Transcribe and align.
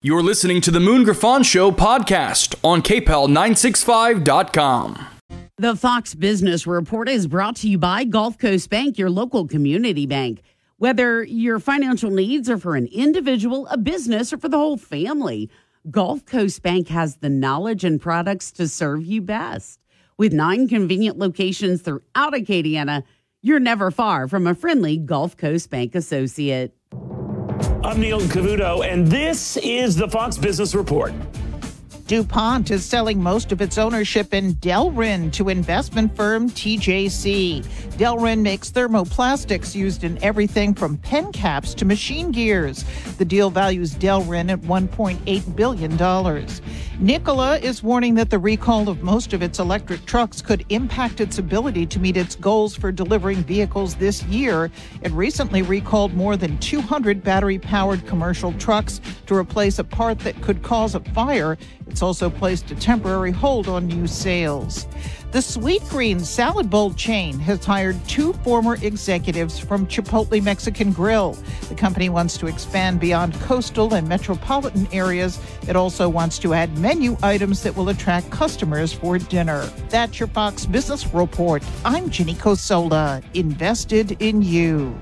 You're 0.00 0.22
listening 0.22 0.60
to 0.60 0.70
the 0.70 0.78
Moon 0.78 1.02
Griffon 1.02 1.42
Show 1.42 1.72
podcast 1.72 2.54
on 2.62 2.82
KPEL965.com. 2.82 5.06
The 5.56 5.74
Fox 5.74 6.14
Business 6.14 6.68
Report 6.68 7.08
is 7.08 7.26
brought 7.26 7.56
to 7.56 7.68
you 7.68 7.78
by 7.78 8.04
Gulf 8.04 8.38
Coast 8.38 8.70
Bank, 8.70 8.96
your 8.96 9.10
local 9.10 9.48
community 9.48 10.06
bank. 10.06 10.42
Whether 10.76 11.24
your 11.24 11.58
financial 11.58 12.12
needs 12.12 12.48
are 12.48 12.58
for 12.58 12.76
an 12.76 12.86
individual, 12.92 13.66
a 13.72 13.76
business, 13.76 14.32
or 14.32 14.38
for 14.38 14.48
the 14.48 14.56
whole 14.56 14.76
family, 14.76 15.50
Gulf 15.90 16.24
Coast 16.24 16.62
Bank 16.62 16.86
has 16.90 17.16
the 17.16 17.28
knowledge 17.28 17.82
and 17.82 18.00
products 18.00 18.52
to 18.52 18.68
serve 18.68 19.04
you 19.04 19.20
best. 19.20 19.80
With 20.16 20.32
nine 20.32 20.68
convenient 20.68 21.18
locations 21.18 21.82
throughout 21.82 22.34
Acadiana, 22.34 23.02
you're 23.42 23.58
never 23.58 23.90
far 23.90 24.28
from 24.28 24.46
a 24.46 24.54
friendly 24.54 24.96
Gulf 24.96 25.36
Coast 25.36 25.70
Bank 25.70 25.96
associate. 25.96 26.72
I'm 27.88 28.00
Neil 28.00 28.20
Cavuto, 28.20 28.86
and 28.86 29.06
this 29.06 29.56
is 29.56 29.96
the 29.96 30.06
Fox 30.06 30.36
Business 30.36 30.74
Report. 30.74 31.10
DuPont 32.08 32.70
is 32.70 32.86
selling 32.86 33.22
most 33.22 33.52
of 33.52 33.60
its 33.60 33.76
ownership 33.76 34.32
in 34.32 34.54
Delrin 34.54 35.30
to 35.32 35.50
investment 35.50 36.16
firm 36.16 36.48
TJC. 36.48 37.62
Delrin 37.98 38.40
makes 38.40 38.70
thermoplastics 38.70 39.74
used 39.74 40.04
in 40.04 40.16
everything 40.24 40.72
from 40.72 40.96
pen 40.96 41.30
caps 41.32 41.74
to 41.74 41.84
machine 41.84 42.32
gears. 42.32 42.86
The 43.18 43.26
deal 43.26 43.50
values 43.50 43.94
Delrin 43.94 44.50
at 44.50 44.62
$1.8 44.62 45.54
billion. 45.54 46.46
Nikola 47.00 47.58
is 47.58 47.82
warning 47.82 48.14
that 48.14 48.30
the 48.30 48.38
recall 48.38 48.88
of 48.88 49.02
most 49.02 49.34
of 49.34 49.42
its 49.42 49.58
electric 49.58 50.04
trucks 50.06 50.40
could 50.40 50.64
impact 50.70 51.20
its 51.20 51.36
ability 51.38 51.84
to 51.86 52.00
meet 52.00 52.16
its 52.16 52.34
goals 52.34 52.74
for 52.74 52.90
delivering 52.90 53.44
vehicles 53.44 53.94
this 53.96 54.24
year. 54.24 54.70
It 55.02 55.12
recently 55.12 55.60
recalled 55.60 56.14
more 56.14 56.38
than 56.38 56.58
200 56.58 57.22
battery 57.22 57.58
powered 57.58 58.06
commercial 58.06 58.54
trucks 58.54 59.02
to 59.26 59.34
replace 59.36 59.78
a 59.78 59.84
part 59.84 60.18
that 60.20 60.40
could 60.40 60.62
cause 60.62 60.94
a 60.94 61.00
fire. 61.00 61.58
It's 61.88 62.02
also 62.02 62.30
placed 62.30 62.70
a 62.70 62.74
temporary 62.74 63.32
hold 63.32 63.68
on 63.68 63.86
new 63.86 64.06
sales. 64.06 64.86
The 65.30 65.40
Sweetgreen 65.40 66.20
salad 66.20 66.70
bowl 66.70 66.94
chain 66.94 67.38
has 67.40 67.62
hired 67.62 68.02
two 68.08 68.32
former 68.32 68.76
executives 68.82 69.58
from 69.58 69.86
Chipotle 69.86 70.42
Mexican 70.42 70.90
Grill. 70.90 71.36
The 71.68 71.74
company 71.74 72.08
wants 72.08 72.38
to 72.38 72.46
expand 72.46 72.98
beyond 72.98 73.34
coastal 73.40 73.92
and 73.92 74.08
metropolitan 74.08 74.88
areas. 74.90 75.38
It 75.68 75.76
also 75.76 76.08
wants 76.08 76.38
to 76.38 76.54
add 76.54 76.78
menu 76.78 77.18
items 77.22 77.62
that 77.64 77.76
will 77.76 77.90
attract 77.90 78.30
customers 78.30 78.92
for 78.92 79.18
dinner. 79.18 79.66
That's 79.90 80.18
your 80.18 80.28
Fox 80.28 80.64
Business 80.64 81.06
Report. 81.12 81.62
I'm 81.84 82.08
Ginny 82.08 82.34
Cosola, 82.34 83.22
invested 83.34 84.22
in 84.22 84.40
you. 84.40 84.96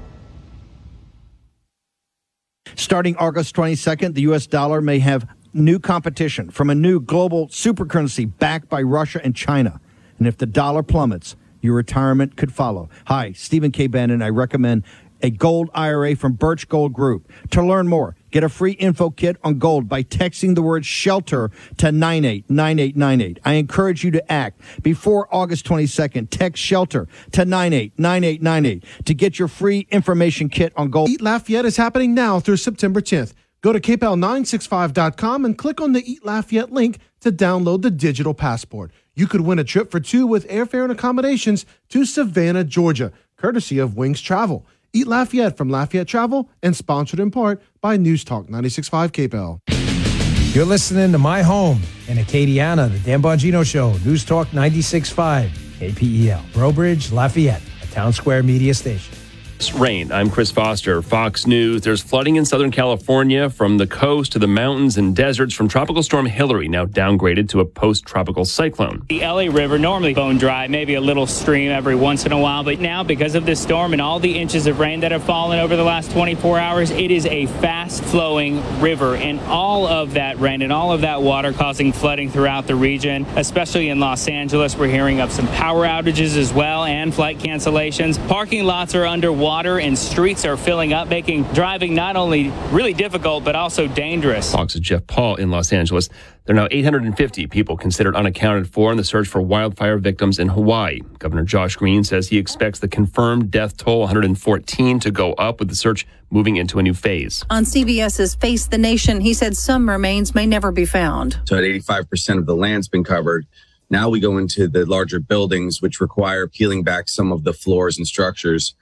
Starting 2.75 3.17
August 3.17 3.55
22nd, 3.55 4.15
the 4.15 4.23
U.S. 4.23 4.47
dollar 4.47 4.81
may 4.81 4.99
have 4.99 5.27
new 5.57 5.79
competition 5.79 6.51
from 6.51 6.71
a 6.71 6.75
new 6.75 7.01
global 7.01 7.49
supercurrency 7.49 8.31
backed 8.39 8.69
by 8.69 8.83
Russia 8.83 9.21
and 9.25 9.35
China. 9.35 9.81
And 10.19 10.27
if 10.27 10.37
the 10.37 10.47
dollar 10.47 10.83
plummets, 10.83 11.37
your 11.61 11.75
retirement 11.75 12.37
could 12.37 12.53
follow. 12.53 12.89
Hi, 13.07 13.33
Stephen 13.33 13.73
K. 13.73 13.87
Bannon. 13.87 14.23
I 14.23 14.29
recommend 14.29 14.85
a 15.23 15.31
gold 15.31 15.71
IRA 15.75 16.15
from 16.15 16.35
Birch 16.35 16.69
Gold 16.69 16.93
Group. 16.93 17.31
To 17.51 17.63
learn 17.63 17.89
more, 17.89 18.17
get 18.31 18.45
a 18.45 18.49
free 18.49 18.73
info 18.73 19.11
kit 19.11 19.37
on 19.43 19.59
gold 19.59 19.89
by 19.89 20.03
texting 20.03 20.55
the 20.55 20.63
word 20.63 20.85
shelter 20.85 21.51
to 21.79 21.91
989898. 21.91 23.39
I 23.45 23.55
encourage 23.55 24.05
you 24.05 24.11
to 24.13 24.33
act 24.33 24.61
before 24.83 25.35
August 25.35 25.67
22nd. 25.67 26.29
Text 26.31 26.63
shelter 26.63 27.09
to 27.33 27.45
989898 27.45 29.07
to 29.07 29.15
get 29.15 29.39
your 29.39 29.49
free 29.49 29.87
information 29.91 30.49
kit 30.49 30.73
on 30.77 30.91
gold. 30.91 31.09
Eat 31.09 31.23
Lafayette 31.23 31.65
is 31.65 31.77
happening 31.77 32.15
now 32.15 32.39
through 32.41 32.59
September 32.59 33.01
10th. 33.01 33.33
Go 33.67 33.73
to 33.73 33.81
kpel965.com 33.81 35.45
and 35.45 35.59
click 35.59 35.81
on 35.81 35.91
the 35.91 36.09
Eat 36.09 36.25
Lafayette 36.25 36.71
link 36.71 37.01
to 37.19 37.33
download 37.33 37.83
the 37.83 37.91
digital 37.91 38.33
passport. 38.33 38.93
You 39.17 39.27
could 39.27 39.41
win 39.41 39.59
a 39.59 39.65
trip 39.65 39.91
for 39.91 39.99
two 39.99 40.25
with 40.25 40.47
airfare 40.47 40.85
and 40.85 40.93
accommodations 40.93 41.67
to 41.89 42.05
Savannah, 42.05 42.63
Georgia, 42.63 43.11
courtesy 43.37 43.81
of 43.81 43.97
Wings 43.97 44.21
Travel. 44.21 44.65
Eat 44.93 45.09
Lafayette 45.09 45.57
from 45.57 45.69
Lafayette 45.69 46.07
Travel 46.07 46.49
and 46.63 46.77
sponsored 46.77 47.19
in 47.19 47.33
part 47.33 47.61
by 47.81 47.97
News 47.97 48.23
Talk 48.23 48.47
96.5 48.47 49.59
KPEL. 49.67 50.55
You're 50.55 50.65
listening 50.65 51.11
to 51.11 51.19
My 51.19 51.43
Home 51.43 51.83
in 52.07 52.19
Acadiana, 52.19 52.89
the 52.89 53.01
Dan 53.01 53.21
Bongino 53.21 53.67
Show, 53.67 53.95
News 54.05 54.25
Talk 54.25 54.47
96.5 54.51 55.49
KPEL, 55.81 56.53
Breaux 56.53 56.71
Bridge, 56.71 57.11
Lafayette, 57.11 57.63
a 57.83 57.87
town 57.89 58.13
square 58.13 58.45
media 58.45 58.75
station. 58.75 59.13
Rain. 59.57 60.13
I'm 60.13 60.29
Chris 60.29 60.51
Foster, 60.51 61.01
Fox 61.01 61.47
News. 61.47 61.81
There's 61.81 62.03
flooding 62.03 62.37
in 62.37 62.45
Southern 62.45 62.71
California 62.71 63.49
from 63.49 63.79
the 63.79 63.87
coast 63.87 64.33
to 64.33 64.39
the 64.39 64.47
mountains 64.47 64.99
and 64.99 65.17
deserts 65.17 65.55
from 65.55 65.67
Tropical 65.67 66.03
Storm 66.03 66.27
Hilary, 66.27 66.69
now 66.69 66.85
downgraded 66.85 67.49
to 67.51 67.61
a 67.61 67.65
post 67.65 68.05
tropical 68.05 68.45
cyclone. 68.45 69.07
The 69.09 69.21
LA 69.21 69.47
River, 69.51 69.79
normally 69.79 70.13
bone 70.13 70.37
dry, 70.37 70.67
maybe 70.69 70.95
a 70.95 71.01
little 71.01 71.27
stream 71.27 71.71
every 71.71 71.95
once 71.95 72.27
in 72.27 72.33
a 72.33 72.39
while, 72.39 72.65
but 72.65 72.81
now 72.81 73.03
because 73.03 73.35
of 73.35 73.47
this 73.47 73.59
storm 73.59 73.95
and 73.95 74.03
all 74.03 74.21
the 74.21 74.39
inches 74.39 74.67
of 74.67 74.79
rain 74.79 75.01
that 75.01 75.11
have 75.11 75.25
fallen 75.25 75.59
over 75.59 75.75
the 75.75 75.85
last 75.85 76.11
24 76.13 76.59
hours, 76.59 76.91
it 76.91 77.11
is 77.11 77.25
a 77.25 77.47
fast 77.47 78.05
flowing 78.05 78.63
river. 78.81 79.17
And 79.17 79.41
all 79.41 79.87
of 79.87 80.13
that 80.15 80.39
rain 80.39 80.61
and 80.61 80.73
all 80.73 80.93
of 80.93 81.01
that 81.01 81.23
water 81.23 81.55
causing 81.55 81.93
flooding 81.93 82.31
throughout 82.31 82.67
the 82.67 82.77
region, 82.77 83.25
especially 83.37 83.89
in 83.89 84.01
Los 84.01 84.29
Angeles. 84.29 84.77
We're 84.77 84.89
hearing 84.89 85.21
of 85.21 85.33
some 85.33 85.49
power 85.49 85.87
outages 85.87 86.37
as 86.37 86.53
well 86.53 86.85
and 86.85 87.15
flight 87.15 87.39
cancellations. 87.39 88.19
Parking 88.29 88.65
lots 88.65 88.95
are 88.95 89.07
underwater 89.07 89.46
water 89.47 89.79
and 89.79 89.97
streets 89.97 90.45
are 90.45 90.57
filling 90.57 90.93
up, 90.93 91.07
making 91.07 91.45
driving 91.55 91.95
not 91.95 92.17
only 92.17 92.51
really 92.73 92.93
difficult, 92.93 93.45
but 93.45 93.55
also 93.55 93.87
dangerous. 93.87 94.51
Fox's 94.51 94.81
Jeff 94.81 95.07
Paul 95.07 95.37
in 95.37 95.53
Los 95.53 95.73
Angeles. 95.73 96.09
There 96.47 96.57
are 96.57 96.59
now 96.59 96.67
850 96.69 97.47
people 97.47 97.77
considered 97.77 98.17
unaccounted 98.17 98.69
for 98.69 98.91
in 98.91 98.97
the 98.97 99.05
search 99.05 99.29
for 99.29 99.41
wildfire 99.41 99.99
victims 99.99 100.41
in 100.41 100.49
Hawaii. 100.49 100.99
Governor 101.21 101.45
Josh 101.45 101.77
Green 101.77 102.03
says 102.03 102.29
he 102.29 102.39
expects 102.39 102.81
the 102.81 102.89
confirmed 102.89 103.53
death 103.53 103.77
toll 103.77 104.01
114 104.01 104.99
to 104.99 105.11
go 105.13 105.33
up 105.35 105.61
with 105.61 105.69
the 105.69 105.77
search 105.77 106.09
moving 106.29 106.57
into 106.57 106.81
a 106.81 106.83
new 106.83 106.95
phase. 106.95 107.45
On 107.49 107.63
CBS's 107.63 108.35
Face 108.35 108.67
the 108.67 108.79
Nation, 108.79 109.21
he 109.21 109.33
said 109.33 109.57
some 109.57 109.89
remains 109.89 110.35
may 110.35 110.45
never 110.47 110.73
be 110.73 110.85
found. 110.85 111.39
So 111.45 111.57
at 111.57 111.63
85% 111.63 112.39
of 112.39 112.47
the 112.47 112.57
land's 112.57 112.89
been 112.89 113.05
covered. 113.05 113.47
Now 113.91 114.09
we 114.09 114.19
go 114.19 114.39
into 114.39 114.67
the 114.67 114.85
larger 114.85 115.21
buildings, 115.21 115.81
which 115.81 116.01
require 116.01 116.49
peeling 116.49 116.83
back 116.83 117.09
some 117.09 117.31
of 117.31 117.45
the 117.45 117.53
floors 117.53 117.97
and 117.97 118.09
structures 118.09 118.75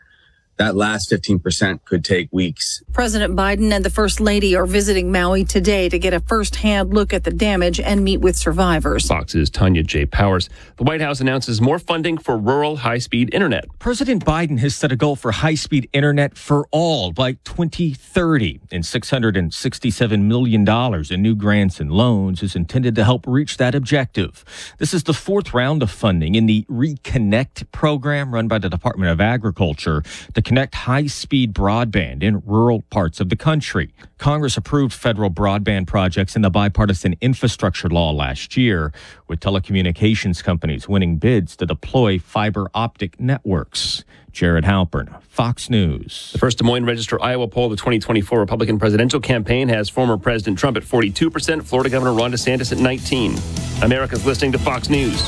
that 0.57 0.77
last 0.77 1.11
15% 1.11 1.85
could 1.85 2.05
take 2.05 2.29
weeks. 2.33 2.83
President 2.93 3.35
Biden 3.37 3.73
and 3.73 3.85
the 3.85 3.91
First 3.91 4.21
Lady 4.21 4.55
are 4.55 4.67
visiting 4.67 5.11
Maui 5.11 5.45
today 5.45 5.89
to 5.89 5.99
get 5.99 6.15
a 6.15 6.21
firsthand 6.21 6.95
look 6.95 7.13
at 7.13 7.25
the 7.25 7.31
damage 7.31 7.81
and 7.81 8.05
meet 8.05 8.19
with 8.19 8.37
survivors. 8.37 9.07
Fox's 9.07 9.51
Tonya 9.51 9.85
J. 9.85 10.07
Powers. 10.07 10.49
The 10.77 10.85
White 10.85 11.01
House 11.01 11.21
announces 11.21 11.61
more 11.61 11.79
funding 11.79 12.19
for 12.19 12.37
rural 12.37 12.77
high 12.77 12.99
speed 12.99 13.35
internet. 13.35 13.67
President 13.79 14.25
Biden 14.25 14.59
has 14.61 14.75
set 14.77 14.93
a 14.93 14.97
goal 14.97 15.17
for 15.17 15.33
high 15.33 15.55
speed 15.55 15.89
internet 15.93 16.37
for 16.37 16.67
all 16.71 17.13
by 17.13 17.33
2030, 17.45 18.61
and 18.71 18.85
$667 18.85 20.23
million 20.23 20.69
in 21.11 21.23
new 21.23 21.35
grants 21.35 21.81
and 21.81 21.91
loans 21.91 22.43
is 22.43 22.55
intended 22.55 22.95
to 22.95 23.05
help 23.05 23.27
reach 23.27 23.57
that 23.57 23.75
objective. 23.75 24.45
This 24.79 24.95
is 24.95 25.05
the 25.05 25.15
fourth 25.15 25.53
round 25.53 25.83
of 25.83 25.91
funding 25.91 26.35
in 26.35 26.47
the 26.47 26.65
Reconnect 26.71 27.71
program 27.73 28.33
run 28.33 28.49
by 28.49 28.59
the 28.59 28.69
Department 28.69 29.11
of 29.11 29.21
Agriculture 29.21 30.03
to 30.35 30.43
connect 30.45 30.75
high 30.75 31.07
speed 31.07 31.55
broadband 31.55 32.23
in 32.23 32.43
rural 32.45 32.83
parts 32.91 33.21
of 33.21 33.29
the 33.29 33.37
country. 33.37 33.93
Congress 34.19 34.57
approved 34.57 34.93
federal 34.93 35.31
broadband 35.31 35.87
projects 35.87 36.37
in 36.37 36.43
the 36.43 36.51
bipartisan 36.51 37.17
infrastructure 37.21 37.89
law 37.89 38.13
last 38.13 38.57
year, 38.57 38.93
with 39.29 39.41
telecommunications 39.41 40.43
companies 40.43 40.89
winning 40.89 41.17
bids 41.17 41.57
to 41.57 41.67
deploy 41.67 42.19
fiber 42.19 42.71
optic 42.75 43.19
networks. 43.19 44.05
Jared 44.33 44.65
Halpern, 44.65 45.23
Fox 45.23 45.71
News. 45.71 46.31
The 46.33 46.39
first 46.39 46.59
Des 46.59 46.65
Moines 46.65 46.85
Register 46.85 47.23
Iowa 47.23 47.47
poll 47.47 47.67
of 47.67 47.71
the 47.71 47.77
2024 47.77 48.41
Republican 48.41 48.81
presidential 48.81 49.21
campaign 49.21 49.69
has 49.69 49.89
former 49.89 50.19
President 50.19 50.59
Trump 50.59 50.77
at 50.77 50.83
42%, 50.83 51.63
Florida 51.63 51.89
Governor 51.89 52.13
Ron 52.13 52.33
DeSantis 52.33 52.73
at 52.73 52.79
19. 52.79 53.37
America's 53.83 54.27
listening 54.27 54.51
to 54.51 54.59
Fox 54.59 54.91
News. 54.91 55.23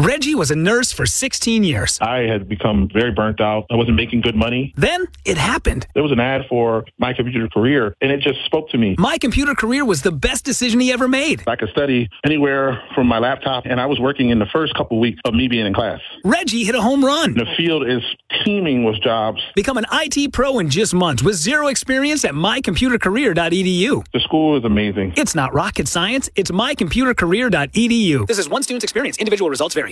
Reggie 0.00 0.34
was 0.34 0.50
a 0.50 0.56
nurse 0.56 0.92
for 0.92 1.06
16 1.06 1.62
years. 1.62 2.00
I 2.00 2.22
had 2.22 2.48
become 2.48 2.88
very 2.92 3.12
burnt 3.12 3.40
out. 3.40 3.64
I 3.70 3.76
wasn't 3.76 3.96
making 3.96 4.22
good 4.22 4.34
money. 4.34 4.74
Then 4.76 5.06
it 5.24 5.38
happened. 5.38 5.86
There 5.94 6.02
was 6.02 6.10
an 6.10 6.18
ad 6.18 6.46
for 6.48 6.84
My 6.98 7.12
Computer 7.12 7.48
Career, 7.48 7.94
and 8.00 8.10
it 8.10 8.20
just 8.20 8.44
spoke 8.44 8.68
to 8.70 8.78
me. 8.78 8.96
My 8.98 9.18
Computer 9.18 9.54
Career 9.54 9.84
was 9.84 10.02
the 10.02 10.10
best 10.10 10.44
decision 10.44 10.80
he 10.80 10.92
ever 10.92 11.06
made. 11.06 11.44
I 11.46 11.54
could 11.54 11.68
study 11.68 12.08
anywhere 12.26 12.82
from 12.96 13.06
my 13.06 13.20
laptop, 13.20 13.66
and 13.66 13.80
I 13.80 13.86
was 13.86 14.00
working 14.00 14.30
in 14.30 14.40
the 14.40 14.46
first 14.46 14.74
couple 14.74 14.98
weeks 14.98 15.20
of 15.24 15.32
me 15.32 15.46
being 15.46 15.64
in 15.64 15.72
class. 15.72 16.00
Reggie 16.24 16.64
hit 16.64 16.74
a 16.74 16.82
home 16.82 17.04
run. 17.04 17.34
The 17.34 17.46
field 17.56 17.88
is 17.88 18.02
teeming 18.44 18.82
with 18.82 19.00
jobs. 19.00 19.40
Become 19.54 19.76
an 19.76 19.86
IT 19.92 20.32
pro 20.32 20.58
in 20.58 20.70
just 20.70 20.92
months 20.92 21.22
with 21.22 21.36
zero 21.36 21.68
experience 21.68 22.24
at 22.24 22.32
mycomputercareer.edu. 22.34 24.04
The 24.12 24.20
school 24.20 24.58
is 24.58 24.64
amazing. 24.64 25.14
It's 25.16 25.36
not 25.36 25.54
rocket 25.54 25.86
science. 25.86 26.28
It's 26.34 26.50
mycomputercareer.edu. 26.50 28.26
This 28.26 28.38
is 28.38 28.48
one 28.48 28.64
student's 28.64 28.82
experience. 28.82 29.18
Individual 29.18 29.50
results 29.50 29.74
vary. 29.74 29.83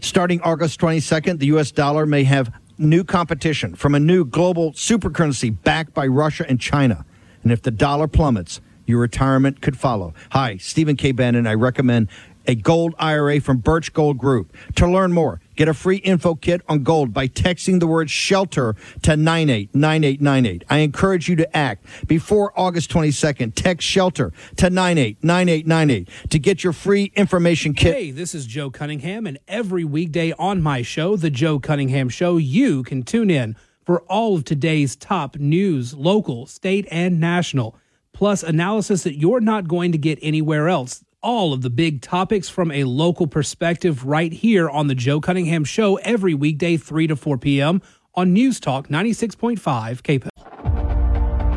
Starting 0.00 0.40
August 0.42 0.80
22nd, 0.80 1.38
the 1.38 1.46
U.S. 1.46 1.70
dollar 1.70 2.06
may 2.06 2.24
have 2.24 2.52
new 2.78 3.04
competition 3.04 3.74
from 3.74 3.94
a 3.94 4.00
new 4.00 4.24
global 4.24 4.72
supercurrency 4.72 5.54
backed 5.62 5.94
by 5.94 6.06
Russia 6.06 6.44
and 6.48 6.60
China. 6.60 7.04
And 7.42 7.52
if 7.52 7.62
the 7.62 7.70
dollar 7.70 8.08
plummets, 8.08 8.60
your 8.86 9.00
retirement 9.00 9.60
could 9.60 9.76
follow. 9.76 10.14
Hi, 10.30 10.56
Stephen 10.56 10.96
K. 10.96 11.12
Bannon. 11.12 11.46
I 11.46 11.54
recommend 11.54 12.08
a 12.46 12.54
gold 12.54 12.94
IRA 12.98 13.40
from 13.40 13.58
Birch 13.58 13.92
Gold 13.92 14.18
Group. 14.18 14.56
To 14.76 14.88
learn 14.88 15.12
more, 15.12 15.40
get 15.56 15.68
a 15.68 15.74
free 15.74 15.96
info 15.98 16.34
kit 16.34 16.62
on 16.68 16.82
gold 16.82 17.12
by 17.12 17.28
texting 17.28 17.80
the 17.80 17.86
word 17.86 18.10
shelter 18.10 18.74
to 19.02 19.16
989898. 19.16 20.64
I 20.68 20.78
encourage 20.78 21.28
you 21.28 21.36
to 21.36 21.56
act 21.56 21.86
before 22.06 22.52
August 22.58 22.90
22nd. 22.90 23.54
Text 23.54 23.86
shelter 23.86 24.32
to 24.56 24.70
989898 24.70 26.30
to 26.30 26.38
get 26.38 26.64
your 26.64 26.72
free 26.72 27.12
information 27.16 27.74
kit. 27.74 27.94
Hey, 27.94 28.10
this 28.10 28.34
is 28.34 28.46
Joe 28.46 28.70
Cunningham, 28.70 29.26
and 29.26 29.38
every 29.48 29.84
weekday 29.84 30.32
on 30.32 30.62
my 30.62 30.82
show, 30.82 31.16
The 31.16 31.30
Joe 31.30 31.58
Cunningham 31.58 32.08
Show, 32.08 32.36
you 32.36 32.82
can 32.82 33.02
tune 33.02 33.30
in 33.30 33.56
for 33.84 34.02
all 34.02 34.36
of 34.36 34.44
today's 34.44 34.96
top 34.96 35.36
news, 35.36 35.94
local, 35.94 36.46
state, 36.46 36.86
and 36.90 37.18
national, 37.18 37.76
plus 38.12 38.42
analysis 38.42 39.02
that 39.02 39.18
you're 39.18 39.40
not 39.40 39.66
going 39.66 39.92
to 39.92 39.98
get 39.98 40.18
anywhere 40.22 40.68
else 40.68 41.04
all 41.22 41.52
of 41.52 41.62
the 41.62 41.70
big 41.70 42.02
topics 42.02 42.48
from 42.48 42.70
a 42.72 42.84
local 42.84 43.26
perspective 43.26 44.04
right 44.04 44.32
here 44.32 44.68
on 44.68 44.88
the 44.88 44.94
Joe 44.94 45.20
Cunningham 45.20 45.64
Show 45.64 45.96
every 45.96 46.34
weekday, 46.34 46.76
3 46.76 47.06
to 47.06 47.16
4 47.16 47.38
p.m. 47.38 47.80
on 48.14 48.32
News 48.32 48.58
Talk 48.58 48.88
96.5 48.88 49.58
KPEL. 50.02 50.28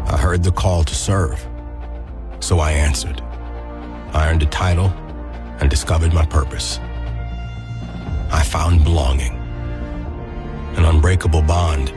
I 0.08 0.18
heard 0.18 0.44
the 0.44 0.52
call 0.52 0.84
to 0.84 0.96
serve, 0.96 1.46
so 2.40 2.60
I 2.60 2.72
answered. 2.72 3.22
I 4.14 4.30
earned 4.30 4.44
a 4.44 4.48
title 4.48 4.88
and 5.60 5.70
discovered 5.70 6.14
my 6.14 6.26
purpose. 6.26 6.80
I 8.32 8.44
found 8.46 8.84
belonging, 8.84 9.34
an 10.78 10.86
unbreakable 10.86 11.42
bond 11.42 11.92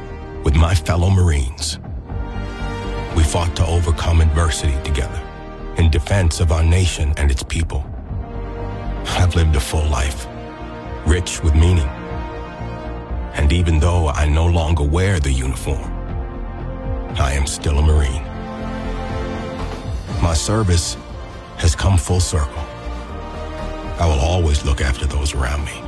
with 0.44 0.56
my 0.56 0.75
fellow 0.75 1.11
Marines. 1.11 1.79
We 3.15 3.25
fought 3.25 3.55
to 3.56 3.67
overcome 3.67 4.20
adversity 4.20 4.76
together 4.85 5.27
in 5.78 5.90
defense 5.90 6.40
of 6.40 6.50
our 6.50 6.62
nation 6.62 7.14
and 7.16 7.30
its 7.30 7.42
people. 7.42 7.86
I've 9.06 9.34
lived 9.34 9.56
a 9.56 9.60
full 9.60 9.86
life, 9.88 10.26
rich 11.06 11.42
with 11.42 11.54
meaning. 11.54 11.88
And 13.38 13.52
even 13.52 13.78
though 13.78 14.08
I 14.08 14.28
no 14.28 14.46
longer 14.46 14.82
wear 14.82 15.20
the 15.20 15.32
uniform, 15.32 15.92
I 17.16 17.32
am 17.32 17.46
still 17.46 17.78
a 17.78 17.82
Marine. 17.82 18.25
My 20.20 20.34
service 20.34 20.96
has 21.58 21.76
come 21.76 21.96
full 21.96 22.20
circle. 22.20 22.64
I 24.00 24.06
will 24.06 24.20
always 24.20 24.64
look 24.64 24.81
after 24.81 25.06
those 25.06 25.34
around 25.34 25.64
me. 25.64 25.81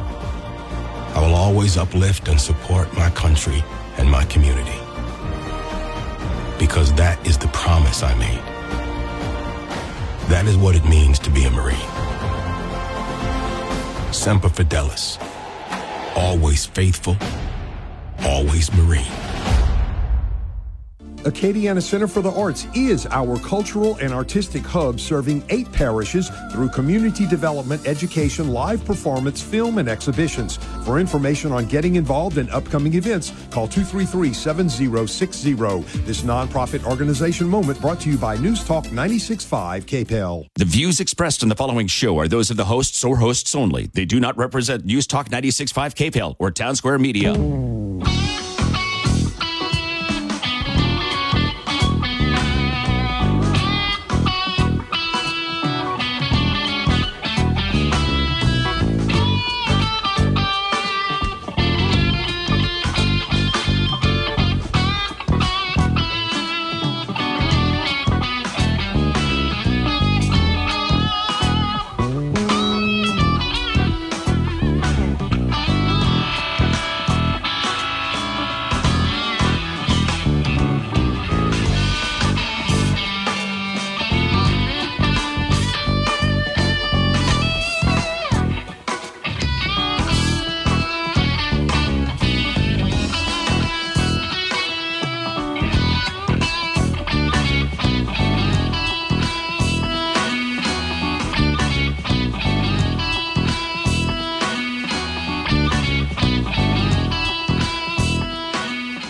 I 1.14 1.20
will 1.20 1.34
always 1.34 1.76
uplift 1.76 2.28
and 2.28 2.40
support 2.40 2.92
my 2.94 3.10
country 3.10 3.64
and 3.98 4.08
my 4.08 4.24
community. 4.24 4.78
Because 6.58 6.92
that 6.94 7.18
is 7.26 7.36
the 7.38 7.48
promise 7.48 8.02
I 8.02 8.14
made. 8.14 8.49
That 10.30 10.46
is 10.46 10.56
what 10.56 10.76
it 10.76 10.84
means 10.84 11.18
to 11.20 11.30
be 11.30 11.42
a 11.42 11.50
Marine. 11.50 11.76
Semper 14.12 14.48
Fidelis. 14.48 15.18
Always 16.14 16.66
faithful, 16.66 17.16
always 18.20 18.72
Marine. 18.74 19.10
Acadiana 21.24 21.82
Center 21.82 22.08
for 22.08 22.22
the 22.22 22.30
Arts 22.32 22.66
is 22.74 23.06
our 23.10 23.38
cultural 23.40 23.96
and 23.96 24.12
artistic 24.12 24.62
hub 24.62 24.98
serving 24.98 25.44
eight 25.50 25.70
parishes 25.70 26.30
through 26.50 26.70
community 26.70 27.26
development, 27.26 27.86
education, 27.86 28.48
live 28.48 28.82
performance, 28.86 29.42
film, 29.42 29.76
and 29.76 29.88
exhibitions. 29.88 30.56
For 30.84 30.98
information 30.98 31.52
on 31.52 31.66
getting 31.66 31.96
involved 31.96 32.38
in 32.38 32.48
upcoming 32.48 32.94
events, 32.94 33.32
call 33.50 33.68
233 33.68 34.32
7060. 34.32 35.52
This 36.04 36.22
nonprofit 36.22 36.84
organization 36.84 37.46
moment 37.46 37.78
brought 37.82 38.00
to 38.00 38.10
you 38.10 38.16
by 38.16 38.36
News 38.38 38.64
Talk 38.64 38.86
96.5 38.86 39.84
KPEL. 39.84 40.46
The 40.56 40.64
views 40.64 41.00
expressed 41.00 41.42
in 41.42 41.50
the 41.50 41.56
following 41.56 41.86
show 41.86 42.18
are 42.18 42.28
those 42.28 42.50
of 42.50 42.56
the 42.56 42.64
hosts 42.64 43.04
or 43.04 43.18
hosts 43.18 43.54
only. 43.54 43.90
They 43.92 44.06
do 44.06 44.20
not 44.20 44.38
represent 44.38 44.86
News 44.86 45.06
Talk 45.06 45.28
96.5 45.28 45.94
KPEL 45.94 46.36
or 46.38 46.50
Town 46.50 46.76
Square 46.76 47.00
Media. 47.00 47.34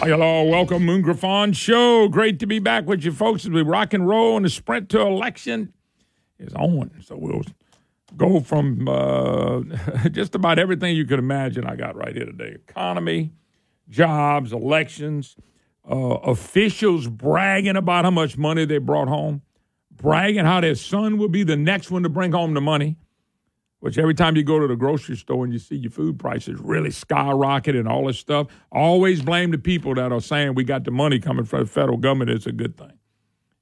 Hello, 0.02 0.44
welcome, 0.44 0.87
Moon 0.87 1.02
Griffon 1.02 1.52
Show. 1.52 2.08
Great 2.08 2.38
to 2.38 2.47
be 2.47 2.58
back 2.58 2.87
with 2.87 3.05
you 3.05 3.12
folks 3.12 3.44
as 3.44 3.50
we 3.50 3.61
rock 3.61 3.93
and 3.93 4.08
roll 4.08 4.35
and 4.35 4.47
the 4.47 4.49
sprint 4.49 4.88
to 4.88 5.00
election 5.02 5.75
is 6.38 6.55
on. 6.55 6.91
So 7.05 7.19
we'll 7.19 7.43
go 8.17 8.41
from 8.41 8.88
uh, 8.88 9.61
just 10.11 10.35
about 10.35 10.58
everything 10.58 10.97
you 10.97 11.05
could 11.05 11.19
imagine 11.19 11.67
I 11.67 11.76
got 11.76 11.97
right 11.97 12.17
here 12.17 12.25
today 12.25 12.56
economy, 12.67 13.32
jobs, 13.91 14.55
elections, 14.55 15.37
uh, 15.87 15.94
officials 15.94 17.06
bragging 17.06 17.76
about 17.76 18.06
how 18.06 18.11
much 18.11 18.38
money 18.38 18.64
they 18.64 18.79
brought 18.79 19.08
home, 19.08 19.43
bragging 19.91 20.47
how 20.47 20.62
their 20.62 20.76
son 20.76 21.19
will 21.19 21.28
be 21.28 21.42
the 21.42 21.57
next 21.57 21.90
one 21.90 22.04
to 22.04 22.09
bring 22.09 22.33
home 22.33 22.54
the 22.54 22.62
money. 22.62 22.97
Which 23.81 23.97
every 23.97 24.15
time 24.15 24.37
you 24.37 24.43
go 24.43 24.59
to 24.59 24.67
the 24.67 24.77
grocery 24.77 25.17
store 25.17 25.43
and 25.43 25.53
you 25.53 25.59
see 25.59 25.77
your 25.77 25.91
food 25.91 26.19
prices 26.19 26.61
really 26.61 26.91
skyrocket 26.91 27.75
and 27.75 27.89
all 27.89 28.07
this 28.07 28.19
stuff, 28.19 28.49
always 28.71 29.23
blame 29.23 29.51
the 29.51 29.59
people 29.59 29.95
that 29.95 30.13
are 30.13 30.21
saying 30.21 30.55
we 30.55 30.65
got 30.65 30.85
the 30.85 30.91
money 30.91 31.19
coming 31.19 31.47
from 31.47 31.61
the 31.61 31.67
federal 31.67 31.97
government. 31.97 32.31
It's 32.31 32.47
a 32.47 32.53
good 32.53 32.77
thing. 32.77 32.93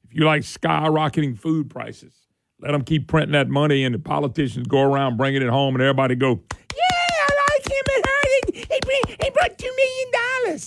If 0.05 0.15
you 0.15 0.25
like 0.25 0.43
skyrocketing 0.43 1.39
food 1.39 1.71
prices, 1.71 2.13
let 2.61 2.73
them 2.73 2.83
keep 2.83 3.07
printing 3.07 3.33
that 3.33 3.49
money 3.49 3.85
and 3.85 3.95
the 3.95 4.01
politicians 4.01 4.67
go 4.67 4.81
around 4.81 5.17
bringing 5.19 5.41
it 5.41 5.49
home 5.51 5.77
and 5.77 5.83
everybody 5.83 6.17
go, 6.17 6.41
yeah, 6.75 7.05
I 7.21 7.53
like 7.53 7.73
him 7.73 7.85
and 7.95 8.05
her. 8.05 8.19
He, 8.55 9.15
he 9.25 9.31
brought 9.31 9.57
$2 9.57 9.63
million. 9.63 10.61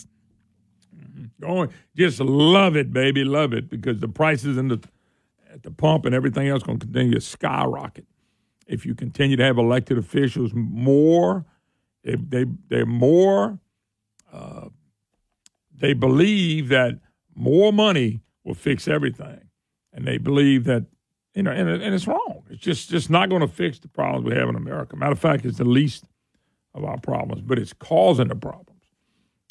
Mm-hmm. 1.41 1.75
Just 1.97 2.21
love 2.21 2.77
it, 2.77 2.93
baby. 2.93 3.25
Love 3.25 3.51
it 3.51 3.69
because 3.69 3.99
the 3.99 4.07
prices 4.07 4.57
in 4.57 4.69
the, 4.69 4.81
at 5.51 5.63
the 5.63 5.71
pump 5.71 6.05
and 6.05 6.15
everything 6.15 6.47
else 6.47 6.63
going 6.63 6.79
to 6.79 6.85
continue 6.85 7.15
to 7.15 7.21
skyrocket 7.21 8.05
if 8.71 8.85
you 8.85 8.95
continue 8.95 9.35
to 9.35 9.43
have 9.43 9.57
elected 9.57 9.97
officials 9.97 10.51
more, 10.53 11.45
they, 12.03 12.15
they 12.15 12.45
they're 12.69 12.85
more, 12.85 13.59
uh, 14.31 14.69
they 15.77 15.93
believe 15.93 16.69
that 16.69 16.99
more 17.35 17.73
money 17.73 18.21
will 18.43 18.55
fix 18.55 18.87
everything, 18.87 19.41
and 19.93 20.07
they 20.07 20.17
believe 20.17 20.63
that 20.63 20.85
you 21.35 21.43
know, 21.43 21.51
and, 21.51 21.69
and 21.69 21.93
it's 21.93 22.07
wrong. 22.07 22.43
It's 22.49 22.61
just 22.61 22.89
just 22.89 23.09
not 23.09 23.29
going 23.29 23.41
to 23.41 23.47
fix 23.47 23.79
the 23.79 23.89
problems 23.89 24.25
we 24.25 24.35
have 24.35 24.49
in 24.49 24.55
America. 24.55 24.95
Matter 24.95 25.11
of 25.11 25.19
fact, 25.19 25.45
it's 25.45 25.57
the 25.57 25.65
least 25.65 26.05
of 26.73 26.85
our 26.85 26.97
problems, 26.97 27.41
but 27.41 27.59
it's 27.59 27.73
causing 27.73 28.29
the 28.29 28.35
problems. 28.35 28.69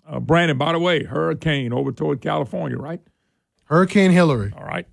Uh, 0.09 0.19
Brandon, 0.19 0.57
by 0.57 0.73
the 0.73 0.79
way, 0.79 1.05
hurricane 1.05 1.73
over 1.73 1.93
toward 1.93 2.21
California, 2.23 2.79
right? 2.79 3.01
Hurricane 3.65 4.11
Hillary. 4.11 4.53
All 4.57 4.65
right. 4.65 4.87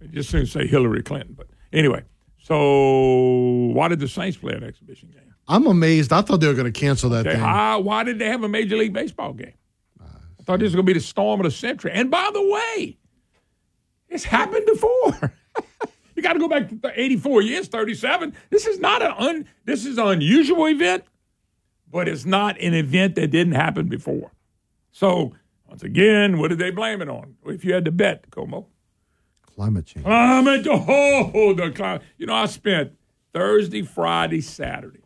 It 0.00 0.10
just 0.12 0.30
to 0.30 0.46
say 0.46 0.66
Hillary 0.66 1.02
Clinton, 1.02 1.34
but 1.36 1.48
anyway. 1.72 2.02
So 2.50 3.70
why 3.74 3.86
did 3.88 4.00
the 4.00 4.08
Saints 4.08 4.36
play 4.36 4.54
an 4.54 4.64
exhibition 4.64 5.08
game? 5.10 5.32
I'm 5.46 5.66
amazed. 5.68 6.12
I 6.12 6.20
thought 6.22 6.40
they 6.40 6.48
were 6.48 6.54
going 6.54 6.72
to 6.72 6.78
cancel 6.80 7.08
that 7.10 7.24
They- 7.24 7.32
thing. 7.32 7.40
how- 7.40 7.78
why 7.80 8.02
did 8.02 8.18
they 8.18 8.26
have 8.26 8.42
a 8.42 8.48
Major 8.48 8.76
League 8.76 8.92
Baseball 8.92 9.32
game? 9.34 9.52
I 10.00 10.42
thought 10.42 10.58
this 10.58 10.66
was 10.66 10.74
going 10.74 10.86
to 10.86 10.92
be 10.92 10.98
the 10.98 11.04
storm 11.04 11.38
of 11.40 11.44
the 11.44 11.50
century. 11.52 11.92
And 11.94 12.10
by 12.10 12.28
the 12.32 12.42
way, 12.42 12.98
it's 14.08 14.24
happened 14.24 14.66
before. 14.66 15.32
you 16.16 16.22
got 16.24 16.32
to 16.32 16.40
go 16.40 16.48
back 16.48 16.68
to 16.68 16.92
84 17.00 17.42
years, 17.42 17.68
37. 17.68 18.34
This 18.50 18.66
is 18.66 18.80
not 18.80 19.00
an 19.00 19.12
un, 19.16 19.46
this 19.64 19.86
is 19.86 19.96
an 19.98 20.08
unusual 20.08 20.66
event, 20.66 21.04
but 21.88 22.08
it's 22.08 22.24
not 22.26 22.60
an 22.60 22.74
event 22.74 23.14
that 23.14 23.28
didn't 23.30 23.54
happen 23.54 23.86
before. 23.86 24.32
So 24.90 25.34
once 25.68 25.84
again, 25.84 26.38
what 26.38 26.48
did 26.48 26.58
they 26.58 26.72
blame 26.72 27.00
it 27.00 27.08
on? 27.08 27.36
If 27.46 27.64
you 27.64 27.74
had 27.74 27.84
to 27.84 27.92
bet, 27.92 28.28
Como, 28.32 28.66
Climate 29.60 29.84
change. 29.84 30.06
Climate, 30.06 30.66
oh, 30.70 31.52
the 31.52 31.70
climate. 31.70 32.00
You 32.16 32.24
know, 32.24 32.32
I 32.32 32.46
spent 32.46 32.92
Thursday, 33.34 33.82
Friday, 33.82 34.40
Saturday, 34.40 35.02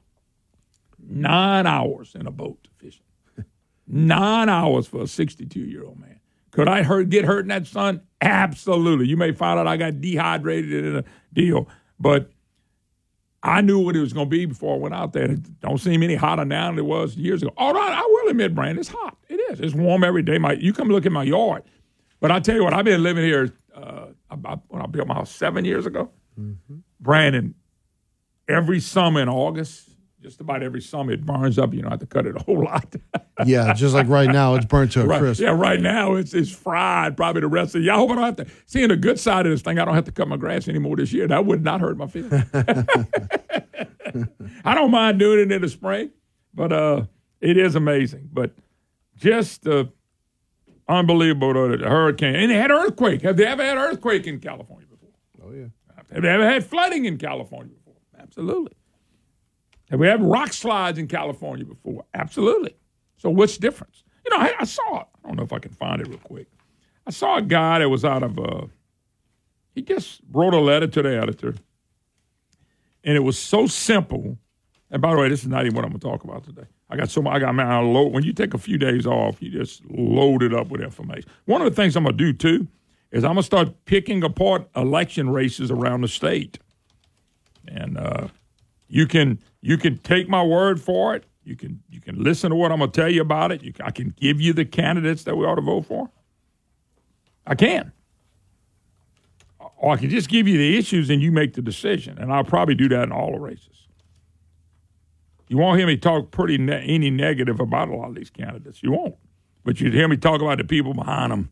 nine 0.96 1.66
hours 1.66 2.14
in 2.14 2.28
a 2.28 2.30
boat 2.30 2.68
fishing. 2.78 3.02
nine 3.88 4.49
hours 4.49 4.87
for 4.87 5.02
a 5.02 5.06
62 5.08 5.58
year 5.58 5.82
old 5.82 5.99
man. 5.99 6.20
Could 6.52 6.68
I 6.68 6.84
hurt, 6.84 7.08
get 7.08 7.25
hurt 7.25 7.40
in 7.40 7.49
that 7.49 7.66
sun? 7.66 8.02
Absolutely. 8.20 9.08
You 9.08 9.16
may 9.16 9.32
find 9.32 9.58
out 9.58 9.66
I 9.66 9.76
got 9.76 10.00
dehydrated 10.00 10.84
in 10.84 10.96
a 10.99 11.04
deal, 11.32 11.68
but 11.99 12.30
I 13.42 13.61
knew 13.61 13.80
what 13.80 13.96
it 13.96 14.00
was 14.00 14.12
going 14.12 14.26
to 14.26 14.30
be 14.30 14.46
before 14.46 14.76
I 14.76 14.78
went 14.78 14.94
out 14.94 15.14
there. 15.14 15.32
It 15.32 15.61
don't 15.62 15.78
seem 15.78 16.04
any 16.04 16.14
hotter 16.14 16.44
now 16.44 16.68
than 16.68 16.78
it 16.78 16.84
was 16.84 17.16
years 17.16 17.42
ago. 17.42 17.52
All 17.56 17.75
right, 17.75 17.92
I 17.92 18.02
will 18.02 18.30
admit, 18.30 18.54
Brand, 18.54 18.78
it's 18.78 18.88
hot. 18.88 19.16
It 19.28 19.40
is. 19.50 19.58
It's 19.58 19.75
warm 19.75 20.04
every 20.04 20.23
day. 20.23 20.38
My, 20.38 20.52
you 20.52 20.73
come 20.73 20.90
look 20.90 21.06
at 21.06 21.11
my 21.11 21.25
yard. 21.25 21.64
But 22.20 22.30
I 22.30 22.38
tell 22.38 22.54
you 22.54 22.62
what, 22.62 22.73
I've 22.73 22.84
been 22.84 23.02
living 23.02 23.25
here 23.25 23.52
uh, 23.75 24.03
about 24.31 24.62
when 24.69 24.83
I 24.83 24.87
built 24.87 25.07
my 25.09 25.14
house 25.14 25.31
seven 25.35 25.64
years 25.64 25.87
ago. 25.87 26.11
Brandon, 27.00 27.54
every 28.49 28.81
summer 28.81 29.21
in 29.21 29.28
August, 29.28 29.88
just 30.21 30.40
about 30.40 30.62
every 30.62 30.81
summer, 30.81 31.12
it 31.12 31.25
burns 31.25 31.59
up. 31.59 31.75
You 31.75 31.83
don't 31.83 31.90
have 31.90 32.00
to 32.00 32.07
cut 32.07 32.26
it 32.26 32.35
a 32.35 32.43
whole 32.43 32.64
lot. 32.64 32.95
Yeah, 33.45 33.75
just 33.75 33.95
like 33.95 34.09
right 34.09 34.31
now, 34.31 34.54
it's 34.54 34.64
burnt 34.64 34.93
to 34.93 35.02
a 35.02 35.07
right, 35.07 35.19
crisp. 35.19 35.40
Yeah, 35.40 35.50
right 35.50 35.81
now 35.81 36.14
it's 36.14 36.33
it's 36.35 36.52
fried. 36.52 37.16
Probably 37.16 37.40
the 37.40 37.49
rest 37.49 37.75
of 37.75 37.81
the 37.81 37.87
year. 37.87 37.93
I 37.93 37.97
hope 37.97 38.11
I 38.11 38.14
don't 38.14 38.25
have 38.25 38.37
to. 38.37 38.47
Seeing 38.66 38.88
the 38.88 38.97
good 38.97 39.19
side 39.19 39.45
of 39.45 39.50
this 39.50 39.61
thing, 39.61 39.81
I 39.81 39.85
don't 39.85 39.97
have 39.97 40.04
to 40.04 40.12
cut 40.12 40.28
my 40.28 40.37
grass 40.37 40.69
anymore 40.69 40.95
this 40.95 41.12
year. 41.12 41.26
That 41.26 41.45
would 41.47 41.64
not 41.64 41.81
hurt 41.81 41.97
my 41.97 42.07
feelings. 42.07 42.45
I 44.64 44.75
don't 44.76 44.93
mind 44.93 45.19
doing 45.19 45.40
it 45.40 45.50
in 45.50 45.62
the 45.62 45.69
spring, 45.69 46.12
but 46.54 46.73
uh, 46.73 47.02
it 47.40 47.57
is 47.57 47.75
amazing. 47.75 48.31
But 48.33 48.52
just 49.16 49.66
uh, 49.66 49.87
unbelievable 50.88 51.55
the 51.55 51.88
hurricane. 51.88 52.35
And 52.35 52.50
they 52.50 52.57
had 52.57 52.71
earthquake. 52.71 53.23
Have 53.23 53.37
they 53.37 53.47
ever 53.47 53.64
had 53.64 53.76
earthquake 53.76 54.26
in 54.26 54.41
California 54.41 54.87
before? 54.87 55.11
Oh 55.43 55.53
yeah. 55.53 55.67
Have 56.12 56.23
they 56.23 56.29
ever 56.29 56.49
had 56.49 56.64
flooding 56.64 57.07
in 57.07 57.19
California 57.19 57.75
before? 57.75 58.00
Absolutely. 58.19 58.73
Have 59.91 60.00
we 60.00 60.07
had 60.07 60.23
rock 60.23 60.53
slides 60.53 60.99
in 60.99 61.09
California 61.09 61.64
before? 61.64 62.05
Absolutely. 62.14 62.75
So 63.17 63.31
what's 63.31 63.55
the 63.55 63.61
difference? 63.61 64.05
You 64.25 64.31
know, 64.31 64.43
I, 64.43 64.55
I 64.61 64.64
saw 64.64 65.00
it. 65.00 65.07
I 65.25 65.29
don't 65.29 65.37
know 65.37 65.43
if 65.43 65.53
I 65.53 65.59
can 65.59 65.73
find 65.73 66.00
it 66.00 66.09
real 66.09 66.19
quick. 66.19 66.49
I 67.07 67.11
saw 67.11 67.37
a 67.37 67.43
guy 67.43 67.81
that 67.81 67.88
was 67.88 68.05
out 68.05 68.23
of 68.23 68.38
uh 68.38 68.67
he 69.75 69.83
just 69.83 70.21
wrote 70.31 70.55
a 70.55 70.61
letter 70.61 70.87
to 70.87 71.03
the 71.03 71.21
editor. 71.21 71.55
And 73.03 73.17
it 73.17 73.21
was 73.21 73.38
so 73.38 73.67
simple. 73.67 74.38
And 74.91 75.03
by 75.03 75.12
the 75.12 75.21
way, 75.21 75.29
this 75.29 75.43
is 75.43 75.49
not 75.49 75.67
even 75.67 75.75
what 75.75 75.85
I'm 75.85 75.91
gonna 75.91 75.99
talk 75.99 76.25
about 76.25 76.45
today. 76.45 76.67
I 76.95 76.97
got 76.97 77.11
so 77.11 77.21
much 77.21 77.35
I 77.35 77.39
got 77.41 77.55
man, 77.57 77.67
I 77.67 77.81
load 77.81 78.13
when 78.13 78.23
you 78.23 78.33
take 78.33 78.55
a 78.55 78.59
few 78.59 78.79
days 78.79 79.05
off, 79.05 79.43
you 79.43 79.51
just 79.51 79.83
load 79.91 80.45
it 80.45 80.55
up 80.55 80.69
with 80.69 80.81
information. 80.81 81.29
One 81.47 81.61
of 81.61 81.69
the 81.69 81.75
things 81.75 81.97
I'm 81.97 82.05
gonna 82.05 82.17
do 82.17 82.33
too 82.33 82.69
is 83.11 83.25
I'm 83.25 83.31
gonna 83.31 83.43
start 83.43 83.85
picking 83.85 84.23
apart 84.23 84.69
election 84.77 85.31
races 85.31 85.73
around 85.73 86.03
the 86.03 86.09
state. 86.09 86.61
And 87.67 87.99
uh 87.99 88.29
you 88.87 89.09
can 89.09 89.41
you 89.61 89.77
can 89.77 89.99
take 89.99 90.29
my 90.29 90.45
word 90.45 90.81
for 90.81 91.17
it. 91.17 91.25
You 91.43 91.57
can 91.57 91.83
you 91.91 92.01
can 92.01 92.23
listen 92.23 92.51
to 92.51 92.57
what 92.57 92.71
I'm 92.71 92.79
to 92.79 92.87
tell 92.87 93.11
you 93.11 93.23
about 93.23 93.51
it. 93.51 93.65
You 93.65 93.73
I 93.83 93.91
can 93.91 94.15
give 94.17 94.41
you 94.41 94.53
the 94.53 94.65
candidates 94.65 95.25
that 95.25 95.37
we 95.37 95.45
ought 95.45 95.57
to 95.57 95.63
vote 95.63 95.87
for. 95.87 96.11
I 97.45 97.57
can. 97.57 97.91
Or 99.79 99.95
I 99.95 99.97
can 99.97 100.11
just 100.11 100.29
give 100.29 100.47
you 100.47 100.57
the 100.57 100.79
issues 100.79 101.11
and 101.11 101.21
you 101.21 101.33
make 101.33 101.55
the 101.55 101.63
decision. 101.63 102.19
And 102.19 102.33
I'll 102.33 102.45
probably 102.45 102.77
do 102.77 102.89
that 102.91 103.03
in 103.03 103.11
all 103.11 103.33
the 103.33 103.41
races. 103.41 103.84
You 105.49 105.59
won't 105.59 105.79
hear 105.79 105.87
me 105.87 105.97
talk 105.97 106.31
pretty 106.31 106.59
ne- 106.59 106.85
any 106.87 107.11
negative 107.11 107.61
about 107.61 107.89
a 107.89 107.95
lot 107.95 108.09
of 108.09 108.15
these 108.15 108.31
candidates. 108.31 108.83
You 108.83 108.93
won't. 108.93 109.17
But 109.65 109.81
you'd 109.81 109.95
hear 109.95 110.09
me 110.09 110.17
talk 110.17 110.41
about 110.41 110.59
the 110.59 110.65
people 110.65 110.95
behind 110.95 111.33
them. 111.33 111.51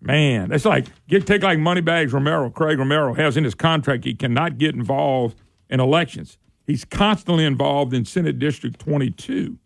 Man, 0.00 0.52
it's 0.52 0.66
like 0.66 0.86
get 1.08 1.26
take 1.26 1.42
like 1.42 1.58
Moneybags 1.58 2.12
Romero. 2.12 2.50
Craig 2.50 2.78
Romero 2.78 3.14
has 3.14 3.36
in 3.36 3.44
his 3.44 3.54
contract 3.54 4.04
he 4.04 4.14
cannot 4.14 4.58
get 4.58 4.74
involved 4.74 5.40
in 5.70 5.80
elections. 5.80 6.38
He's 6.66 6.84
constantly 6.84 7.44
involved 7.44 7.94
in 7.94 8.04
Senate 8.04 8.38
District 8.38 8.78
22. 8.78 9.58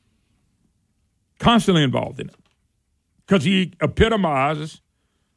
Constantly 1.39 1.83
involved 1.83 2.21
in 2.21 2.29
it. 2.29 2.37
Because 3.27 3.45
he 3.45 3.73
epitomizes 3.81 4.81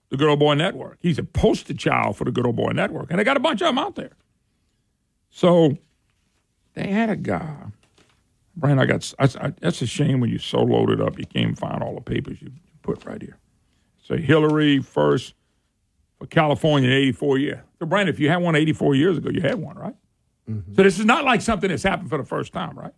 the 0.10 0.17
Good 0.17 0.29
Old 0.29 0.39
Boy 0.39 0.53
Network. 0.55 0.98
He's 1.01 1.17
a 1.17 1.24
poster 1.24 1.74
child 1.74 2.17
for 2.17 2.25
the 2.25 2.31
Good 2.31 2.46
Old 2.46 2.55
Boy 2.55 2.72
Network. 2.72 3.10
And 3.10 3.20
they 3.20 3.24
got 3.24 3.38
a 3.38 3.41
bunch 3.41 3.62
of 3.62 3.67
them 3.67 3.77
out 3.77 3.96
there. 3.96 4.12
So 5.29 5.77
they 6.74 6.88
had 6.88 7.10
a 7.10 7.15
guy. 7.15 7.67
Brian, 8.55 8.79
I 8.79 8.86
got, 8.86 9.13
I, 9.17 9.25
I, 9.39 9.53
that's 9.62 9.81
a 9.81 9.88
shame 9.88 10.20
when 10.20 10.29
you're 10.29 10.39
so 10.39 10.60
loaded 10.62 11.01
up, 11.01 11.17
you 11.17 11.25
can't 11.25 11.58
find 11.58 11.81
all 11.81 11.96
the 11.96 12.01
papers 12.01 12.41
you 12.41 12.51
put 12.81 13.05
right 13.05 13.22
here. 13.22 13.38
So 14.03 14.17
Hillary 14.17 14.79
first 14.79 15.34
for 16.20 16.27
California 16.27 16.89
in 16.89 16.96
84 16.96 17.38
years. 17.38 17.60
So, 17.79 17.86
Brian, 17.86 18.08
if 18.08 18.20
you 18.20 18.29
had 18.29 18.38
one 18.38 18.55
84 18.55 18.96
years 18.96 19.17
ago, 19.17 19.29
you 19.29 19.41
had 19.41 19.55
one, 19.55 19.77
right? 19.77 19.96
So 20.75 20.84
this 20.84 21.00
is 21.00 21.05
not 21.05 21.24
like 21.24 21.41
something 21.41 21.70
that's 21.70 21.84
happened 21.84 22.10
for 22.10 22.17
the 22.17 22.25
first 22.25 22.51
time, 22.51 22.77
right? 22.77 22.93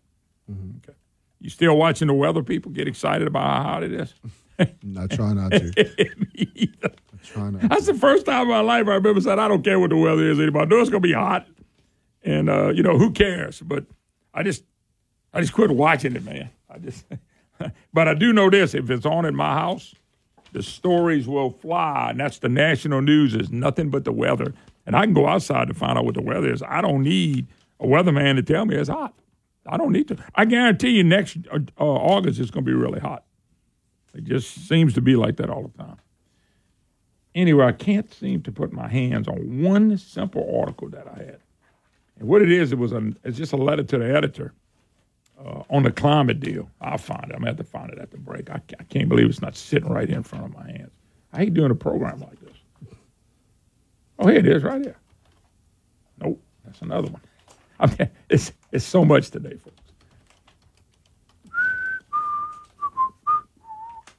Okay. 0.49 0.97
You 1.39 1.49
still 1.49 1.77
watching 1.77 2.07
the 2.07 2.13
weather? 2.13 2.41
People 2.41 2.71
get 2.71 2.87
excited 2.87 3.27
about 3.27 3.43
how 3.43 3.63
hot 3.63 3.83
it 3.83 3.93
is. 3.93 4.13
I 4.59 5.07
try 5.07 5.33
not 5.33 5.51
to. 5.51 5.73
I 6.83 7.17
try 7.23 7.49
not. 7.49 7.69
That's 7.69 7.85
the 7.85 7.93
first 7.93 8.25
time 8.25 8.43
in 8.43 8.47
my 8.49 8.61
life 8.61 8.87
I 8.87 8.95
remember 8.95 9.21
saying, 9.21 9.39
"I 9.39 9.47
don't 9.47 9.63
care 9.63 9.79
what 9.79 9.89
the 9.89 9.97
weather 9.97 10.23
is 10.29 10.39
anymore. 10.39 10.63
I 10.63 10.65
know 10.65 10.79
it's 10.79 10.89
going 10.89 11.01
to 11.01 11.07
be 11.07 11.13
hot, 11.13 11.47
and 12.23 12.49
uh, 12.49 12.69
you 12.69 12.81
know 12.81 12.97
who 12.97 13.11
cares?" 13.11 13.61
But 13.61 13.85
I 14.33 14.43
just, 14.43 14.63
I 15.33 15.41
just 15.41 15.53
quit 15.53 15.71
watching 15.71 16.15
it, 16.15 16.23
man. 16.23 16.49
I 16.69 16.77
just, 16.77 17.05
but 17.93 18.07
I 18.07 18.13
do 18.13 18.33
know 18.33 18.49
this: 18.49 18.73
if 18.73 18.89
it's 18.89 19.05
on 19.05 19.25
in 19.25 19.35
my 19.35 19.53
house, 19.53 19.95
the 20.51 20.61
stories 20.61 21.27
will 21.27 21.49
fly, 21.49 22.09
and 22.11 22.19
that's 22.19 22.39
the 22.39 22.49
national 22.49 23.01
news. 23.01 23.33
Is 23.35 23.51
nothing 23.51 23.89
but 23.89 24.05
the 24.05 24.11
weather, 24.11 24.53
and 24.85 24.95
I 24.95 25.05
can 25.05 25.13
go 25.13 25.27
outside 25.27 25.67
to 25.69 25.73
find 25.73 25.97
out 25.97 26.05
what 26.05 26.15
the 26.15 26.21
weather 26.21 26.51
is. 26.51 26.61
I 26.63 26.81
don't 26.81 27.03
need 27.03 27.47
a 27.79 27.87
weatherman 27.87 28.35
to 28.35 28.43
tell 28.43 28.65
me 28.65 28.75
it's 28.75 28.89
hot. 28.89 29.13
I 29.65 29.77
don't 29.77 29.91
need 29.91 30.09
to. 30.09 30.17
I 30.35 30.45
guarantee 30.45 30.91
you, 30.91 31.03
next 31.03 31.37
uh, 31.51 31.59
uh, 31.79 31.83
August 31.83 32.39
it's 32.39 32.51
going 32.51 32.65
to 32.65 32.71
be 32.71 32.75
really 32.77 32.99
hot. 32.99 33.23
It 34.13 34.25
just 34.25 34.67
seems 34.67 34.93
to 34.93 35.01
be 35.01 35.15
like 35.15 35.37
that 35.37 35.49
all 35.49 35.63
the 35.63 35.83
time. 35.83 35.97
Anyway, 37.33 37.65
I 37.65 37.71
can't 37.71 38.13
seem 38.13 38.43
to 38.43 38.51
put 38.51 38.71
my 38.71 38.87
hands 38.87 39.27
on 39.27 39.63
one 39.63 39.97
simple 39.97 40.59
article 40.59 40.89
that 40.89 41.07
I 41.07 41.17
had. 41.17 41.39
And 42.19 42.27
what 42.27 42.43
it 42.43 42.51
is, 42.51 42.71
it 42.71 42.77
was 42.77 42.91
a, 42.91 43.11
it's 43.23 43.37
just 43.37 43.53
a 43.53 43.57
letter 43.57 43.81
to 43.81 43.97
the 43.97 44.15
editor 44.15 44.53
uh, 45.39 45.63
on 45.69 45.83
the 45.83 45.91
climate 45.91 46.39
deal. 46.39 46.69
I'll 46.81 46.97
find 46.97 47.23
it. 47.25 47.33
I'm 47.35 47.41
going 47.41 47.43
to 47.43 47.47
have 47.49 47.57
to 47.57 47.63
find 47.63 47.91
it 47.91 47.99
at 47.99 48.11
the 48.11 48.17
break. 48.17 48.49
I, 48.49 48.61
I 48.79 48.83
can't 48.83 49.09
believe 49.09 49.29
it's 49.29 49.41
not 49.41 49.55
sitting 49.55 49.89
right 49.89 50.09
in 50.09 50.23
front 50.23 50.45
of 50.45 50.53
my 50.53 50.65
hands. 50.65 50.91
I 51.31 51.37
hate 51.37 51.53
doing 51.53 51.71
a 51.71 51.75
program 51.75 52.19
like 52.19 52.39
this. 52.39 52.97
Oh, 54.19 54.27
here 54.27 54.39
it 54.39 54.47
is 54.47 54.63
right 54.63 54.81
here. 54.81 54.97
Nope, 56.21 56.41
that's 56.63 56.81
another 56.81 57.09
one. 57.09 57.21
I 57.79 57.87
mean, 57.87 58.09
it's, 58.29 58.51
it's 58.71 58.85
so 58.85 59.03
much 59.03 59.31
today, 59.31 59.57
folks. 59.57 59.77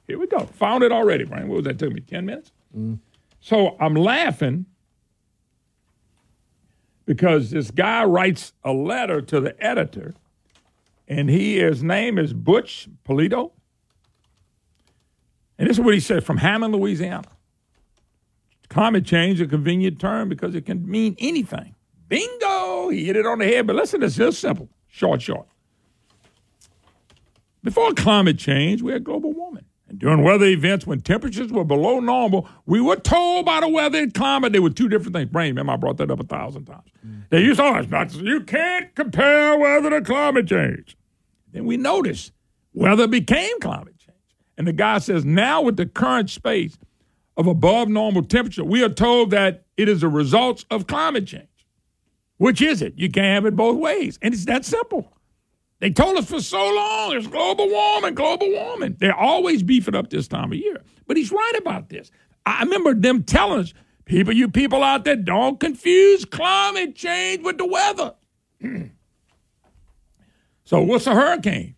Here 0.06 0.18
we 0.18 0.26
go. 0.26 0.40
Found 0.40 0.84
it 0.84 0.92
already, 0.92 1.24
Brian. 1.24 1.48
What 1.48 1.56
was 1.56 1.64
that? 1.64 1.78
Took 1.78 1.92
me 1.92 2.00
10 2.00 2.26
minutes? 2.26 2.52
So 3.40 3.76
I'm 3.80 3.94
laughing 3.94 4.66
because 7.06 7.50
this 7.50 7.70
guy 7.70 8.04
writes 8.04 8.52
a 8.64 8.72
letter 8.72 9.20
to 9.22 9.40
the 9.40 9.62
editor, 9.64 10.14
and 11.08 11.28
he 11.28 11.58
his 11.58 11.82
name 11.82 12.18
is 12.18 12.32
Butch 12.32 12.88
Polito. 13.04 13.52
And 15.58 15.68
this 15.68 15.78
is 15.78 15.84
what 15.84 15.94
he 15.94 16.00
said 16.00 16.24
from 16.24 16.38
Hammond, 16.38 16.74
Louisiana. 16.74 17.28
Climate 18.68 19.04
change 19.04 19.40
a 19.40 19.46
convenient 19.46 20.00
term 20.00 20.28
because 20.28 20.54
it 20.54 20.66
can 20.66 20.88
mean 20.88 21.14
anything. 21.18 21.74
Bingo! 22.08 22.88
He 22.88 23.04
hit 23.04 23.16
it 23.16 23.26
on 23.26 23.38
the 23.38 23.44
head, 23.44 23.66
but 23.66 23.76
listen, 23.76 24.02
it's 24.02 24.16
just 24.16 24.40
simple. 24.40 24.68
Short, 24.88 25.22
short. 25.22 25.46
Before 27.62 27.92
climate 27.92 28.38
change, 28.38 28.82
we 28.82 28.92
had 28.92 29.04
global 29.04 29.32
warming. 29.32 29.64
And 29.94 30.00
during 30.00 30.24
weather 30.24 30.46
events, 30.46 30.88
when 30.88 31.02
temperatures 31.02 31.52
were 31.52 31.62
below 31.62 32.00
normal, 32.00 32.48
we 32.66 32.80
were 32.80 32.96
told 32.96 33.46
by 33.46 33.60
the 33.60 33.68
weather 33.68 33.98
and 33.98 34.12
climate 34.12 34.52
they 34.52 34.58
were 34.58 34.70
two 34.70 34.88
different 34.88 35.14
things. 35.14 35.30
Brain, 35.30 35.52
remember 35.52 35.72
I 35.72 35.76
brought 35.76 35.98
that 35.98 36.10
up 36.10 36.18
a 36.18 36.24
thousand 36.24 36.64
times. 36.64 36.90
They 37.30 37.40
used 37.40 37.60
to 37.60 37.64
always 37.64 38.16
you 38.16 38.40
can't 38.40 38.92
compare 38.96 39.56
weather 39.56 39.90
to 39.90 40.00
climate 40.00 40.48
change. 40.48 40.96
Then 41.52 41.64
we 41.64 41.76
noticed 41.76 42.32
weather 42.72 43.06
became 43.06 43.60
climate 43.60 43.96
change. 43.96 44.18
And 44.58 44.66
the 44.66 44.72
guy 44.72 44.98
says 44.98 45.24
now 45.24 45.62
with 45.62 45.76
the 45.76 45.86
current 45.86 46.28
space 46.28 46.76
of 47.36 47.46
above 47.46 47.88
normal 47.88 48.24
temperature, 48.24 48.64
we 48.64 48.82
are 48.82 48.88
told 48.88 49.30
that 49.30 49.62
it 49.76 49.88
is 49.88 50.02
a 50.02 50.08
result 50.08 50.64
of 50.72 50.88
climate 50.88 51.28
change. 51.28 51.46
Which 52.38 52.60
is 52.60 52.82
it? 52.82 52.94
You 52.96 53.12
can't 53.12 53.32
have 53.32 53.46
it 53.46 53.54
both 53.54 53.78
ways. 53.78 54.18
And 54.22 54.34
it's 54.34 54.46
that 54.46 54.64
simple. 54.64 55.12
They 55.84 55.90
told 55.90 56.16
us 56.16 56.30
for 56.30 56.40
so 56.40 56.74
long 56.74 57.14
it's 57.14 57.26
global 57.26 57.68
warming, 57.68 58.14
global 58.14 58.50
warming. 58.50 58.96
They're 58.98 59.14
always 59.14 59.62
beefing 59.62 59.94
up 59.94 60.08
this 60.08 60.26
time 60.26 60.50
of 60.50 60.56
year. 60.56 60.82
But 61.06 61.18
he's 61.18 61.30
right 61.30 61.52
about 61.58 61.90
this. 61.90 62.10
I 62.46 62.62
remember 62.62 62.94
them 62.94 63.22
telling 63.22 63.60
us, 63.60 63.74
people, 64.06 64.32
you 64.32 64.48
people 64.48 64.82
out 64.82 65.04
there, 65.04 65.14
don't 65.14 65.60
confuse 65.60 66.24
climate 66.24 66.94
change 66.96 67.44
with 67.44 67.58
the 67.58 67.66
weather. 67.66 68.14
so 70.64 70.80
what's 70.80 71.06
a 71.06 71.14
hurricane? 71.14 71.74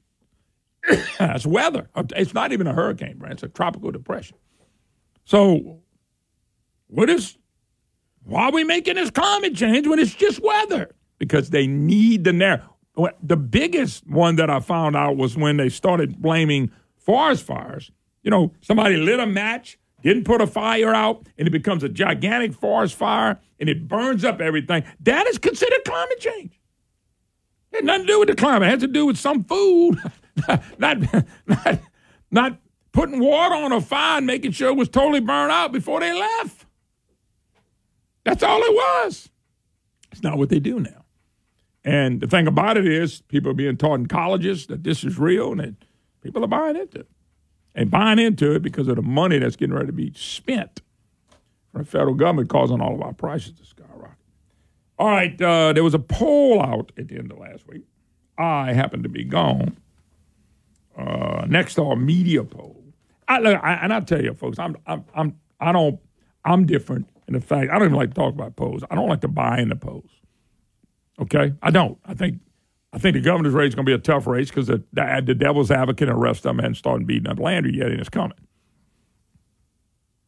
That's 1.19 1.45
weather. 1.45 1.91
It's 2.15 2.33
not 2.33 2.53
even 2.53 2.69
a 2.69 2.73
hurricane, 2.73 3.19
right? 3.19 3.33
It's 3.33 3.43
a 3.43 3.49
tropical 3.49 3.91
depression. 3.91 4.37
So 5.25 5.81
what 6.87 7.11
is 7.11 7.37
Why 8.23 8.45
are 8.45 8.53
we 8.53 8.63
making 8.63 8.95
this 8.95 9.11
climate 9.11 9.57
change 9.57 9.89
when 9.89 9.99
it's 9.99 10.15
just 10.15 10.41
weather? 10.41 10.95
Because 11.19 11.51
they 11.51 11.67
need 11.67 12.23
the 12.23 12.33
narrative. 12.33 12.69
The 13.23 13.37
biggest 13.37 14.07
one 14.07 14.37
that 14.37 14.49
I 14.49 14.61
found 14.61 14.97
out 14.97 15.17
was 15.17 15.37
when 15.37 15.59
they 15.59 15.69
started 15.69 16.21
blaming 16.21 16.71
forest 16.97 17.45
fires. 17.45 17.91
You 18.23 18.31
know, 18.31 18.55
somebody 18.61 18.97
lit 18.97 19.21
a 19.21 19.27
match, 19.27 19.79
didn't 20.03 20.25
put 20.25 20.41
a 20.41 20.47
fire 20.47 20.95
out, 20.95 21.27
and 21.39 21.47
it 21.47 21.51
becomes 21.51 21.83
a 21.83 21.89
gigantic 21.89 22.55
forest 22.55 22.95
fire 22.95 23.39
and 23.59 23.69
it 23.69 23.89
burns 23.89 24.25
up 24.25 24.41
everything. 24.41 24.85
That 25.01 25.27
is 25.27 25.39
considered 25.39 25.85
climate 25.85 26.21
change. 26.21 26.61
It 27.73 27.77
had 27.77 27.85
nothing 27.85 28.07
to 28.07 28.13
do 28.13 28.19
with 28.21 28.29
the 28.29 28.35
climate. 28.35 28.69
It 28.69 28.71
has 28.71 28.81
to 28.81 28.87
do 28.87 29.07
with 29.07 29.19
some 29.19 29.45
food, 29.45 30.01
not, 30.79 30.99
not, 31.47 31.81
not 32.31 32.59
putting 32.93 33.21
water 33.21 33.55
on 33.55 33.73
a 33.73 33.81
fire 33.81 34.19
and 34.19 34.27
making 34.27 34.53
sure 34.53 34.69
it 34.69 34.77
was 34.77 34.89
totally 34.89 35.21
burned 35.21 35.53
out 35.53 35.73
before 35.73 36.01
they 36.01 36.13
left. 36.19 36.67
That's 38.25 38.43
all 38.43 38.61
it 38.63 38.75
was. 38.75 39.29
It's 40.13 40.23
not 40.23 40.39
what 40.39 40.49
they 40.49 40.61
do 40.61 40.81
now. 40.81 40.96
And 41.87 42.21
the 42.21 42.27
thing 42.27 42.49
about 42.49 42.77
it 42.77 42.85
is, 42.85 43.23
people 43.29 43.53
are 43.53 43.55
being 43.55 43.77
taught 43.77 43.95
in 43.95 44.07
colleges 44.07 44.67
that 44.67 44.83
this 44.83 45.05
is 45.05 45.19
real 45.19 45.53
and 45.53 45.61
that 45.61 45.75
people 46.21 46.45
are 46.45 46.49
buying 46.49 46.75
into 46.75 46.99
it. 46.99 47.09
And 47.77 47.91
buying 47.93 48.19
into 48.19 48.53
it 48.57 48.63
because 48.63 48.89
of 48.89 48.97
the 48.97 49.03
money 49.03 49.39
that's 49.39 49.55
getting 49.55 49.75
ready 49.75 49.87
to 49.87 49.93
be 49.93 50.13
spent 50.17 50.83
from 51.71 51.83
the 51.83 51.89
federal 51.89 52.15
government 52.15 52.49
causing 52.49 52.81
all 52.81 52.95
of 52.95 53.03
our 53.03 53.13
prices 53.13 53.53
to 53.53 53.65
skyrocket. 53.65 54.17
All 54.99 55.09
right, 55.09 55.41
uh, 55.41 55.75
there 55.75 55.85
was 55.85 55.95
a 55.95 56.01
poll 56.01 56.61
out 56.61 56.91
at 56.99 57.07
the 57.07 57.19
end 57.19 57.31
of 57.31 57.39
last 57.39 57.69
week. 57.69 57.83
I 58.37 58.73
happened 58.73 59.05
to 59.05 59.09
be 59.09 59.23
gone. 59.23 59.77
Uh, 60.99 61.45
Nexstar 61.45 62.03
media 62.03 62.43
poll. 62.43 62.83
I, 63.29 63.39
look, 63.39 63.63
I, 63.63 63.75
and 63.75 63.93
I 63.93 64.01
tell 64.01 64.25
you, 64.25 64.35
folks, 64.35 64.59
I'm, 64.59 64.77
I'm, 64.87 65.05
I'm, 65.15 65.39
I 65.61 65.71
don't, 65.71 66.01
I'm 66.45 66.67
different 66.67 67.09
in 67.29 67.35
the 67.35 67.41
fact 67.41 67.71
I 67.71 67.79
don't 67.79 67.89
even 67.89 67.97
like 67.97 68.11
to 68.11 68.15
talk 68.15 68.35
about 68.35 68.57
polls. 68.57 68.83
I 68.91 68.97
don't 68.97 69.09
like 69.09 69.21
to 69.21 69.29
buy 69.29 69.61
into 69.61 69.77
polls. 69.77 70.11
Okay, 71.21 71.55
I 71.63 71.71
don't. 71.71 71.99
I 72.05 72.15
think, 72.15 72.41
I 72.93 72.99
think 72.99 73.15
the 73.15 73.21
governor's 73.21 73.55
race 73.55 73.69
is 73.69 73.75
going 73.75 73.87
to 73.87 73.91
be 73.91 73.95
a 73.95 73.99
tough 73.99 74.27
race 74.27 74.49
because 74.49 74.67
the, 74.67 74.83
the, 74.93 75.23
the 75.25 75.35
devil's 75.35 75.71
advocate 75.71 76.09
and 76.09 76.17
the 76.17 76.21
rest 76.21 76.41
of 76.41 76.45
them 76.45 76.59
hadn't 76.59 76.75
started 76.77 77.07
beating 77.07 77.29
up 77.29 77.39
Landry 77.39 77.77
yet, 77.77 77.91
and 77.91 78.01
it's 78.01 78.09
coming. 78.09 78.37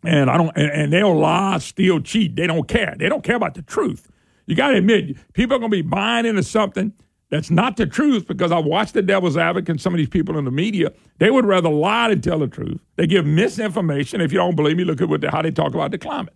And 0.04 0.30
I 0.30 0.36
don't, 0.36 0.56
and, 0.56 0.70
and 0.70 0.92
they'll 0.92 1.18
lie, 1.18 1.58
steal, 1.58 2.00
cheat. 2.00 2.36
They 2.36 2.46
don't 2.46 2.68
care. 2.68 2.94
They 2.98 3.08
don't 3.08 3.24
care 3.24 3.36
about 3.36 3.54
the 3.54 3.62
truth. 3.62 4.10
You 4.46 4.54
got 4.54 4.68
to 4.68 4.76
admit, 4.78 5.16
people 5.34 5.56
are 5.56 5.58
going 5.58 5.70
to 5.70 5.76
be 5.76 5.82
buying 5.82 6.24
into 6.24 6.42
something 6.42 6.92
that's 7.30 7.50
not 7.50 7.76
the 7.76 7.86
truth 7.86 8.26
because 8.26 8.52
I 8.52 8.58
watched 8.58 8.94
the 8.94 9.02
devil's 9.02 9.36
advocate 9.36 9.68
and 9.68 9.80
some 9.80 9.92
of 9.92 9.98
these 9.98 10.08
people 10.08 10.38
in 10.38 10.46
the 10.46 10.50
media. 10.50 10.92
They 11.18 11.30
would 11.30 11.44
rather 11.44 11.68
lie 11.68 12.08
than 12.08 12.22
tell 12.22 12.38
the 12.38 12.46
truth. 12.46 12.80
They 12.96 13.06
give 13.06 13.26
misinformation. 13.26 14.22
If 14.22 14.32
you 14.32 14.38
don't 14.38 14.56
believe 14.56 14.76
me, 14.78 14.84
look 14.84 15.02
at 15.02 15.08
what 15.08 15.20
the, 15.20 15.30
how 15.30 15.42
they 15.42 15.50
talk 15.50 15.74
about 15.74 15.90
the 15.90 15.98
climate. 15.98 16.32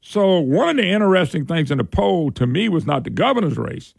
So, 0.00 0.38
one 0.38 0.70
of 0.70 0.76
the 0.76 0.88
interesting 0.88 1.46
things 1.46 1.70
in 1.70 1.78
the 1.78 1.84
poll 1.84 2.30
to 2.32 2.46
me 2.46 2.68
was 2.68 2.86
not 2.86 3.04
the 3.04 3.10
governor's 3.10 3.58
race. 3.58 3.94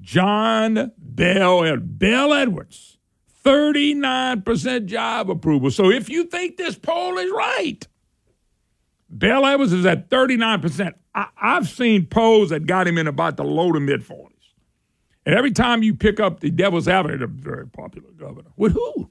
John 0.00 0.92
Bel 0.98 1.76
Bel 1.78 2.32
Edwards, 2.32 2.98
39% 3.44 4.86
job 4.86 5.30
approval. 5.30 5.70
So, 5.70 5.90
if 5.90 6.08
you 6.08 6.24
think 6.24 6.56
this 6.56 6.76
poll 6.76 7.18
is 7.18 7.30
right, 7.30 7.86
Bel 9.10 9.44
Edwards 9.44 9.72
is 9.72 9.84
at 9.84 10.08
39%. 10.08 10.94
I, 11.14 11.28
I've 11.40 11.68
seen 11.68 12.06
polls 12.06 12.50
that 12.50 12.66
got 12.66 12.88
him 12.88 12.98
in 12.98 13.06
about 13.06 13.36
the 13.36 13.44
low 13.44 13.72
to 13.72 13.80
mid 13.80 14.02
40s. 14.02 14.30
And 15.26 15.34
every 15.34 15.50
time 15.50 15.82
you 15.82 15.94
pick 15.94 16.20
up 16.20 16.40
the 16.40 16.50
devil's 16.50 16.88
advocate, 16.88 17.22
a 17.22 17.26
very 17.26 17.66
popular 17.66 18.10
governor. 18.12 18.50
With 18.56 18.72
who? 18.72 19.10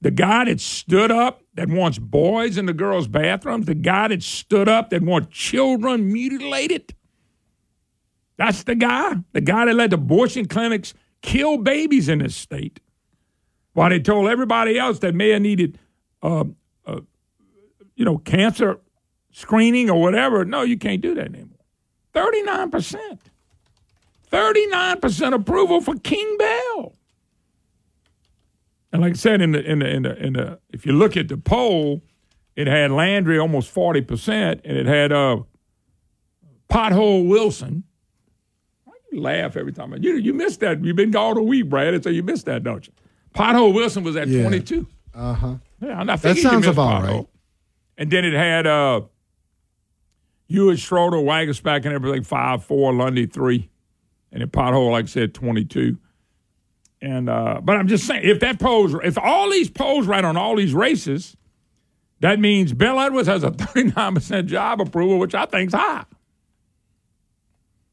The 0.00 0.10
guy 0.10 0.46
that 0.46 0.60
stood 0.60 1.12
up 1.12 1.41
that 1.54 1.68
wants 1.68 1.98
boys 1.98 2.56
in 2.56 2.66
the 2.66 2.72
girls' 2.72 3.08
bathrooms, 3.08 3.66
the 3.66 3.74
guy 3.74 4.08
that 4.08 4.22
stood 4.22 4.68
up 4.68 4.90
that 4.90 5.02
wants 5.02 5.36
children 5.36 6.12
mutilated. 6.12 6.94
That's 8.36 8.62
the 8.62 8.74
guy. 8.74 9.16
The 9.32 9.40
guy 9.40 9.66
that 9.66 9.74
let 9.74 9.92
abortion 9.92 10.46
clinics 10.46 10.94
kill 11.20 11.58
babies 11.58 12.08
in 12.08 12.20
this 12.20 12.34
state. 12.34 12.80
While 13.74 13.90
they 13.90 14.00
told 14.00 14.28
everybody 14.28 14.78
else 14.78 14.98
that 15.00 15.14
may 15.14 15.30
have 15.30 15.42
needed, 15.42 15.78
uh, 16.22 16.44
uh, 16.86 17.00
you 17.94 18.04
know, 18.04 18.18
cancer 18.18 18.80
screening 19.32 19.90
or 19.90 20.00
whatever. 20.00 20.44
No, 20.44 20.62
you 20.62 20.78
can't 20.78 21.00
do 21.00 21.14
that 21.14 21.26
anymore. 21.26 21.58
39%. 22.14 23.18
39% 24.30 25.34
approval 25.34 25.80
for 25.80 25.94
King 25.96 26.36
Bel. 26.38 26.94
And 28.92 29.00
like 29.02 29.12
I 29.12 29.16
said, 29.16 29.40
in 29.40 29.52
the 29.52 29.62
in 29.64 29.78
the 29.78 29.88
in 29.88 30.02
the, 30.02 30.16
in 30.26 30.32
the 30.34 30.58
if 30.70 30.84
you 30.84 30.92
look 30.92 31.16
at 31.16 31.28
the 31.28 31.36
poll, 31.38 32.02
it 32.56 32.66
had 32.66 32.90
Landry 32.90 33.38
almost 33.38 33.70
forty 33.70 34.02
percent, 34.02 34.60
and 34.64 34.76
it 34.76 34.86
had 34.86 35.12
uh, 35.12 35.38
Pothole 36.70 37.26
Wilson. 37.28 37.84
Why 38.84 38.94
you 39.10 39.20
laugh 39.20 39.56
every 39.56 39.72
time? 39.72 39.94
You 40.02 40.16
you 40.16 40.34
missed 40.34 40.60
that. 40.60 40.84
You've 40.84 40.96
been 40.96 41.10
gone 41.10 41.36
a 41.38 41.42
week, 41.42 41.68
Brad, 41.68 41.94
and 41.94 42.02
so 42.04 42.10
you 42.10 42.22
missed 42.22 42.46
that, 42.46 42.62
don't 42.62 42.86
you? 42.86 42.92
Pothole 43.34 43.72
Wilson 43.74 44.04
was 44.04 44.16
at 44.16 44.28
Yeah. 44.28 44.42
twenty 44.42 44.60
two. 44.60 44.86
Uh 45.14 45.34
huh. 45.34 45.54
Yeah, 45.80 45.98
I'm 45.98 46.06
not 46.06 46.20
That 46.22 46.36
sounds 46.36 46.66
about 46.66 47.02
Pothole. 47.02 47.08
right. 47.18 47.26
And 47.98 48.10
then 48.10 48.24
it 48.24 48.32
had 48.34 48.66
uh, 48.66 49.02
Hewitt, 50.48 50.78
Schroeder, 50.78 51.16
Waguespack, 51.18 51.84
and 51.84 51.94
everything 51.94 52.24
five 52.24 52.64
four, 52.64 52.92
Lundy 52.92 53.26
three, 53.26 53.68
and 54.30 54.40
then 54.42 54.48
Pothole, 54.48 54.90
like 54.90 55.04
I 55.04 55.08
said, 55.08 55.34
twenty 55.34 55.64
two. 55.64 55.98
And 57.02 57.28
uh, 57.28 57.60
but 57.62 57.76
I'm 57.76 57.88
just 57.88 58.06
saying, 58.06 58.22
if 58.24 58.38
that 58.40 58.60
polls, 58.60 58.94
if 59.02 59.18
all 59.18 59.50
these 59.50 59.68
polls 59.68 60.06
right 60.06 60.24
on 60.24 60.36
all 60.36 60.54
these 60.54 60.72
races, 60.72 61.36
that 62.20 62.38
means 62.38 62.72
Bill 62.72 62.98
Edwards 63.00 63.26
has 63.26 63.42
a 63.42 63.50
39 63.50 64.14
percent 64.14 64.46
job 64.48 64.80
approval, 64.80 65.18
which 65.18 65.34
I 65.34 65.44
think's 65.46 65.74
high. 65.74 66.04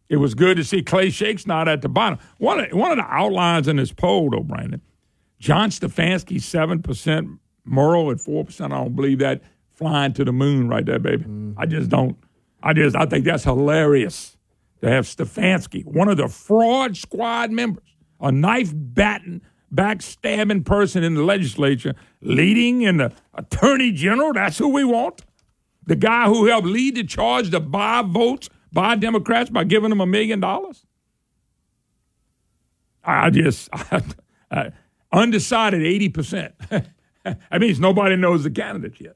It 0.10 0.18
was 0.18 0.36
good 0.36 0.58
to 0.58 0.64
see 0.64 0.84
Clay 0.84 1.10
Shakes 1.10 1.48
not 1.48 1.68
at 1.68 1.82
the 1.82 1.90
bottom. 1.90 2.20
One 2.38 2.60
of, 2.60 2.72
one 2.72 2.92
of 2.92 2.98
the 2.98 3.04
outlines 3.04 3.68
in 3.68 3.76
this 3.78 3.92
poll, 3.92 4.30
though, 4.30 4.42
Brandon, 4.42 4.82
John 5.40 5.72
Stefanski 5.72 6.40
seven 6.40 6.84
percent, 6.84 7.40
Murrill 7.66 8.12
at 8.12 8.20
four 8.20 8.46
percent. 8.46 8.74
I 8.74 8.78
don't 8.78 8.96
believe 8.96 9.18
that 9.20 9.42
flying 9.74 10.14
to 10.14 10.24
the 10.24 10.32
moon 10.32 10.70
right 10.70 10.86
there, 10.86 11.00
baby. 11.00 11.26
I 11.58 11.66
just 11.66 11.90
don't. 11.90 12.16
I 12.62 12.74
just 12.74 12.96
I 12.96 13.08
think 13.08 13.26
that's 13.26 13.44
hilarious 13.44 14.38
to 14.82 14.90
have 14.90 15.06
Stefanski, 15.06 15.84
one 15.84 16.08
of 16.10 16.18
the 16.18 16.28
fraud 16.28 16.96
squad 16.96 17.50
members, 17.52 17.84
a 18.20 18.32
knife 18.32 18.72
batting, 18.74 19.42
backstabbing 19.74 20.66
person 20.66 21.04
in 21.04 21.16
the 21.16 21.24
legislature, 21.24 21.96
leading 22.22 22.82
in 22.82 22.98
the 22.98 23.12
attorney 23.34 23.92
general. 23.92 24.34
That's 24.34 24.58
who 24.58 24.70
we 24.70 24.84
want. 24.84 25.22
The 25.86 25.96
guy 25.96 26.26
who 26.26 26.46
helped 26.46 26.68
lead 26.68 26.96
the 26.96 27.04
charge 27.04 27.50
to 27.52 27.60
buy 27.60 28.04
votes 28.04 28.50
by 28.72 28.96
Democrats 28.96 29.50
by 29.50 29.64
giving 29.64 29.90
them 29.90 30.02
a 30.02 30.06
million 30.06 30.40
dollars. 30.40 30.86
I 33.04 33.30
just 33.30 33.70
I, 34.52 34.72
undecided 35.12 35.82
eighty 35.84 36.10
percent. 36.10 36.54
that 36.70 37.60
means 37.60 37.80
nobody 37.80 38.16
knows 38.16 38.44
the 38.44 38.52
candidates 38.52 39.02
yet. 39.02 39.16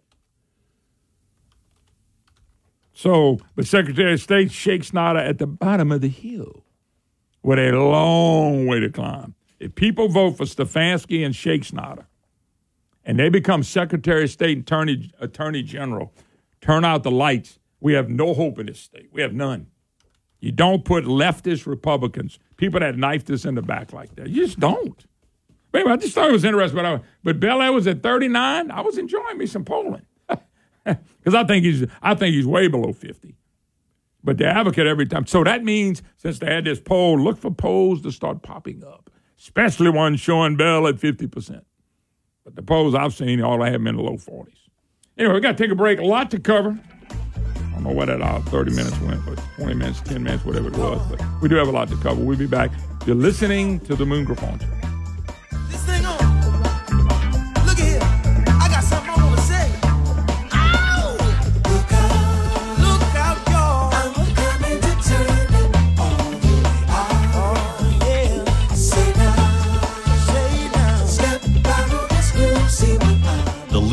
So, 2.93 3.39
but 3.55 3.65
Secretary 3.65 4.13
of 4.13 4.21
State 4.21 4.49
Schexnayder 4.49 5.27
at 5.27 5.37
the 5.39 5.47
bottom 5.47 5.91
of 5.91 6.01
the 6.01 6.07
hill 6.07 6.63
with 7.43 7.59
a 7.59 7.71
long 7.71 8.65
way 8.65 8.79
to 8.79 8.89
climb. 8.89 9.35
If 9.59 9.75
people 9.75 10.07
vote 10.07 10.37
for 10.37 10.45
Stefanski 10.45 11.25
and 11.25 11.35
Schexnayder 11.35 12.05
and 13.05 13.19
they 13.19 13.29
become 13.29 13.63
Secretary 13.63 14.23
of 14.23 14.29
State 14.29 14.57
and 14.57 14.63
Attorney, 14.63 15.11
Attorney 15.19 15.61
General, 15.61 16.13
turn 16.61 16.83
out 16.83 17.03
the 17.03 17.11
lights. 17.11 17.59
We 17.79 17.93
have 17.93 18.09
no 18.09 18.33
hope 18.33 18.59
in 18.59 18.65
this 18.67 18.79
state. 18.79 19.09
We 19.11 19.21
have 19.21 19.33
none. 19.33 19.67
You 20.39 20.51
don't 20.51 20.83
put 20.83 21.05
leftist 21.05 21.65
Republicans, 21.65 22.39
people 22.57 22.79
that 22.79 22.97
knifed 22.97 23.29
us 23.29 23.45
in 23.45 23.55
the 23.55 23.61
back 23.61 23.93
like 23.93 24.15
that. 24.15 24.29
You 24.29 24.45
just 24.45 24.59
don't. 24.59 25.05
Baby, 25.71 25.89
I 25.89 25.95
just 25.97 26.13
thought 26.13 26.29
it 26.29 26.33
was 26.33 26.45
interesting. 26.45 26.81
But, 26.81 27.03
but 27.23 27.39
Bel 27.39 27.61
Air 27.61 27.71
was 27.71 27.87
at 27.87 28.03
39. 28.03 28.69
I 28.69 28.81
was 28.81 28.97
enjoying 28.97 29.37
me 29.37 29.47
some 29.47 29.65
polling 29.65 30.05
because 30.85 31.33
I 31.33 31.43
think 31.45 31.65
he's 31.65 31.85
I 32.01 32.13
think 32.13 32.35
he's 32.35 32.45
way 32.45 32.67
below 32.67 32.93
50. 32.93 33.35
But 34.23 34.37
the 34.37 34.45
advocate 34.45 34.87
every 34.87 35.05
time. 35.05 35.25
So 35.27 35.43
that 35.43 35.63
means 35.63 36.01
since 36.17 36.39
they 36.39 36.47
had 36.47 36.65
this 36.65 36.79
poll, 36.79 37.19
look 37.19 37.37
for 37.37 37.51
polls 37.51 38.01
to 38.03 38.11
start 38.11 38.41
popping 38.41 38.83
up, 38.83 39.09
especially 39.37 39.89
ones 39.89 40.19
showing 40.19 40.55
Bel 40.55 40.87
at 40.87 40.95
50%. 40.95 41.61
But 42.45 42.55
the 42.55 42.61
polls 42.61 42.95
I've 42.95 43.13
seen, 43.13 43.41
all 43.41 43.61
have 43.61 43.73
them 43.73 43.87
in 43.87 43.95
the 43.97 44.01
low 44.01 44.17
40s. 44.17 44.47
Anyway, 45.17 45.35
we 45.35 45.41
got 45.41 45.57
to 45.57 45.63
take 45.63 45.71
a 45.71 45.75
break. 45.75 45.99
A 45.99 46.05
lot 46.05 46.31
to 46.31 46.39
cover. 46.39 46.77
I 47.09 47.71
don't 47.73 47.83
know 47.83 47.91
where 47.91 48.05
that 48.05 48.21
uh, 48.21 48.39
30 48.41 48.75
minutes 48.75 48.99
went, 49.01 49.25
but 49.25 49.41
20 49.57 49.75
minutes, 49.75 50.01
10 50.01 50.23
minutes, 50.23 50.45
whatever 50.45 50.67
it 50.67 50.77
was. 50.77 51.01
But 51.09 51.21
we 51.41 51.49
do 51.49 51.55
have 51.55 51.67
a 51.67 51.71
lot 51.71 51.89
to 51.89 51.97
cover. 51.97 52.21
We'll 52.21 52.37
be 52.37 52.47
back. 52.47 52.71
You're 53.05 53.15
listening 53.15 53.79
to 53.81 53.95
the 53.95 54.05
Moon 54.05 54.25
Griffon 54.25 54.59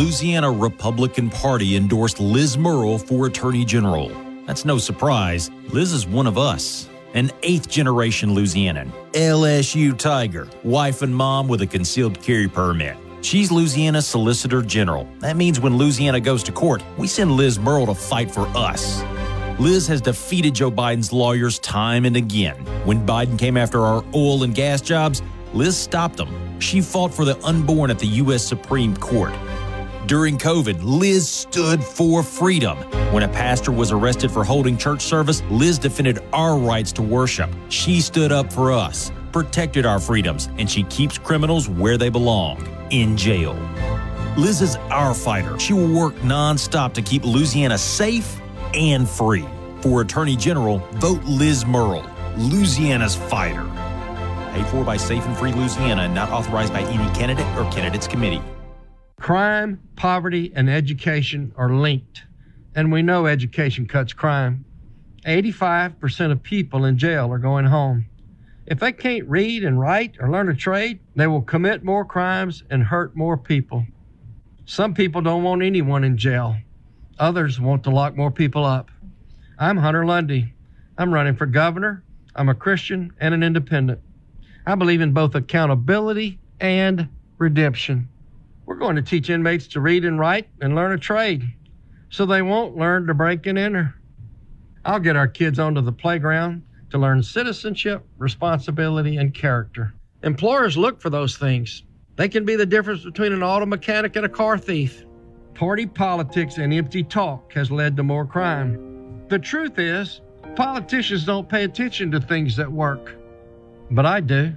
Louisiana 0.01 0.51
Republican 0.51 1.29
Party 1.29 1.77
endorsed 1.77 2.21
Liz 2.21 2.57
Murrill 2.57 2.97
for 2.97 3.27
Attorney 3.27 3.67
General. 3.67 4.11
That's 4.47 4.65
no 4.65 4.79
surprise. 4.79 5.51
Liz 5.75 5.93
is 5.93 6.07
one 6.07 6.27
of 6.27 6.39
us, 6.39 6.89
an 7.13 7.31
eighth 7.43 7.69
generation 7.69 8.31
Louisianan, 8.31 8.91
LSU 9.13 9.97
Tiger, 9.99 10.49
wife 10.65 11.03
and 11.03 11.15
mom 11.15 11.49
with 11.49 11.61
a 11.61 11.67
concealed 11.67 12.19
carry 12.23 12.49
permit. 12.49 12.97
She's 13.21 13.53
Louisiana 13.53 14.01
Solicitor 14.01 14.63
General. 14.63 15.07
That 15.19 15.37
means 15.37 15.61
when 15.61 15.77
Louisiana 15.77 16.19
goes 16.19 16.43
to 16.45 16.53
court, 16.53 16.83
we 16.97 17.07
send 17.07 17.33
Liz 17.33 17.59
Murrill 17.59 17.85
to 17.85 17.95
fight 17.95 18.31
for 18.31 18.47
us. 18.57 19.03
Liz 19.61 19.87
has 19.89 20.01
defeated 20.01 20.55
Joe 20.55 20.71
Biden's 20.71 21.13
lawyers 21.13 21.59
time 21.59 22.07
and 22.07 22.17
again. 22.17 22.57
When 22.87 23.07
Biden 23.07 23.39
came 23.39 23.59
after 23.59 23.81
our 23.81 24.03
oil 24.15 24.45
and 24.45 24.55
gas 24.55 24.81
jobs, 24.81 25.21
Liz 25.53 25.77
stopped 25.77 26.17
them. 26.17 26.59
She 26.59 26.81
fought 26.81 27.13
for 27.13 27.27
the 27.27 27.39
unborn 27.45 27.91
at 27.91 27.99
the 27.99 28.07
U.S. 28.07 28.43
Supreme 28.43 28.97
Court. 28.97 29.35
During 30.11 30.39
COVID, 30.39 30.81
Liz 30.83 31.29
stood 31.29 31.85
for 31.85 32.25
freedom. 32.25 32.77
When 33.13 33.23
a 33.23 33.29
pastor 33.29 33.71
was 33.71 33.93
arrested 33.93 34.33
for 34.33 34.43
holding 34.43 34.77
church 34.77 35.03
service, 35.03 35.41
Liz 35.53 35.79
defended 35.79 36.19
our 36.33 36.59
rights 36.59 36.91
to 36.95 37.03
worship. 37.03 37.49
She 37.69 38.01
stood 38.01 38.33
up 38.33 38.53
for 38.53 38.73
us, 38.73 39.13
protected 39.31 39.87
our 39.87 40.01
freedoms, 40.01 40.49
and 40.59 40.69
she 40.69 40.83
keeps 40.83 41.17
criminals 41.17 41.69
where 41.69 41.97
they 41.97 42.09
belong 42.09 42.67
in 42.91 43.17
jail. 43.17 43.55
Liz 44.37 44.61
is 44.61 44.75
our 44.91 45.15
fighter. 45.15 45.57
She 45.61 45.75
will 45.75 45.95
work 45.95 46.17
nonstop 46.23 46.93
to 46.95 47.03
keep 47.03 47.25
Louisiana 47.25 47.79
safe 47.79 48.41
and 48.75 49.09
free. 49.09 49.47
For 49.81 50.01
Attorney 50.01 50.35
General, 50.35 50.79
vote 50.95 51.23
Liz 51.23 51.65
Murrill, 51.65 52.05
Louisiana's 52.37 53.15
fighter. 53.15 53.63
Paid 54.55 54.67
for 54.67 54.83
by 54.83 54.97
Safe 54.97 55.25
and 55.25 55.37
Free 55.37 55.53
Louisiana 55.53 56.03
and 56.03 56.15
not 56.17 56.31
authorized 56.31 56.73
by 56.73 56.81
any 56.81 57.15
candidate 57.17 57.47
or 57.57 57.71
candidates 57.71 58.09
committee. 58.09 58.43
Crime, 59.21 59.79
poverty, 59.97 60.51
and 60.57 60.71
education 60.71 61.53
are 61.55 61.69
linked, 61.69 62.25
and 62.75 62.91
we 62.91 63.03
know 63.03 63.27
education 63.27 63.87
cuts 63.87 64.15
crime. 64.15 64.65
85% 65.27 66.33
of 66.33 66.43
people 66.43 66.87
in 66.87 66.97
jail 66.97 67.31
are 67.31 67.39
going 67.39 67.67
home. 67.67 68.07
If 68.67 68.81
they 68.81 68.93
can't 68.93 69.29
read 69.29 69.63
and 69.63 69.79
write 69.79 70.17
or 70.19 70.31
learn 70.31 70.49
a 70.49 70.55
trade, 70.55 71.01
they 71.17 71.27
will 71.27 71.43
commit 71.43 71.85
more 71.85 72.05
crimes 72.05 72.65
and 72.71 72.83
hurt 72.83 73.15
more 73.15 73.37
people. 73.37 73.85
Some 74.65 74.95
people 74.95 75.21
don't 75.21 75.43
want 75.43 75.63
anyone 75.63 76.03
in 76.03 76.17
jail. 76.17 76.57
Others 77.19 77.61
want 77.61 77.85
to 77.85 77.91
lock 77.91 78.17
more 78.17 78.31
people 78.31 78.65
up. 78.65 78.91
I'm 79.59 79.77
Hunter 79.77 80.07
Lundy. 80.07 80.55
I'm 80.97 81.13
running 81.13 81.37
for 81.37 81.45
governor. 81.45 82.03
I'm 82.35 82.49
a 82.49 82.55
Christian 82.55 83.13
and 83.21 83.35
an 83.35 83.43
independent. 83.43 84.01
I 84.65 84.77
believe 84.77 85.03
in 85.03 85.13
both 85.13 85.35
accountability 85.35 86.39
and 86.59 87.09
redemption. 87.37 88.09
We're 88.71 88.77
going 88.77 88.95
to 88.95 89.03
teach 89.03 89.31
inmates 89.31 89.67
to 89.67 89.81
read 89.81 90.05
and 90.05 90.17
write 90.17 90.47
and 90.61 90.77
learn 90.77 90.93
a 90.93 90.97
trade 90.97 91.43
so 92.09 92.25
they 92.25 92.41
won't 92.41 92.77
learn 92.77 93.09
to 93.09 93.15
break 93.15 93.47
and 93.47 93.59
enter. 93.59 93.97
I'll 94.85 95.01
get 95.01 95.17
our 95.17 95.27
kids 95.27 95.59
onto 95.59 95.81
the 95.81 95.91
playground 95.91 96.63
to 96.91 96.99
learn 96.99 97.21
citizenship, 97.25 98.07
responsibility, 98.17 99.17
and 99.17 99.35
character. 99.35 99.93
Employers 100.23 100.77
look 100.77 101.01
for 101.01 101.11
those 101.11 101.37
things. 101.37 101.83
They 102.15 102.29
can 102.29 102.45
be 102.45 102.55
the 102.55 102.65
difference 102.65 103.03
between 103.03 103.33
an 103.33 103.43
auto 103.43 103.67
mechanic 103.67 104.15
and 104.15 104.25
a 104.25 104.29
car 104.29 104.57
thief. 104.57 105.05
Party 105.55 105.85
politics 105.85 106.59
and 106.59 106.73
empty 106.73 107.03
talk 107.03 107.53
has 107.55 107.73
led 107.73 107.97
to 107.97 108.05
more 108.05 108.25
crime. 108.25 109.25
The 109.27 109.41
truth 109.41 109.81
is, 109.81 110.21
politicians 110.55 111.25
don't 111.25 111.49
pay 111.49 111.65
attention 111.65 112.13
to 112.13 112.21
things 112.21 112.55
that 112.55 112.71
work. 112.71 113.17
But 113.91 114.07
I 114.07 114.21
do. 114.21 114.55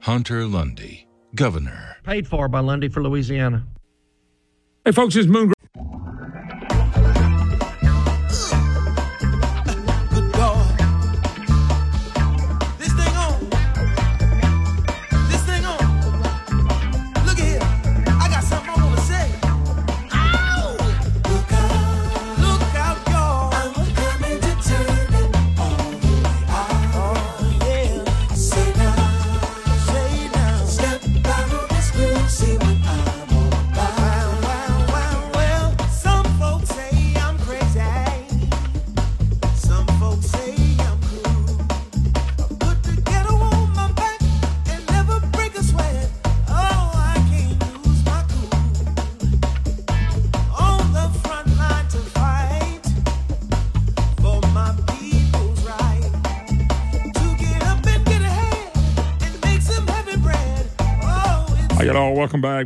Hunter 0.00 0.46
Lundy, 0.46 1.01
Governor. 1.34 1.96
Paid 2.04 2.26
for 2.26 2.48
by 2.48 2.60
Lundy 2.60 2.88
for 2.88 3.02
Louisiana. 3.02 3.64
Hey, 4.84 4.92
folks, 4.92 5.16
it's 5.16 5.28
Moon. 5.28 5.52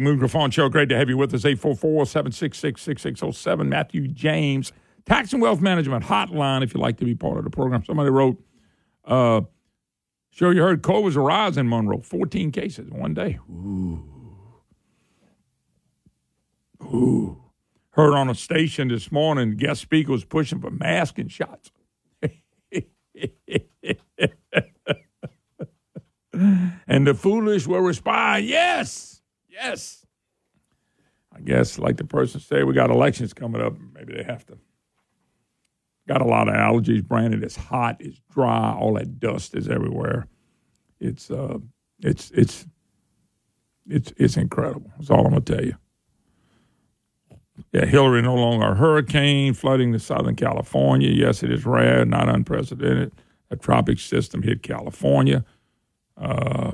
Moon 0.00 0.18
Griffon 0.18 0.50
Show. 0.50 0.68
Great 0.68 0.88
to 0.88 0.96
have 0.96 1.08
you 1.08 1.16
with 1.16 1.34
us. 1.34 1.44
844 1.44 2.06
766 2.06 2.80
6607. 2.82 3.68
Matthew 3.68 4.08
James, 4.08 4.72
Tax 5.04 5.32
and 5.32 5.42
Wealth 5.42 5.60
Management 5.60 6.04
Hotline, 6.04 6.62
if 6.62 6.74
you'd 6.74 6.80
like 6.80 6.98
to 6.98 7.04
be 7.04 7.14
part 7.14 7.38
of 7.38 7.44
the 7.44 7.50
program. 7.50 7.84
Somebody 7.84 8.10
wrote, 8.10 8.42
uh, 9.04 9.42
sure 10.30 10.52
you 10.52 10.62
heard 10.62 10.82
COVID's 10.82 11.16
a 11.16 11.20
rise 11.20 11.56
in 11.56 11.68
Monroe. 11.68 12.00
14 12.00 12.50
cases 12.52 12.88
in 12.88 12.98
one 12.98 13.14
day. 13.14 13.38
Ooh. 13.50 14.04
Ooh. 16.82 17.42
Heard 17.90 18.14
on 18.14 18.28
a 18.28 18.34
station 18.34 18.88
this 18.88 19.10
morning, 19.10 19.56
guest 19.56 19.80
speaker 19.80 20.12
was 20.12 20.24
pushing 20.24 20.60
for 20.60 20.70
masking 20.70 21.28
shots. 21.28 21.70
and 26.86 27.06
the 27.06 27.14
foolish 27.14 27.66
will 27.66 27.80
respond, 27.80 28.44
yes, 28.44 29.15
yes. 29.56 30.06
I 31.34 31.40
guess, 31.40 31.78
like 31.78 31.96
the 31.96 32.04
person 32.04 32.40
said, 32.40 32.64
we 32.64 32.74
got 32.74 32.90
elections 32.90 33.34
coming 33.34 33.60
up. 33.60 33.74
Maybe 33.94 34.14
they 34.14 34.22
have 34.22 34.46
to. 34.46 34.58
Got 36.08 36.22
a 36.22 36.26
lot 36.26 36.48
of 36.48 36.54
allergies, 36.54 37.04
Brandon. 37.04 37.42
It's 37.42 37.56
hot, 37.56 37.96
it's 38.00 38.20
dry, 38.30 38.72
all 38.72 38.94
that 38.94 39.18
dust 39.18 39.56
is 39.56 39.68
everywhere. 39.68 40.28
It's 41.00 41.30
uh, 41.30 41.58
it's 42.00 42.30
it's 42.30 42.66
it's 43.88 44.12
it's 44.16 44.36
incredible. 44.36 44.90
That's 44.96 45.10
all 45.10 45.26
I'm 45.26 45.32
gonna 45.32 45.40
tell 45.40 45.64
you. 45.64 45.76
Yeah, 47.72 47.86
Hillary 47.86 48.22
no 48.22 48.34
longer 48.34 48.68
a 48.68 48.74
hurricane 48.74 49.54
flooding 49.54 49.92
the 49.92 49.98
Southern 49.98 50.36
California. 50.36 51.10
Yes, 51.10 51.42
it 51.42 51.50
is 51.50 51.66
rare, 51.66 52.04
not 52.04 52.28
unprecedented. 52.28 53.12
A 53.50 53.56
tropic 53.56 53.98
system 53.98 54.42
hit 54.42 54.62
California. 54.62 55.44
Uh, 56.16 56.72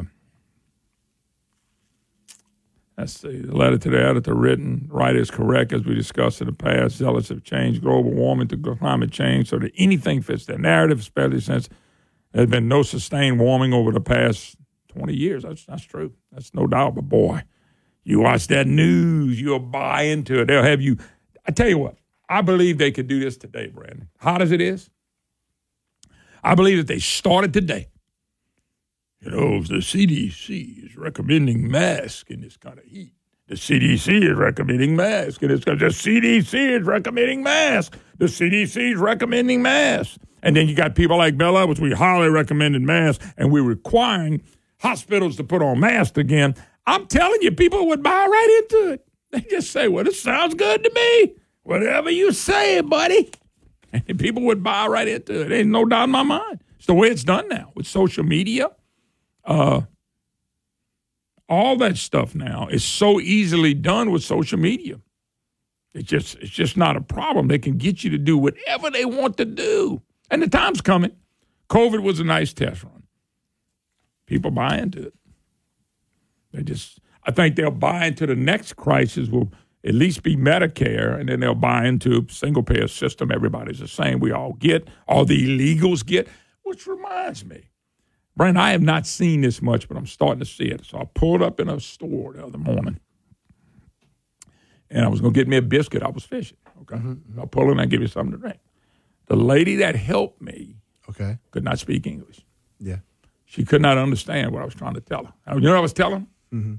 let's. 3.03 3.21
The 3.21 3.43
letter 3.51 3.79
to 3.79 3.91
the 3.91 4.03
editor 4.03 4.35
written, 4.35 4.89
right 4.91 5.15
is 5.15 5.31
correct, 5.31 5.73
as 5.73 5.85
we 5.85 5.95
discussed 5.95 6.41
in 6.41 6.47
the 6.47 6.53
past. 6.53 6.97
Zealots 6.97 7.29
have 7.29 7.43
changed 7.43 7.83
global 7.83 8.13
warming 8.13 8.49
to 8.49 8.57
climate 8.57 9.11
change 9.11 9.49
so 9.49 9.59
that 9.59 9.73
anything 9.77 10.23
fits 10.23 10.47
their 10.47 10.59
narrative, 10.59 11.01
especially 11.01 11.41
since 11.41 11.69
there's 12.33 12.49
been 12.49 12.69
no 12.69 12.83
sustained 12.83 13.41
warming 13.41 13.73
over 13.73 13.93
the 13.93 14.01
past 14.01 14.57
20 14.89 15.15
years. 15.15 15.43
That's, 15.43 15.65
that's 15.67 15.83
true. 15.83 16.13
That's 16.31 16.55
no 16.55 16.67
doubt. 16.67 16.95
But 16.95 17.09
boy, 17.09 17.43
you 18.05 18.21
watch 18.21 18.47
that 18.49 18.67
news, 18.67 19.41
you'll 19.41 19.59
buy 19.59 20.03
into 20.03 20.41
it. 20.41 20.47
They'll 20.47 20.63
have 20.63 20.81
you. 20.81 20.97
I 21.47 21.51
tell 21.51 21.69
you 21.69 21.79
what, 21.79 21.97
I 22.29 22.41
believe 22.41 22.79
they 22.79 22.93
could 22.93 23.09
do 23.09 23.21
this 23.21 23.37
today, 23.37 23.67
Brandon. 23.67 24.09
Hot 24.21 24.41
as 24.43 24.53
it 24.53 24.61
is, 24.61 24.91
I 26.45 26.55
believe 26.55 26.79
that 26.79 26.87
they 26.87 27.01
started 27.01 27.53
today. 27.53 27.89
You 29.23 29.31
know, 29.31 29.63
the 29.63 29.77
CDC 29.77 30.87
is 30.87 30.97
recommending 30.97 31.71
masks 31.71 32.29
in 32.29 32.41
this 32.41 32.57
kind 32.57 32.79
of 32.79 32.85
heat. 32.85 33.13
The 33.47 33.55
CDC 33.55 34.31
is 34.31 34.37
recommending 34.37 34.97
masks 34.97 35.39
this 35.39 35.65
kind 35.65 35.81
of, 35.81 35.93
the 35.93 35.95
CDC 35.95 36.81
is 36.81 36.87
recommending 36.87 37.43
masks. 37.43 37.97
The 38.19 38.25
CDC 38.25 38.95
is 38.95 38.99
recommending 38.99 39.63
masks. 39.63 40.19
And 40.43 40.57
then 40.57 40.69
you 40.69 40.75
got 40.75 40.97
people 40.97 41.19
like 41.19 41.39
Bella, 41.39 41.67
which 41.67 41.79
we 41.79 41.93
highly 41.93 42.31
recommended 42.31 42.83
masks, 42.83 43.25
and 43.37 43.53
we're 43.53 43.63
requiring 43.63 44.43
hospitals 44.81 45.37
to 45.37 45.45
put 45.45 45.63
on 45.63 45.79
masks 45.79 46.19
again. 46.19 46.57
I'm 46.87 47.07
telling 47.07 47.43
you, 47.43 47.53
people 47.53 47.87
would 47.89 48.03
buy 48.03 48.11
right 48.11 48.63
into 48.63 48.93
it. 48.93 49.07
They 49.31 49.41
just 49.43 49.71
say, 49.71 49.87
well, 49.87 50.07
it 50.07 50.15
sounds 50.15 50.55
good 50.55 50.83
to 50.83 50.91
me. 50.93 51.35
Whatever 51.63 52.11
you 52.11 52.33
say, 52.33 52.81
buddy. 52.81 53.31
And 53.95 54.19
people 54.19 54.43
would 54.45 54.63
buy 54.63 54.87
right 54.87 55.07
into 55.07 55.43
it. 55.43 55.53
Ain't 55.53 55.69
no 55.69 55.85
doubt 55.85 56.05
in 56.05 56.11
my 56.13 56.23
mind. 56.23 56.65
It's 56.79 56.87
the 56.87 56.95
way 56.95 57.09
it's 57.09 57.25
done 57.25 57.47
now 57.51 57.73
with 57.75 57.87
social 57.87 58.25
media. 58.25 58.71
Uh, 59.45 59.83
all 61.49 61.77
that 61.77 61.97
stuff 61.97 62.35
now 62.35 62.69
is 62.69 62.85
so 62.85 63.21
easily 63.21 63.75
done 63.75 64.11
with 64.11 64.23
social 64.23 64.59
media. 64.59 65.01
It's 65.95 66.09
just 66.09 66.37
it's 66.37 66.51
just 66.51 66.77
not 66.77 66.97
a 66.97 67.01
problem. 67.01 67.49
They 67.49 67.59
can 67.59 67.77
get 67.77 68.03
you 68.03 68.11
to 68.11 68.19
do 68.19 68.39
whatever 68.39 68.91
they 68.91 69.05
want 69.05 69.37
to 69.37 69.45
do. 69.45 70.01
And 70.31 70.43
the 70.43 70.49
time's 70.49 70.81
coming. 70.81 71.13
COVID 71.69 72.03
was 72.03 72.21
a 72.21 72.25
nice 72.25 72.53
test 72.53 72.83
run. 72.83 73.03
People 74.27 74.51
buy 74.51 74.79
into 74.79 75.09
it. 75.09 75.15
They 76.53 76.63
just 76.63 77.01
I 77.25 77.31
think 77.31 77.57
they'll 77.57 77.71
buy 77.71 78.07
into 78.07 78.27
the 78.27 78.35
next 78.35 78.77
crisis 78.77 79.29
will 79.29 79.53
at 79.85 79.95
least 79.95 80.23
be 80.23 80.37
Medicare, 80.37 81.19
and 81.19 81.29
then 81.29 81.41
they'll 81.41 81.55
buy 81.55 81.87
into 81.87 82.27
single 82.31 82.63
payer 82.63 82.89
system. 82.89 83.33
Everybody's 83.33 83.81
the 83.81 83.89
same. 83.89 84.21
We 84.21 84.31
all 84.31 84.53
get, 84.53 84.89
all 85.09 85.25
the 85.25 85.45
illegals 85.45 86.07
get. 86.07 86.29
Which 86.63 86.87
reminds 86.87 87.45
me, 87.45 87.69
Brent, 88.37 88.57
I 88.57 88.71
have 88.73 88.83
not 88.83 89.07
seen 89.07 89.43
this 89.43 89.61
much, 89.61 89.89
but 89.89 89.97
I'm 89.97 90.07
starting 90.07 90.41
to 90.41 90.47
see 90.47 90.65
it. 90.65 90.85
So 90.85 90.99
I 90.99 91.05
pulled 91.15 91.43
up 91.43 91.61
in 91.61 91.69
a 91.69 91.79
store 91.81 92.33
the 92.33 92.45
other 92.47 92.59
morning, 92.59 92.99
and 94.91 95.05
I 95.05 95.09
was 95.09 95.21
going 95.21 95.33
to 95.35 95.39
get 95.41 95.49
me 95.49 95.57
a 95.57 95.63
biscuit. 95.63 96.03
I 96.03 96.09
was 96.09 96.25
fishing. 96.25 96.57
Okay, 96.83 97.01
I 97.41 97.47
pull 97.47 97.65
in 97.65 97.71
and 97.73 97.81
I 97.81 97.87
give 97.87 98.01
you 98.01 98.09
something 98.09 98.33
to 98.33 98.39
drink. 98.39 98.59
The 99.27 99.37
lady 99.37 99.77
that 99.77 99.95
helped 99.97 100.41
me, 100.43 100.77
Okay. 101.09 101.39
could 101.51 101.63
not 101.65 101.79
speak 101.79 102.07
English. 102.07 102.41
Yeah. 102.79 102.97
She 103.45 103.65
could 103.65 103.83
not 103.83 103.99
understand 103.99 104.51
what 104.53 104.63
I 104.63 104.65
was 104.65 104.75
trying 104.75 104.95
to 104.95 105.01
tell 105.01 105.25
her. 105.27 105.55
You 105.55 105.61
know 105.61 105.71
what 105.73 105.79
I 105.79 105.81
was 105.83 105.93
telling 105.93 106.21
her? 106.21 106.57
Mm-hmm. 106.57 106.75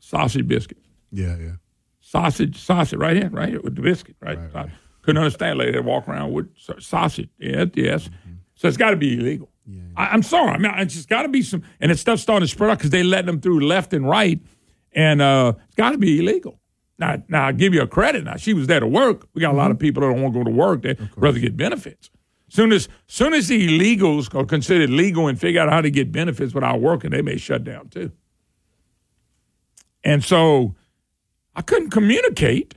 Sausage 0.00 0.46
biscuit. 0.48 0.78
Yeah, 1.12 1.36
yeah. 1.36 1.52
Sausage, 2.00 2.58
sausage, 2.58 2.98
right 2.98 3.16
here, 3.16 3.28
right 3.30 3.48
here 3.48 3.60
with 3.60 3.76
the 3.76 3.82
biscuit, 3.82 4.16
right? 4.20 4.38
So- 4.52 4.68
Couldn't 5.02 5.22
understand 5.22 5.58
lady 5.58 5.72
that 5.72 5.84
walk 5.84 6.08
around 6.08 6.32
with 6.32 6.48
sa- 6.58 6.78
sausage. 6.80 7.28
Yes, 7.38 7.68
yes. 7.74 8.10
So 8.56 8.66
it's 8.68 8.76
got 8.76 8.90
to 8.90 8.96
be 8.96 9.14
illegal. 9.18 9.50
I, 9.96 10.08
I'm 10.08 10.22
sorry. 10.22 10.50
I 10.50 10.58
mean, 10.58 10.72
it's 10.76 10.94
just 10.94 11.08
got 11.08 11.22
to 11.22 11.28
be 11.28 11.42
some, 11.42 11.62
and 11.80 11.90
it's 11.90 12.00
stuff 12.00 12.20
starting 12.20 12.46
to 12.46 12.50
spread 12.50 12.70
out 12.70 12.78
because 12.78 12.90
they 12.90 13.02
let 13.02 13.26
them 13.26 13.40
through 13.40 13.66
left 13.66 13.92
and 13.92 14.08
right, 14.08 14.40
and 14.92 15.20
uh, 15.20 15.54
it's 15.66 15.74
got 15.74 15.90
to 15.90 15.98
be 15.98 16.20
illegal. 16.20 16.60
Now, 16.98 17.22
now 17.28 17.46
I 17.46 17.52
give 17.52 17.74
you 17.74 17.82
a 17.82 17.86
credit. 17.86 18.24
Now 18.24 18.36
she 18.36 18.54
was 18.54 18.66
there 18.66 18.80
to 18.80 18.86
work. 18.86 19.26
We 19.34 19.40
got 19.40 19.52
a 19.52 19.56
lot 19.56 19.70
of 19.70 19.78
people 19.78 20.00
that 20.02 20.08
don't 20.08 20.22
want 20.22 20.34
to 20.34 20.40
go 20.40 20.44
to 20.44 20.50
work. 20.50 20.82
They 20.82 20.96
rather 21.16 21.38
get 21.38 21.56
benefits. 21.56 22.10
Soon 22.48 22.72
as 22.72 22.88
soon 23.06 23.34
as 23.34 23.48
the 23.48 23.68
illegals 23.68 24.34
are 24.34 24.46
considered 24.46 24.90
legal 24.90 25.26
and 25.26 25.38
figure 25.38 25.60
out 25.60 25.68
how 25.68 25.80
to 25.80 25.90
get 25.90 26.12
benefits 26.12 26.54
without 26.54 26.80
working, 26.80 27.10
they 27.10 27.22
may 27.22 27.36
shut 27.36 27.64
down 27.64 27.88
too. 27.88 28.12
And 30.04 30.24
so 30.24 30.74
I 31.54 31.62
couldn't 31.62 31.90
communicate 31.90 32.76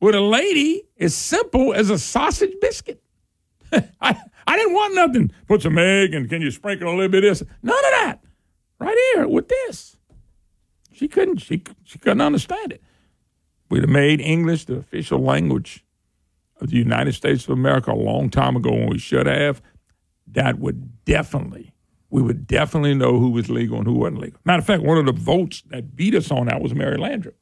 with 0.00 0.14
a 0.14 0.20
lady 0.20 0.84
as 1.00 1.14
simple 1.14 1.74
as 1.74 1.90
a 1.90 1.98
sausage 1.98 2.54
biscuit. 2.60 3.02
I, 4.00 4.16
I 4.48 4.56
didn't 4.56 4.72
want 4.72 4.94
nothing. 4.94 5.30
Put 5.46 5.60
some 5.60 5.76
egg 5.76 6.14
and 6.14 6.26
can 6.26 6.40
you 6.40 6.50
sprinkle 6.50 6.88
a 6.88 6.96
little 6.96 7.10
bit 7.10 7.22
of 7.22 7.38
this? 7.38 7.48
None 7.62 7.76
of 7.76 7.90
that. 8.00 8.24
Right 8.80 8.96
here 9.12 9.28
with 9.28 9.48
this. 9.48 9.98
She 10.90 11.06
couldn't 11.06 11.38
she 11.38 11.62
she 11.84 11.98
couldn't 11.98 12.22
understand 12.22 12.72
it. 12.72 12.82
We'd 13.68 13.82
have 13.82 13.90
made 13.90 14.22
English 14.22 14.64
the 14.64 14.76
official 14.76 15.20
language 15.20 15.84
of 16.62 16.70
the 16.70 16.78
United 16.78 17.12
States 17.12 17.44
of 17.44 17.50
America 17.50 17.92
a 17.92 17.94
long 17.94 18.30
time 18.30 18.56
ago 18.56 18.70
when 18.70 18.88
we 18.88 18.98
should 18.98 19.26
have. 19.26 19.60
That 20.26 20.58
would 20.58 21.04
definitely 21.04 21.74
we 22.08 22.22
would 22.22 22.46
definitely 22.46 22.94
know 22.94 23.18
who 23.18 23.28
was 23.28 23.50
legal 23.50 23.76
and 23.76 23.86
who 23.86 23.92
wasn't 23.92 24.20
legal. 24.20 24.40
Matter 24.46 24.60
of 24.60 24.66
fact, 24.66 24.82
one 24.82 24.96
of 24.96 25.04
the 25.04 25.12
votes 25.12 25.62
that 25.66 25.94
beat 25.94 26.14
us 26.14 26.30
on 26.30 26.46
that 26.46 26.62
was 26.62 26.74
Mary 26.74 26.96
Landrieu. 26.96 27.34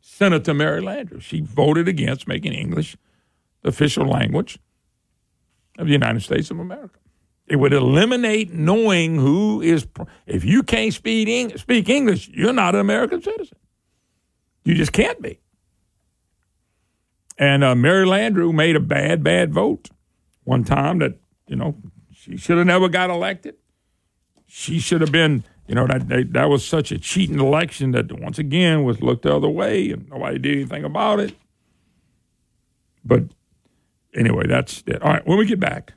Senator 0.00 0.54
Mary 0.54 0.80
Landrieu. 0.80 1.20
She 1.20 1.42
voted 1.42 1.86
against 1.86 2.26
making 2.26 2.54
English 2.54 2.96
the 3.60 3.68
official 3.68 4.06
language 4.06 4.58
of 5.78 5.86
the 5.86 5.92
United 5.92 6.20
States 6.20 6.50
of 6.50 6.58
America. 6.58 6.98
It 7.46 7.56
would 7.56 7.72
eliminate 7.72 8.52
knowing 8.52 9.16
who 9.16 9.62
is. 9.62 9.86
If 10.26 10.44
you 10.44 10.62
can't 10.62 10.92
speak 10.92 11.28
English, 11.28 11.62
speak 11.62 11.88
English, 11.88 12.28
you're 12.28 12.52
not 12.52 12.74
an 12.74 12.80
American 12.82 13.22
citizen. 13.22 13.56
You 14.64 14.74
just 14.74 14.92
can't 14.92 15.20
be. 15.22 15.40
And 17.38 17.64
uh, 17.64 17.74
Mary 17.74 18.04
Landrieu 18.04 18.52
made 18.52 18.76
a 18.76 18.80
bad, 18.80 19.22
bad 19.22 19.54
vote 19.54 19.88
one 20.44 20.64
time 20.64 20.98
that 20.98 21.18
you 21.46 21.56
know 21.56 21.76
she 22.12 22.36
should 22.36 22.58
have 22.58 22.66
never 22.66 22.88
got 22.88 23.08
elected. 23.08 23.54
She 24.46 24.78
should 24.78 25.00
have 25.00 25.12
been. 25.12 25.44
You 25.66 25.74
know 25.74 25.86
that 25.86 26.08
that, 26.08 26.32
that 26.32 26.48
was 26.50 26.66
such 26.66 26.92
a 26.92 26.98
cheating 26.98 27.38
election 27.38 27.92
that 27.92 28.12
once 28.12 28.38
again 28.38 28.84
was 28.84 29.02
looked 29.02 29.22
the 29.22 29.34
other 29.34 29.48
way 29.48 29.90
and 29.90 30.08
nobody 30.10 30.38
did 30.38 30.56
anything 30.56 30.84
about 30.84 31.20
it. 31.20 31.34
But 33.04 33.24
anyway, 34.18 34.46
that's 34.46 34.82
it. 34.86 35.00
All 35.02 35.12
right, 35.12 35.26
when 35.26 35.38
we 35.38 35.46
get 35.46 35.60
back, 35.60 35.92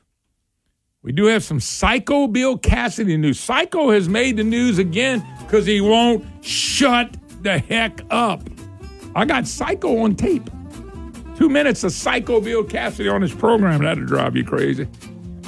we 1.02 1.12
do 1.12 1.24
have 1.26 1.42
some 1.42 1.58
Psycho 1.60 2.28
Bill 2.28 2.56
Cassidy 2.56 3.16
news. 3.16 3.40
Psycho 3.40 3.90
has 3.90 4.08
made 4.08 4.36
the 4.36 4.44
news 4.44 4.78
again 4.78 5.26
because 5.40 5.66
he 5.66 5.80
won't 5.80 6.24
shut 6.44 7.16
the 7.42 7.58
heck 7.58 8.00
up. 8.10 8.42
I 9.16 9.24
got 9.24 9.46
Psycho 9.48 9.98
on 10.04 10.14
tape. 10.14 10.48
Two 11.36 11.48
minutes 11.48 11.82
of 11.82 11.90
Psycho 11.92 12.40
Bill 12.40 12.62
Cassidy 12.62 13.08
on 13.08 13.20
his 13.20 13.34
program. 13.34 13.82
That'll 13.82 14.04
drive 14.06 14.36
you 14.36 14.44
crazy. 14.44 14.86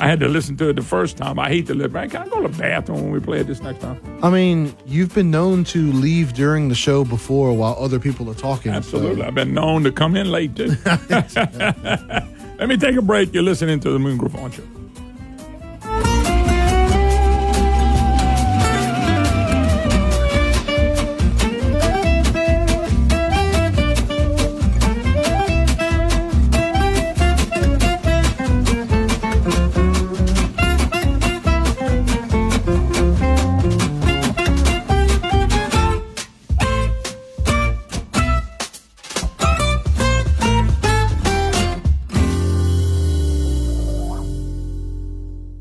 I 0.00 0.08
had 0.08 0.18
to 0.20 0.28
listen 0.28 0.56
to 0.56 0.70
it 0.70 0.72
the 0.74 0.82
first 0.82 1.16
time. 1.16 1.38
I 1.38 1.48
hate 1.48 1.68
to 1.68 1.74
live 1.74 1.92
back. 1.92 2.10
Can 2.10 2.22
I 2.22 2.28
go 2.28 2.42
to 2.42 2.48
the 2.48 2.58
bathroom 2.58 3.02
when 3.02 3.12
we 3.12 3.20
play 3.20 3.38
it 3.38 3.46
this 3.46 3.60
next 3.62 3.80
time? 3.80 4.00
I 4.24 4.28
mean, 4.30 4.74
you've 4.86 5.14
been 5.14 5.30
known 5.30 5.62
to 5.66 5.92
leave 5.92 6.32
during 6.32 6.68
the 6.68 6.74
show 6.74 7.04
before 7.04 7.52
while 7.56 7.76
other 7.78 8.00
people 8.00 8.28
are 8.28 8.34
talking. 8.34 8.72
so- 8.72 8.76
Absolutely. 8.78 9.22
I've 9.22 9.36
been 9.36 9.54
known 9.54 9.84
to 9.84 9.92
come 9.92 10.16
in 10.16 10.32
late, 10.32 10.56
too. 10.56 10.74
Let 12.58 12.68
me 12.68 12.76
take 12.76 12.96
a 12.96 13.02
break. 13.02 13.34
You're 13.34 13.42
listening 13.42 13.80
to 13.80 13.90
the 13.90 13.98
Moon 13.98 14.16
Griffon 14.16 14.50
Show. 14.50 14.62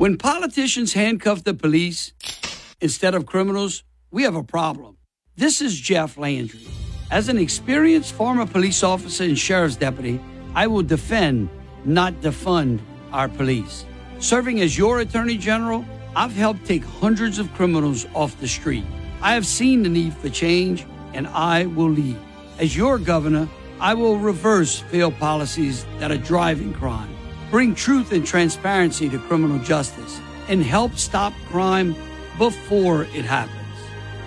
When 0.03 0.17
politicians 0.17 0.91
handcuff 0.91 1.45
the 1.45 1.53
police 1.53 2.11
instead 2.81 3.15
of 3.15 3.25
criminals, 3.25 3.85
we 4.11 4.23
have 4.23 4.35
a 4.35 4.43
problem. 4.43 4.97
This 5.37 5.61
is 5.61 5.79
Jeff 5.79 6.17
Landry. 6.17 6.67
As 7.09 7.29
an 7.29 7.37
experienced 7.37 8.11
former 8.11 8.45
police 8.45 8.83
officer 8.83 9.23
and 9.23 9.39
sheriff's 9.39 9.77
deputy, 9.77 10.19
I 10.55 10.67
will 10.67 10.83
defend, 10.83 11.47
not 11.85 12.15
defund, 12.15 12.81
our 13.13 13.29
police. 13.29 13.85
Serving 14.19 14.59
as 14.59 14.77
your 14.77 14.99
attorney 14.99 15.37
general, 15.37 15.85
I've 16.17 16.35
helped 16.35 16.65
take 16.65 16.83
hundreds 16.83 17.39
of 17.39 17.53
criminals 17.53 18.05
off 18.13 18.37
the 18.41 18.47
street. 18.49 18.83
I 19.21 19.35
have 19.35 19.45
seen 19.45 19.83
the 19.83 19.89
need 19.89 20.13
for 20.15 20.27
change, 20.27 20.85
and 21.13 21.27
I 21.27 21.67
will 21.67 21.91
lead. 21.91 22.17
As 22.59 22.75
your 22.75 22.97
governor, 22.97 23.47
I 23.79 23.93
will 23.93 24.17
reverse 24.17 24.79
failed 24.79 25.17
policies 25.17 25.85
that 25.99 26.11
are 26.11 26.17
driving 26.17 26.73
crime 26.73 27.12
bring 27.53 27.75
truth 27.75 28.11
and 28.11 28.25
transparency 28.25 29.07
to 29.07 29.19
criminal 29.19 29.59
justice, 29.59 30.19
and 30.47 30.63
help 30.63 30.95
stop 30.95 31.31
crime 31.49 31.95
before 32.39 33.03
it 33.13 33.23
happens. 33.23 33.77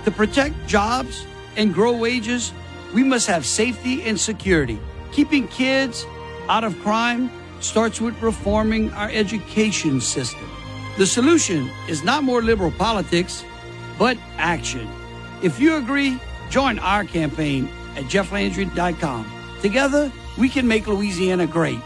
To 0.04 0.12
protect 0.12 0.54
jobs 0.68 1.26
and 1.56 1.74
grow 1.74 1.96
wages, 1.96 2.52
we 2.94 3.02
must 3.02 3.26
have 3.26 3.44
safety 3.44 4.04
and 4.04 4.16
security. 4.16 4.78
Keeping 5.10 5.48
kids 5.48 6.06
out 6.48 6.62
of 6.62 6.78
crime 6.82 7.28
starts 7.58 8.00
with 8.00 8.14
reforming 8.22 8.92
our 8.92 9.10
education 9.10 10.00
system. 10.00 10.48
The 10.96 11.06
solution 11.06 11.68
is 11.88 12.04
not 12.04 12.22
more 12.22 12.42
liberal 12.42 12.70
politics, 12.70 13.44
but 13.98 14.16
action. 14.36 14.88
If 15.42 15.58
you 15.58 15.74
agree, 15.74 16.20
join 16.48 16.78
our 16.78 17.02
campaign 17.02 17.68
at 17.96 18.04
jefflandry.com. 18.04 19.32
Together, 19.62 20.12
we 20.38 20.48
can 20.48 20.68
make 20.68 20.86
Louisiana 20.86 21.48
great. 21.48 21.80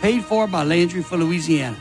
Paid 0.00 0.24
for 0.24 0.46
by 0.46 0.64
Landry 0.64 1.02
for 1.02 1.16
Louisiana. 1.16 1.76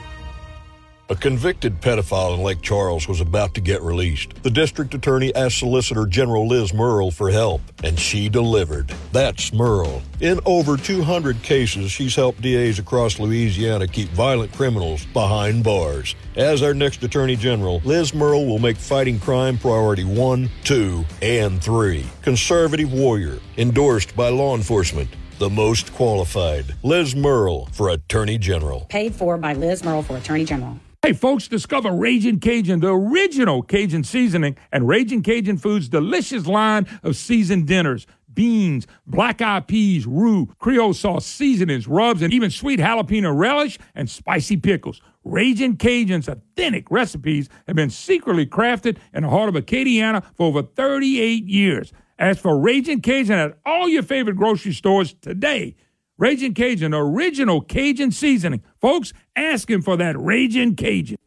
A 1.08 1.16
convicted 1.16 1.82
pedophile 1.82 2.34
in 2.34 2.42
Lake 2.42 2.64
Charles 2.64 3.08
was 3.08 3.22
about 3.22 3.54
to 3.54 3.62
get 3.62 3.84
released. 3.84 4.42
The 4.42 4.50
district 4.50 4.96
attorney 4.96 5.36
asked 5.36 5.60
Solicitor 5.60 6.08
General 6.08 6.48
Liz 6.48 6.74
Murrill 6.74 7.12
for 7.12 7.30
help, 7.30 7.62
and 7.84 8.00
she 8.00 8.28
delivered. 8.28 8.92
That's 9.12 9.54
Murrill. 9.54 10.02
In 10.20 10.40
over 10.48 10.78
200 10.78 11.44
cases, 11.44 11.92
she's 11.92 12.16
helped 12.16 12.42
DAs 12.42 12.80
across 12.80 13.20
Louisiana 13.20 13.88
keep 13.88 14.10
violent 14.10 14.52
criminals 14.54 15.06
behind 15.14 15.64
bars. 15.64 16.16
As 16.36 16.64
our 16.64 16.74
next 16.74 17.04
attorney 17.04 17.36
general, 17.36 17.82
Liz 17.86 18.16
Murrill 18.16 18.48
will 18.48 18.58
make 18.58 18.78
fighting 18.78 19.20
crime 19.20 19.60
priority 19.60 20.06
one, 20.06 20.50
two, 20.64 21.06
and 21.22 21.62
three. 21.64 22.04
Conservative 22.24 22.92
warrior, 22.92 23.38
endorsed 23.58 24.16
by 24.16 24.30
law 24.30 24.56
enforcement. 24.56 25.10
The 25.38 25.50
most 25.50 25.92
qualified, 25.94 26.64
Liz 26.82 27.14
Murrill 27.14 27.68
for 27.74 27.90
Attorney 27.90 28.38
General. 28.38 28.86
Paid 28.88 29.14
for 29.14 29.38
by 29.38 29.52
Liz 29.52 29.82
Murrill 29.84 30.02
for 30.02 30.16
Attorney 30.16 30.46
General. 30.46 30.80
Hey, 31.02 31.12
folks, 31.12 31.50
discover 31.50 31.92
Raging 31.92 32.40
Cajun, 32.40 32.80
the 32.80 32.94
original 32.94 33.62
Cajun 33.62 34.06
seasoning, 34.06 34.56
and 34.72 34.88
Raging 34.88 35.22
Cajun 35.24 35.58
Foods' 35.58 35.90
delicious 35.90 36.48
line 36.48 36.88
of 37.04 37.18
seasoned 37.18 37.68
dinners. 37.68 38.08
beans, 38.34 38.88
black 39.08 39.42
eyed 39.42 39.68
peas, 39.68 40.06
roux, 40.08 40.46
Creole 40.60 40.94
sauce, 40.94 41.26
seasonings, 41.26 41.86
rubs, 41.86 42.22
and 42.22 42.34
even 42.34 42.50
sweet 42.50 42.80
jalapeno 42.80 43.38
relish 43.38 43.78
and 43.94 44.10
spicy 44.10 44.56
pickles. 44.56 45.02
Raging 45.26 45.76
Cajun's 45.76 46.30
authentic 46.30 46.90
recipes 46.90 47.50
have 47.68 47.76
been 47.76 47.90
secretly 47.90 48.46
crafted 48.46 48.98
in 49.14 49.24
the 49.24 49.30
heart 49.30 49.50
of 49.50 49.56
Acadiana 49.56 50.24
for 50.36 50.48
over 50.48 50.64
38 50.64 51.46
years. 51.46 51.92
As 52.18 52.40
for 52.40 52.58
Raging 52.58 53.02
Cajun 53.02 53.38
at 53.38 53.58
all 53.66 53.90
your 53.90 54.02
favorite 54.02 54.38
grocery 54.38 54.72
stores 54.72 55.14
today, 55.20 55.76
Raging 56.18 56.54
Cajun, 56.54 56.94
original 56.94 57.60
Cajun 57.60 58.12
seasoning. 58.12 58.64
Folks, 58.80 59.12
ask 59.36 59.70
him 59.70 59.82
for 59.82 59.98
that 59.98 60.18
Raging 60.18 60.78
Cajun. 60.78 61.18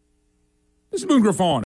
This 0.90 1.02
is 1.02 1.06
Moon 1.06 1.20
Griffon. 1.20 1.62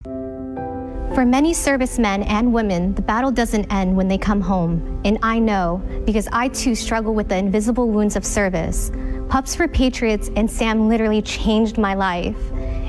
For 1.14 1.24
many 1.24 1.52
servicemen 1.52 2.22
and 2.22 2.52
women, 2.52 2.94
the 2.94 3.02
battle 3.02 3.32
doesn't 3.32 3.72
end 3.72 3.96
when 3.96 4.06
they 4.06 4.18
come 4.18 4.40
home. 4.40 5.00
And 5.04 5.18
I 5.20 5.40
know 5.40 5.82
because 6.04 6.28
I 6.30 6.46
too 6.46 6.76
struggle 6.76 7.12
with 7.12 7.28
the 7.28 7.38
invisible 7.38 7.90
wounds 7.90 8.14
of 8.14 8.24
service. 8.24 8.92
Pups 9.28 9.52
for 9.56 9.66
Patriots 9.66 10.30
and 10.36 10.48
Sam 10.48 10.88
literally 10.88 11.22
changed 11.22 11.76
my 11.76 11.94
life. 11.94 12.38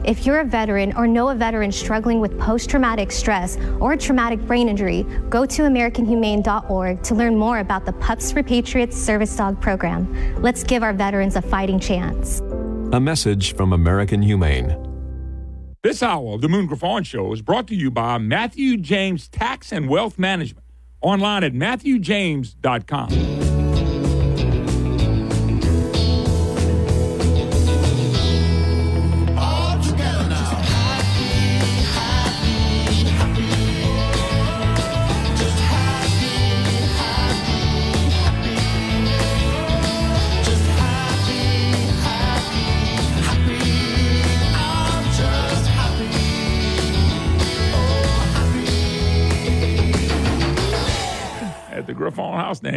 If 0.03 0.25
you're 0.25 0.39
a 0.39 0.45
veteran 0.45 0.95
or 0.95 1.07
know 1.07 1.29
a 1.29 1.35
veteran 1.35 1.71
struggling 1.71 2.19
with 2.19 2.39
post 2.39 2.69
traumatic 2.69 3.12
stress 3.12 3.57
or 3.79 3.95
traumatic 3.97 4.39
brain 4.41 4.69
injury, 4.69 5.05
go 5.29 5.45
to 5.45 5.62
AmericanHumane.org 5.63 7.03
to 7.03 7.15
learn 7.15 7.35
more 7.35 7.59
about 7.59 7.85
the 7.85 7.93
Pups 7.93 8.31
for 8.31 8.41
Patriots 8.41 8.97
Service 8.97 9.35
Dog 9.35 9.59
Program. 9.62 10.41
Let's 10.41 10.63
give 10.63 10.83
our 10.83 10.93
veterans 10.93 11.35
a 11.35 11.41
fighting 11.41 11.79
chance. 11.79 12.41
A 12.91 12.99
message 12.99 13.55
from 13.55 13.73
American 13.73 14.21
Humane. 14.21 14.85
This 15.83 16.03
hour 16.03 16.33
of 16.33 16.41
the 16.41 16.49
Moon 16.49 16.65
Griffon 16.65 17.03
Show 17.03 17.31
is 17.31 17.41
brought 17.41 17.67
to 17.67 17.75
you 17.75 17.89
by 17.91 18.17
Matthew 18.17 18.77
James 18.77 19.27
Tax 19.29 19.71
and 19.71 19.88
Wealth 19.88 20.19
Management. 20.19 20.65
Online 21.01 21.43
at 21.43 21.53
matthewjames.com. 21.53 23.48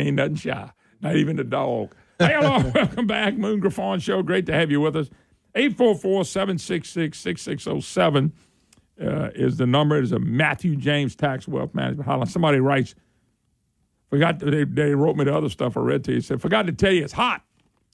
ain't 0.02 0.16
nothing 0.16 0.36
shy, 0.36 0.70
not 1.00 1.16
even 1.16 1.36
the 1.36 1.44
dog. 1.44 1.94
Hey, 2.18 2.34
hello, 2.34 2.70
welcome 2.74 3.06
back. 3.06 3.34
Moon 3.34 3.60
Griffon 3.60 4.00
Show. 4.00 4.22
Great 4.22 4.46
to 4.46 4.52
have 4.52 4.70
you 4.70 4.80
with 4.80 4.96
us. 4.96 5.08
844 5.54 6.24
766 6.24 7.18
6607 7.18 8.32
uh, 9.00 9.30
is 9.34 9.56
the 9.56 9.66
number. 9.66 9.98
It 9.98 10.04
is 10.04 10.12
a 10.12 10.18
Matthew 10.18 10.76
James 10.76 11.14
Tax 11.14 11.46
Wealth 11.46 11.74
Management 11.74 12.08
Hotline. 12.08 12.28
Somebody 12.28 12.60
writes, 12.60 12.94
forgot, 14.08 14.38
they, 14.38 14.64
they 14.64 14.94
wrote 14.94 15.16
me 15.16 15.24
the 15.24 15.36
other 15.36 15.48
stuff 15.48 15.76
I 15.76 15.80
read 15.80 16.04
to 16.04 16.12
you. 16.12 16.20
Said, 16.20 16.40
forgot 16.40 16.66
to 16.66 16.72
tell 16.72 16.92
you 16.92 17.04
it's 17.04 17.12
hot. 17.12 17.42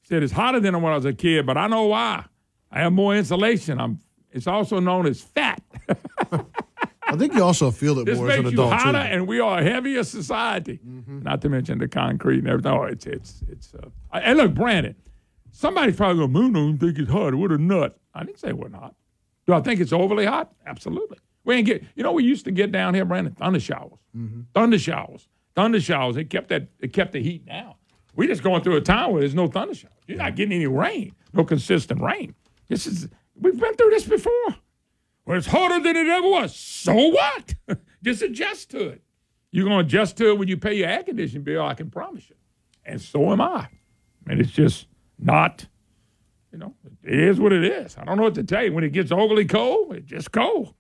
Said 0.05 0.23
it's 0.23 0.33
hotter 0.33 0.61
than 0.61 0.81
when 0.81 0.93
I 0.93 0.97
was 0.97 1.05
a 1.05 1.13
kid, 1.13 1.47
but 1.47 1.57
I 1.57 1.67
know 1.67 1.87
why. 1.87 2.25
I 2.71 2.81
have 2.81 2.93
more 2.93 3.15
insulation. 3.15 3.81
I'm. 3.81 4.01
It's 4.31 4.47
also 4.47 4.79
known 4.79 5.07
as 5.07 5.23
fat. 5.23 5.63
I 7.09 7.17
think 7.17 7.35
you 7.35 7.43
also 7.43 7.71
feel 7.71 7.99
it 8.01 8.05
This 8.07 8.19
more 8.19 8.31
as 8.31 8.37
makes 8.37 8.39
an 8.51 8.57
you 8.57 8.63
adult 8.65 8.73
hotter, 8.81 8.93
too. 8.93 9.15
and 9.15 9.27
we 9.27 9.41
are 9.41 9.59
a 9.59 9.63
heavier 9.65 10.05
society. 10.05 10.79
Not 10.85 11.41
to 11.43 11.49
mention 11.49 11.79
the 11.79 11.89
concrete 11.89 12.39
and 12.41 12.49
everything. 12.49 12.73
Oh, 12.73 12.83
it's 12.85 13.07
it's 13.07 13.43
it's. 13.49 13.75
Uh, 13.75 13.89
and 14.13 14.37
look, 14.39 14.55
Brandon, 14.55 14.95
somebody's 15.51 15.97
probably 15.97 16.19
going, 16.19 16.33
"Moon 16.33 16.53
don't 16.53 16.79
think 16.79 16.99
it's 16.99 17.11
hot. 17.11 17.35
What 17.35 17.51
a 17.53 17.59
nut!" 17.59 17.99
I 18.15 18.25
didn't 18.25 18.39
say 18.39 18.49
it 18.49 18.59
wasn't. 18.59 18.95
Do 19.47 19.55
I 19.55 19.61
think 19.61 19.81
it's 19.81 19.93
overly 19.93 20.27
hot? 20.27 20.53
Absolutely. 20.67 21.19
We 21.45 21.55
ain't 21.57 21.67
get. 21.67 21.83
You 21.95 22.03
know, 22.03 22.13
we 22.13 22.25
used 22.25 22.45
to 22.45 22.51
get 22.51 22.71
down 22.73 22.95
here, 22.95 23.05
Brandon, 23.07 23.35
thunder 23.35 23.61
showers, 23.61 23.99
thunder 24.55 24.79
showers, 24.79 25.29
thunder 25.55 25.81
showers. 25.81 26.17
It 26.19 26.29
kept 26.31 26.49
that. 26.51 26.69
It 26.81 26.93
kept 26.93 27.13
the 27.13 27.23
heat 27.23 27.47
down. 27.47 27.75
We 28.15 28.27
just 28.27 28.43
going 28.43 28.63
through 28.63 28.77
a 28.77 28.81
time 28.81 29.13
where 29.13 29.21
there's 29.21 29.35
no 29.35 29.47
thunder 29.47 29.75
showers. 29.75 29.95
You're 30.07 30.19
not 30.19 30.35
getting 30.37 30.53
any 30.53 30.67
rain, 30.67 31.15
no 31.33 31.45
consistent 31.45 32.01
rain. 32.03 32.35
This 32.69 32.87
is. 32.87 33.09
We've 33.41 33.59
been 33.59 33.75
through 33.75 33.91
this 33.91 34.05
before. 34.05 34.57
Well, 35.29 35.37
it's 35.37 35.47
harder 35.47 35.79
than 35.79 35.95
it 35.95 36.09
ever 36.09 36.27
was. 36.27 36.57
So 36.57 36.95
what? 36.95 37.55
Just 38.03 38.23
adjust 38.23 38.71
to 38.71 38.89
it. 38.89 39.03
You're 39.51 39.67
going 39.67 39.77
to 39.77 39.85
adjust 39.85 40.17
to 40.17 40.31
it 40.31 40.39
when 40.39 40.49
you 40.49 40.57
pay 40.57 40.73
your 40.73 40.89
air 40.89 41.03
conditioning 41.03 41.45
bill, 41.45 41.67
I 41.67 41.75
can 41.75 41.91
promise 41.91 42.31
you. 42.31 42.37
And 42.87 42.99
so 42.99 43.31
am 43.31 43.43
I. 43.43 43.69
And 44.27 44.41
it's 44.41 44.51
just 44.51 44.87
not, 45.19 45.67
you 46.51 46.59
know, 46.59 46.75
it 47.03 47.19
is 47.19 47.39
what 47.39 47.53
it 47.53 47.63
is. 47.63 47.95
I 47.99 48.05
don't 48.05 48.17
know 48.17 48.23
what 48.23 48.37
to 48.37 48.43
tell 48.43 48.65
you. 48.65 48.73
When 48.73 48.85
it 48.85 48.93
gets 48.93 49.13
overly 49.13 49.45
cold, 49.45 49.95
it 49.95 50.07
just 50.07 50.33
cold. 50.33 50.73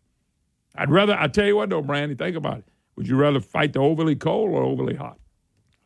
I'd 0.74 0.90
rather, 0.90 1.14
I 1.18 1.28
tell 1.28 1.46
you 1.46 1.56
what 1.56 1.68
though, 1.68 1.82
Brandy, 1.82 2.14
think 2.14 2.34
about 2.34 2.58
it. 2.58 2.68
Would 2.96 3.06
you 3.06 3.16
rather 3.16 3.40
fight 3.40 3.74
the 3.74 3.80
overly 3.80 4.16
cold 4.16 4.50
or 4.50 4.62
overly 4.62 4.94
hot? 4.94 5.18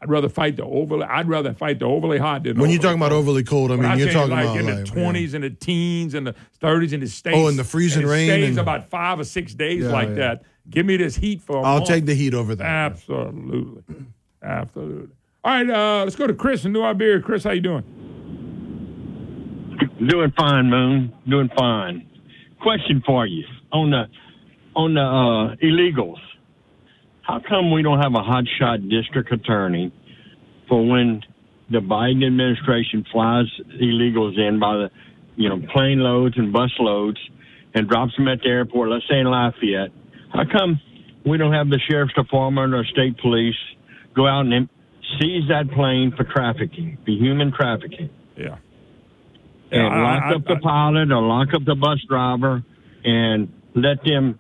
I'd 0.03 0.09
rather 0.11 0.29
fight 0.29 0.57
the 0.57 0.65
overly. 0.65 1.05
I'd 1.05 1.29
rather 1.29 1.55
fight 1.55 1.79
the 1.79 1.85
overly 1.85 2.19
hot 2.19 2.43
than 2.43 2.59
When 2.59 2.71
you're 2.71 2.81
talking 2.83 2.97
about 2.99 3.13
overly 3.13 3.45
cold, 3.45 3.71
I 3.71 3.77
but 3.77 3.83
mean, 3.91 3.99
you're 4.01 4.11
talking 4.11 4.31
like 4.33 4.45
about 4.47 4.57
in 4.59 4.67
like, 4.67 4.77
the 4.79 4.85
twenties 4.85 5.33
and 5.35 5.45
the 5.45 5.51
teens 5.51 6.15
and 6.15 6.27
the 6.27 6.35
thirties 6.61 6.93
and 6.93 7.01
the 7.03 7.07
states. 7.07 7.37
Oh, 7.39 7.47
and 7.47 7.57
the 7.57 7.63
freezing 7.63 8.03
and 8.03 8.11
it 8.11 8.13
rain 8.13 8.29
Stays 8.29 8.49
and- 8.51 8.59
about 8.59 8.91
five 8.91 9.21
or 9.21 9.25
six 9.25 9.55
days 9.55 9.85
Yeah, 9.85 9.91
like 9.93 10.09
yeah. 10.09 10.15
that. 10.17 10.43
Give 10.69 10.85
me 10.87 10.97
this 10.97 11.15
heat 11.17 11.41
for. 11.41 11.59
a 11.59 11.63
I'll 11.63 11.77
month. 11.77 11.87
take 11.87 12.07
the 12.07 12.15
heat 12.15 12.35
over 12.35 12.55
that. 12.57 12.65
Absolutely, 12.67 13.83
absolutely. 14.43 15.09
All 15.45 15.53
right, 15.55 15.71
uh, 15.71 16.03
let's 16.05 16.17
go 16.17 16.27
to 16.27 16.35
Chris 16.35 16.65
in 16.65 16.73
New 16.73 16.83
Iberia. 16.83 17.21
Chris, 17.21 17.45
how 17.45 17.51
you 17.53 17.61
doing? 17.61 17.85
Doing 20.09 20.33
fine, 20.37 20.69
Moon. 20.69 21.13
Doing 21.29 21.49
fine. 21.57 22.09
Question 22.61 23.03
for 23.07 23.27
you 23.27 23.45
on 23.73 23.91
the 23.91 24.05
on 24.75 24.95
the 24.95 25.01
uh, 25.01 25.57
illegals. 25.65 26.19
How 27.23 27.41
come 27.49 27.71
we 27.71 27.83
don't 27.83 28.01
have 28.01 28.13
a 28.15 28.21
hotshot 28.23 28.89
district 28.91 29.33
attorney 29.33 29.93
for 30.69 30.85
when 30.87 31.23
the 31.71 31.79
Biden 31.79 32.27
administration 32.27 33.05
flies 33.13 33.47
illegals 33.81 34.39
in 34.39 34.59
by 34.59 34.75
the 34.77 34.91
you 35.37 35.49
know 35.49 35.61
plane 35.73 36.01
loads 36.01 36.37
and 36.37 36.53
bus 36.53 36.71
loads 36.79 37.19
and 37.75 37.89
drops 37.89 38.15
them 38.17 38.29
at 38.29 38.41
the 38.43 38.49
airport? 38.49 38.91
Let's 38.91 39.05
say 39.09 39.19
in 39.21 39.27
Lafayette. 39.27 39.91
How 40.33 40.45
come 40.51 40.81
we 41.25 41.39
don't 41.39 41.53
have 41.53 41.69
the 41.69 41.79
sheriff's 41.89 42.15
department 42.15 42.75
or 42.75 42.85
state 42.87 43.17
police 43.19 43.55
go 44.15 44.27
out 44.27 44.47
and 44.47 44.69
seize 45.21 45.49
that 45.49 45.71
plane 45.71 46.13
for 46.17 46.25
trafficking, 46.25 46.99
for 47.05 47.11
human 47.13 47.53
trafficking? 47.53 48.11
Yeah. 48.37 48.57
and 49.71 49.83
Yeah, 49.83 50.03
lock 50.03 50.23
I- 50.25 50.35
up 50.35 50.45
the 50.47 50.57
pilot 50.57 51.13
or 51.13 51.23
lock 51.23 51.55
up 51.55 51.65
the 51.65 51.75
bus 51.77 52.01
driver 52.09 52.63
and 53.05 53.53
let 53.75 54.03
them 54.05 54.39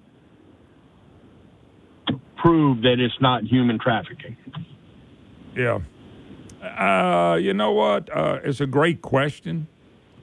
prove 2.43 2.83
that 2.83 2.99
it's 2.99 3.21
not 3.21 3.45
human 3.45 3.79
trafficking. 3.79 4.37
Yeah. 5.57 5.79
Uh, 6.61 7.37
you 7.37 7.55
know 7.55 7.73
what? 7.73 8.15
Uh, 8.15 8.41
it's 8.43 8.61
a 8.61 8.67
great 8.67 9.01
question, 9.01 9.69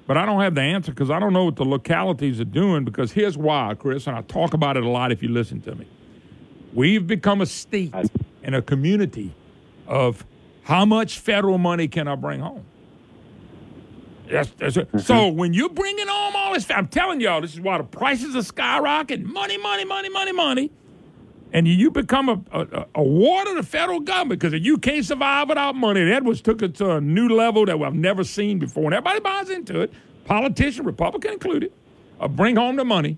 but 0.06 0.18
I 0.18 0.26
don't 0.26 0.42
have 0.42 0.56
the 0.56 0.62
answer 0.62 0.92
because 0.92 1.10
I 1.10 1.20
don't 1.20 1.34
know 1.34 1.46
what 1.46 1.56
the 1.56 1.66
localities 1.66 2.40
are 2.40 2.46
doing. 2.46 2.84
Because 2.84 3.14
here's 3.14 3.38
why, 3.38 3.74
Chris, 3.78 4.06
and 4.08 4.16
I 4.16 4.22
talk 4.22 4.54
about 4.54 4.78
it 4.78 4.84
a 4.84 4.90
lot 4.90 5.12
if 5.12 5.24
you 5.24 5.30
listen 5.30 5.62
to 5.62 5.76
me. 5.76 5.88
We've 6.74 7.06
become 7.06 7.42
a 7.42 7.46
state 7.46 7.94
and 8.44 8.56
a 8.56 8.62
community 8.62 9.34
of 9.88 10.26
how 10.64 10.86
much 10.86 11.20
federal 11.20 11.58
money 11.58 11.88
can 11.88 12.08
I 12.08 12.16
bring 12.16 12.42
home? 12.42 12.66
Yes, 14.30 14.52
that's 14.58 14.78
it. 14.78 14.88
So 15.00 15.28
when 15.30 15.54
you're 15.54 15.70
bringing 15.70 16.08
home 16.08 16.36
all 16.36 16.54
this, 16.54 16.70
I'm 16.70 16.88
telling 16.88 17.20
y'all, 17.20 17.42
this 17.42 17.54
is 17.54 17.60
why 17.60 17.80
the 17.80 17.84
prices 17.84 18.36
are 18.36 18.54
skyrocketing. 18.54 19.24
Money, 19.24 19.58
money, 19.58 19.86
money, 19.86 20.10
money, 20.10 20.32
money. 20.32 20.72
And 21.52 21.68
you 21.68 21.90
become 21.90 22.30
a, 22.30 22.40
a, 22.52 22.86
a 22.96 23.04
ward 23.04 23.48
of 23.48 23.56
the 23.56 23.64
federal 23.64 24.00
government 24.00 24.40
because 24.40 24.60
you 24.62 24.78
can't 24.78 25.04
survive 25.04 25.50
without 25.50 25.76
money. 25.76 26.02
And 26.02 26.12
Edwards 26.12 26.42
took 26.42 26.62
it 26.62 26.76
to 26.76 26.92
a 26.92 27.02
new 27.02 27.28
level 27.28 27.66
that 27.66 27.76
I've 27.76 27.96
never 27.96 28.24
seen 28.24 28.60
before. 28.60 28.86
And 28.86 28.94
everybody 28.94 29.20
buys 29.20 29.50
into 29.50 29.82
it, 29.82 29.92
politician, 30.26 30.86
Republican 30.86 31.34
included, 31.34 31.72
uh, 32.20 32.28
bring 32.28 32.56
home 32.56 32.76
the 32.76 32.86
money. 32.86 33.18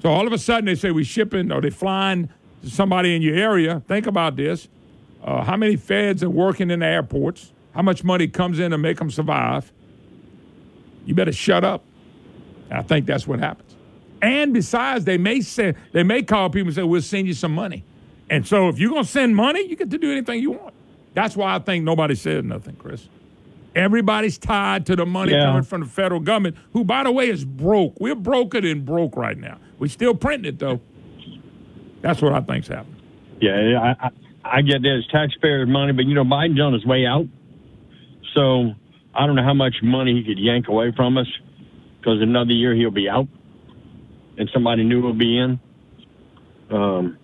So 0.00 0.10
all 0.10 0.26
of 0.26 0.32
a 0.32 0.38
sudden 0.38 0.64
they 0.64 0.74
say 0.74 0.90
we're 0.90 1.04
shipping 1.04 1.52
or 1.52 1.60
they're 1.60 1.70
flying 1.70 2.28
somebody 2.64 3.14
in 3.14 3.22
your 3.22 3.36
area. 3.36 3.80
Think 3.86 4.08
about 4.08 4.34
this. 4.34 4.66
Uh, 5.22 5.44
how 5.44 5.56
many 5.56 5.76
feds 5.76 6.24
are 6.24 6.30
working 6.30 6.70
in 6.70 6.80
the 6.80 6.86
airports? 6.86 7.52
How 7.74 7.82
much 7.82 8.02
money 8.02 8.26
comes 8.26 8.58
in 8.58 8.72
to 8.72 8.78
make 8.78 8.98
them 8.98 9.10
survive? 9.10 9.72
You 11.06 11.14
better 11.14 11.32
shut 11.32 11.64
up. 11.64 11.84
And 12.70 12.78
I 12.78 12.82
think 12.82 13.06
that's 13.06 13.26
what 13.26 13.38
happens. 13.38 13.71
And 14.22 14.54
besides, 14.54 15.04
they 15.04 15.18
may 15.18 15.40
say 15.40 15.74
they 15.92 16.04
may 16.04 16.22
call 16.22 16.48
people 16.48 16.68
and 16.68 16.74
say, 16.76 16.82
"We'll 16.84 17.02
send 17.02 17.26
you 17.26 17.34
some 17.34 17.52
money." 17.54 17.84
And 18.30 18.46
so, 18.46 18.68
if 18.68 18.78
you're 18.78 18.90
gonna 18.90 19.04
send 19.04 19.34
money, 19.36 19.66
you 19.68 19.74
get 19.76 19.90
to 19.90 19.98
do 19.98 20.10
anything 20.12 20.40
you 20.40 20.52
want. 20.52 20.72
That's 21.14 21.36
why 21.36 21.54
I 21.54 21.58
think 21.58 21.84
nobody 21.84 22.14
said 22.14 22.44
nothing, 22.44 22.76
Chris. 22.76 23.08
Everybody's 23.74 24.38
tied 24.38 24.86
to 24.86 24.96
the 24.96 25.04
money 25.06 25.32
Yeah. 25.32 25.46
coming 25.46 25.62
from 25.62 25.80
the 25.80 25.86
federal 25.86 26.20
government, 26.20 26.56
who, 26.72 26.84
by 26.84 27.02
the 27.02 27.10
way, 27.10 27.28
is 27.28 27.44
broke. 27.44 27.98
We're 28.00 28.14
broker 28.14 28.60
than 28.60 28.82
broke 28.84 29.16
right 29.16 29.36
now. 29.36 29.58
We 29.78 29.88
still 29.88 30.14
printing 30.14 30.48
it 30.54 30.58
though. 30.58 30.80
That's 32.00 32.22
what 32.22 32.32
I 32.32 32.40
think's 32.40 32.68
happening. 32.68 32.96
Yeah, 33.40 33.94
I, 34.00 34.06
I, 34.06 34.10
I 34.58 34.62
get 34.62 34.82
that 34.82 34.96
it's 34.98 35.08
taxpayers' 35.08 35.68
money, 35.68 35.92
but 35.92 36.04
you 36.04 36.14
know 36.14 36.24
Biden's 36.24 36.60
on 36.60 36.72
his 36.74 36.84
way 36.86 37.06
out, 37.06 37.26
so 38.34 38.72
I 39.14 39.26
don't 39.26 39.36
know 39.36 39.42
how 39.42 39.54
much 39.54 39.76
money 39.82 40.14
he 40.14 40.22
could 40.24 40.38
yank 40.38 40.68
away 40.68 40.92
from 40.92 41.18
us 41.18 41.26
because 41.98 42.20
another 42.20 42.52
year 42.52 42.74
he'll 42.74 42.90
be 42.90 43.08
out, 43.08 43.26
and 44.38 44.50
somebody 44.52 44.84
new 44.84 45.00
will 45.00 45.14
be 45.14 45.38
in. 45.38 45.60
Um, 46.70 47.18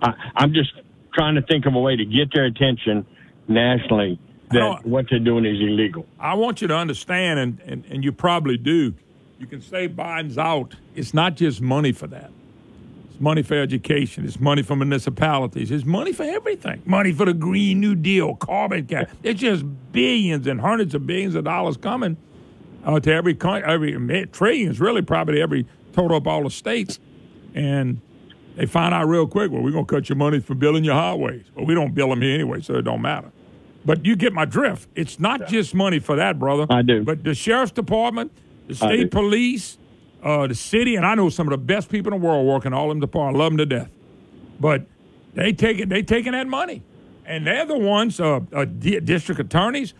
I, 0.00 0.14
I'm 0.36 0.52
just 0.52 0.72
trying 1.12 1.34
to 1.36 1.42
think 1.42 1.66
of 1.66 1.74
a 1.74 1.80
way 1.80 1.96
to 1.96 2.04
get 2.04 2.32
their 2.34 2.44
attention 2.44 3.06
nationally 3.48 4.18
that 4.50 4.86
what 4.86 5.06
they're 5.10 5.18
doing 5.18 5.44
is 5.44 5.60
illegal. 5.60 6.06
I 6.20 6.34
want 6.34 6.62
you 6.62 6.68
to 6.68 6.76
understand, 6.76 7.38
and, 7.38 7.60
and, 7.66 7.84
and 7.86 8.04
you 8.04 8.12
probably 8.12 8.56
do. 8.56 8.94
You 9.38 9.46
can 9.46 9.60
say 9.60 9.88
Biden's 9.88 10.38
out. 10.38 10.74
It's 10.94 11.12
not 11.12 11.36
just 11.36 11.60
money 11.60 11.92
for 11.92 12.06
that. 12.06 12.30
It's 13.10 13.20
money 13.20 13.42
for 13.42 13.54
education. 13.54 14.24
It's 14.24 14.38
money 14.40 14.62
for 14.62 14.76
municipalities. 14.76 15.70
It's 15.70 15.84
money 15.84 16.12
for 16.12 16.22
everything. 16.22 16.82
Money 16.86 17.12
for 17.12 17.26
the 17.26 17.34
Green 17.34 17.80
New 17.80 17.94
Deal, 17.94 18.36
carbon 18.36 18.86
cap. 18.86 19.10
It's 19.22 19.40
just 19.40 19.64
billions 19.92 20.46
and 20.46 20.60
hundreds 20.60 20.94
of 20.94 21.06
billions 21.06 21.34
of 21.34 21.44
dollars 21.44 21.76
coming 21.76 22.16
uh, 22.84 23.00
to 23.00 23.12
every 23.12 23.34
country, 23.34 23.68
every 23.68 24.26
trillions, 24.26 24.80
really, 24.80 25.02
probably 25.02 25.42
every 25.42 25.66
total 25.96 26.16
up 26.18 26.26
all 26.26 26.44
the 26.44 26.50
states. 26.50 27.00
And 27.54 28.00
they 28.54 28.66
find 28.66 28.94
out 28.94 29.08
real 29.08 29.26
quick, 29.26 29.50
well, 29.50 29.62
we're 29.62 29.70
going 29.72 29.86
to 29.86 29.94
cut 29.94 30.08
your 30.08 30.16
money 30.16 30.40
for 30.40 30.54
building 30.54 30.84
your 30.84 30.94
highways. 30.94 31.46
Well, 31.54 31.64
we 31.66 31.74
don't 31.74 31.94
build 31.94 32.10
them 32.12 32.22
here 32.22 32.34
anyway, 32.34 32.60
so 32.60 32.74
it 32.74 32.82
don't 32.82 33.02
matter. 33.02 33.32
But 33.84 34.04
you 34.04 34.16
get 34.16 34.32
my 34.32 34.44
drift. 34.44 34.88
It's 34.94 35.18
not 35.18 35.48
just 35.48 35.74
money 35.74 35.98
for 35.98 36.16
that, 36.16 36.38
brother. 36.38 36.66
I 36.68 36.82
do. 36.82 37.02
But 37.04 37.24
the 37.24 37.34
sheriff's 37.34 37.72
department, 37.72 38.32
the 38.66 38.74
state 38.74 39.10
police, 39.10 39.78
uh, 40.22 40.46
the 40.48 40.54
city, 40.54 40.96
and 40.96 41.06
I 41.06 41.14
know 41.14 41.28
some 41.28 41.46
of 41.46 41.52
the 41.52 41.64
best 41.64 41.88
people 41.88 42.12
in 42.12 42.20
the 42.20 42.26
world 42.26 42.46
working 42.46 42.72
all 42.72 42.88
them 42.88 43.00
departments. 43.00 43.36
I 43.38 43.42
love 43.42 43.52
them 43.52 43.58
to 43.58 43.66
death. 43.66 43.90
But 44.58 44.86
they 45.34 45.52
take 45.52 45.78
it. 45.78 45.88
They 45.88 46.02
taking 46.02 46.32
that 46.32 46.48
money, 46.48 46.82
and 47.24 47.46
they're 47.46 47.64
the 47.66 47.78
ones. 47.78 48.18
Uh, 48.18 48.40
uh, 48.52 48.64
di- 48.64 49.00
district 49.00 49.40
attorneys. 49.40 49.94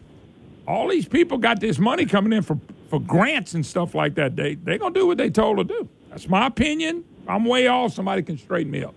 All 0.66 0.88
these 0.88 1.06
people 1.06 1.38
got 1.38 1.60
this 1.60 1.78
money 1.78 2.06
coming 2.06 2.32
in 2.32 2.42
for 2.42 2.58
for 2.88 3.00
grants 3.00 3.54
and 3.54 3.64
stuff 3.64 3.94
like 3.94 4.14
that. 4.14 4.36
They 4.36 4.54
they 4.54 4.78
gonna 4.78 4.94
do 4.94 5.06
what 5.06 5.18
they 5.18 5.30
told 5.30 5.58
to 5.58 5.64
do. 5.64 5.88
That's 6.10 6.28
my 6.28 6.46
opinion. 6.46 7.04
I'm 7.28 7.44
way 7.44 7.66
off. 7.66 7.92
Somebody 7.92 8.22
can 8.22 8.38
straighten 8.38 8.70
me 8.70 8.84
up. 8.84 8.94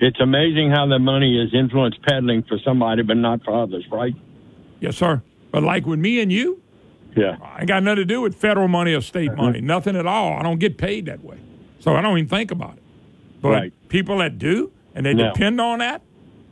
It's 0.00 0.18
amazing 0.20 0.70
how 0.70 0.86
the 0.86 0.98
money 0.98 1.38
is 1.40 1.52
influence 1.52 1.94
peddling 2.08 2.42
for 2.44 2.58
somebody, 2.64 3.02
but 3.02 3.16
not 3.18 3.44
for 3.44 3.62
others, 3.62 3.84
right? 3.92 4.14
Yes, 4.80 4.96
sir. 4.96 5.22
But 5.52 5.62
like 5.62 5.86
with 5.86 5.98
me 5.98 6.20
and 6.20 6.32
you, 6.32 6.62
Yeah. 7.16 7.36
I 7.42 7.58
ain't 7.60 7.68
got 7.68 7.82
nothing 7.82 7.96
to 7.96 8.04
do 8.04 8.20
with 8.20 8.34
federal 8.36 8.68
money 8.68 8.94
or 8.94 9.00
state 9.00 9.34
money. 9.34 9.58
Uh-huh. 9.58 9.66
Nothing 9.66 9.96
at 9.96 10.06
all. 10.06 10.34
I 10.34 10.42
don't 10.42 10.58
get 10.60 10.78
paid 10.78 11.06
that 11.06 11.22
way. 11.24 11.38
So 11.80 11.94
I 11.96 12.00
don't 12.02 12.16
even 12.16 12.28
think 12.28 12.50
about 12.52 12.74
it. 12.76 12.82
But 13.42 13.48
Right. 13.50 13.72
people 13.88 14.18
that 14.18 14.38
do 14.38 14.70
and 14.94 15.04
they 15.04 15.12
No. 15.12 15.32
depend 15.32 15.60
on 15.60 15.80
that, 15.80 16.02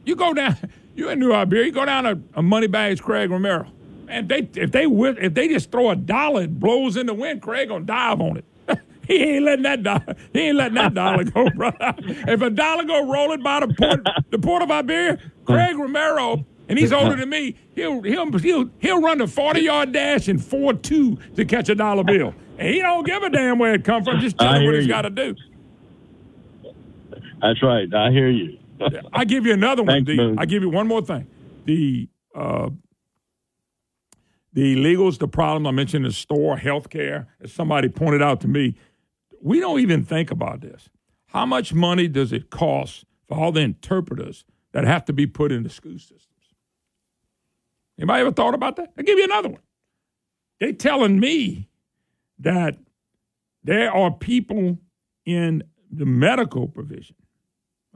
you 0.05 0.14
go 0.16 0.35
down, 0.35 0.57
you 0.97 1.09
in 1.11 1.19
New 1.21 1.33
Iberia, 1.33 1.66
you 1.66 1.73
go 1.73 1.85
down 1.85 2.05
to 2.05 2.19
a 2.35 2.43
Moneybags 2.43 3.01
Craig 3.01 3.31
Romero. 3.31 3.66
And 4.09 4.28
they 4.28 4.48
if 4.54 4.72
they 4.72 4.84
if 4.84 5.34
they 5.34 5.48
just 5.48 5.70
throw 5.70 5.90
a 5.90 5.96
dollar, 5.96 6.42
it 6.42 6.59
blows 6.59 6.96
in 6.96 7.06
the 7.06 7.14
wind, 7.14 7.42
Craig 7.42 7.68
gonna 7.68 7.84
dive 7.84 8.20
on 8.20 8.38
it. 8.38 8.44
he 9.06 9.16
ain't 9.16 9.44
letting 9.44 9.64
that 9.64 9.82
dollar, 9.82 10.14
he 10.32 10.40
ain't 10.40 10.56
letting 10.56 10.74
that 10.74 10.94
dollar 10.94 11.24
go, 11.24 11.48
brother. 11.54 11.94
If 11.98 12.40
a 12.40 12.50
dollar 12.50 12.84
go 12.84 13.11
rolling 13.11 13.42
by 13.42 13.61
the 13.61 13.68
port 13.68 14.06
the 14.30 14.38
port 14.38 14.62
of 14.62 14.70
Iberia, 14.70 15.18
Craig 15.44 15.76
Romero, 15.76 16.44
and 16.68 16.78
he's 16.78 16.92
older 16.92 17.16
than 17.16 17.28
me, 17.28 17.56
he'll 17.74 18.02
he'll 18.02 18.32
he'll 18.38 18.70
he'll 18.78 19.00
run 19.00 19.18
the 19.18 19.26
40 19.26 19.61
yard 19.61 19.92
dash 19.92 20.28
in 20.28 20.38
4 20.38 20.74
2 20.74 21.18
to 21.36 21.44
catch 21.44 21.68
a 21.68 21.74
dollar 21.74 22.04
bill. 22.04 22.34
And 22.59 22.74
he 22.74 22.80
don't 22.80 23.06
give 23.06 23.22
a 23.22 23.30
damn 23.30 23.59
where 23.59 23.74
it 23.74 23.84
come 23.84 24.04
from, 24.04 24.20
just 24.20 24.38
tell 24.38 24.54
him 24.54 24.64
what 24.64 24.74
he's 24.74 24.86
gotta 24.86 25.11
do. 25.11 25.34
That's 27.40 27.62
right. 27.62 27.92
I 27.94 28.11
hear 28.11 28.28
you. 28.28 28.59
I 29.12 29.24
give 29.24 29.46
you 29.46 29.52
another 29.52 29.82
one. 29.82 30.04
Thanks, 30.04 30.11
D. 30.11 30.34
I 30.38 30.46
give 30.46 30.62
you 30.62 30.70
one 30.70 30.86
more 30.86 31.02
thing. 31.02 31.26
The 31.64 32.09
uh, 32.34 32.70
the 34.59 34.74
illegals, 34.74 35.18
the 35.18 35.28
problem 35.28 35.68
I 35.68 35.70
mentioned 35.70 36.04
the 36.04 36.11
store, 36.11 36.56
healthcare, 36.56 37.26
as 37.40 37.52
somebody 37.52 37.88
pointed 37.88 38.22
out 38.22 38.40
to 38.40 38.48
me, 38.48 38.74
we 39.40 39.61
don't 39.61 39.78
even 39.78 40.04
think 40.04 40.32
about 40.32 40.62
this. 40.62 40.90
How 41.26 41.46
much 41.46 41.72
money 41.72 42.09
does 42.09 42.32
it 42.32 42.50
cost 42.50 43.04
for 43.28 43.38
all 43.38 43.52
the 43.52 43.61
interpreters 43.61 44.44
that 44.72 44.82
have 44.82 45.04
to 45.04 45.12
be 45.12 45.28
put 45.28 45.52
in 45.52 45.62
the 45.62 45.68
school 45.68 45.96
systems? 45.96 46.24
Anybody 48.00 48.22
ever 48.22 48.32
thought 48.32 48.54
about 48.54 48.74
that? 48.76 48.92
I'll 48.98 49.04
give 49.04 49.16
you 49.16 49.26
another 49.26 49.50
one. 49.50 49.61
They 50.59 50.72
telling 50.72 51.20
me 51.20 51.68
that 52.40 52.78
there 53.62 53.92
are 53.92 54.11
people 54.11 54.78
in 55.24 55.62
the 55.88 56.04
medical 56.04 56.66
provision, 56.66 57.14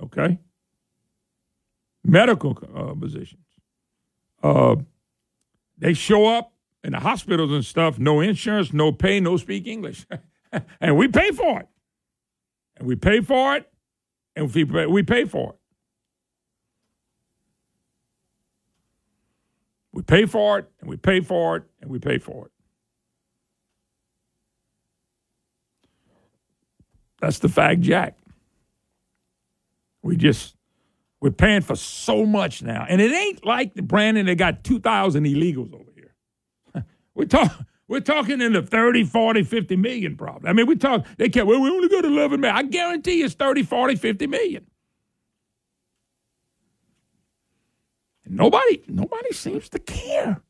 okay? 0.01 0.39
Medical 2.05 2.57
uh, 2.73 2.95
positions. 2.95 3.47
Uh, 4.45 4.77
they 5.77 5.95
show 5.95 6.27
up 6.27 6.52
in 6.85 6.93
the 6.93 7.01
hospitals 7.01 7.53
and 7.53 7.65
stuff, 7.65 7.99
no 7.99 8.21
insurance, 8.21 8.73
no 8.73 8.93
pay, 8.93 9.21
no 9.21 9.37
speak 9.37 9.67
English. 9.67 10.07
and 10.81 10.97
we 10.97 11.09
pay 11.09 11.31
for 11.31 11.61
it. 11.61 11.69
And 12.77 12.89
we 12.89 12.97
pay 12.97 13.21
for 13.21 13.57
it, 13.57 13.71
and 14.35 14.53
we 14.53 14.65
pay, 14.65 14.87
we 14.87 15.03
pay 15.03 15.25
for 15.25 15.51
it. 15.51 15.59
We 19.93 20.03
pay 20.03 20.25
for 20.25 20.59
it, 20.59 20.71
and 20.81 20.89
we 20.89 20.97
pay 20.97 21.21
for 21.21 21.57
it, 21.57 21.65
and 21.81 21.91
we 21.91 21.99
pay 21.99 22.19
for 22.19 22.47
it. 22.47 22.53
That's 27.21 27.39
the 27.39 27.49
fact, 27.49 27.83
Jack. 27.83 28.17
We 30.03 30.17
just 30.17 30.57
we're 31.21 31.31
paying 31.31 31.61
for 31.61 31.77
so 31.77 32.27
much 32.27 32.63
now, 32.63 32.85
and 32.89 33.01
it 33.01 33.13
ain't 33.13 33.47
like 33.47 33.75
the 33.75 33.83
Brandon. 33.83 34.27
They 34.27 34.35
got 34.35 34.65
two 34.65 34.81
thousand 34.81 35.25
illegals 35.25 35.73
over. 35.73 35.92
We're 37.15 37.27
talking. 37.27 37.67
We're 37.89 38.01
talking 38.01 38.41
in 38.41 38.55
the 38.55 38.63
30, 38.63 39.05
40, 39.05 39.43
50 39.43 39.77
million 39.77 40.17
problem. 40.17 40.49
I 40.49 40.55
mean, 40.55 40.67
we 40.67 40.77
talk, 40.77 41.05
they 41.19 41.29
can't, 41.29 41.47
well, 41.47 41.61
we 41.61 41.69
only 41.69 41.91
got 41.91 42.07
11 42.07 42.41
million. 42.41 42.57
I 42.57 42.63
guarantee 42.63 43.23
it's 43.23 43.35
30, 43.35 43.65
40, 43.65 43.97
50 43.97 44.27
million. 44.29 44.67
And 48.25 48.37
nobody, 48.37 48.83
nobody 48.89 49.35
seems 49.35 49.69
to 49.69 49.79
care. 49.79 50.41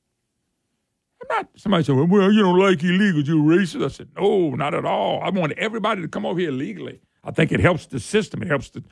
I'm 1.20 1.36
not, 1.36 1.48
somebody 1.56 1.82
said, 1.82 1.96
well, 1.96 2.32
you 2.32 2.42
don't 2.42 2.58
like 2.60 2.78
illegals, 2.78 3.26
you're 3.26 3.36
racist. 3.38 3.84
I 3.84 3.88
said, 3.88 4.08
no, 4.16 4.50
not 4.50 4.72
at 4.74 4.84
all. 4.84 5.20
I 5.20 5.30
want 5.30 5.52
everybody 5.52 6.02
to 6.02 6.08
come 6.08 6.24
over 6.24 6.38
here 6.38 6.52
legally. 6.52 7.00
I 7.24 7.32
think 7.32 7.50
it 7.50 7.58
helps 7.58 7.86
the 7.86 7.98
system. 7.98 8.42
It 8.42 8.48
helps 8.48 8.70
the, 8.70 8.84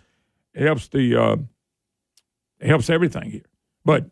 it 0.55 0.63
helps 0.67 0.89
the, 0.89 1.15
uh, 1.15 1.37
it 2.59 2.67
helps 2.67 2.91
everything 2.91 3.31
here. 3.31 3.47
But 3.85 4.07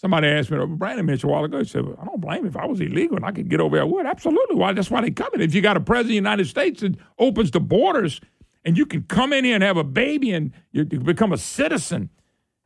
somebody 0.00 0.28
asked 0.28 0.50
me, 0.50 0.56
over 0.56 0.74
Brandon 0.74 1.04
mentioned 1.04 1.30
a 1.30 1.32
while 1.32 1.44
ago, 1.44 1.58
he 1.58 1.64
said, 1.64 1.84
well, 1.84 1.98
I 2.00 2.06
don't 2.06 2.20
blame 2.20 2.44
you. 2.44 2.48
If 2.48 2.56
I 2.56 2.66
was 2.66 2.80
illegal 2.80 3.16
and 3.16 3.26
I 3.26 3.32
could 3.32 3.50
get 3.50 3.60
over 3.60 3.76
there, 3.76 3.84
I 3.84 3.86
would. 3.86 4.06
Absolutely. 4.06 4.56
Why? 4.56 4.72
That's 4.72 4.90
why 4.90 5.02
they 5.02 5.10
come 5.10 5.28
in. 5.34 5.42
If 5.42 5.54
you 5.54 5.60
got 5.60 5.76
a 5.76 5.80
president 5.80 6.06
of 6.06 6.08
the 6.08 6.14
United 6.14 6.46
States 6.46 6.80
that 6.80 6.96
opens 7.18 7.50
the 7.50 7.60
borders 7.60 8.20
and 8.64 8.78
you 8.78 8.86
can 8.86 9.02
come 9.02 9.32
in 9.34 9.44
here 9.44 9.54
and 9.54 9.62
have 9.62 9.76
a 9.76 9.84
baby 9.84 10.32
and 10.32 10.52
you, 10.72 10.86
you 10.90 11.00
become 11.00 11.32
a 11.32 11.38
citizen. 11.38 12.08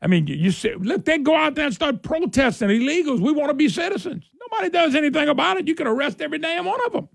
I 0.01 0.07
mean, 0.07 0.27
you, 0.27 0.37
you 0.37 0.51
say, 0.53 0.75
look, 0.77 1.05
they 1.05 1.19
go 1.19 1.35
out 1.35 1.57
there 1.57 1.67
and 1.67 1.75
start 1.75 2.03
protesting 2.03 2.69
illegals. 2.69 3.21
We 3.21 3.33
want 3.33 3.51
to 3.51 3.55
be 3.55 3.69
citizens. 3.69 4.31
Nobody 4.41 4.71
does 4.71 4.95
anything 4.95 5.29
about 5.29 5.57
it. 5.57 5.67
You 5.67 5.75
can 5.75 5.87
arrest 5.89 6.21
every 6.21 6.39
damn 6.39 6.67
one 6.67 6.81
of 6.87 6.93
them. 6.93 7.09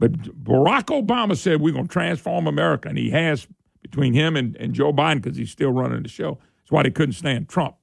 But 0.00 0.12
Barack 0.44 0.86
Obama 0.86 1.36
said 1.36 1.60
we're 1.60 1.74
going 1.74 1.88
to 1.88 1.92
transform 1.92 2.46
America, 2.46 2.88
and 2.88 2.96
he 2.96 3.10
has 3.10 3.46
between 3.82 4.14
him 4.14 4.36
and, 4.36 4.56
and 4.56 4.72
Joe 4.72 4.92
Biden 4.92 5.22
because 5.22 5.36
he's 5.36 5.50
still 5.50 5.70
running 5.70 6.02
the 6.02 6.08
show. 6.08 6.38
That's 6.68 6.72
why 6.74 6.82
they 6.82 6.90
couldn't 6.90 7.14
stand 7.14 7.48
Trump. 7.48 7.76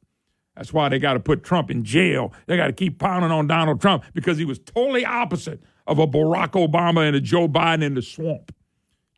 That's 0.56 0.72
why 0.72 0.90
they 0.90 1.00
got 1.00 1.14
to 1.14 1.20
put 1.20 1.44
Trump 1.44 1.72
in 1.72 1.84
jail. 1.84 2.32
They 2.46 2.56
got 2.56 2.68
to 2.68 2.74
keep 2.74 3.00
pounding 3.00 3.32
on 3.32 3.48
Donald 3.48 3.82
Trump 3.82 4.04
because 4.14 4.38
he 4.38 4.46
was 4.46 4.60
totally 4.60 5.04
opposite 5.04 5.60
of 5.88 5.98
a 5.98 6.06
Barack 6.06 6.52
Obama 6.52 7.08
and 7.08 7.16
a 7.16 7.20
Joe 7.20 7.48
Biden 7.48 7.82
in 7.82 7.96
the 7.96 8.04
swamp. 8.04 8.54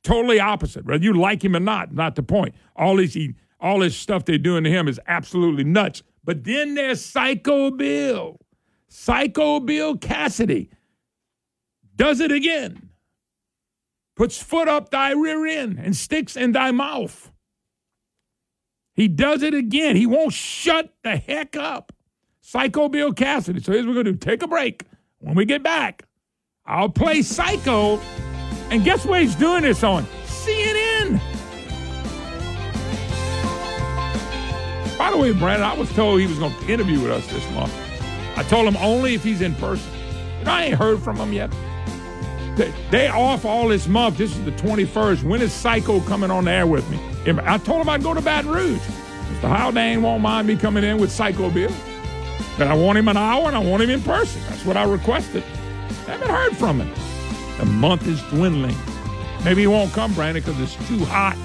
Totally 0.03 0.39
opposite. 0.39 0.86
Whether 0.86 1.03
you 1.03 1.11
like 1.11 1.43
him 1.43 1.53
or 1.53 1.59
not, 1.59 1.93
not 1.93 2.15
the 2.15 2.24
point. 2.24 2.55
All 2.78 2.95
this, 2.95 3.13
he, 3.13 3.36
all 3.59 3.80
this 3.80 3.97
stuff 3.97 4.24
they're 4.24 4.38
doing 4.38 4.63
to 4.63 4.70
him 4.70 4.88
is 4.88 5.01
absolutely 5.05 5.65
nuts. 5.65 6.01
But 6.24 6.45
then 6.45 6.76
there's 6.76 7.03
Psycho 7.03 7.72
Bill. 7.72 8.39
Psycho 8.88 9.59
Bill 9.59 9.97
Cassidy 9.97 10.70
does 11.93 12.22
it 12.22 12.32
again. 12.32 12.89
Puts 14.15 14.41
foot 14.41 14.70
up 14.70 14.91
thy 14.91 15.11
rear 15.11 15.45
end 15.45 15.78
and 15.78 15.93
sticks 15.93 16.38
in 16.38 16.53
thy 16.53 16.72
mouth. 16.72 17.34
He 18.98 19.08
does 19.08 19.43
it 19.43 19.54
again. 19.54 19.95
He 19.95 20.08
won't 20.08 20.34
shut 20.34 20.91
the 21.04 21.16
heck 21.16 21.56
up. 21.56 21.93
Psycho 22.41 22.89
Bill 22.89 23.14
Cassidy. 23.14 23.62
So 23.62 23.72
here's 23.72 23.86
what 23.86 23.95
we're 23.95 24.04
going 24.04 24.06
to 24.08 24.12
do 24.14 24.18
take 24.18 24.41
a 24.41 24.48
break. 24.48 24.86
When 25.20 25.36
we 25.36 25.45
get 25.45 25.62
back, 25.62 26.04
I'll 26.66 26.89
play 26.89 27.22
Psycho. 27.22 28.00
And 28.72 28.84
guess 28.84 29.06
what 29.06 29.22
he's 29.22 29.36
doing 29.36 29.62
this 29.62 29.84
on? 29.84 30.04
CNN. 30.26 31.22
By 34.98 35.12
the 35.12 35.18
way, 35.18 35.32
Brandon, 35.32 35.68
I 35.68 35.76
was 35.78 35.93
told 35.93 36.20
he 36.20 36.26
was 36.26 36.39
going 36.39 36.54
to 36.54 36.68
interview 36.68 37.00
with 37.00 37.12
us 37.12 37.28
this 37.28 37.48
month. 37.52 37.74
I 38.36 38.41
told 38.43 38.68
him 38.68 38.78
only 38.78 39.14
if 39.14 39.24
he's 39.24 39.41
in 39.41 39.54
person. 39.56 39.93
And 40.39 40.50
I 40.50 40.66
ain't 40.66 40.76
heard 40.76 41.04
from 41.04 41.18
him 41.18 41.34
yet. 41.34 41.52
They, 42.56 42.74
they 42.89 43.08
off 43.10 43.45
all 43.45 43.68
this 43.68 43.88
month. 43.88 44.18
This 44.18 44.36
is 44.36 44.43
the 44.43 44.52
21st. 44.54 45.24
When 45.24 45.43
is 45.43 45.54
Psycho 45.54 46.02
coming 46.02 46.32
on 46.32 46.45
the 46.45 46.52
air 46.52 46.66
with 46.66 46.89
me? 46.89 47.00
I 47.28 47.58
told 47.58 47.82
him 47.82 47.90
I'd 47.90 48.04
go 48.04 48.14
to 48.14 48.22
Baton 48.22 48.52
Rouge. 48.52 48.80
Mr. 48.80 49.50
Haldane 49.54 50.02
won't 50.02 50.22
mind 50.22 50.48
me 50.48 50.56
coming 50.56 50.84
in 50.84 50.98
with 50.98 51.12
Psycho 51.12 51.50
Bill. 51.50 51.72
But 52.58 52.68
I 52.68 52.74
want 52.74 52.98
him 52.98 53.08
an 53.10 53.18
hour 53.18 53.48
and 53.48 53.56
I 53.56 53.60
want 53.60 53.84
him 53.84 53.90
in 53.90 54.02
person. 54.02 54.42
That's 54.50 54.66
what 54.66 54.78
I 54.78 54.84
requested. 54.84 55.44
Haven't 56.06 56.30
heard 56.30 56.56
from 56.56 56.80
him. 56.80 56.90
The 57.58 57.66
month 57.66 58.08
is 58.08 58.22
dwindling. 58.30 58.76
Maybe 59.44 59.62
he 59.62 59.68
won't 59.68 59.92
come, 59.92 60.14
Brandon, 60.14 60.42
because 60.42 60.60
it's 60.62 60.88
too 60.88 61.04
hot. 61.06 61.38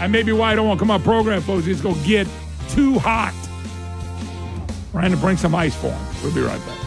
And 0.00 0.10
maybe 0.10 0.32
why 0.32 0.50
he 0.50 0.56
don't 0.56 0.66
want 0.66 0.78
to 0.78 0.82
come 0.82 0.90
on 0.90 1.02
program, 1.02 1.42
folks, 1.42 1.66
is 1.66 1.82
going 1.82 2.00
to 2.00 2.06
get 2.06 2.26
too 2.70 2.98
hot. 2.98 3.34
Brandon, 4.92 5.20
bring 5.20 5.36
some 5.36 5.54
ice 5.54 5.74
for 5.76 5.90
him. 5.90 6.06
We'll 6.22 6.34
be 6.34 6.40
right 6.40 6.58
back. 6.66 6.78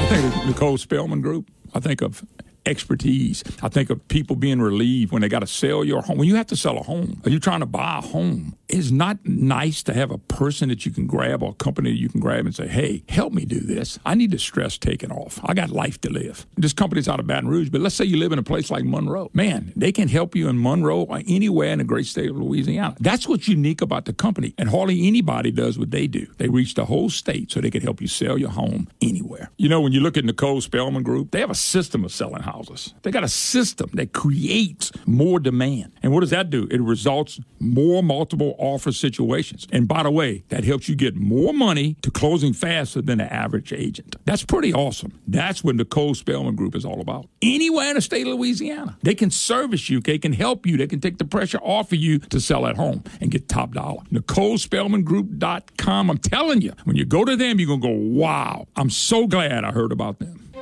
I 0.00 0.06
think 0.08 0.34
of 0.34 0.46
Nicole 0.46 0.78
Spellman 0.78 1.20
Group. 1.20 1.50
I 1.74 1.80
think 1.80 2.00
of 2.00 2.24
expertise. 2.68 3.42
I 3.62 3.68
think 3.68 3.90
of 3.90 4.06
people 4.08 4.36
being 4.36 4.60
relieved 4.60 5.12
when 5.12 5.22
they 5.22 5.28
got 5.28 5.40
to 5.40 5.46
sell 5.46 5.84
your 5.84 6.02
home. 6.02 6.18
When 6.18 6.28
you 6.28 6.36
have 6.36 6.46
to 6.48 6.56
sell 6.56 6.76
a 6.78 6.82
home, 6.82 7.20
are 7.24 7.30
you're 7.30 7.40
trying 7.40 7.60
to 7.60 7.66
buy 7.66 7.98
a 7.98 8.00
home, 8.02 8.57
it's 8.68 8.90
not 8.90 9.18
nice 9.24 9.82
to 9.84 9.94
have 9.94 10.10
a 10.10 10.18
person 10.18 10.68
that 10.68 10.84
you 10.84 10.92
can 10.92 11.06
grab 11.06 11.42
or 11.42 11.50
a 11.50 11.54
company 11.54 11.90
that 11.90 11.98
you 11.98 12.08
can 12.08 12.20
grab 12.20 12.44
and 12.44 12.54
say, 12.54 12.68
hey, 12.68 13.02
help 13.08 13.32
me 13.32 13.44
do 13.44 13.60
this. 13.60 13.98
I 14.04 14.14
need 14.14 14.30
the 14.30 14.38
stress 14.38 14.76
taken 14.76 15.10
off. 15.10 15.40
I 15.42 15.54
got 15.54 15.70
life 15.70 16.00
to 16.02 16.10
live. 16.10 16.46
This 16.56 16.72
company's 16.72 17.08
out 17.08 17.20
of 17.20 17.26
Baton 17.26 17.48
Rouge, 17.48 17.70
but 17.70 17.80
let's 17.80 17.94
say 17.94 18.04
you 18.04 18.18
live 18.18 18.32
in 18.32 18.38
a 18.38 18.42
place 18.42 18.70
like 18.70 18.84
Monroe. 18.84 19.30
Man, 19.32 19.72
they 19.74 19.92
can 19.92 20.08
help 20.08 20.36
you 20.36 20.48
in 20.48 20.62
Monroe 20.62 21.02
or 21.02 21.22
anywhere 21.26 21.72
in 21.72 21.78
the 21.78 21.84
great 21.84 22.06
state 22.06 22.30
of 22.30 22.36
Louisiana. 22.36 22.94
That's 23.00 23.26
what's 23.26 23.48
unique 23.48 23.80
about 23.80 24.04
the 24.04 24.12
company. 24.12 24.54
And 24.58 24.68
hardly 24.68 25.06
anybody 25.06 25.50
does 25.50 25.78
what 25.78 25.90
they 25.90 26.06
do. 26.06 26.26
They 26.36 26.48
reach 26.48 26.74
the 26.74 26.84
whole 26.84 27.08
state 27.08 27.50
so 27.50 27.60
they 27.60 27.70
can 27.70 27.82
help 27.82 28.00
you 28.00 28.08
sell 28.08 28.36
your 28.36 28.50
home 28.50 28.88
anywhere. 29.00 29.50
You 29.56 29.68
know, 29.68 29.80
when 29.80 29.92
you 29.92 30.00
look 30.00 30.16
at 30.16 30.24
Nicole 30.24 30.60
Spellman 30.60 31.02
Group, 31.02 31.30
they 31.30 31.40
have 31.40 31.50
a 31.50 31.54
system 31.54 32.04
of 32.04 32.12
selling 32.12 32.42
houses. 32.42 32.94
They 33.02 33.10
got 33.10 33.24
a 33.24 33.28
system 33.28 33.90
that 33.94 34.12
creates 34.12 34.92
more 35.06 35.40
demand. 35.40 35.92
And 36.02 36.12
what 36.12 36.20
does 36.20 36.30
that 36.30 36.50
do? 36.50 36.68
It 36.70 36.80
results 36.80 37.40
more 37.60 38.02
multiple 38.02 38.56
offer 38.58 38.92
situations. 38.92 39.66
And 39.72 39.88
by 39.88 40.02
the 40.02 40.10
way, 40.10 40.44
that 40.48 40.64
helps 40.64 40.88
you 40.88 40.96
get 40.96 41.16
more 41.16 41.52
money 41.52 41.96
to 42.02 42.10
closing 42.10 42.52
faster 42.52 43.00
than 43.00 43.18
the 43.18 43.32
average 43.32 43.72
agent. 43.72 44.16
That's 44.24 44.44
pretty 44.44 44.72
awesome. 44.72 45.18
That's 45.26 45.64
what 45.64 45.76
Nicole 45.76 46.14
Spellman 46.14 46.56
Group 46.56 46.74
is 46.74 46.84
all 46.84 47.00
about. 47.00 47.28
Anywhere 47.42 47.90
in 47.90 47.94
the 47.94 48.00
state 48.00 48.26
of 48.26 48.34
Louisiana, 48.34 48.98
they 49.02 49.14
can 49.14 49.30
service 49.30 49.88
you, 49.88 50.00
they 50.00 50.18
can 50.18 50.32
help 50.32 50.66
you, 50.66 50.76
they 50.76 50.86
can 50.86 51.00
take 51.00 51.18
the 51.18 51.24
pressure 51.24 51.58
off 51.58 51.92
of 51.92 51.98
you 51.98 52.18
to 52.18 52.40
sell 52.40 52.66
at 52.66 52.76
home 52.76 53.04
and 53.20 53.30
get 53.30 53.48
top 53.48 53.72
dollar. 53.72 54.02
NicoleSpellmanGroup.com. 54.12 56.10
I'm 56.10 56.18
telling 56.18 56.60
you, 56.60 56.72
when 56.84 56.96
you 56.96 57.04
go 57.04 57.24
to 57.24 57.36
them, 57.36 57.58
you're 57.58 57.68
going 57.68 57.80
to 57.80 57.88
go, 57.88 57.94
wow, 57.94 58.66
I'm 58.76 58.90
so 58.90 59.26
glad 59.26 59.64
I 59.64 59.72
heard 59.72 59.92
about 59.92 60.18
them. 60.18 60.52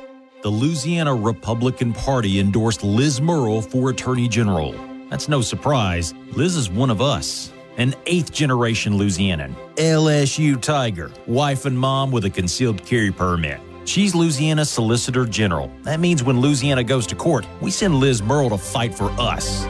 The 0.43 0.49
Louisiana 0.49 1.15
Republican 1.15 1.93
Party 1.93 2.39
endorsed 2.39 2.83
Liz 2.83 3.19
Murrill 3.19 3.61
for 3.61 3.89
Attorney 3.89 4.27
General. 4.27 4.75
That's 5.09 5.27
no 5.27 5.41
surprise. 5.41 6.13
Liz 6.33 6.55
is 6.55 6.69
one 6.69 6.89
of 6.89 7.01
us, 7.01 7.51
an 7.77 7.93
eighth 8.07 8.31
generation 8.31 8.93
Louisianan, 8.93 9.55
LSU 9.75 10.59
Tiger, 10.59 11.11
wife 11.27 11.65
and 11.65 11.77
mom 11.77 12.11
with 12.11 12.25
a 12.25 12.29
concealed 12.29 12.83
carry 12.83 13.11
permit. 13.11 13.59
She's 13.85 14.13
Louisiana's 14.13 14.69
Solicitor 14.69 15.25
General. 15.25 15.71
That 15.83 15.99
means 15.99 16.23
when 16.23 16.41
Louisiana 16.41 16.83
goes 16.83 17.07
to 17.07 17.15
court, 17.15 17.47
we 17.61 17.71
send 17.71 17.95
Liz 17.95 18.21
Murrill 18.21 18.49
to 18.49 18.57
fight 18.57 18.93
for 18.93 19.09
us. 19.19 19.65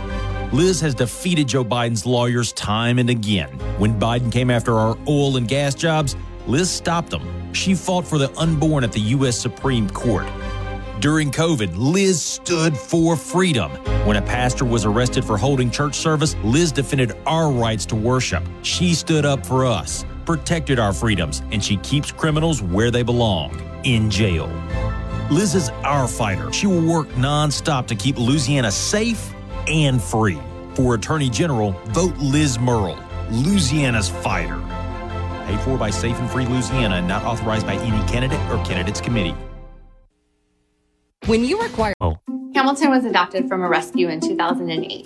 Liz 0.54 0.80
has 0.82 0.96
defeated 0.96 1.48
Joe 1.48 1.64
Biden's 1.64 2.06
lawyers 2.06 2.54
time 2.54 2.98
and 2.98 3.10
again. 3.10 3.50
When 3.78 4.00
Biden 4.00 4.32
came 4.32 4.50
after 4.50 4.74
our 4.74 4.98
oil 5.08 5.38
and 5.38 5.48
gas 5.48 5.76
jobs, 5.76 6.16
Liz 6.48 6.72
stopped 6.72 7.10
them. 7.10 7.54
She 7.54 7.76
fought 7.76 8.08
for 8.08 8.18
the 8.18 8.36
unborn 8.40 8.84
at 8.84 8.94
the 8.94 9.02
U.S. 9.02 9.38
Supreme 9.38 9.90
Court. 9.90 10.26
During 11.00 11.30
COVID, 11.30 11.78
Liz 11.78 12.20
stood 12.20 12.76
for 12.76 13.16
freedom. 13.16 13.72
When 14.08 14.18
a 14.18 14.22
pastor 14.22 14.66
was 14.66 14.84
arrested 14.84 15.24
for 15.24 15.38
holding 15.38 15.70
church 15.70 15.94
service, 15.94 16.36
Liz 16.44 16.72
defended 16.72 17.14
our 17.28 17.52
rights 17.52 17.86
to 17.88 17.96
worship. 17.96 18.44
She 18.64 18.96
stood 18.96 19.24
up 19.24 19.46
for 19.46 19.64
us, 19.64 20.06
protected 20.26 20.80
our 20.80 20.92
freedoms, 20.92 21.44
and 21.52 21.64
she 21.64 21.78
keeps 21.78 22.12
criminals 22.12 22.64
where 22.64 22.90
they 22.90 23.04
belong 23.04 23.62
in 23.84 24.10
jail. 24.10 24.48
Liz 25.30 25.54
is 25.54 25.70
our 25.84 26.08
fighter. 26.08 26.52
She 26.52 26.66
will 26.66 26.84
work 26.84 27.08
nonstop 27.10 27.86
to 27.88 27.96
keep 27.96 28.18
Louisiana 28.18 28.72
safe 28.72 29.36
and 29.68 30.02
free. 30.02 30.40
For 30.74 30.96
Attorney 30.96 31.30
General, 31.30 31.74
vote 31.90 32.18
Liz 32.18 32.58
Murrill, 32.58 32.98
Louisiana's 33.30 34.10
fighter. 34.10 34.60
Paid 35.46 35.60
for 35.60 35.78
by 35.78 35.92
Safe 35.92 36.18
and 36.18 36.30
Free 36.30 36.48
Louisiana 36.48 37.04
not 37.04 37.24
authorized 37.24 37.68
by 37.68 37.76
any 37.76 38.12
candidate 38.12 38.40
or 38.50 38.58
candidates 38.66 39.00
committee. 39.00 39.36
When 41.26 41.44
you 41.44 41.62
require. 41.62 41.94
Oh. 42.00 42.18
Hamilton 42.56 42.90
was 42.92 43.06
adopted 43.06 43.48
from 43.48 43.62
a 43.64 43.68
rescue 43.68 44.08
in 44.08 44.22
2008. 44.22 45.06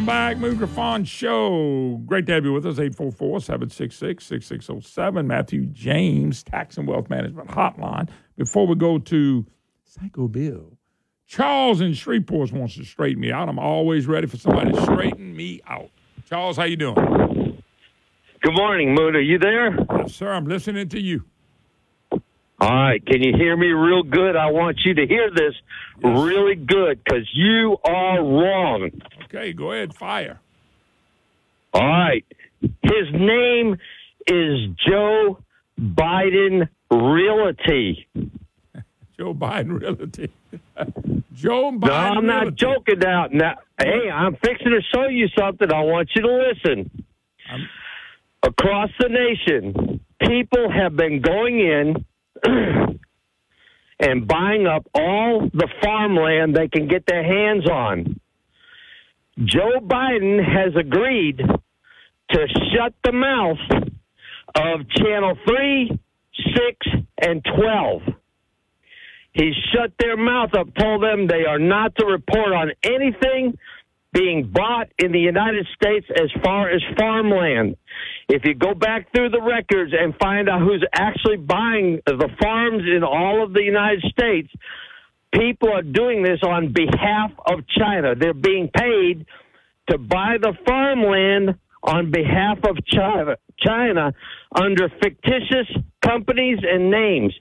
Welcome 0.00 0.06
back. 0.06 0.38
Moon 0.38 0.56
Griffon 0.56 1.04
Show. 1.04 2.00
Great 2.06 2.24
to 2.24 2.32
have 2.32 2.42
you 2.46 2.54
with 2.54 2.64
us. 2.64 2.78
844 2.78 3.38
766 3.38 4.24
6607. 4.24 5.26
Matthew 5.26 5.66
James, 5.66 6.42
Tax 6.42 6.78
and 6.78 6.88
Wealth 6.88 7.10
Management 7.10 7.48
Hotline. 7.48 8.08
Before 8.38 8.66
we 8.66 8.76
go 8.76 8.96
to 8.96 9.44
Psycho 9.84 10.26
Bill, 10.26 10.78
Charles 11.26 11.82
in 11.82 11.92
Shreveport 11.92 12.50
wants 12.50 12.76
to 12.76 12.84
straighten 12.86 13.20
me 13.20 13.30
out. 13.30 13.50
I'm 13.50 13.58
always 13.58 14.06
ready 14.06 14.26
for 14.26 14.38
somebody 14.38 14.72
to 14.72 14.80
straighten 14.80 15.36
me 15.36 15.60
out. 15.68 15.90
Charles, 16.26 16.56
how 16.56 16.64
you 16.64 16.76
doing? 16.76 17.62
Good 18.40 18.54
morning, 18.54 18.94
Moon. 18.94 19.14
Are 19.14 19.20
you 19.20 19.38
there? 19.38 19.76
Yes, 19.98 20.14
sir. 20.14 20.32
I'm 20.32 20.46
listening 20.46 20.88
to 20.88 20.98
you. 20.98 21.26
All 22.10 22.20
right. 22.70 23.04
Can 23.04 23.22
you 23.22 23.34
hear 23.36 23.54
me 23.54 23.66
real 23.66 24.02
good? 24.02 24.34
I 24.34 24.50
want 24.50 24.78
you 24.82 24.94
to 24.94 25.06
hear 25.06 25.30
this 25.30 25.52
really 26.02 26.54
good 26.54 27.04
because 27.04 27.28
you 27.34 27.76
are 27.84 28.24
wrong. 28.24 28.90
Okay, 29.32 29.52
go 29.52 29.72
ahead. 29.72 29.94
Fire. 29.94 30.40
All 31.72 31.86
right. 31.86 32.24
His 32.60 33.08
name 33.12 33.76
is 34.26 34.58
Joe 34.88 35.38
Biden 35.80 36.68
Realty. 36.90 38.08
Joe 39.18 39.34
Biden 39.34 39.80
Realty. 39.80 40.30
Joe 41.34 41.70
Biden 41.72 41.80
No, 41.86 41.92
I'm 41.92 42.26
not 42.26 42.40
Realty. 42.42 42.56
joking 42.56 42.98
now. 42.98 43.26
now. 43.30 43.54
Hey, 43.78 44.10
I'm 44.12 44.34
fixing 44.36 44.70
to 44.72 44.80
show 44.94 45.06
you 45.08 45.28
something. 45.38 45.72
I 45.72 45.82
want 45.82 46.10
you 46.16 46.22
to 46.22 46.32
listen. 46.48 47.04
Across 48.42 48.90
the 48.98 49.08
nation, 49.08 50.00
people 50.20 50.70
have 50.72 50.96
been 50.96 51.20
going 51.20 51.60
in 51.60 52.04
and 54.00 54.26
buying 54.26 54.66
up 54.66 54.86
all 54.94 55.48
the 55.52 55.68
farmland 55.82 56.56
they 56.56 56.68
can 56.68 56.88
get 56.88 57.04
their 57.06 57.22
hands 57.22 57.68
on. 57.68 58.18
Joe 59.44 59.80
Biden 59.80 60.38
has 60.44 60.74
agreed 60.76 61.38
to 61.38 62.46
shut 62.74 62.92
the 63.04 63.12
mouth 63.12 63.58
of 64.54 64.88
Channel 64.90 65.36
3, 65.48 65.98
6, 66.54 66.86
and 67.22 67.44
12. 67.56 68.02
He 69.32 69.52
shut 69.72 69.92
their 69.98 70.16
mouth 70.16 70.50
up, 70.54 70.74
told 70.74 71.02
them 71.02 71.26
they 71.26 71.46
are 71.46 71.58
not 71.58 71.94
to 71.96 72.06
report 72.06 72.52
on 72.52 72.72
anything 72.84 73.56
being 74.12 74.50
bought 74.52 74.88
in 74.98 75.12
the 75.12 75.20
United 75.20 75.66
States 75.74 76.06
as 76.16 76.30
far 76.42 76.68
as 76.68 76.82
farmland. 76.98 77.76
If 78.28 78.44
you 78.44 78.54
go 78.54 78.74
back 78.74 79.06
through 79.14 79.30
the 79.30 79.40
records 79.40 79.92
and 79.98 80.14
find 80.20 80.48
out 80.48 80.60
who's 80.60 80.84
actually 80.92 81.36
buying 81.36 82.00
the 82.06 82.28
farms 82.42 82.82
in 82.84 83.04
all 83.04 83.42
of 83.42 83.54
the 83.54 83.62
United 83.62 84.02
States, 84.10 84.52
people 85.34 85.70
are 85.72 85.82
doing 85.82 86.22
this 86.22 86.40
on 86.42 86.72
behalf 86.72 87.32
of 87.46 87.66
China. 87.68 88.14
They're 88.14 88.34
being 88.34 88.68
paid 88.74 89.26
to 89.88 89.98
buy 89.98 90.36
the 90.40 90.54
farmland 90.66 91.56
on 91.82 92.10
behalf 92.10 92.58
of 92.64 92.76
China, 92.86 93.36
China 93.58 94.12
under 94.54 94.88
fictitious 95.02 95.66
companies 96.02 96.58
and 96.62 96.90
names. 96.90 97.34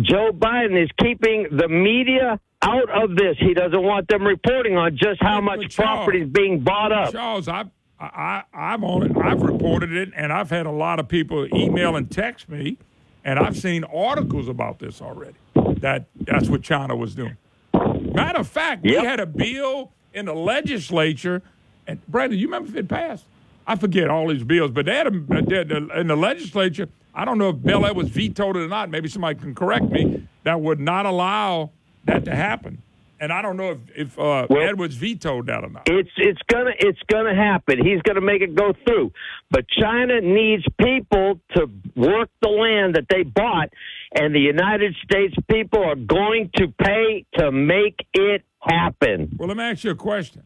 Joe 0.00 0.30
Biden 0.32 0.82
is 0.82 0.90
keeping 0.98 1.46
the 1.50 1.68
media 1.68 2.40
out 2.62 2.90
of 2.90 3.16
this. 3.16 3.36
He 3.38 3.54
doesn't 3.54 3.82
want 3.82 4.08
them 4.08 4.22
reporting 4.22 4.76
on 4.76 4.96
just 4.96 5.22
how 5.22 5.40
much 5.40 5.74
property 5.74 6.22
is 6.22 6.28
being 6.30 6.60
bought 6.60 6.92
up. 6.92 7.12
Charles, 7.12 7.48
I've 7.48 7.70
I, 8.00 8.44
I've 8.54 8.82
on 8.82 9.02
it. 9.02 9.16
I've 9.16 9.42
reported 9.42 9.92
it, 9.92 10.10
and 10.16 10.32
I've 10.32 10.48
had 10.48 10.64
a 10.64 10.70
lot 10.70 10.98
of 10.98 11.08
people 11.08 11.46
email 11.54 11.96
and 11.96 12.10
text 12.10 12.48
me, 12.48 12.78
and 13.24 13.38
I've 13.38 13.58
seen 13.58 13.84
articles 13.84 14.48
about 14.48 14.78
this 14.78 15.02
already. 15.02 15.34
That 15.80 16.06
that's 16.14 16.48
what 16.48 16.62
China 16.62 16.96
was 16.96 17.14
doing. 17.14 17.36
Matter 17.72 18.40
of 18.40 18.48
fact, 18.48 18.82
we 18.82 18.94
had 18.94 19.20
a 19.20 19.26
bill 19.26 19.92
in 20.12 20.26
the 20.26 20.34
legislature, 20.34 21.42
and 21.86 22.04
Brandon, 22.06 22.38
you 22.38 22.46
remember 22.46 22.68
if 22.68 22.76
it 22.76 22.88
passed? 22.88 23.24
I 23.66 23.76
forget 23.76 24.08
all 24.08 24.28
these 24.28 24.42
bills, 24.42 24.70
but 24.70 24.86
they 24.86 24.96
had 24.96 25.06
a, 25.06 26.00
in 26.00 26.06
the 26.08 26.16
legislature. 26.16 26.88
I 27.14 27.24
don't 27.24 27.38
know 27.38 27.50
if 27.50 27.62
Bel 27.62 27.84
Air 27.86 27.94
was 27.94 28.08
vetoed 28.08 28.56
or 28.56 28.66
not. 28.68 28.90
Maybe 28.90 29.08
somebody 29.08 29.38
can 29.38 29.54
correct 29.54 29.90
me. 29.90 30.26
That 30.44 30.60
would 30.60 30.80
not 30.80 31.06
allow 31.06 31.70
that 32.04 32.24
to 32.24 32.34
happen. 32.34 32.82
And 33.20 33.32
I 33.32 33.42
don't 33.42 33.58
know 33.58 33.72
if, 33.72 33.78
if 33.94 34.18
uh, 34.18 34.46
Edwards 34.46 34.96
vetoed 34.96 35.46
that 35.46 35.62
or 35.62 35.68
not. 35.68 35.82
It's 35.86 36.10
it's 36.16 36.40
gonna 36.48 36.70
it's 36.78 37.00
gonna 37.12 37.34
happen. 37.34 37.84
He's 37.84 38.00
gonna 38.02 38.22
make 38.22 38.40
it 38.40 38.54
go 38.54 38.72
through. 38.86 39.12
But 39.50 39.66
China 39.68 40.22
needs 40.22 40.64
people 40.80 41.38
to 41.54 41.68
work 41.94 42.30
the 42.40 42.48
land 42.48 42.94
that 42.94 43.04
they 43.10 43.22
bought, 43.22 43.68
and 44.12 44.34
the 44.34 44.40
United 44.40 44.94
States 45.04 45.34
people 45.48 45.82
are 45.82 45.94
going 45.96 46.50
to 46.56 46.68
pay 46.82 47.24
to 47.34 47.52
make 47.52 48.06
it 48.14 48.42
happen. 48.58 49.34
Well, 49.38 49.48
let 49.48 49.56
me 49.56 49.62
ask 49.64 49.84
you 49.84 49.92
a 49.92 49.94
question. 49.94 50.42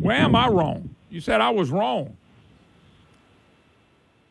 Where 0.00 0.16
am 0.16 0.34
I 0.36 0.48
wrong? 0.48 0.90
You 1.10 1.20
said 1.20 1.40
I 1.40 1.50
was 1.50 1.70
wrong. 1.70 2.16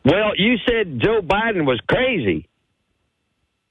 Well, 0.04 0.32
you 0.36 0.56
said 0.68 1.00
Joe 1.00 1.20
Biden 1.20 1.64
was 1.66 1.80
crazy. 1.88 2.48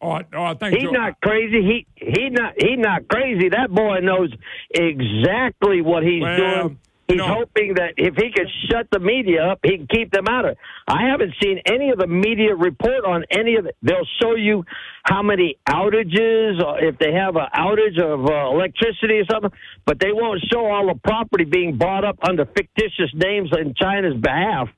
Oh, 0.01 0.09
I- 0.11 0.25
oh 0.33 0.43
I 0.43 0.53
think 0.55 0.75
He's 0.75 0.83
Joe- 0.83 0.91
not 0.91 1.21
crazy. 1.21 1.61
He 1.61 1.87
he 1.95 2.29
not 2.29 2.53
he 2.61 2.75
not 2.75 3.07
crazy. 3.07 3.49
That 3.49 3.69
boy 3.71 3.99
knows 3.99 4.31
exactly 4.69 5.81
what 5.81 6.03
he's 6.03 6.21
Well, 6.21 6.37
doing. 6.63 6.79
He's 7.07 7.21
hoping 7.21 7.75
that 7.75 7.93
if 7.97 8.15
he 8.15 8.31
could 8.31 8.49
shut 8.69 8.87
the 8.91 8.99
media 8.99 9.43
up, 9.43 9.59
he 9.63 9.77
can 9.77 9.87
keep 9.87 10.11
them 10.11 10.27
out 10.27 10.45
of 10.45 10.51
it. 10.51 10.57
I 10.87 11.07
haven't 11.07 11.33
seen 11.41 11.61
any 11.67 11.91
of 11.91 11.99
the 11.99 12.07
media 12.07 12.55
report 12.55 13.05
on 13.05 13.25
any 13.29 13.57
of 13.57 13.67
it. 13.67 13.75
They'll 13.83 14.07
show 14.21 14.35
you 14.35 14.65
how 15.03 15.21
many 15.21 15.57
outages, 15.69 16.63
or 16.63 16.83
if 16.83 16.97
they 16.97 17.13
have 17.13 17.35
an 17.35 17.45
outage 17.55 18.01
of 18.01 18.25
uh, 18.25 18.55
electricity 18.55 19.19
or 19.19 19.25
something, 19.29 19.51
but 19.85 19.99
they 19.99 20.11
won't 20.11 20.43
show 20.51 20.65
all 20.65 20.87
the 20.87 20.99
property 21.03 21.43
being 21.43 21.77
bought 21.77 22.03
up 22.03 22.17
under 22.27 22.45
fictitious 22.45 23.11
names 23.13 23.51
in 23.55 23.75
China's 23.75 24.19
behalf. 24.19 24.69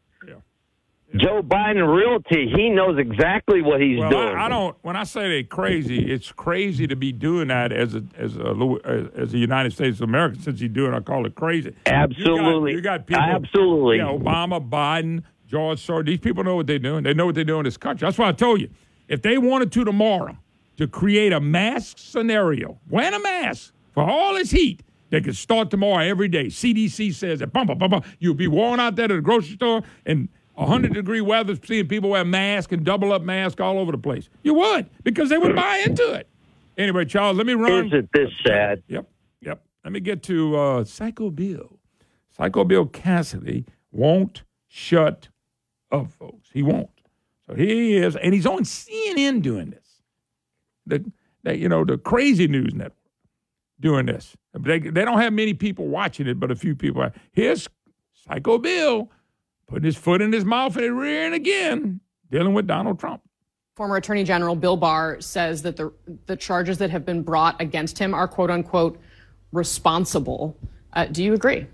Joe 1.19 1.41
Biden 1.41 1.95
Realty, 1.95 2.51
he 2.55 2.69
knows 2.69 2.97
exactly 2.97 3.61
what 3.61 3.81
he's 3.81 3.99
well, 3.99 4.09
doing. 4.09 4.35
I, 4.35 4.45
I 4.45 4.49
don't. 4.49 4.75
When 4.81 4.95
I 4.95 5.03
say 5.03 5.27
they're 5.29 5.43
crazy, 5.43 6.11
it's 6.11 6.31
crazy 6.31 6.87
to 6.87 6.95
be 6.95 7.11
doing 7.11 7.47
that 7.49 7.71
as 7.71 7.95
a 7.95 8.03
as 8.17 8.37
a 8.37 8.49
uh, 8.49 9.09
as 9.15 9.33
a 9.33 9.37
United 9.37 9.73
States 9.73 9.97
of 9.97 10.09
America. 10.09 10.41
Since 10.41 10.59
you're 10.59 10.69
doing, 10.69 10.93
I 10.93 10.99
call 10.99 11.25
it 11.25 11.35
crazy. 11.35 11.75
Absolutely. 11.85 12.73
you 12.73 12.81
got, 12.81 13.09
you 13.09 13.15
got 13.15 13.29
people. 13.31 13.47
Absolutely. 13.47 13.97
Yeah, 13.97 14.05
Obama, 14.05 14.67
Biden, 14.67 15.23
George 15.47 15.85
Soros. 15.85 16.05
These 16.05 16.19
people 16.19 16.43
know 16.43 16.55
what 16.55 16.67
they're 16.67 16.79
doing. 16.79 17.03
They 17.03 17.13
know 17.13 17.25
what 17.25 17.35
they're 17.35 17.43
doing 17.43 17.59
in 17.59 17.65
this 17.65 17.77
country. 17.77 18.05
That's 18.05 18.17
why 18.17 18.29
I 18.29 18.33
told 18.33 18.61
you, 18.61 18.69
if 19.07 19.21
they 19.21 19.37
wanted 19.37 19.71
to 19.73 19.85
tomorrow 19.85 20.37
to 20.77 20.87
create 20.87 21.33
a 21.33 21.39
mask 21.39 21.97
scenario, 21.97 22.79
wearing 22.89 23.13
a 23.13 23.19
mask 23.19 23.73
for 23.93 24.03
all 24.03 24.35
this 24.35 24.51
heat. 24.51 24.83
They 25.09 25.21
could 25.21 25.37
start 25.37 25.71
tomorrow 25.71 26.03
every 26.03 26.27
day. 26.27 26.47
CDC 26.47 27.13
says 27.13 27.39
that. 27.39 27.53
Bum, 27.53 27.67
bum, 27.67 27.77
bum, 27.77 27.89
bum. 27.89 28.03
You'll 28.19 28.33
be 28.33 28.47
worn 28.47 28.79
out 28.79 28.95
there 28.95 29.07
to 29.07 29.15
the 29.15 29.21
grocery 29.21 29.55
store 29.55 29.81
and 30.05 30.27
100 30.57 30.93
degree 30.93 31.21
weather, 31.21 31.55
seeing 31.63 31.87
people 31.87 32.09
wear 32.09 32.25
masks 32.25 32.73
and 32.73 32.83
double 32.83 33.13
up 33.13 33.21
masks 33.21 33.61
all 33.61 33.77
over 33.77 33.91
the 33.91 33.97
place. 33.97 34.27
You 34.43 34.55
would, 34.55 34.89
because 35.03 35.29
they 35.29 35.37
would 35.37 35.55
buy 35.55 35.83
into 35.85 36.13
it. 36.13 36.27
Anyway, 36.77 37.05
Charles, 37.05 37.37
let 37.37 37.45
me 37.45 37.53
run. 37.53 37.87
Isn't 37.87 38.09
this 38.11 38.31
sad? 38.45 38.81
Yep, 38.87 39.07
yep. 39.41 39.63
Let 39.83 39.93
me 39.93 39.99
get 39.99 40.23
to 40.23 40.57
uh, 40.57 40.83
Psycho 40.83 41.29
Bill. 41.29 41.79
Psycho 42.35 42.63
Bill 42.63 42.85
Cassidy 42.85 43.65
won't 43.91 44.43
shut 44.67 45.29
up, 45.91 46.11
folks. 46.11 46.49
He 46.51 46.63
won't. 46.63 46.89
So 47.47 47.55
here 47.55 47.67
he 47.67 47.95
is, 47.97 48.15
and 48.15 48.33
he's 48.33 48.45
on 48.45 48.63
CNN 48.63 49.41
doing 49.41 49.69
this. 49.69 50.01
The, 50.85 51.11
the 51.43 51.57
you 51.57 51.69
know 51.69 51.85
the 51.85 51.97
crazy 51.97 52.47
news 52.47 52.73
network 52.73 52.93
doing 53.79 54.07
this. 54.07 54.35
They 54.53 54.79
they 54.79 55.05
don't 55.05 55.19
have 55.19 55.33
many 55.33 55.53
people 55.53 55.87
watching 55.87 56.27
it, 56.27 56.39
but 56.39 56.51
a 56.51 56.55
few 56.55 56.75
people. 56.75 57.01
Are. 57.03 57.13
Here's 57.31 57.67
Psycho 58.27 58.57
Bill 58.57 59.09
putting 59.67 59.85
his 59.85 59.97
foot 59.97 60.21
in 60.21 60.31
his 60.31 60.45
mouth 60.45 60.75
and 60.77 60.97
rearing 60.97 61.33
again, 61.33 61.99
dealing 62.31 62.53
with 62.53 62.67
Donald 62.67 62.99
Trump. 62.99 63.21
Former 63.75 63.97
Attorney 63.97 64.23
General 64.23 64.55
Bill 64.55 64.77
Barr 64.77 65.21
says 65.21 65.61
that 65.61 65.77
the 65.77 65.93
the 66.25 66.35
charges 66.35 66.79
that 66.79 66.89
have 66.89 67.05
been 67.05 67.21
brought 67.21 67.61
against 67.61 67.99
him 67.99 68.13
are 68.13 68.27
quote 68.27 68.49
unquote 68.49 68.99
responsible. 69.51 70.57
Uh, 70.93 71.05
do 71.05 71.23
you 71.23 71.33
agree? 71.33 71.67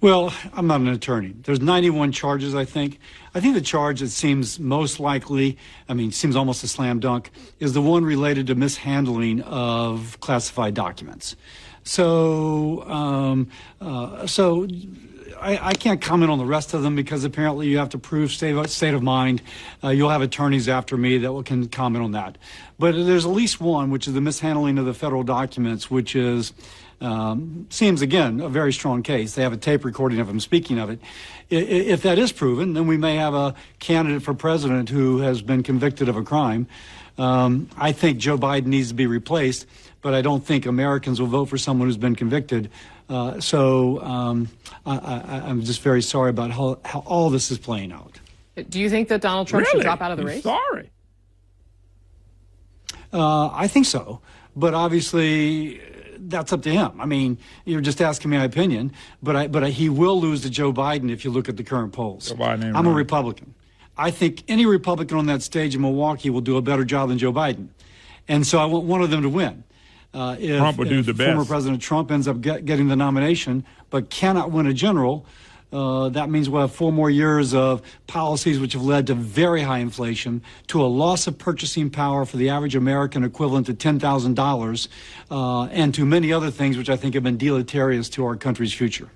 Well, 0.00 0.32
I'm 0.54 0.66
not 0.66 0.80
an 0.80 0.88
attorney. 0.88 1.34
There's 1.42 1.60
91 1.60 2.12
charges, 2.12 2.54
I 2.54 2.64
think. 2.64 2.98
I 3.34 3.40
think 3.40 3.52
the 3.52 3.60
charge 3.60 4.00
that 4.00 4.08
seems 4.08 4.58
most 4.58 4.98
likely, 4.98 5.58
I 5.90 5.92
mean, 5.92 6.10
seems 6.10 6.36
almost 6.36 6.64
a 6.64 6.68
slam 6.68 7.00
dunk, 7.00 7.30
is 7.58 7.74
the 7.74 7.82
one 7.82 8.02
related 8.02 8.46
to 8.46 8.54
mishandling 8.54 9.42
of 9.42 10.18
classified 10.20 10.72
documents. 10.72 11.36
So, 11.84 12.82
um, 12.84 13.48
uh, 13.80 14.26
so 14.26 14.68
I, 15.40 15.68
I 15.68 15.72
can't 15.72 16.00
comment 16.00 16.30
on 16.30 16.38
the 16.38 16.44
rest 16.44 16.74
of 16.74 16.82
them 16.82 16.94
because 16.94 17.24
apparently 17.24 17.68
you 17.68 17.78
have 17.78 17.90
to 17.90 17.98
prove 17.98 18.30
state 18.30 18.54
of, 18.54 18.70
state 18.70 18.94
of 18.94 19.02
mind. 19.02 19.42
Uh, 19.82 19.88
you'll 19.88 20.10
have 20.10 20.22
attorneys 20.22 20.68
after 20.68 20.96
me 20.96 21.18
that 21.18 21.32
will, 21.32 21.42
can 21.42 21.68
comment 21.68 22.04
on 22.04 22.12
that. 22.12 22.36
But 22.78 22.92
there's 22.92 23.24
at 23.24 23.32
least 23.32 23.60
one, 23.60 23.90
which 23.90 24.06
is 24.06 24.14
the 24.14 24.20
mishandling 24.20 24.78
of 24.78 24.84
the 24.84 24.94
federal 24.94 25.22
documents, 25.22 25.90
which 25.90 26.14
is 26.14 26.52
um, 27.00 27.66
seems 27.70 28.02
again 28.02 28.40
a 28.40 28.48
very 28.48 28.72
strong 28.72 29.02
case. 29.02 29.34
They 29.34 29.42
have 29.42 29.52
a 29.52 29.58
tape 29.58 29.84
recording 29.84 30.20
of 30.20 30.28
him 30.28 30.38
speaking 30.38 30.78
of 30.78 30.90
it. 30.90 31.00
If 31.48 32.02
that 32.02 32.18
is 32.18 32.30
proven, 32.30 32.74
then 32.74 32.86
we 32.86 32.96
may 32.96 33.16
have 33.16 33.34
a 33.34 33.54
candidate 33.78 34.22
for 34.22 34.34
president 34.34 34.90
who 34.90 35.18
has 35.18 35.42
been 35.42 35.62
convicted 35.62 36.08
of 36.08 36.16
a 36.16 36.22
crime. 36.22 36.66
Um, 37.18 37.68
I 37.76 37.92
think 37.92 38.18
Joe 38.18 38.38
Biden 38.38 38.66
needs 38.66 38.88
to 38.88 38.94
be 38.94 39.06
replaced, 39.06 39.66
but 40.02 40.14
I 40.14 40.22
don't 40.22 40.44
think 40.44 40.66
Americans 40.66 41.20
will 41.20 41.28
vote 41.28 41.46
for 41.46 41.58
someone 41.58 41.88
who's 41.88 41.96
been 41.96 42.16
convicted. 42.16 42.70
Uh, 43.08 43.40
so 43.40 44.00
um, 44.02 44.48
I, 44.86 44.96
I, 44.96 45.42
I'm 45.48 45.62
just 45.62 45.82
very 45.82 46.02
sorry 46.02 46.30
about 46.30 46.50
how, 46.50 46.78
how 46.84 47.00
all 47.00 47.30
this 47.30 47.50
is 47.50 47.58
playing 47.58 47.92
out. 47.92 48.20
Do 48.68 48.80
you 48.80 48.90
think 48.90 49.08
that 49.08 49.20
Donald 49.20 49.48
Trump 49.48 49.66
should 49.66 49.82
drop 49.82 50.00
out 50.00 50.10
of 50.10 50.18
the 50.18 50.22
I'm 50.22 50.28
race? 50.28 50.42
Sorry. 50.42 50.90
Uh, 53.12 53.48
I 53.52 53.66
think 53.66 53.86
so, 53.86 54.20
but 54.54 54.74
obviously 54.74 55.80
that's 56.18 56.52
up 56.52 56.62
to 56.62 56.70
him. 56.70 57.00
I 57.00 57.06
mean, 57.06 57.38
you're 57.64 57.80
just 57.80 58.00
asking 58.00 58.30
me 58.30 58.36
my 58.36 58.44
opinion, 58.44 58.92
but 59.22 59.34
I, 59.34 59.46
but 59.48 59.64
I, 59.64 59.70
he 59.70 59.88
will 59.88 60.20
lose 60.20 60.42
to 60.42 60.50
Joe 60.50 60.72
Biden 60.72 61.10
if 61.10 61.24
you 61.24 61.30
look 61.30 61.48
at 61.48 61.56
the 61.56 61.64
current 61.64 61.92
polls. 61.92 62.28
Joe 62.28 62.36
Biden 62.36 62.74
I'm 62.74 62.86
a. 62.86 62.92
Republican. 62.92 63.54
I 63.96 64.10
think 64.10 64.44
any 64.46 64.64
Republican 64.64 65.18
on 65.18 65.26
that 65.26 65.42
stage 65.42 65.74
in 65.74 65.80
Milwaukee 65.80 66.30
will 66.30 66.40
do 66.40 66.56
a 66.56 66.62
better 66.62 66.84
job 66.84 67.08
than 67.08 67.18
Joe 67.18 67.32
Biden, 67.32 67.68
and 68.28 68.46
so 68.46 68.58
I 68.58 68.66
want 68.66 68.84
one 68.84 69.02
of 69.02 69.10
them 69.10 69.22
to 69.22 69.28
win. 69.28 69.64
Uh, 70.12 70.36
if, 70.38 70.58
Trump 70.58 70.78
would 70.78 70.88
do 70.88 71.00
if 71.00 71.06
the 71.06 71.14
Former 71.14 71.38
best. 71.38 71.48
President 71.48 71.82
Trump 71.82 72.10
ends 72.10 72.26
up 72.26 72.40
get, 72.40 72.64
getting 72.64 72.88
the 72.88 72.96
nomination, 72.96 73.64
but 73.90 74.10
cannot 74.10 74.50
win 74.50 74.66
a 74.66 74.74
general. 74.74 75.24
Uh, 75.72 76.08
that 76.08 76.28
means 76.28 76.48
we'll 76.48 76.62
have 76.62 76.72
four 76.72 76.92
more 76.92 77.10
years 77.10 77.54
of 77.54 77.80
policies 78.08 78.58
which 78.58 78.72
have 78.72 78.82
led 78.82 79.06
to 79.06 79.14
very 79.14 79.62
high 79.62 79.78
inflation, 79.78 80.42
to 80.66 80.82
a 80.82 80.86
loss 80.86 81.26
of 81.26 81.38
purchasing 81.38 81.90
power 81.90 82.24
for 82.24 82.36
the 82.36 82.48
average 82.48 82.74
American 82.74 83.22
equivalent 83.22 83.66
to 83.66 83.74
$10,000, 83.74 84.88
uh, 85.30 85.64
and 85.66 85.94
to 85.94 86.04
many 86.04 86.32
other 86.32 86.50
things 86.50 86.76
which 86.76 86.90
I 86.90 86.96
think 86.96 87.14
have 87.14 87.22
been 87.22 87.36
deleterious 87.36 88.08
to 88.10 88.24
our 88.24 88.36
country's 88.36 88.72
future. 88.72 89.10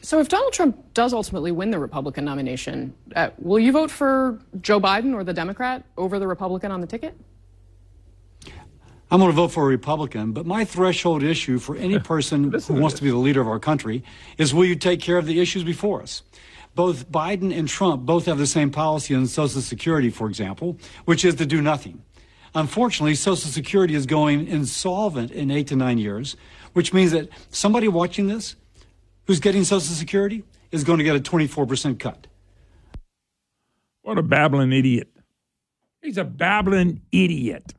So, 0.00 0.20
if 0.20 0.28
Donald 0.28 0.52
Trump 0.52 0.92
does 0.92 1.14
ultimately 1.14 1.50
win 1.50 1.70
the 1.70 1.78
Republican 1.78 2.26
nomination, 2.26 2.94
uh, 3.16 3.30
will 3.38 3.58
you 3.58 3.72
vote 3.72 3.90
for 3.90 4.38
Joe 4.60 4.78
Biden 4.78 5.14
or 5.14 5.24
the 5.24 5.32
Democrat 5.32 5.82
over 5.96 6.18
the 6.18 6.26
Republican 6.26 6.70
on 6.70 6.82
the 6.82 6.86
ticket? 6.86 7.14
I'm 9.14 9.20
going 9.20 9.30
to 9.30 9.36
vote 9.36 9.52
for 9.52 9.62
a 9.62 9.68
Republican, 9.68 10.32
but 10.32 10.44
my 10.44 10.64
threshold 10.64 11.22
issue 11.22 11.60
for 11.60 11.76
any 11.76 11.98
person 12.00 12.50
who 12.50 12.74
wants 12.74 12.96
to 12.96 13.02
be 13.04 13.10
the 13.10 13.16
leader 13.16 13.40
of 13.40 13.46
our 13.46 13.60
country 13.60 14.02
is 14.38 14.52
will 14.52 14.64
you 14.64 14.74
take 14.74 15.00
care 15.00 15.18
of 15.18 15.26
the 15.26 15.38
issues 15.40 15.62
before 15.62 16.02
us? 16.02 16.24
Both 16.74 17.08
Biden 17.12 17.56
and 17.56 17.68
Trump 17.68 18.04
both 18.04 18.26
have 18.26 18.38
the 18.38 18.46
same 18.48 18.72
policy 18.72 19.14
on 19.14 19.28
Social 19.28 19.60
Security, 19.60 20.10
for 20.10 20.26
example, 20.26 20.78
which 21.04 21.24
is 21.24 21.36
to 21.36 21.46
do 21.46 21.62
nothing. 21.62 22.02
Unfortunately, 22.56 23.14
Social 23.14 23.48
Security 23.48 23.94
is 23.94 24.04
going 24.04 24.48
insolvent 24.48 25.30
in 25.30 25.48
eight 25.48 25.68
to 25.68 25.76
nine 25.76 25.98
years, 25.98 26.36
which 26.72 26.92
means 26.92 27.12
that 27.12 27.28
somebody 27.50 27.86
watching 27.86 28.26
this 28.26 28.56
who's 29.28 29.38
getting 29.38 29.62
Social 29.62 29.94
Security 29.94 30.42
is 30.72 30.82
going 30.82 30.98
to 30.98 31.04
get 31.04 31.14
a 31.14 31.20
24% 31.20 32.00
cut. 32.00 32.26
What 34.02 34.18
a 34.18 34.22
babbling 34.22 34.72
idiot. 34.72 35.08
He's 36.02 36.18
a 36.18 36.24
babbling 36.24 37.02
idiot. 37.12 37.74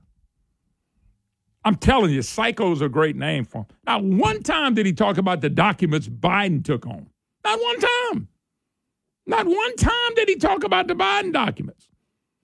I'm 1.66 1.76
telling 1.76 2.11
you, 2.11 2.22
psycho's 2.22 2.82
a 2.82 2.88
great 2.88 3.16
name 3.16 3.43
for 3.43 3.59
him. 3.59 3.66
Not 3.88 4.03
one 4.03 4.43
time 4.43 4.76
did 4.76 4.86
he 4.86 4.93
talk 4.93 5.18
about 5.18 5.41
the 5.41 5.49
documents 5.49 6.07
Biden 6.07 6.63
took 6.63 6.86
home. 6.86 7.09
Not 7.43 7.59
one 7.59 7.80
time. 7.80 8.28
Not 9.26 9.47
one 9.47 9.76
time 9.76 10.16
did 10.16 10.30
he 10.30 10.36
talk 10.36 10.63
about 10.63 10.88
the 10.88 10.93
Biden 10.93 11.34
documents. 11.34 11.89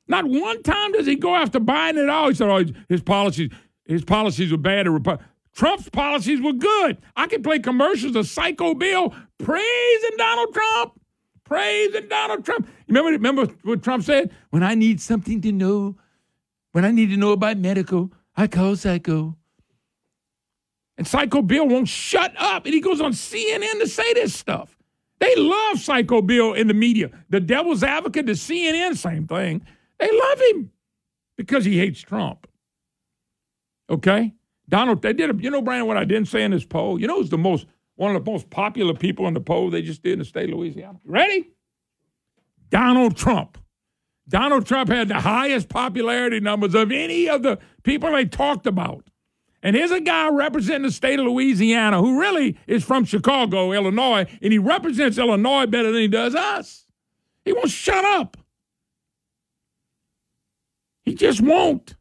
Not 0.08 0.26
one 0.26 0.64
time 0.64 0.92
does 0.94 1.06
he 1.06 1.16
go 1.16 1.36
after 1.36 1.60
Biden 1.60 2.02
at 2.02 2.10
all. 2.10 2.30
He 2.30 2.34
said, 2.36 2.50
"Oh, 2.50 2.66
his 2.90 3.02
policies, 3.02 3.52
his 3.86 4.04
policies 4.04 4.52
were 4.52 4.58
bad." 4.58 4.88
Trump's 5.54 5.90
policies 5.90 6.42
were 6.42 6.54
good. 6.54 6.98
I 7.16 7.28
can 7.28 7.44
play 7.44 7.60
commercials 7.60 8.16
of 8.16 8.28
Psycho 8.28 8.74
Bill 8.74 9.14
praising 9.38 10.18
Donald 10.18 10.54
Trump, 10.54 11.00
praising 11.44 12.08
Donald 12.08 12.44
Trump. 12.44 12.68
Remember, 12.88 13.12
remember 13.12 13.46
what 13.64 13.84
Trump 13.84 14.04
said? 14.04 14.32
When 14.50 14.64
I 14.64 14.76
need 14.76 15.00
something 15.00 15.42
to 15.42 15.52
know, 15.52 15.98
when 16.72 16.86
I 16.86 16.92
need 16.92 17.10
to 17.10 17.18
know 17.18 17.34
about 17.34 17.58
medical, 17.58 18.12
Call 18.48 18.76
Psycho. 18.76 19.36
And 20.98 21.08
Psycho 21.08 21.42
Bill 21.42 21.68
won't 21.68 21.88
shut 21.88 22.34
up, 22.38 22.66
and 22.66 22.74
he 22.74 22.82
goes 22.82 23.02
on 23.02 23.12
CNN 23.12 23.80
to 23.80 23.88
say 23.88 24.14
this 24.14 24.34
stuff. 24.34 24.78
They 25.20 25.36
love 25.36 25.80
Psycho 25.80 26.22
Bill 26.22 26.54
in 26.54 26.68
the 26.68 26.74
media. 26.74 27.12
The 27.30 27.40
devil's 27.40 27.84
advocate, 27.84 28.26
the 28.26 28.32
CNN, 28.34 28.98
same 28.98 29.28
thing. 29.28 29.66
They 30.00 30.10
love 30.12 30.42
him 30.42 30.72
because 31.38 31.64
he 31.64 31.78
hates 31.78 32.02
Trump. 32.02 32.48
Okay? 33.90 34.34
Donald, 34.68 35.02
they 35.02 35.14
did, 35.14 35.30
a, 35.30 35.36
you 35.42 35.52
know, 35.52 35.62
Brian, 35.62 35.86
what 35.86 35.98
I 35.98 36.06
didn't 36.06 36.28
say 36.28 36.44
in 36.44 36.52
this 36.52 36.66
poll? 36.66 37.00
You 37.00 37.08
know 37.08 37.18
who's 37.18 37.30
the 37.30 37.38
most, 37.38 37.68
one 37.96 38.16
of 38.16 38.24
the 38.24 38.32
most 38.32 38.50
popular 38.50 38.94
people 38.94 39.28
in 39.28 39.34
the 39.34 39.42
poll 39.42 39.70
they 39.70 39.82
just 39.82 40.02
did 40.02 40.14
in 40.14 40.20
the 40.20 40.26
state 40.26 40.50
of 40.50 40.58
Louisiana? 40.58 41.00
Ready? 41.06 41.50
Donald 42.70 43.16
Trump. 43.18 43.58
Donald 44.28 44.66
Trump 44.66 44.90
had 44.90 45.08
the 45.08 45.20
highest 45.20 45.70
popularity 45.70 46.40
numbers 46.40 46.74
of 46.76 46.92
any 46.92 47.28
of 47.28 47.44
the 47.44 47.60
people 47.84 48.12
they 48.12 48.26
talked 48.26 48.66
about. 48.66 49.06
And 49.64 49.76
here's 49.76 49.92
a 49.92 50.02
guy 50.02 50.30
representing 50.30 50.84
the 50.84 50.92
state 50.92 51.20
of 51.20 51.26
Louisiana 51.26 52.02
who 52.02 52.20
really 52.20 52.58
is 52.66 52.84
from 52.84 53.06
Chicago, 53.06 53.72
Illinois, 53.72 54.26
and 54.42 54.52
he 54.52 54.58
represents 54.58 55.18
Illinois 55.18 55.68
better 55.68 55.92
than 55.92 56.02
he 56.02 56.08
does 56.08 56.34
us. 56.34 56.86
He 57.46 57.54
won't 57.54 57.70
shut 57.70 58.04
up. 58.04 58.38
He 61.04 61.14
just 61.14 61.42
won't. 61.42 61.96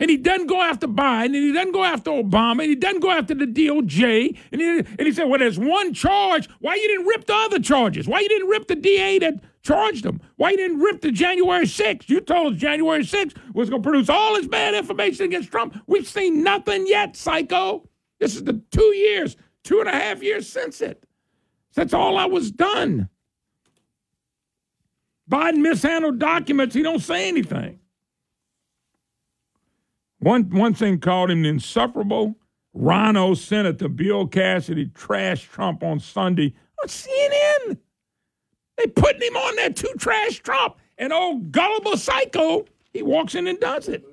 And 0.00 0.10
he 0.10 0.16
doesn't 0.16 0.48
go 0.48 0.60
after 0.60 0.88
Biden, 0.88 1.26
and 1.26 1.34
he 1.34 1.52
doesn't 1.52 1.72
go 1.72 1.84
after 1.84 2.10
Obama, 2.10 2.62
and 2.62 2.70
he 2.70 2.74
doesn't 2.74 3.00
go 3.00 3.10
after 3.10 3.34
the 3.34 3.46
DOJ. 3.46 4.36
And 4.52 4.60
he, 4.60 4.78
and 4.78 5.00
he 5.00 5.12
said, 5.12 5.24
well, 5.24 5.38
there's 5.38 5.58
one 5.58 5.94
charge. 5.94 6.48
Why 6.60 6.74
you 6.74 6.88
didn't 6.88 7.06
rip 7.06 7.26
the 7.26 7.34
other 7.34 7.60
charges? 7.60 8.08
Why 8.08 8.20
you 8.20 8.28
didn't 8.28 8.48
rip 8.48 8.66
the 8.66 8.76
DA 8.76 9.18
that 9.20 9.34
charged 9.64 10.06
him? 10.06 10.20
Why 10.36 10.50
you 10.50 10.56
didn't 10.56 10.78
rip 10.78 11.00
the 11.00 11.10
January 11.10 11.64
6th? 11.64 12.08
You 12.08 12.20
told 12.20 12.54
us 12.54 12.60
January 12.60 13.02
6th 13.02 13.34
was 13.54 13.70
going 13.70 13.82
to 13.82 13.88
produce 13.88 14.08
all 14.08 14.34
this 14.34 14.46
bad 14.46 14.74
information 14.74 15.24
against 15.24 15.50
Trump. 15.50 15.76
We've 15.86 16.06
seen 16.06 16.42
nothing 16.42 16.86
yet, 16.86 17.16
psycho. 17.16 17.88
This 18.20 18.36
is 18.36 18.44
the 18.44 18.62
two 18.70 18.94
years, 18.94 19.36
two 19.64 19.80
and 19.80 19.88
a 19.88 19.92
half 19.92 20.22
years 20.22 20.48
since 20.48 20.80
it. 20.80 21.04
That's 21.74 21.92
all 21.94 22.16
I 22.16 22.26
was 22.26 22.50
done. 22.50 23.08
Biden 25.28 25.58
mishandled 25.58 26.18
documents. 26.18 26.74
He 26.74 26.82
don't 26.82 27.00
say 27.00 27.28
anything. 27.28 27.80
One 30.18 30.48
one 30.50 30.74
thing 30.74 31.00
called 31.00 31.30
him 31.30 31.44
insufferable. 31.44 32.36
RINO 32.74 33.34
Senator 33.34 33.88
Bill 33.88 34.26
Cassidy 34.26 34.86
trashed 34.86 35.50
Trump 35.50 35.82
on 35.82 36.00
Sunday 36.00 36.54
on 36.82 36.88
CNN. 36.88 37.78
They 38.76 38.86
putting 38.86 39.22
him 39.22 39.36
on 39.36 39.56
there 39.56 39.70
to 39.70 39.94
trash 39.98 40.40
Trump. 40.40 40.76
And 40.98 41.12
old 41.12 41.52
gullible 41.52 41.96
psycho, 41.96 42.66
he 42.92 43.02
walks 43.02 43.34
in 43.34 43.46
and 43.46 43.58
does 43.58 43.88
it. 43.88 44.04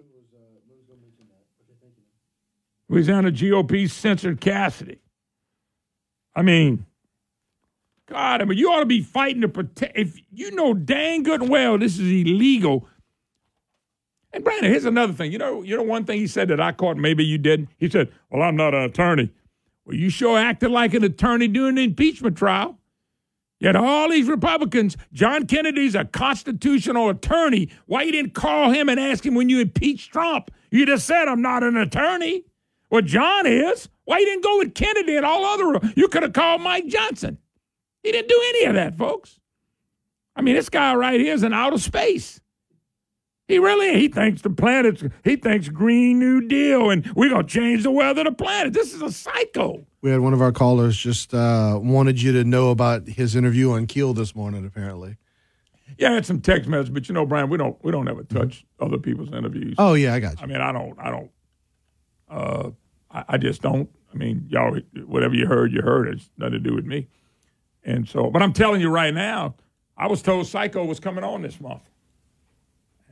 Louisiana 2.90 3.32
GOP 3.32 3.90
censored 3.90 4.42
Cassidy. 4.42 5.00
I 6.36 6.42
mean, 6.42 6.86
God, 8.08 8.42
I 8.42 8.46
mean, 8.46 8.58
you 8.58 8.70
ought 8.72 8.82
to 8.82 8.86
be 8.86 9.02
fighting 9.02 9.42
to 9.42 9.48
protect. 9.48 9.98
If 9.98 10.18
you 10.32 10.52
know 10.52 10.74
dang 10.74 11.24
good 11.24 11.42
and 11.42 11.50
well 11.50 11.78
this 11.78 11.94
is 11.98 12.12
illegal. 12.12 12.88
And 14.34 14.44
Brandon, 14.44 14.70
here's 14.70 14.86
another 14.86 15.14
thing. 15.14 15.32
You 15.32 15.38
know, 15.38 15.62
you 15.62 15.78
know 15.78 15.84
one 15.84 16.04
thing 16.06 16.20
he 16.20 16.28
said 16.28 16.50
that 16.50 16.60
I 16.60 16.74
caught, 16.74 16.98
maybe 16.98 17.24
you 17.24 17.38
didn't. 17.38 17.70
He 17.78 17.90
said, 17.90 18.12
"Well, 18.30 18.42
I'm 18.42 18.56
not 18.56 18.74
an 18.74 18.84
attorney." 18.84 19.30
Well, 19.86 19.96
you 19.96 20.10
sure 20.10 20.38
acted 20.38 20.72
like 20.72 20.94
an 20.94 21.04
attorney 21.04 21.48
during 21.48 21.76
the 21.76 21.84
impeachment 21.84 22.38
trial. 22.38 22.78
Yet 23.62 23.76
all 23.76 24.10
these 24.10 24.28
Republicans, 24.28 24.98
John 25.14 25.46
Kennedy's 25.46 25.94
a 25.94 26.04
constitutional 26.04 27.10
attorney. 27.10 27.70
Why 27.86 28.02
you 28.02 28.12
didn't 28.12 28.34
call 28.34 28.72
him 28.72 28.90
and 28.90 29.00
ask 29.00 29.24
him 29.24 29.36
when 29.36 29.50
you 29.50 29.60
impeached 29.60 30.12
Trump? 30.12 30.50
You 30.72 30.88
just 30.88 31.06
said 31.06 31.28
I'm 31.28 31.44
not 31.44 31.62
an 31.62 31.78
attorney. 31.78 32.44
Well, 32.90 33.04
John 33.04 33.46
is. 33.46 33.88
Why 34.06 34.18
you 34.18 34.26
didn't 34.26 34.44
go 34.44 34.58
with 34.58 34.74
Kennedy 34.74 35.16
and 35.16 35.26
all 35.28 35.46
other? 35.46 35.94
You 35.96 36.08
could 36.08 36.24
have 36.24 36.34
called 36.34 36.62
Mike 36.62 36.88
Johnson. 36.88 37.38
He 38.02 38.12
didn't 38.12 38.30
do 38.30 38.42
any 38.50 38.66
of 38.66 38.74
that, 38.74 38.98
folks. 38.98 39.40
I 40.36 40.42
mean, 40.42 40.56
this 40.56 40.70
guy 40.70 40.96
right 40.96 41.20
here 41.20 41.36
is 41.36 41.44
in 41.44 41.54
outer 41.54 41.78
space. 41.78 42.42
He 43.52 43.60
really 43.60 44.00
he 44.00 44.08
thinks 44.08 44.42
the 44.44 44.50
planet's 44.50 45.04
he 45.26 45.36
thinks 45.36 45.68
Green 45.68 46.20
New 46.20 46.48
Deal 46.48 46.90
and 46.90 47.06
we're 47.18 47.30
gonna 47.30 47.44
change 47.44 47.84
the 47.84 47.92
weather 47.92 48.22
of 48.22 48.28
the 48.28 48.32
planet. 48.32 48.72
This 48.72 48.94
is 48.94 49.02
a 49.02 49.12
psycho. 49.12 49.86
We 50.02 50.10
had 50.10 50.22
one 50.22 50.32
of 50.32 50.42
our 50.42 50.54
callers 50.54 50.96
just 50.96 51.34
uh, 51.34 51.78
wanted 51.84 52.22
you 52.22 52.32
to 52.32 52.46
know 52.46 52.70
about 52.70 53.10
his 53.10 53.36
interview 53.36 53.72
on 53.72 53.88
Keel 53.88 54.14
this 54.14 54.34
morning. 54.38 54.66
Apparently, 54.66 55.18
Yeah, 55.98 56.12
I 56.12 56.14
had 56.14 56.26
some 56.26 56.40
text 56.40 56.70
message, 56.70 56.94
but 56.94 57.10
you 57.10 57.14
know, 57.14 57.26
Brian, 57.26 57.50
we 57.50 57.58
don't 57.58 57.76
we 57.84 57.92
don't 57.92 58.08
ever 58.08 58.24
touch 58.24 58.66
other 58.80 58.98
people's 58.98 59.34
interviews. 59.34 59.76
Oh, 59.78 59.96
yeah, 59.96 60.14
I 60.14 60.22
got 60.22 60.40
you. 60.40 60.44
I 60.44 60.46
mean, 60.46 60.62
I 60.62 60.72
don't 60.72 60.98
I 60.98 61.10
don't 61.12 61.32
uh 62.30 62.70
I, 63.12 63.26
I 63.28 63.38
just 63.38 63.62
don't. 63.62 63.90
I 64.14 64.16
mean, 64.16 64.48
y'all 64.48 64.80
whatever 65.08 65.36
you 65.36 65.46
heard, 65.46 65.74
you 65.74 65.82
heard. 65.82 66.08
It's 66.08 66.30
nothing 66.38 66.54
to 66.54 66.60
do 66.60 66.74
with 66.74 66.86
me. 66.86 67.10
And 67.84 68.08
so 68.08 68.30
but 68.30 68.42
I'm 68.42 68.54
telling 68.54 68.80
you 68.80 68.90
right 68.90 69.14
now, 69.14 69.56
I 69.98 70.08
was 70.08 70.22
told 70.22 70.48
Psycho 70.48 70.86
was 70.86 71.02
coming 71.02 71.26
on 71.26 71.42
this 71.42 71.60
month. 71.60 71.82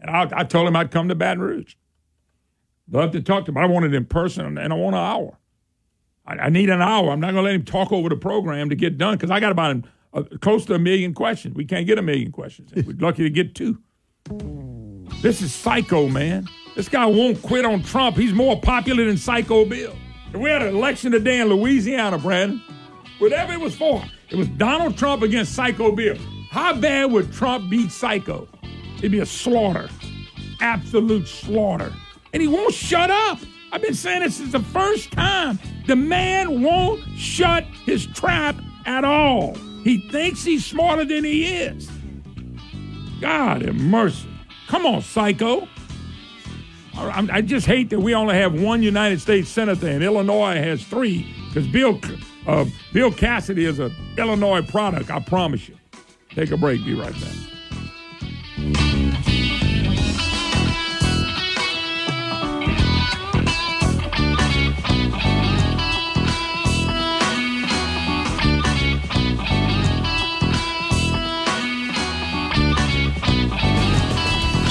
And 0.02 0.10
I, 0.10 0.30
I 0.32 0.44
told 0.44 0.68
him 0.68 0.76
I'd 0.76 0.92
come 0.92 1.10
to 1.10 1.16
Baton 1.16 1.42
Rouge. 1.42 1.76
Love 2.92 3.12
to 3.12 3.22
talk 3.22 3.46
to 3.46 3.52
him. 3.52 3.58
I 3.58 3.66
want 3.66 3.86
it 3.86 3.94
in 3.94 4.06
person, 4.06 4.58
and 4.58 4.74
I 4.74 4.76
want 4.76 4.96
an 4.96 5.02
hour. 5.02 5.38
I, 6.26 6.34
I 6.46 6.50
need 6.50 6.70
an 6.70 6.82
hour. 6.82 7.12
I'm 7.12 7.20
not 7.20 7.34
going 7.34 7.44
to 7.44 7.50
let 7.50 7.56
him 7.56 7.66
talk 7.66 7.92
over 7.92 8.10
the 8.10 8.16
program 8.16 8.70
to 8.70 8.76
get 8.76 8.98
done 8.98 9.16
because 9.16 9.32
I 9.32 9.40
got 9.40 9.52
about 9.52 9.84
uh, 10.14 10.24
close 10.42 10.66
to 10.66 10.74
a 10.74 10.80
million 10.80 11.14
questions. 11.14 11.56
We 11.56 11.66
can't 11.66 11.86
get 11.86 11.98
a 11.98 12.02
million 12.02 12.32
questions. 12.32 12.72
We're 12.76 12.96
lucky 12.98 13.24
to 13.24 13.30
get 13.30 13.56
two. 13.56 13.80
This 15.22 15.42
is 15.42 15.54
Psycho, 15.54 16.08
man. 16.08 16.48
This 16.76 16.88
guy 16.88 17.06
won't 17.06 17.42
quit 17.42 17.66
on 17.66 17.84
Trump. 17.84 18.16
He's 18.16 18.34
more 18.34 18.60
popular 18.60 19.06
than 19.06 19.18
Psycho 19.18 19.66
Bill. 19.66 19.96
We 20.34 20.50
had 20.50 20.62
an 20.62 20.76
election 20.76 21.12
today 21.12 21.42
in 21.42 21.50
Louisiana, 21.50 22.18
Brandon. 22.18 22.62
Whatever 23.18 23.54
it 23.54 23.60
was 23.60 23.76
for, 23.76 24.02
it 24.30 24.38
was 24.38 24.48
Donald 24.50 24.98
Trump 24.98 25.24
against 25.24 25.54
Psycho 25.54 25.92
Bill. 25.92 26.16
How 26.52 26.74
bad 26.74 27.12
would 27.12 27.34
Trump 27.34 27.70
beat 27.70 27.92
Psycho? 27.92 28.48
It'd 29.00 29.12
be 29.12 29.20
a 29.20 29.26
slaughter, 29.26 29.90
absolute 30.60 31.28
slaughter. 31.28 31.94
And 32.34 32.42
he 32.42 32.48
won't 32.48 32.74
shut 32.74 33.10
up. 33.10 33.40
I've 33.72 33.82
been 33.82 33.94
saying 33.94 34.24
this 34.24 34.36
since 34.36 34.52
the 34.52 34.60
first 34.60 35.12
time. 35.12 35.58
The 35.88 35.96
man 35.96 36.62
won't 36.62 37.02
shut 37.18 37.64
his 37.86 38.06
trap 38.08 38.56
at 38.86 39.04
all. 39.04 39.56
He 39.84 40.10
thinks 40.10 40.44
he's 40.44 40.66
smarter 40.66 41.06
than 41.06 41.24
he 41.24 41.46
is. 41.46 41.90
God 43.22 43.62
have 43.64 43.76
mercy. 43.76 44.28
Come 44.68 44.86
on, 44.86 45.02
psycho. 45.02 45.68
I, 46.96 47.42
just 47.42 47.66
hate 47.66 47.90
that 47.92 48.00
we 48.00 48.14
only 48.14 48.36
have 48.36 48.60
one 48.60 48.84
United 48.84 49.22
States 49.22 49.50
senator 49.50 49.88
and 49.88 50.04
Illinois 50.04 50.56
has 50.56 50.84
three 50.84 51.34
because 51.48 51.66
Bill, 51.68 52.00
uh, 52.46 52.66
Bill 52.92 53.12
Cassidy 53.12 53.66
is 53.66 53.80
an 53.80 53.96
Illinois 54.18 54.62
product, 54.62 55.10
I 55.10 55.20
promise 55.22 55.70
you. 55.70 55.78
Take 56.32 56.52
a 56.52 56.58
break, 56.58 56.84
be 56.84 56.94
right 56.94 57.14
back. 57.14 58.89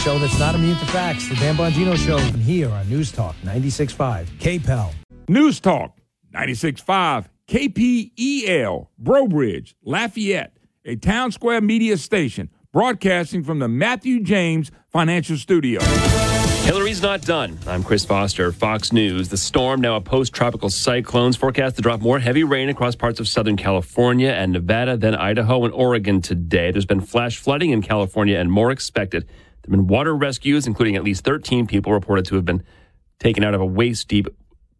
Show 0.08 0.18
that's 0.18 0.38
not 0.38 0.54
immune 0.54 0.78
to 0.78 0.86
facts. 0.86 1.28
The 1.28 1.34
Dan 1.34 1.54
Bongino 1.54 1.94
Show 1.94 2.16
And 2.16 2.36
here 2.36 2.70
on 2.70 2.88
News 2.88 3.12
Talk 3.12 3.36
96.5 3.44 4.24
KPEL. 4.38 4.94
News 5.28 5.60
Talk 5.60 5.98
96.5 6.34 7.26
KPEL, 7.46 8.88
Breaux 8.98 9.28
Bridge, 9.28 9.76
Lafayette, 9.84 10.56
a 10.86 10.96
town 10.96 11.30
square 11.30 11.60
media 11.60 11.98
station 11.98 12.48
broadcasting 12.72 13.44
from 13.44 13.58
the 13.58 13.68
Matthew 13.68 14.22
James 14.22 14.70
Financial 14.88 15.36
Studio. 15.36 15.82
Hilary's 16.62 17.02
not 17.02 17.20
done. 17.20 17.58
I'm 17.66 17.84
Chris 17.84 18.06
Foster, 18.06 18.50
Fox 18.50 18.94
News. 18.94 19.28
The 19.28 19.36
storm, 19.36 19.82
now 19.82 19.96
a 19.96 20.00
post 20.00 20.32
tropical 20.32 20.70
cyclone, 20.70 21.30
is 21.30 21.36
forecast 21.36 21.76
to 21.76 21.82
drop 21.82 22.00
more 22.00 22.18
heavy 22.18 22.44
rain 22.44 22.70
across 22.70 22.94
parts 22.94 23.20
of 23.20 23.28
Southern 23.28 23.58
California 23.58 24.30
and 24.30 24.52
Nevada, 24.52 24.96
then 24.96 25.14
Idaho 25.14 25.66
and 25.66 25.74
Oregon 25.74 26.22
today. 26.22 26.70
There's 26.70 26.86
been 26.86 27.02
flash 27.02 27.36
flooding 27.36 27.72
in 27.72 27.82
California 27.82 28.38
and 28.38 28.50
more 28.50 28.70
expected. 28.70 29.28
There 29.68 29.76
have 29.76 29.86
been 29.86 29.94
water 29.94 30.16
rescues, 30.16 30.66
including 30.66 30.96
at 30.96 31.04
least 31.04 31.24
13 31.24 31.66
people 31.66 31.92
reported 31.92 32.24
to 32.26 32.36
have 32.36 32.46
been 32.46 32.62
taken 33.18 33.44
out 33.44 33.52
of 33.52 33.60
a 33.60 33.66
waist 33.66 34.08
deep 34.08 34.26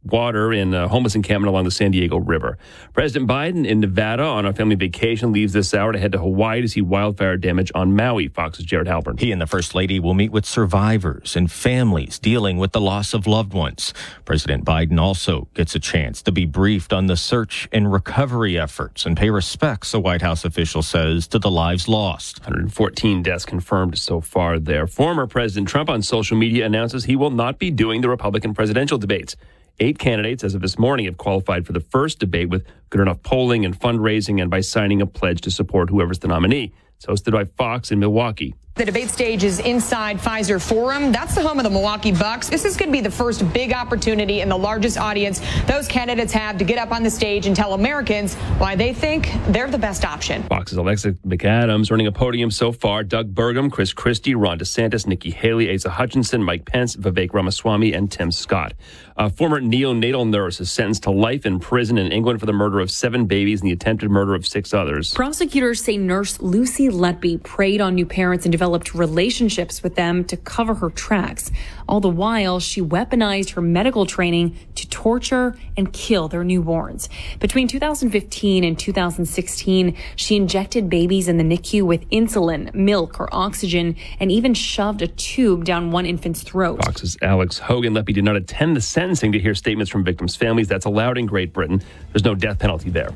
water 0.04 0.52
in 0.52 0.72
a 0.74 0.88
homeless 0.88 1.14
encampment 1.14 1.48
along 1.48 1.64
the 1.64 1.70
San 1.70 1.90
Diego 1.90 2.18
River. 2.18 2.56
President 2.92 3.28
Biden 3.28 3.66
in 3.66 3.80
Nevada 3.80 4.22
on 4.22 4.46
a 4.46 4.52
family 4.52 4.76
vacation 4.76 5.32
leaves 5.32 5.52
this 5.52 5.74
hour 5.74 5.92
to 5.92 5.98
head 5.98 6.12
to 6.12 6.18
Hawaii 6.18 6.62
to 6.62 6.68
see 6.68 6.80
wildfire 6.80 7.36
damage 7.36 7.72
on 7.74 7.94
Maui. 7.94 8.28
Fox's 8.28 8.64
Jared 8.64 8.86
Halpern. 8.86 9.18
He 9.18 9.32
and 9.32 9.40
the 9.40 9.46
First 9.46 9.74
Lady 9.74 9.98
will 9.98 10.14
meet 10.14 10.30
with 10.30 10.46
survivors 10.46 11.36
and 11.36 11.50
families 11.50 12.18
dealing 12.18 12.58
with 12.58 12.72
the 12.72 12.80
loss 12.80 13.12
of 13.12 13.26
loved 13.26 13.52
ones. 13.52 13.92
President 14.24 14.64
Biden 14.64 15.00
also 15.00 15.48
gets 15.54 15.74
a 15.74 15.80
chance 15.80 16.22
to 16.22 16.32
be 16.32 16.46
briefed 16.46 16.92
on 16.92 17.06
the 17.06 17.16
search 17.16 17.68
and 17.72 17.92
recovery 17.92 18.58
efforts 18.58 19.04
and 19.04 19.16
pay 19.16 19.30
respects, 19.30 19.92
a 19.94 20.00
White 20.00 20.22
House 20.22 20.44
official 20.44 20.82
says, 20.82 21.26
to 21.28 21.38
the 21.38 21.50
lives 21.50 21.88
lost. 21.88 22.40
114 22.40 23.22
deaths 23.22 23.44
confirmed 23.44 23.98
so 23.98 24.20
far 24.20 24.58
there. 24.58 24.86
Former 24.86 25.26
President 25.26 25.68
Trump 25.68 25.90
on 25.90 26.02
social 26.02 26.36
media 26.36 26.64
announces 26.64 27.04
he 27.04 27.16
will 27.16 27.30
not 27.30 27.58
be 27.58 27.70
doing 27.70 28.00
the 28.00 28.08
Republican 28.08 28.54
presidential 28.54 28.98
debates. 28.98 29.36
Eight 29.80 29.98
candidates, 29.98 30.42
as 30.42 30.56
of 30.56 30.60
this 30.60 30.76
morning, 30.76 31.06
have 31.06 31.18
qualified 31.18 31.64
for 31.64 31.72
the 31.72 31.80
first 31.80 32.18
debate 32.18 32.48
with 32.48 32.66
good 32.90 33.00
enough 33.00 33.22
polling 33.22 33.64
and 33.64 33.78
fundraising 33.78 34.40
and 34.42 34.50
by 34.50 34.60
signing 34.60 35.00
a 35.00 35.06
pledge 35.06 35.40
to 35.42 35.52
support 35.52 35.88
whoever's 35.88 36.18
the 36.18 36.26
nominee. 36.26 36.72
It's 36.96 37.06
hosted 37.06 37.30
by 37.30 37.44
Fox 37.44 37.92
in 37.92 38.00
Milwaukee. 38.00 38.56
The 38.78 38.84
debate 38.84 39.10
stage 39.10 39.42
is 39.42 39.58
inside 39.58 40.18
Fiserv 40.18 40.62
Forum. 40.62 41.10
That's 41.10 41.34
the 41.34 41.42
home 41.42 41.58
of 41.58 41.64
the 41.64 41.70
Milwaukee 41.70 42.12
Bucks. 42.12 42.48
This 42.48 42.64
is 42.64 42.76
going 42.76 42.88
to 42.88 42.92
be 42.92 43.00
the 43.00 43.10
first 43.10 43.52
big 43.52 43.72
opportunity 43.72 44.40
and 44.40 44.48
the 44.48 44.56
largest 44.56 44.96
audience 44.96 45.40
those 45.66 45.88
candidates 45.88 46.32
have 46.32 46.58
to 46.58 46.64
get 46.64 46.78
up 46.78 46.92
on 46.92 47.02
the 47.02 47.10
stage 47.10 47.46
and 47.46 47.56
tell 47.56 47.74
Americans 47.74 48.36
why 48.58 48.76
they 48.76 48.94
think 48.94 49.32
they're 49.48 49.68
the 49.68 49.78
best 49.78 50.04
option. 50.04 50.44
Fox's 50.44 50.78
Alexa 50.78 51.14
McAdams 51.26 51.90
running 51.90 52.06
a 52.06 52.12
podium 52.12 52.52
so 52.52 52.70
far. 52.70 53.02
Doug 53.02 53.34
Burgum, 53.34 53.68
Chris 53.68 53.92
Christie, 53.92 54.36
Ron 54.36 54.60
DeSantis, 54.60 55.08
Nikki 55.08 55.32
Haley, 55.32 55.74
Asa 55.74 55.90
Hutchinson, 55.90 56.40
Mike 56.40 56.64
Pence, 56.64 56.94
Vivek 56.94 57.32
Ramaswamy, 57.34 57.92
and 57.94 58.12
Tim 58.12 58.30
Scott. 58.30 58.74
A 59.20 59.28
former 59.28 59.60
neonatal 59.60 60.28
nurse 60.28 60.60
is 60.60 60.70
sentenced 60.70 61.02
to 61.02 61.10
life 61.10 61.44
in 61.44 61.58
prison 61.58 61.98
in 61.98 62.12
England 62.12 62.38
for 62.38 62.46
the 62.46 62.52
murder 62.52 62.78
of 62.78 62.88
seven 62.88 63.26
babies 63.26 63.60
and 63.60 63.68
the 63.68 63.72
attempted 63.72 64.10
murder 64.10 64.32
of 64.36 64.46
six 64.46 64.72
others. 64.72 65.12
Prosecutors 65.12 65.82
say 65.82 65.96
nurse 65.96 66.40
Lucy 66.40 66.88
Letby 66.88 67.42
preyed 67.42 67.80
on 67.80 67.96
new 67.96 68.06
parents 68.06 68.44
and 68.44 68.52
developed 68.52 68.94
relationships 68.94 69.82
with 69.82 69.96
them 69.96 70.22
to 70.26 70.36
cover 70.36 70.74
her 70.74 70.90
tracks. 70.90 71.50
All 71.88 72.00
the 72.00 72.08
while, 72.08 72.60
she 72.60 72.82
weaponized 72.82 73.52
her 73.52 73.62
medical 73.62 74.04
training 74.04 74.56
to 74.74 74.86
torture 74.88 75.56
and 75.74 75.90
kill 75.90 76.28
their 76.28 76.44
newborns. 76.44 77.08
Between 77.40 77.66
2015 77.66 78.62
and 78.62 78.78
2016, 78.78 79.96
she 80.14 80.36
injected 80.36 80.90
babies 80.90 81.28
in 81.28 81.38
the 81.38 81.44
NICU 81.44 81.82
with 81.82 82.08
insulin, 82.10 82.72
milk, 82.74 83.18
or 83.18 83.34
oxygen, 83.34 83.96
and 84.20 84.30
even 84.30 84.52
shoved 84.52 85.00
a 85.00 85.06
tube 85.06 85.64
down 85.64 85.90
one 85.90 86.04
infant's 86.04 86.42
throat. 86.42 86.84
Fox's 86.84 87.16
Alex 87.22 87.58
Hogan 87.58 87.94
Letby 87.94 88.12
did 88.12 88.24
not 88.24 88.36
attend 88.36 88.76
the 88.76 88.82
sentencing 88.82 89.32
to 89.32 89.38
hear 89.38 89.54
statements 89.54 89.90
from 89.90 90.04
victims' 90.04 90.36
families. 90.36 90.68
That's 90.68 90.84
allowed 90.84 91.16
in 91.16 91.24
Great 91.24 91.54
Britain. 91.54 91.82
There's 92.12 92.24
no 92.24 92.34
death 92.34 92.58
penalty 92.58 92.90
there. 92.90 93.10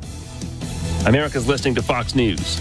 America's 1.07 1.47
listening 1.47 1.75
to 1.75 1.83
Fox 1.83 2.15
News. 2.15 2.61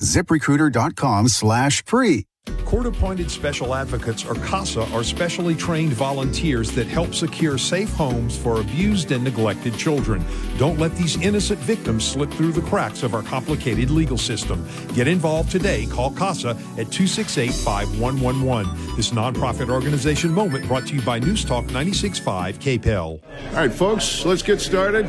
ziprecruiter.com 0.00 1.28
slash 1.28 1.84
free. 1.84 2.26
Court 2.64 2.86
appointed 2.86 3.30
special 3.30 3.74
advocates, 3.74 4.24
or 4.24 4.34
CASA, 4.34 4.82
are 4.92 5.04
specially 5.04 5.54
trained 5.54 5.92
volunteers 5.92 6.70
that 6.72 6.86
help 6.86 7.14
secure 7.14 7.58
safe 7.58 7.92
homes 7.94 8.36
for 8.36 8.60
abused 8.60 9.12
and 9.12 9.22
neglected 9.24 9.76
children. 9.76 10.24
Don't 10.56 10.78
let 10.78 10.94
these 10.96 11.20
innocent 11.20 11.58
victims 11.60 12.04
slip 12.04 12.30
through 12.30 12.52
the 12.52 12.62
cracks 12.62 13.02
of 13.02 13.14
our 13.14 13.22
complicated 13.22 13.90
legal 13.90 14.18
system. 14.18 14.66
Get 14.94 15.08
involved 15.08 15.50
today. 15.50 15.86
Call 15.86 16.12
CASA 16.12 16.50
at 16.50 16.90
268 16.90 17.52
5111. 17.52 18.96
This 18.96 19.10
nonprofit 19.10 19.68
organization 19.68 20.30
moment 20.30 20.66
brought 20.66 20.86
to 20.88 20.94
you 20.94 21.02
by 21.02 21.18
News 21.18 21.44
Talk 21.44 21.64
965 21.66 22.58
KPEL. 22.58 23.20
All 23.50 23.54
right, 23.54 23.72
folks, 23.72 24.24
let's 24.24 24.42
get 24.42 24.60
started. 24.60 25.08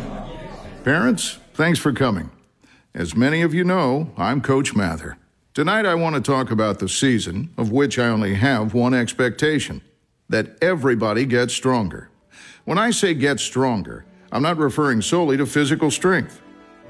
Parents, 0.83 1.37
thanks 1.53 1.79
for 1.79 1.93
coming. 1.93 2.29
As 2.93 3.15
many 3.15 3.41
of 3.41 3.53
you 3.53 3.63
know, 3.63 4.11
I'm 4.17 4.41
Coach 4.41 4.75
Mather. 4.75 5.17
Tonight, 5.53 5.85
I 5.85 5.95
want 5.95 6.15
to 6.15 6.21
talk 6.21 6.51
about 6.51 6.79
the 6.79 6.89
season, 6.89 7.49
of 7.57 7.71
which 7.71 7.97
I 7.97 8.07
only 8.07 8.33
have 8.33 8.73
one 8.73 8.93
expectation 8.93 9.81
that 10.27 10.61
everybody 10.61 11.25
gets 11.25 11.53
stronger. 11.53 12.09
When 12.65 12.77
I 12.77 12.91
say 12.91 13.13
get 13.13 13.39
stronger, 13.39 14.03
I'm 14.29 14.43
not 14.43 14.57
referring 14.57 15.01
solely 15.01 15.37
to 15.37 15.45
physical 15.45 15.89
strength. 15.89 16.41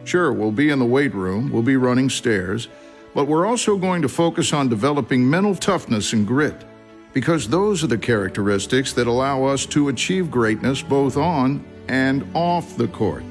Sure, 0.03 0.33
we'll 0.33 0.51
be 0.51 0.71
in 0.71 0.79
the 0.79 0.85
weight 0.85 1.13
room, 1.13 1.51
we'll 1.51 1.61
be 1.61 1.77
running 1.77 2.09
stairs, 2.09 2.67
but 3.13 3.27
we're 3.27 3.45
also 3.45 3.77
going 3.77 4.01
to 4.01 4.09
focus 4.09 4.53
on 4.53 4.69
developing 4.69 5.29
mental 5.29 5.53
toughness 5.53 6.13
and 6.13 6.25
grit, 6.25 6.65
because 7.13 7.47
those 7.47 7.83
are 7.83 7.87
the 7.87 7.97
characteristics 7.97 8.91
that 8.93 9.05
allow 9.05 9.43
us 9.43 9.67
to 9.67 9.89
achieve 9.89 10.31
greatness 10.31 10.81
both 10.81 11.15
on 11.15 11.63
and 11.87 12.27
off 12.33 12.75
the 12.75 12.87
court. 12.87 13.23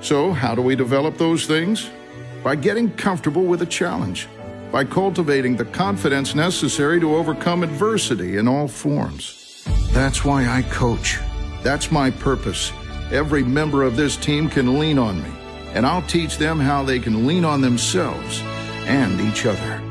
So, 0.00 0.32
how 0.32 0.54
do 0.54 0.62
we 0.62 0.76
develop 0.76 1.18
those 1.18 1.46
things? 1.46 1.90
By 2.44 2.54
getting 2.56 2.90
comfortable 2.92 3.44
with 3.44 3.62
a 3.62 3.66
challenge 3.66 4.28
by 4.70 4.84
cultivating 4.84 5.56
the 5.56 5.64
confidence 5.64 6.34
necessary 6.34 7.00
to 7.00 7.16
overcome 7.16 7.62
adversity 7.62 8.36
in 8.36 8.46
all 8.46 8.68
forms. 8.68 9.64
That's 9.92 10.24
why 10.24 10.46
I 10.46 10.62
coach. 10.62 11.18
That's 11.62 11.90
my 11.90 12.10
purpose. 12.10 12.72
Every 13.10 13.42
member 13.42 13.82
of 13.82 13.96
this 13.96 14.16
team 14.16 14.48
can 14.48 14.78
lean 14.78 14.98
on 14.98 15.22
me, 15.22 15.30
and 15.72 15.86
I'll 15.86 16.02
teach 16.02 16.36
them 16.36 16.60
how 16.60 16.82
they 16.82 16.98
can 16.98 17.26
lean 17.26 17.44
on 17.44 17.60
themselves 17.62 18.42
and 18.86 19.20
each 19.20 19.46
other. 19.46 19.82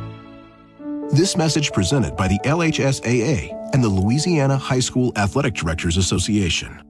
This 1.11 1.35
message 1.35 1.71
presented 1.71 2.15
by 2.15 2.27
the 2.27 2.39
LHSAA 2.45 3.73
and 3.73 3.83
the 3.83 3.89
Louisiana 3.89 4.57
High 4.57 4.79
School 4.81 5.11
Athletic 5.15 5.55
Directors 5.55 5.97
Association. 5.97 6.81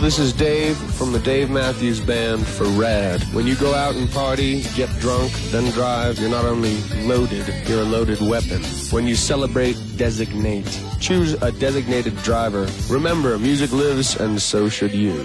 This 0.00 0.20
is 0.20 0.32
Dave 0.32 0.76
from 0.76 1.12
the 1.12 1.18
Dave 1.18 1.50
Matthews 1.50 1.98
Band 1.98 2.46
for 2.46 2.64
RAD. 2.64 3.20
When 3.34 3.48
you 3.48 3.56
go 3.56 3.74
out 3.74 3.96
and 3.96 4.08
party, 4.08 4.62
get 4.76 4.88
drunk, 5.00 5.32
then 5.50 5.72
drive, 5.72 6.20
you're 6.20 6.30
not 6.30 6.44
only 6.44 6.80
loaded, 7.02 7.52
you're 7.68 7.80
a 7.80 7.84
loaded 7.84 8.20
weapon. 8.20 8.62
When 8.90 9.08
you 9.08 9.16
celebrate, 9.16 9.76
designate. 9.96 10.80
Choose 11.00 11.32
a 11.42 11.50
designated 11.50 12.16
driver. 12.18 12.68
Remember, 12.88 13.36
music 13.40 13.72
lives 13.72 14.16
and 14.16 14.40
so 14.40 14.68
should 14.68 14.94
you. 14.94 15.20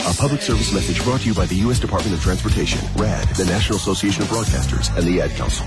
A 0.00 0.14
public 0.14 0.40
service 0.40 0.72
message 0.72 1.04
brought 1.04 1.20
to 1.20 1.28
you 1.28 1.34
by 1.34 1.44
the 1.44 1.56
U.S. 1.56 1.78
Department 1.78 2.16
of 2.16 2.22
Transportation, 2.22 2.80
RAD, 2.96 3.28
the 3.36 3.44
National 3.44 3.76
Association 3.76 4.22
of 4.22 4.28
Broadcasters, 4.30 4.96
and 4.96 5.06
the 5.06 5.20
Ad 5.20 5.30
Council. 5.32 5.66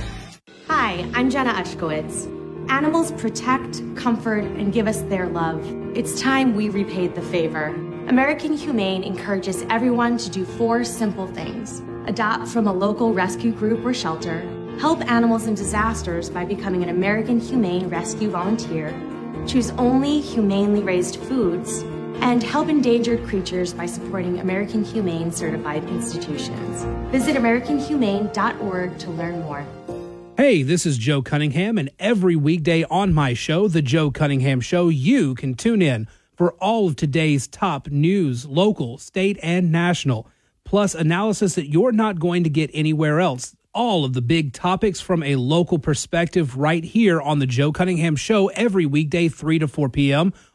Hi, 0.67 1.07
I'm 1.13 1.29
Jenna 1.29 1.53
Ushkowitz. 1.53 2.44
Animals 2.69 3.11
protect, 3.11 3.83
comfort, 3.95 4.43
and 4.43 4.73
give 4.73 4.87
us 4.87 5.01
their 5.03 5.27
love. 5.27 5.63
It's 5.95 6.19
time 6.19 6.55
we 6.55 6.69
repaid 6.69 7.13
the 7.13 7.21
favor. 7.21 7.67
American 8.07 8.57
Humane 8.57 9.03
encourages 9.03 9.63
everyone 9.69 10.17
to 10.17 10.29
do 10.29 10.45
four 10.45 10.83
simple 10.83 11.27
things 11.27 11.81
adopt 12.07 12.47
from 12.47 12.67
a 12.67 12.73
local 12.73 13.13
rescue 13.13 13.51
group 13.51 13.83
or 13.83 13.93
shelter, 13.93 14.41
help 14.79 15.01
animals 15.09 15.47
in 15.47 15.55
disasters 15.55 16.29
by 16.29 16.45
becoming 16.45 16.83
an 16.83 16.89
American 16.89 17.39
Humane 17.39 17.87
Rescue 17.87 18.29
volunteer, 18.29 18.93
choose 19.47 19.71
only 19.71 20.19
humanely 20.19 20.81
raised 20.81 21.17
foods, 21.17 21.81
and 22.21 22.43
help 22.43 22.69
endangered 22.69 23.25
creatures 23.25 23.73
by 23.73 23.85
supporting 23.85 24.39
American 24.39 24.83
Humane 24.83 25.31
certified 25.31 25.83
institutions. 25.85 26.83
Visit 27.11 27.35
AmericanHumane.org 27.35 28.99
to 28.99 29.11
learn 29.11 29.41
more. 29.41 29.65
Hey, 30.37 30.63
this 30.63 30.85
is 30.85 30.97
Joe 30.97 31.21
Cunningham, 31.21 31.77
and 31.77 31.89
every 31.97 32.35
weekday 32.35 32.83
on 32.83 33.13
my 33.13 33.33
show, 33.33 33.69
The 33.69 33.81
Joe 33.81 34.11
Cunningham 34.11 34.59
Show, 34.59 34.89
you 34.89 35.33
can 35.33 35.53
tune 35.53 35.81
in 35.81 36.09
for 36.35 36.51
all 36.55 36.87
of 36.87 36.97
today's 36.97 37.47
top 37.47 37.87
news, 37.87 38.45
local, 38.45 38.97
state, 38.97 39.39
and 39.41 39.71
national, 39.71 40.27
plus 40.65 40.93
analysis 40.93 41.55
that 41.55 41.69
you're 41.69 41.93
not 41.93 42.19
going 42.19 42.43
to 42.43 42.49
get 42.49 42.69
anywhere 42.73 43.21
else. 43.21 43.55
All 43.73 44.03
of 44.03 44.11
the 44.11 44.21
big 44.21 44.51
topics 44.51 44.99
from 44.99 45.23
a 45.23 45.37
local 45.37 45.79
perspective 45.79 46.57
right 46.57 46.83
here 46.83 47.21
on 47.21 47.39
The 47.39 47.47
Joe 47.47 47.71
Cunningham 47.71 48.17
Show 48.17 48.47
every 48.47 48.85
weekday, 48.85 49.29
3 49.29 49.59
to 49.59 49.69
4 49.69 49.87
p.m. 49.87 50.33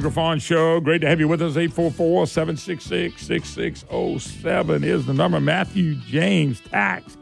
Back. 0.00 0.14
Griffon 0.14 0.38
Show. 0.38 0.80
Great 0.80 1.00
to 1.00 1.08
have 1.08 1.20
you 1.20 1.28
with 1.28 1.42
us. 1.42 1.56
844 1.56 2.26
766 2.26 3.22
6607 3.22 4.84
is 4.84 5.06
the 5.06 5.14
number. 5.14 5.40
Matthew 5.40 5.94
James 5.94 6.60
Tax 6.60 7.16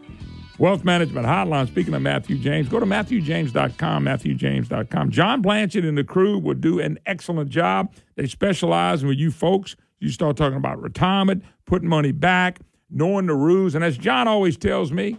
Wealth 0.59 0.85
Management 0.85 1.27
Hotline. 1.27 1.66
Speaking 1.66 1.95
of 1.95 2.03
Matthew 2.03 2.39
James, 2.39 2.68
go 2.68 2.79
to 2.79 2.87
MatthewJames.com, 2.87 4.05
MatthewJames.com. 4.05 5.11
John 5.11 5.43
Blanchard 5.43 5.85
and 5.85 5.99
the 5.99 6.05
crew 6.05 6.39
will 6.39 6.55
do 6.55 6.79
an 6.79 6.99
excellent 7.07 7.51
job. 7.51 7.93
They 8.16 8.27
specialize 8.27 9.03
in 9.03 9.09
with 9.09 9.18
you 9.18 9.31
folks. 9.31 9.75
You 9.99 10.11
start 10.11 10.37
talking 10.37 10.57
about 10.57 10.81
retirement, 10.81 11.45
putting 11.66 11.89
money 11.89 12.12
back, 12.12 12.61
knowing 12.91 13.27
the 13.27 13.35
rules. 13.35 13.75
And 13.75 13.85
as 13.85 13.99
John 13.99 14.29
always 14.29 14.57
tells 14.57 14.93
me, 14.93 15.18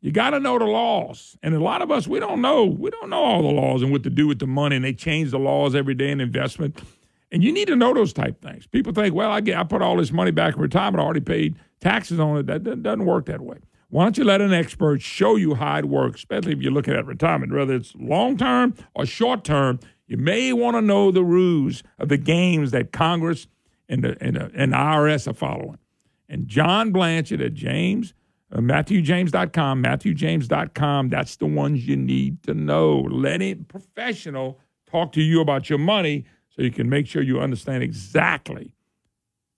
you 0.00 0.12
got 0.12 0.30
to 0.30 0.40
know 0.40 0.58
the 0.58 0.64
laws. 0.64 1.36
And 1.42 1.54
a 1.54 1.60
lot 1.60 1.82
of 1.82 1.90
us, 1.90 2.06
we 2.06 2.20
don't 2.20 2.40
know. 2.40 2.64
We 2.64 2.90
don't 2.90 3.10
know 3.10 3.22
all 3.22 3.42
the 3.42 3.48
laws 3.48 3.82
and 3.82 3.90
what 3.90 4.04
to 4.04 4.10
do 4.10 4.28
with 4.28 4.38
the 4.38 4.46
money. 4.46 4.76
And 4.76 4.84
they 4.84 4.92
change 4.92 5.30
the 5.30 5.38
laws 5.38 5.74
every 5.74 5.94
day 5.94 6.10
in 6.10 6.20
investment. 6.20 6.80
And 7.32 7.42
you 7.42 7.52
need 7.52 7.68
to 7.68 7.76
know 7.76 7.92
those 7.92 8.12
type 8.12 8.40
things. 8.40 8.66
People 8.66 8.92
think, 8.92 9.14
well, 9.14 9.30
I 9.30 9.40
get, 9.40 9.58
I 9.58 9.64
put 9.64 9.82
all 9.82 9.96
this 9.96 10.12
money 10.12 10.30
back 10.30 10.54
in 10.54 10.60
retirement. 10.60 11.00
I 11.00 11.04
already 11.04 11.20
paid 11.20 11.56
taxes 11.80 12.20
on 12.20 12.38
it. 12.38 12.46
That, 12.46 12.82
doesn't 12.82 13.04
work 13.04 13.26
that 13.26 13.40
way. 13.40 13.58
Why 13.90 14.04
don't 14.04 14.16
you 14.16 14.24
let 14.24 14.40
an 14.40 14.52
expert 14.52 15.00
show 15.02 15.36
you 15.36 15.54
how 15.54 15.78
it 15.78 15.86
works, 15.86 16.20
especially 16.20 16.52
if 16.52 16.60
you're 16.60 16.72
looking 16.72 16.94
at 16.94 17.06
retirement, 17.06 17.52
whether 17.52 17.74
it's 17.74 17.94
long 17.96 18.36
term 18.36 18.74
or 18.94 19.04
short 19.06 19.44
term. 19.44 19.80
You 20.06 20.16
may 20.16 20.52
want 20.52 20.76
to 20.76 20.82
know 20.82 21.10
the 21.10 21.24
rules 21.24 21.82
of 21.98 22.08
the 22.08 22.16
games 22.16 22.70
that 22.70 22.92
Congress 22.92 23.46
and 23.88 24.04
the, 24.04 24.16
and 24.20 24.36
the, 24.36 24.50
and 24.54 24.72
the 24.72 24.76
IRS 24.76 25.26
are 25.26 25.34
following. 25.34 25.78
And 26.28 26.46
John 26.46 26.92
Blanchard 26.92 27.40
at 27.40 27.54
James 27.54 28.14
uh, 28.52 28.58
MatthewJames.com, 28.58 29.82
MatthewJames.com. 29.82 31.08
That's 31.10 31.36
the 31.36 31.46
ones 31.46 31.86
you 31.86 31.96
need 31.96 32.42
to 32.44 32.54
know. 32.54 33.00
Let 33.10 33.42
a 33.42 33.54
professional 33.54 34.58
talk 34.86 35.12
to 35.12 35.22
you 35.22 35.40
about 35.40 35.68
your 35.68 35.78
money 35.78 36.24
so 36.50 36.62
you 36.62 36.70
can 36.70 36.88
make 36.88 37.06
sure 37.06 37.22
you 37.22 37.40
understand 37.40 37.82
exactly 37.82 38.74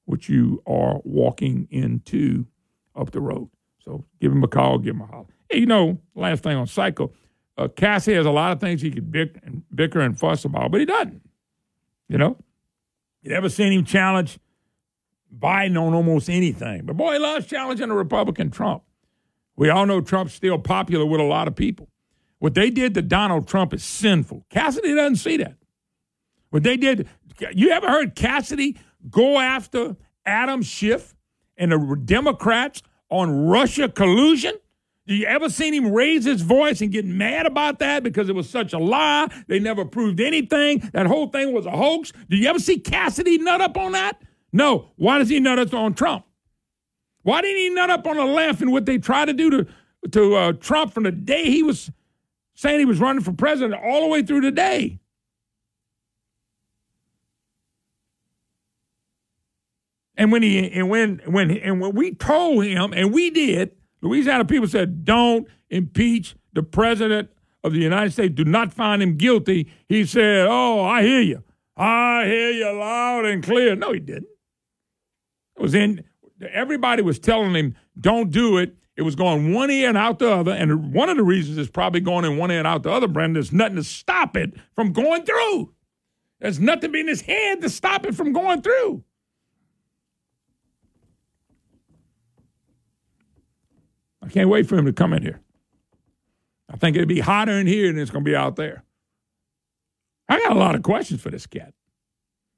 what 0.05 0.29
you 0.29 0.63
are 0.67 1.01
walking 1.05 1.69
into 1.71 2.47
up 2.97 3.13
the 3.13 3.21
road. 3.21 3.49
So 3.79 4.05
give 4.21 4.33
him 4.33 4.43
a 4.43 4.49
call, 4.49 4.79
give 4.79 4.95
him 4.97 5.03
a 5.03 5.07
holler. 5.07 5.27
Hey, 5.49 5.59
you 5.59 5.67
know, 5.67 5.99
last 6.15 6.43
thing 6.43 6.57
on 6.57 6.67
Psycho, 6.67 7.13
uh, 7.57 7.69
Cassie 7.69 8.15
has 8.15 8.27
a 8.27 8.31
lot 8.31 8.53
of 8.53 8.61
things 8.61 8.83
he 8.83 8.91
could 8.91 9.11
bick 9.11 9.37
and, 9.45 9.63
bicker 9.75 10.01
and 10.01 10.19
fuss 10.19 10.45
about, 10.45 10.73
but 10.73 10.81
he 10.81 10.87
doesn't. 10.87 11.23
You 12.09 12.19
know? 12.19 12.37
You 13.23 13.35
ever 13.35 13.49
seen 13.49 13.73
him 13.73 13.85
challenge 13.85 14.39
Biden 15.37 15.81
on 15.81 15.95
almost 15.95 16.29
anything. 16.29 16.85
But 16.85 16.97
boy, 16.97 17.15
he 17.15 17.19
loves 17.19 17.47
challenging 17.47 17.91
a 17.91 17.95
Republican 17.95 18.51
Trump. 18.51 18.83
We 19.57 19.69
all 19.69 19.87
know 19.87 20.01
Trump's 20.01 20.35
still 20.35 20.59
popular 20.59 21.07
with 21.07 21.21
a 21.21 21.25
lot 21.25 21.49
of 21.49 21.55
people. 21.55 21.89
What 22.39 22.55
they 22.55 22.71
did 22.71 22.95
to 22.95 23.03
Donald 23.03 23.47
Trump 23.47 23.75
is 23.75 23.85
sinful. 23.85 24.47
Cassidy 24.49 24.95
doesn't 24.95 25.17
see 25.17 25.37
that. 25.39 25.57
What 26.49 26.63
they 26.63 26.77
did, 26.77 27.09
you 27.53 27.71
ever 27.71 27.89
heard 27.89 28.15
Cassidy 28.15 28.79
go 29.11 29.39
after 29.39 29.97
Adam 30.25 30.63
Schiff 30.63 31.15
and 31.57 31.73
the 31.73 32.01
Democrats 32.05 32.83
on 33.11 33.47
Russia 33.47 33.89
collusion? 33.89 34.55
Do 35.07 35.15
you 35.15 35.27
ever 35.27 35.51
seen 35.51 35.75
him 35.75 35.93
raise 35.93 36.25
his 36.25 36.41
voice 36.41 36.81
and 36.81 36.93
get 36.93 37.05
mad 37.05 37.45
about 37.45 37.81
that 37.81 38.03
because 38.03 38.29
it 38.29 38.35
was 38.35 38.49
such 38.49 38.73
a 38.73 38.79
lie? 38.79 39.29
They 39.49 39.59
never 39.59 39.85
proved 39.85 40.21
anything. 40.21 40.79
That 40.93 41.07
whole 41.07 41.29
thing 41.29 41.53
was 41.53 41.67
a 41.67 41.73
hoax. 41.73 42.13
Do 42.29 42.37
you 42.37 42.49
ever 42.49 42.59
see 42.61 42.79
Cassidy 42.79 43.39
nut 43.39 43.61
up 43.61 43.77
on 43.77 43.93
that? 43.93 44.23
No. 44.53 44.91
Why 44.97 45.19
does 45.19 45.29
he 45.29 45.41
nut 45.41 45.59
up 45.59 45.73
on 45.75 45.95
Trump? 45.95 46.25
Why 47.23 47.43
didn't 47.43 47.59
he 47.59 47.71
nut 47.71 47.91
up 47.91 48.07
on 48.07 48.17
the 48.17 48.25
left 48.25 48.63
and 48.63 48.73
what 48.73 48.87
they 48.87 48.99
tried 48.99 49.27
to 49.27 49.33
do 49.33 49.51
to, 49.51 49.67
to 50.11 50.35
uh, 50.35 50.53
Trump 50.55 50.95
from 50.95 51.05
the 51.05 51.13
day 51.13 51.45
he 51.45 51.63
was 51.63 51.91
saying 52.55 52.79
he 52.79 52.85
was 52.85 53.01
running 53.01 53.23
for 53.23 53.33
president 53.33 53.81
all 53.83 54.01
the 54.03 54.07
way 54.09 54.23
through 54.23 54.41
today? 54.41 55.01
And 60.17 60.31
when 60.31 60.43
he 60.43 60.71
and 60.73 60.91
when 60.91 61.23
when 61.25 61.51
and 61.51 61.81
when 61.81 61.95
we 61.95 62.15
told 62.15 62.65
him, 62.65 62.93
and 62.93 63.11
we 63.11 63.31
did, 63.31 63.73
Louisiana 64.03 64.45
people 64.45 64.69
said, 64.69 65.05
"Don't 65.05 65.49
impeach 65.71 66.37
the 66.53 66.63
president 66.63 67.31
of 67.65 67.73
the 67.73 67.79
United 67.79 68.13
States. 68.13 68.35
Do 68.35 68.45
not 68.45 68.71
find 68.71 69.03
him 69.03 69.17
guilty." 69.17 69.73
He 69.89 70.05
said, 70.05 70.47
"Oh, 70.47 70.85
I 70.85 71.03
hear 71.05 71.23
you. 71.23 71.43
I 71.75 72.27
hear 72.27 72.51
you 72.51 72.71
loud 72.71 73.25
and 73.25 73.43
clear." 73.43 73.75
No, 73.75 73.95
he 73.95 74.01
didn't. 74.01 74.30
Was 75.61 75.75
in. 75.75 76.05
Everybody 76.53 77.03
was 77.03 77.19
telling 77.19 77.55
him, 77.55 77.77
"Don't 78.01 78.31
do 78.31 78.57
it." 78.59 78.77
It 78.97 79.03
was 79.03 79.15
going 79.15 79.55
one 79.55 79.71
ear 79.71 79.89
and 79.89 79.97
out 79.97 80.19
the 80.19 80.31
other, 80.31 80.53
and 80.53 80.93
one 80.93 81.09
of 81.09 81.17
the 81.17 81.23
reasons 81.23 81.57
it's 81.57 81.71
probably 81.71 82.01
going 82.01 82.25
in 82.25 82.37
one 82.37 82.51
ear 82.51 82.59
and 82.59 82.67
out 82.67 82.83
the 82.83 82.91
other. 82.91 83.09
Brendan, 83.09 83.35
there's 83.35 83.53
nothing 83.53 83.77
to 83.77 83.85
stop 83.85 84.37
it 84.37 84.55
from 84.75 84.93
going 84.93 85.23
through. 85.23 85.73
There's 86.41 86.59
nothing 86.59 86.95
in 86.95 87.09
his 87.09 87.21
head 87.23 87.61
to 87.61 87.71
stop 87.71 88.05
it 88.05 88.15
from 88.15 88.33
going 88.33 88.63
through. 88.63 89.05
I 94.23 94.29
can't 94.29 94.49
wait 94.49 94.67
for 94.67 94.77
him 94.77 94.87
to 94.87 94.93
come 94.93 95.13
in 95.13 95.23
here. 95.23 95.41
I 96.69 96.77
think 96.77 96.97
it'll 96.97 97.07
be 97.07 97.21
hotter 97.21 97.53
in 97.53 97.67
here 97.67 97.89
than 97.89 97.99
it's 97.99 98.11
going 98.11 98.25
to 98.25 98.31
be 98.31 98.37
out 98.37 98.57
there. 98.57 98.85
I 100.29 100.39
got 100.39 100.53
a 100.53 100.59
lot 100.59 100.75
of 100.75 100.83
questions 100.83 101.21
for 101.21 101.31
this 101.31 101.47
cat. 101.47 101.75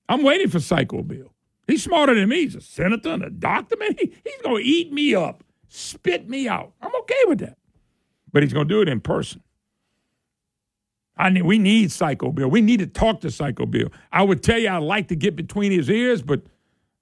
I'm 0.09 0.23
waiting 0.23 0.49
for 0.49 0.61
Psycho 0.61 1.03
Bill. 1.03 1.32
He's 1.67 1.83
smarter 1.83 2.15
than 2.15 2.29
me. 2.29 2.43
He's 2.43 2.55
a 2.55 2.61
senator 2.61 3.11
and 3.11 3.23
a 3.23 3.31
doctor, 3.31 3.77
man. 3.77 3.95
He, 3.99 4.13
he's 4.25 4.43
going 4.43 4.63
to 4.63 4.69
eat 4.69 4.93
me 4.93 5.15
up, 5.15 5.45
spit 5.69 6.29
me 6.29 6.49
out. 6.49 6.73
I'm 6.81 6.95
okay 7.01 7.23
with 7.27 7.39
that. 7.41 7.59
But 8.33 8.43
he's 8.43 8.53
going 8.53 8.69
to 8.69 8.75
do 8.75 8.81
it 8.81 8.89
in 8.89 9.01
person. 9.01 9.43
I 11.17 11.29
need, 11.29 11.43
we 11.43 11.59
need 11.59 11.93
Psycho 11.93 12.33
Bill. 12.33 12.49
We 12.49 12.63
need 12.63 12.81
to 12.81 12.87
talk 12.87 13.21
to 13.21 13.31
Psycho 13.31 13.67
Bill. 13.67 13.89
I 14.11 14.23
would 14.23 14.43
tell 14.43 14.59
you 14.59 14.69
I'd 14.71 14.79
like 14.79 15.09
to 15.09 15.17
get 15.17 15.37
between 15.37 15.71
his 15.71 15.91
ears, 15.91 16.23
but 16.23 16.41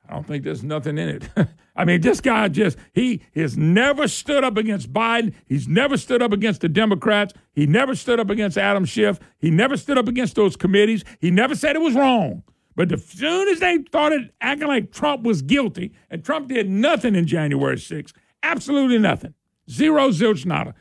I 0.09 0.15
don't 0.15 0.27
think 0.27 0.45
there's 0.45 0.65
nothing 0.65 0.99
in 0.99 1.09
it. 1.09 1.29
I 1.77 1.85
mean, 1.85 2.01
this 2.01 2.21
guy 2.21 2.49
just, 2.49 2.77
he 2.93 3.23
has 3.35 3.57
never 3.57 4.09
stood 4.09 4.43
up 4.45 4.57
against 4.57 4.93
Biden. 4.93 5.33
He's 5.47 5.69
never 5.69 5.97
stood 5.97 6.21
up 6.21 6.33
against 6.33 6.61
the 6.61 6.69
Democrats. 6.69 7.33
He 7.53 7.67
never 7.67 7.95
stood 7.95 8.19
up 8.19 8.29
against 8.29 8.59
Adam 8.59 8.85
Schiff. 8.85 9.21
He 9.39 9.51
never 9.51 9.77
stood 9.77 9.97
up 9.97 10.09
against 10.09 10.35
those 10.35 10.57
committees. 10.57 11.05
He 11.21 11.31
never 11.31 11.55
said 11.55 11.77
it 11.77 11.83
was 11.83 11.95
wrong. 11.95 12.43
But 12.81 12.93
as 12.93 13.05
soon 13.05 13.47
as 13.49 13.61
they 13.61 13.77
started 13.89 14.33
acting 14.41 14.69
like 14.69 14.91
Trump 14.91 15.23
was 15.23 15.43
guilty, 15.43 15.93
and 16.09 16.25
Trump 16.25 16.49
did 16.49 16.71
nothing 16.71 17.15
in 17.15 17.27
January 17.27 17.77
6th, 17.77 18.15
absolutely 18.43 18.97
nothing, 18.97 19.35
zero, 19.69 20.09
zilch, 20.09 20.47
nada. 20.47 20.75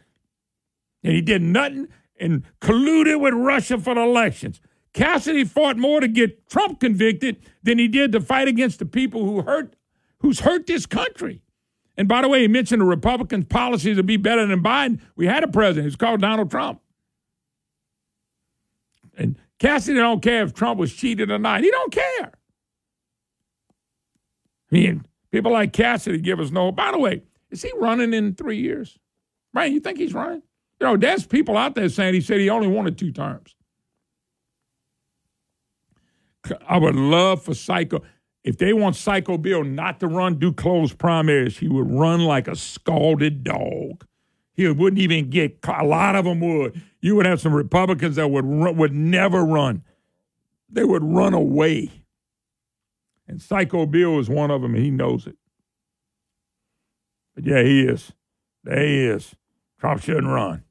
And 1.03 1.11
he 1.11 1.19
did 1.19 1.41
nothing 1.41 1.89
and 2.17 2.45
colluded 2.61 3.19
with 3.19 3.33
Russia 3.33 3.77
for 3.77 3.95
the 3.95 4.01
elections. 4.01 4.61
Cassidy 4.93 5.43
fought 5.43 5.75
more 5.75 5.99
to 5.99 6.07
get 6.07 6.47
Trump 6.49 6.79
convicted 6.79 7.35
than 7.63 7.77
he 7.77 7.89
did 7.89 8.13
to 8.13 8.21
fight 8.21 8.47
against 8.47 8.79
the 8.79 8.85
people 8.85 9.25
who 9.25 9.41
hurt 9.41 9.75
who's 10.21 10.39
hurt 10.39 10.67
this 10.67 10.85
country. 10.85 11.41
And 11.97 12.07
by 12.07 12.21
the 12.21 12.29
way, 12.29 12.43
he 12.43 12.47
mentioned 12.47 12.81
the 12.81 12.85
Republicans' 12.85 13.47
policies 13.49 13.97
would 13.97 14.05
be 14.05 14.15
better 14.15 14.45
than 14.45 14.63
Biden. 14.63 15.01
We 15.17 15.25
had 15.25 15.43
a 15.43 15.49
president 15.49 15.83
who's 15.83 15.97
called 15.97 16.21
Donald 16.21 16.49
Trump. 16.49 16.79
Cassidy 19.59 19.99
don't 19.99 20.21
care 20.21 20.43
if 20.43 20.53
Trump 20.53 20.79
was 20.79 20.93
cheated 20.93 21.29
or 21.29 21.37
not. 21.37 21.61
He 21.61 21.69
don't 21.69 21.91
care. 21.91 22.31
I 24.71 24.75
mean, 24.75 25.05
people 25.31 25.51
like 25.51 25.73
Cassidy 25.73 26.19
give 26.19 26.39
us 26.39 26.51
no. 26.51 26.71
By 26.71 26.91
the 26.91 26.99
way, 26.99 27.23
is 27.51 27.61
he 27.61 27.71
running 27.75 28.13
in 28.13 28.35
three 28.35 28.57
years? 28.57 28.97
Right? 29.53 29.71
You 29.71 29.79
think 29.79 29.97
he's 29.97 30.13
running? 30.13 30.43
You 30.79 30.87
know, 30.87 30.97
there's 30.97 31.25
people 31.25 31.57
out 31.57 31.75
there 31.75 31.89
saying 31.89 32.13
he 32.13 32.21
said 32.21 32.39
he 32.39 32.49
only 32.49 32.67
wanted 32.67 32.97
two 32.97 33.11
terms. 33.11 33.55
I 36.67 36.77
would 36.77 36.95
love 36.95 37.43
for 37.43 37.53
Psycho. 37.53 38.01
If 38.43 38.57
they 38.57 38.71
want 38.71 38.95
Psycho 38.95 39.37
Bill 39.37 39.63
not 39.63 39.99
to 39.99 40.07
run, 40.07 40.39
do 40.39 40.53
closed 40.53 40.97
primaries, 40.97 41.57
he 41.57 41.67
would 41.67 41.91
run 41.91 42.21
like 42.21 42.47
a 42.47 42.55
scalded 42.55 43.43
dog. 43.43 44.05
He 44.53 44.67
wouldn't 44.67 45.01
even 45.01 45.29
get. 45.29 45.59
A 45.67 45.85
lot 45.85 46.15
of 46.15 46.25
them 46.25 46.39
would. 46.39 46.81
You 47.01 47.15
would 47.15 47.25
have 47.25 47.39
some 47.41 47.53
Republicans 47.53 48.17
that 48.17 48.29
would 48.29 48.45
run, 48.45 48.75
would 48.77 48.93
never 48.93 49.43
run. 49.43 49.83
They 50.69 50.83
would 50.83 51.03
run 51.03 51.33
away. 51.33 51.91
And 53.27 53.41
Psycho 53.41 53.85
Bill 53.85 54.19
is 54.19 54.29
one 54.29 54.51
of 54.51 54.61
them, 54.61 54.75
and 54.75 54.83
he 54.83 54.91
knows 54.91 55.27
it. 55.27 55.37
But 57.35 57.45
yeah, 57.45 57.63
he 57.63 57.83
is. 57.83 58.11
There 58.63 58.85
he 58.85 59.05
is. 59.05 59.35
Trump 59.79 60.01
shouldn't 60.01 60.27
run. 60.27 60.63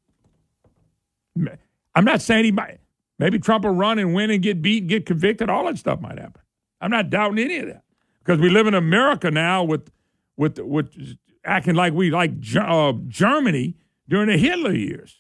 I'm 1.95 2.05
not 2.05 2.23
saying 2.23 2.45
he 2.45 2.53
might. 2.53 2.79
Maybe 3.19 3.41
Trump 3.41 3.65
will 3.65 3.73
run 3.73 3.99
and 3.99 4.15
win 4.15 4.31
and 4.31 4.41
get 4.41 4.63
beat 4.63 4.85
and 4.85 4.89
get 4.89 5.05
convicted. 5.05 5.51
All 5.51 5.65
that 5.65 5.79
stuff 5.79 6.01
might 6.01 6.17
happen. 6.19 6.43
I'm 6.81 6.93
not 6.93 7.11
doubting 7.11 7.45
any 7.45 7.59
of 7.59 7.67
that 7.67 7.83
because 8.21 8.39
we 8.39 8.51
live 8.51 8.69
in 8.69 8.75
America 8.75 9.33
now 9.33 9.65
with 9.65 9.91
with 10.37 10.61
with 10.61 10.95
acting 11.45 11.75
like 11.75 11.93
we 11.93 12.11
like 12.11 12.31
uh, 12.57 12.93
Germany 13.09 13.75
during 14.09 14.29
the 14.29 14.39
Hitler 14.39 14.73
years. 14.73 15.17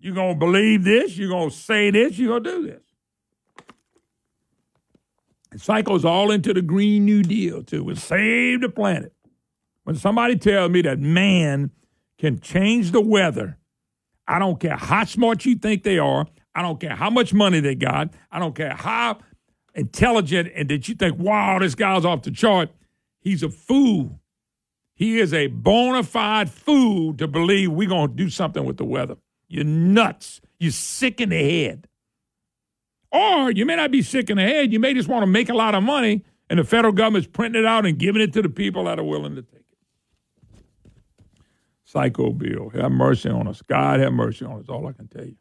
You're 0.00 0.14
gonna 0.14 0.34
believe 0.34 0.84
this. 0.84 1.16
You're 1.16 1.30
gonna 1.30 1.50
say 1.50 1.90
this. 1.90 2.18
You're 2.18 2.40
gonna 2.40 2.56
do 2.56 2.66
this. 2.66 2.82
And 5.52 5.60
Psycho's 5.60 6.04
all 6.04 6.30
into 6.30 6.54
the 6.54 6.62
Green 6.62 7.04
New 7.04 7.22
Deal 7.22 7.62
too. 7.62 7.84
We 7.84 7.94
save 7.96 8.62
the 8.62 8.68
planet. 8.68 9.12
When 9.84 9.96
somebody 9.96 10.36
tells 10.36 10.70
me 10.70 10.82
that 10.82 10.98
man 10.98 11.70
can 12.18 12.40
change 12.40 12.92
the 12.92 13.00
weather, 13.00 13.58
I 14.26 14.38
don't 14.38 14.60
care 14.60 14.76
how 14.76 15.04
smart 15.04 15.44
you 15.44 15.56
think 15.56 15.82
they 15.82 15.98
are. 15.98 16.26
I 16.54 16.62
don't 16.62 16.80
care 16.80 16.94
how 16.94 17.10
much 17.10 17.34
money 17.34 17.60
they 17.60 17.74
got. 17.74 18.14
I 18.30 18.38
don't 18.38 18.54
care 18.54 18.74
how 18.74 19.18
intelligent 19.74 20.50
and 20.54 20.68
that 20.68 20.88
you 20.88 20.94
think, 20.94 21.18
wow, 21.18 21.58
this 21.58 21.74
guy's 21.74 22.04
off 22.04 22.22
the 22.22 22.30
chart. 22.30 22.70
He's 23.20 23.42
a 23.42 23.48
fool. 23.48 24.20
He 24.94 25.18
is 25.18 25.32
a 25.32 25.46
bona 25.48 26.02
fide 26.02 26.50
fool 26.50 27.14
to 27.14 27.26
believe 27.26 27.72
we're 27.72 27.88
going 27.88 28.10
to 28.10 28.14
do 28.14 28.30
something 28.30 28.64
with 28.64 28.76
the 28.76 28.84
weather. 28.84 29.16
You're 29.50 29.64
nuts. 29.64 30.40
You're 30.60 30.70
sick 30.70 31.20
in 31.20 31.30
the 31.30 31.64
head. 31.64 31.88
Or 33.10 33.50
you 33.50 33.66
may 33.66 33.74
not 33.74 33.90
be 33.90 34.00
sick 34.00 34.30
in 34.30 34.36
the 34.36 34.44
head. 34.44 34.72
You 34.72 34.78
may 34.78 34.94
just 34.94 35.08
want 35.08 35.24
to 35.24 35.26
make 35.26 35.48
a 35.48 35.54
lot 35.54 35.74
of 35.74 35.82
money, 35.82 36.24
and 36.48 36.60
the 36.60 36.64
federal 36.64 36.92
government's 36.92 37.26
printing 37.26 37.62
it 37.62 37.66
out 37.66 37.84
and 37.84 37.98
giving 37.98 38.22
it 38.22 38.32
to 38.34 38.42
the 38.42 38.48
people 38.48 38.84
that 38.84 39.00
are 39.00 39.04
willing 39.04 39.34
to 39.34 39.42
take 39.42 39.54
it. 39.54 40.60
Psycho 41.84 42.30
Bill, 42.30 42.70
have 42.70 42.92
mercy 42.92 43.28
on 43.28 43.48
us. 43.48 43.62
God 43.62 43.98
have 43.98 44.12
mercy 44.12 44.44
on 44.44 44.60
us. 44.60 44.68
All 44.68 44.86
I 44.86 44.92
can 44.92 45.08
tell 45.08 45.24
you. 45.24 45.36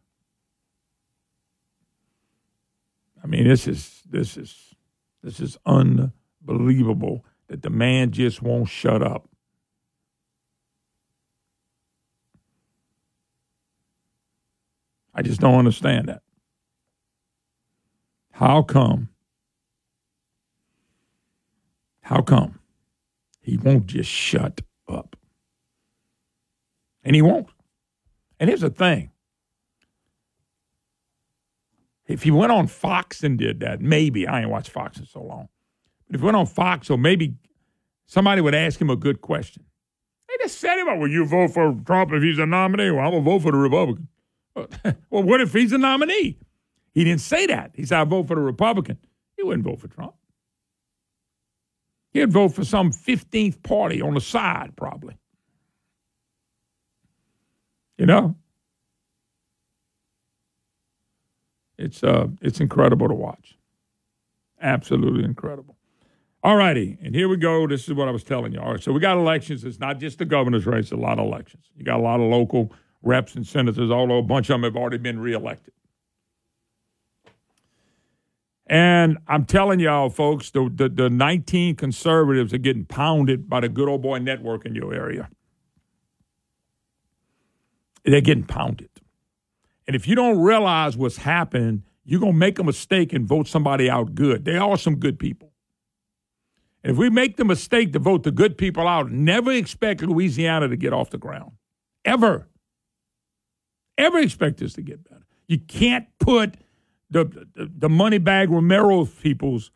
I 3.23 3.27
mean, 3.27 3.47
this 3.47 3.67
is 3.67 4.01
this 4.09 4.35
is 4.35 4.73
this 5.21 5.39
is 5.39 5.57
unbelievable 5.67 7.23
that 7.49 7.61
the 7.61 7.69
man 7.69 8.09
just 8.09 8.41
won't 8.41 8.69
shut 8.69 9.03
up. 9.03 9.28
I 15.13 15.21
just 15.21 15.41
don't 15.41 15.57
understand 15.57 16.07
that. 16.07 16.21
How 18.31 18.61
come? 18.61 19.09
How 22.01 22.21
come 22.21 22.59
he 23.41 23.57
won't 23.57 23.85
just 23.85 24.09
shut 24.09 24.61
up? 24.87 25.15
And 27.03 27.15
he 27.15 27.21
won't. 27.21 27.47
And 28.39 28.49
here's 28.49 28.61
the 28.61 28.69
thing 28.69 29.11
if 32.07 32.23
he 32.23 32.31
went 32.31 32.51
on 32.51 32.65
Fox 32.65 33.23
and 33.23 33.37
did 33.37 33.59
that, 33.59 33.81
maybe 33.81 34.27
I 34.27 34.41
ain't 34.41 34.49
watched 34.49 34.71
Fox 34.71 34.97
in 34.97 35.05
so 35.05 35.21
long. 35.21 35.47
But 36.07 36.15
if 36.15 36.21
he 36.21 36.25
went 36.25 36.37
on 36.37 36.47
Fox, 36.47 36.89
or 36.89 36.97
maybe 36.97 37.35
somebody 38.07 38.41
would 38.41 38.55
ask 38.55 38.81
him 38.81 38.89
a 38.89 38.95
good 38.95 39.21
question. 39.21 39.63
They 40.27 40.43
just 40.43 40.59
said 40.59 40.79
about, 40.79 40.97
will 40.97 41.09
you 41.09 41.25
vote 41.25 41.53
for 41.53 41.75
Trump 41.85 42.11
if 42.13 42.23
he's 42.23 42.39
a 42.39 42.47
nominee? 42.47 42.89
Well, 42.89 43.05
I'm 43.05 43.11
gonna 43.11 43.21
vote 43.21 43.43
for 43.43 43.51
the 43.51 43.57
Republican. 43.57 44.07
well, 45.09 45.23
what 45.23 45.41
if 45.41 45.53
he's 45.53 45.71
a 45.71 45.77
nominee? 45.77 46.37
He 46.93 47.03
didn't 47.03 47.21
say 47.21 47.45
that. 47.47 47.71
He 47.75 47.85
said, 47.85 47.99
I 47.99 48.03
vote 48.03 48.27
for 48.27 48.35
the 48.35 48.41
Republican. 48.41 48.97
He 49.37 49.43
wouldn't 49.43 49.63
vote 49.63 49.79
for 49.79 49.87
Trump. 49.87 50.13
He'd 52.11 52.31
vote 52.31 52.49
for 52.49 52.65
some 52.65 52.91
15th 52.91 53.61
party 53.63 54.01
on 54.01 54.15
the 54.15 54.21
side, 54.21 54.73
probably. 54.75 55.17
You 57.97 58.05
know? 58.05 58.35
It's 61.77 62.03
uh, 62.03 62.27
it's 62.41 62.59
incredible 62.59 63.07
to 63.07 63.13
watch. 63.13 63.57
Absolutely 64.61 65.23
incredible. 65.23 65.77
All 66.43 66.57
righty, 66.57 66.97
and 67.01 67.15
here 67.15 67.29
we 67.29 67.37
go. 67.37 67.67
This 67.67 67.87
is 67.87 67.93
what 67.93 68.09
I 68.09 68.11
was 68.11 68.23
telling 68.23 68.51
you. 68.51 68.59
All 68.59 68.71
right, 68.71 68.83
so 68.83 68.91
we 68.91 68.99
got 68.99 69.17
elections. 69.17 69.63
It's 69.63 69.79
not 69.79 69.97
just 69.97 70.19
the 70.19 70.25
governor's 70.25 70.65
race; 70.65 70.91
a 70.91 70.97
lot 70.97 71.19
of 71.19 71.25
elections. 71.25 71.71
You 71.77 71.85
got 71.85 71.99
a 71.99 72.03
lot 72.03 72.19
of 72.19 72.29
local 72.29 72.73
reps 73.01 73.35
and 73.35 73.45
senators, 73.45 73.91
although 73.91 74.17
a 74.17 74.23
bunch 74.23 74.49
of 74.49 74.55
them 74.55 74.63
have 74.63 74.75
already 74.75 74.97
been 74.97 75.19
reelected. 75.19 75.73
And 78.69 79.17
I'm 79.27 79.45
telling 79.45 79.79
y'all, 79.79 80.09
folks, 80.09 80.51
the, 80.51 80.69
the, 80.73 80.89
the 80.89 81.09
19 81.09 81.75
conservatives 81.75 82.53
are 82.53 82.59
getting 82.59 82.85
pounded 82.85 83.49
by 83.49 83.61
the 83.61 83.69
good 83.69 83.89
old 83.89 84.03
boy 84.03 84.19
network 84.19 84.65
in 84.65 84.75
your 84.75 84.93
area. 84.93 85.29
They're 88.05 88.21
getting 88.21 88.43
pounded. 88.43 88.89
And 89.87 89.95
if 89.95 90.07
you 90.07 90.13
don't 90.13 90.39
realize 90.39 90.95
what's 90.95 91.17
happening, 91.17 91.83
you're 92.05 92.19
going 92.19 92.33
to 92.33 92.37
make 92.37 92.59
a 92.59 92.63
mistake 92.63 93.11
and 93.11 93.27
vote 93.27 93.47
somebody 93.47 93.89
out 93.89 94.13
good. 94.13 94.45
They 94.45 94.57
are 94.57 94.77
some 94.77 94.97
good 94.97 95.17
people. 95.17 95.51
And 96.83 96.91
if 96.91 96.97
we 96.97 97.09
make 97.09 97.37
the 97.37 97.45
mistake 97.45 97.93
to 97.93 97.99
vote 97.99 98.23
the 98.23 98.31
good 98.31 98.57
people 98.57 98.87
out, 98.87 99.11
never 99.11 99.51
expect 99.51 100.01
Louisiana 100.01 100.67
to 100.67 100.77
get 100.77 100.93
off 100.93 101.09
the 101.09 101.17
ground. 101.17 101.53
Ever. 102.05 102.48
Ever 103.99 104.19
expect 104.19 104.57
this 104.57 104.73
to 104.73 104.81
get 104.81 105.03
better. 105.03 105.25
You 105.47 105.59
can't 105.59 106.07
put 106.19 106.55
the, 107.11 107.25
the, 107.53 107.69
the 107.77 107.89
money 107.89 108.17
bag 108.17 108.49
Romero 108.49 109.05
people's 109.05 109.71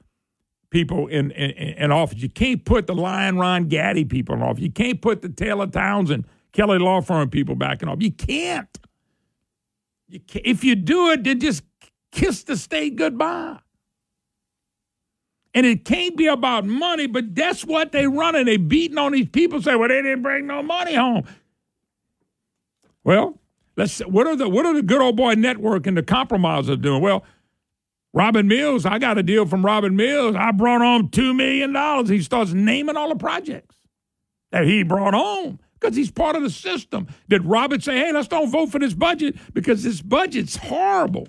people 0.70 1.08
in, 1.08 1.32
in, 1.32 1.52
in, 1.52 1.92
office. 1.92 2.22
You 2.22 2.30
can't 2.30 2.64
put 2.64 2.88
the 2.88 2.96
Lion 2.96 3.38
Ron 3.38 3.68
Gaddy 3.68 4.06
people 4.06 4.36
in 4.36 4.42
office. 4.42 4.64
You 4.64 4.72
can't 4.72 5.02
put 5.02 5.22
the 5.22 5.30
Taylor 5.30 5.68
Townsend, 5.68 6.26
Kelly 6.54 6.80
Law 6.80 7.02
Firm 7.02 7.30
people 7.30 7.56
back 7.56 7.84
in 7.84 7.90
office. 7.90 8.04
You 8.04 8.12
can't. 8.12 8.80
You 10.08 10.22
if 10.36 10.64
you 10.64 10.76
do 10.76 11.12
it, 11.12 11.26
then 11.26 11.42
just 11.42 11.64
kiss 12.14 12.44
the 12.44 12.56
state 12.56 12.96
goodbye. 12.96 13.60
And 15.54 15.66
it 15.66 15.84
can't 15.86 16.16
be 16.16 16.28
about 16.28 16.66
money, 16.66 17.08
but 17.08 17.36
that's 17.36 17.66
what 17.66 17.92
they 17.92 18.08
running. 18.08 18.46
They 18.46 18.58
beating 18.58 18.98
on 18.98 19.12
these 19.12 19.30
people, 19.30 19.62
say, 19.62 19.76
well, 19.76 19.90
they 19.90 20.02
didn't 20.02 20.24
bring 20.24 20.48
no 20.48 20.64
money 20.64 20.96
home. 20.96 21.26
Well, 23.04 23.38
let's 23.76 24.00
what 24.02 24.28
are 24.28 24.36
the 24.36 24.50
what 24.50 24.66
are 24.66 24.74
the 24.74 24.82
good 24.82 25.02
old 25.02 25.16
boy 25.16 25.34
network 25.34 25.88
and 25.88 25.98
the 25.98 26.04
compromisers 26.04 26.78
doing? 26.78 27.02
Well, 27.02 27.24
Robin 28.14 28.48
Mills, 28.48 28.86
I 28.86 29.00
got 29.00 29.18
a 29.18 29.24
deal 29.24 29.46
from 29.46 29.66
Robin 29.66 29.96
Mills. 29.96 30.36
I 30.36 30.52
brought 30.52 30.82
home 30.82 31.10
two 31.10 31.34
million 31.34 31.74
dollars. 31.74 32.10
He 32.10 32.22
starts 32.22 32.54
naming 32.54 32.96
all 32.96 33.10
the 33.10 33.16
projects 33.16 33.76
that 34.52 34.66
he 34.66 34.84
brought 34.84 35.14
home 35.14 35.60
because 35.80 35.96
he's 35.96 36.12
part 36.12 36.36
of 36.36 36.44
the 36.44 36.50
system. 36.50 37.08
Did 37.28 37.44
Robin 37.44 37.82
say, 37.82 37.98
hey, 37.98 38.14
let's 38.14 38.28
don't 38.28 38.52
vote 38.52 38.72
for 38.72 38.80
this 38.80 38.94
budget 38.94 39.36
because 39.54 39.84
this 39.84 40.02
budget's 40.02 40.56
horrible? 40.56 41.28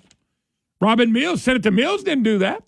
Robin 0.79 1.11
Mills, 1.11 1.41
Senator 1.41 1.71
Mills 1.71 2.03
didn't 2.03 2.23
do 2.23 2.37
that. 2.39 2.63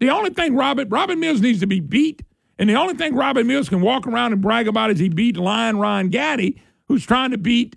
The 0.00 0.10
only 0.10 0.30
thing 0.30 0.54
Robin, 0.54 0.88
Robin 0.88 1.18
Mills 1.18 1.40
needs 1.40 1.60
to 1.60 1.66
be 1.66 1.80
beat, 1.80 2.22
and 2.58 2.68
the 2.68 2.74
only 2.74 2.94
thing 2.94 3.14
Robin 3.14 3.46
Mills 3.46 3.68
can 3.68 3.80
walk 3.80 4.06
around 4.06 4.32
and 4.32 4.42
brag 4.42 4.68
about 4.68 4.90
is 4.90 4.98
he 4.98 5.08
beat 5.08 5.36
Lion 5.36 5.78
Ron 5.78 6.08
Gaddy, 6.08 6.60
who's 6.88 7.06
trying 7.06 7.30
to 7.30 7.38
beat 7.38 7.76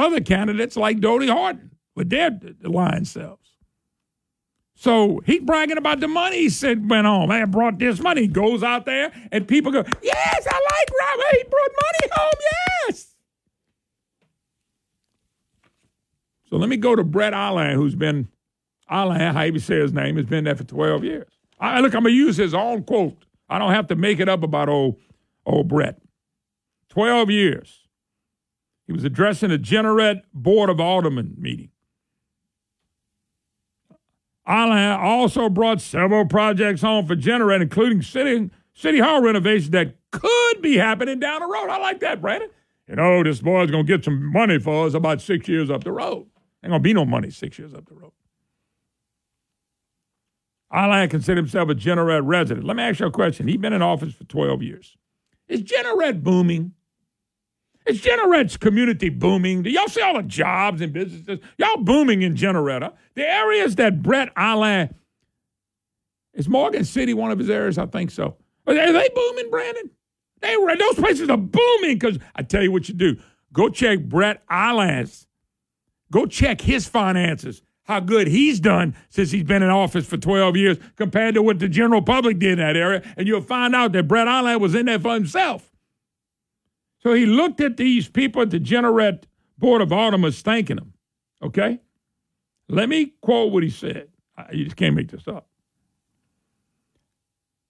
other 0.00 0.20
candidates 0.20 0.76
like 0.76 1.00
Dodie 1.00 1.28
Horton 1.28 1.70
with 1.94 2.10
their 2.10 2.38
line 2.62 3.04
cells. 3.04 3.38
So 4.74 5.20
he's 5.26 5.42
bragging 5.42 5.76
about 5.76 6.00
the 6.00 6.08
money 6.08 6.38
he 6.38 6.48
said 6.48 6.88
went 6.88 7.06
home. 7.06 7.30
I 7.30 7.44
brought 7.44 7.78
this 7.78 8.00
money. 8.00 8.26
Goes 8.26 8.62
out 8.62 8.86
there 8.86 9.12
and 9.30 9.46
people 9.46 9.70
go, 9.70 9.84
Yes, 10.02 10.46
I 10.48 10.60
like 10.72 10.90
Robert. 11.00 11.36
He 11.36 11.44
brought 11.44 11.70
money 11.82 12.12
home. 12.12 12.32
Yes. 12.88 13.14
So 16.48 16.56
let 16.56 16.70
me 16.70 16.78
go 16.78 16.96
to 16.96 17.04
Brett 17.04 17.34
Allen, 17.34 17.76
who's 17.76 17.94
been 17.94 18.28
Allen, 18.88 19.20
how 19.20 19.42
you 19.42 19.58
say 19.58 19.76
his 19.76 19.92
name, 19.92 20.16
has 20.16 20.24
been 20.24 20.44
there 20.44 20.56
for 20.56 20.64
12 20.64 21.04
years. 21.04 21.28
I 21.60 21.80
look, 21.80 21.94
I'm 21.94 22.04
gonna 22.04 22.14
use 22.14 22.38
his 22.38 22.54
own 22.54 22.82
quote. 22.84 23.26
I 23.50 23.58
don't 23.58 23.72
have 23.72 23.88
to 23.88 23.96
make 23.96 24.18
it 24.18 24.30
up 24.30 24.42
about 24.42 24.70
old 24.70 24.98
old 25.44 25.68
Brett. 25.68 26.00
12 26.88 27.30
years. 27.30 27.86
He 28.90 28.92
was 28.92 29.04
addressing 29.04 29.52
a 29.52 29.56
Jeanerette 29.56 30.22
Board 30.34 30.68
of 30.68 30.78
Aldermen 30.78 31.38
meeting. 31.38 31.70
Allain 34.44 34.98
also 34.98 35.48
brought 35.48 35.80
several 35.80 36.26
projects 36.26 36.82
home 36.82 37.06
for 37.06 37.14
Jeanerette, 37.14 37.62
including 37.62 38.02
city, 38.02 38.50
city 38.74 38.98
hall 38.98 39.22
renovations 39.22 39.70
that 39.70 39.94
could 40.10 40.60
be 40.60 40.76
happening 40.76 41.20
down 41.20 41.38
the 41.38 41.46
road. 41.46 41.68
I 41.70 41.78
like 41.78 42.00
that, 42.00 42.20
Brandon. 42.20 42.50
You 42.88 42.96
know, 42.96 43.22
this 43.22 43.40
boy's 43.40 43.70
going 43.70 43.86
to 43.86 43.96
get 43.96 44.04
some 44.04 44.32
money 44.32 44.58
for 44.58 44.88
us 44.88 44.94
about 44.94 45.20
six 45.20 45.46
years 45.46 45.70
up 45.70 45.84
the 45.84 45.92
road. 45.92 46.26
Ain't 46.64 46.70
going 46.70 46.72
to 46.72 46.80
be 46.80 46.92
no 46.92 47.04
money 47.04 47.30
six 47.30 47.60
years 47.60 47.72
up 47.72 47.86
the 47.86 47.94
road. 47.94 48.10
Allain 50.72 51.08
considered 51.08 51.42
himself 51.42 51.68
a 51.68 51.76
Jeanerette 51.76 52.22
resident. 52.24 52.66
Let 52.66 52.76
me 52.76 52.82
ask 52.82 52.98
you 52.98 53.06
a 53.06 53.12
question. 53.12 53.46
He's 53.46 53.58
been 53.58 53.72
in 53.72 53.82
office 53.82 54.14
for 54.14 54.24
12 54.24 54.64
years. 54.64 54.96
Is 55.46 55.62
Jeanerette 55.62 56.24
booming? 56.24 56.74
Is 57.86 58.00
Jeanerette's 58.00 58.56
community 58.56 59.08
booming? 59.08 59.62
Do 59.62 59.70
y'all 59.70 59.88
see 59.88 60.02
all 60.02 60.14
the 60.14 60.22
jobs 60.22 60.80
and 60.80 60.92
businesses? 60.92 61.40
Y'all 61.58 61.78
booming 61.78 62.22
in 62.22 62.34
Jeanerette. 62.34 62.92
The 63.14 63.26
areas 63.26 63.76
that 63.76 64.02
Brett 64.02 64.30
Allain 64.36 64.94
is 66.34 66.48
Morgan 66.48 66.84
City 66.84 67.14
one 67.14 67.30
of 67.30 67.38
his 67.38 67.50
areas? 67.50 67.78
I 67.78 67.86
think 67.86 68.10
so. 68.10 68.36
Are 68.66 68.74
they 68.74 69.08
booming, 69.14 69.50
Brandon? 69.50 69.90
They 70.40 70.56
were 70.56 70.76
those 70.76 70.94
places 70.94 71.28
are 71.28 71.36
booming 71.36 71.98
because 71.98 72.18
I 72.34 72.42
tell 72.42 72.62
you 72.62 72.72
what 72.72 72.88
you 72.88 72.94
do. 72.94 73.16
Go 73.52 73.68
check 73.68 74.00
Brett 74.00 74.42
Allain's. 74.48 75.26
Go 76.12 76.26
check 76.26 76.60
his 76.60 76.86
finances 76.86 77.62
how 77.90 78.00
good 78.00 78.28
he's 78.28 78.60
done 78.60 78.94
since 79.08 79.32
he's 79.32 79.42
been 79.42 79.62
in 79.62 79.68
office 79.68 80.06
for 80.06 80.16
12 80.16 80.56
years 80.56 80.78
compared 80.96 81.34
to 81.34 81.42
what 81.42 81.58
the 81.58 81.68
general 81.68 82.00
public 82.00 82.38
did 82.38 82.52
in 82.52 82.58
that 82.58 82.76
area. 82.76 83.02
And 83.16 83.26
you'll 83.26 83.42
find 83.42 83.74
out 83.74 83.92
that 83.92 84.06
Brett 84.06 84.28
Allain 84.28 84.60
was 84.60 84.74
in 84.74 84.86
there 84.86 85.00
for 85.00 85.12
himself. 85.12 85.69
So 87.02 87.14
he 87.14 87.26
looked 87.26 87.60
at 87.60 87.76
these 87.76 88.08
people 88.08 88.42
at 88.42 88.50
the 88.50 88.60
Jeanerette 88.60 89.24
Board 89.58 89.82
of 89.82 89.92
Aldermen 89.92 90.32
thanking 90.32 90.76
them. 90.76 90.92
Okay? 91.42 91.80
Let 92.68 92.88
me 92.88 93.14
quote 93.20 93.52
what 93.52 93.62
he 93.62 93.70
said. 93.70 94.08
You 94.52 94.64
just 94.64 94.76
can't 94.76 94.94
make 94.94 95.10
this 95.10 95.26
up. 95.28 95.48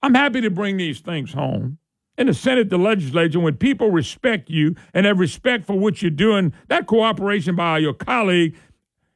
I'm 0.03 0.15
happy 0.15 0.41
to 0.41 0.51
bring 0.51 0.77
these 0.77 1.01
things 1.01 1.33
home. 1.33 1.79
In 2.17 2.27
the 2.27 2.35
Senate, 2.35 2.71
the 2.71 2.79
legislature, 2.79 3.41
when 3.41 3.57
people 3.57 3.91
respect 3.91 4.51
you 4.51 4.75
and 4.93 5.07
have 5.07 5.19
respect 5.19 5.67
for 5.67 5.79
what 5.79 6.03
you're 6.03 6.11
doing, 6.11 6.53
that 6.69 6.87
cooperation 6.87 7.57
by 7.57 7.79
your 7.79 7.95
colleague 7.95 8.57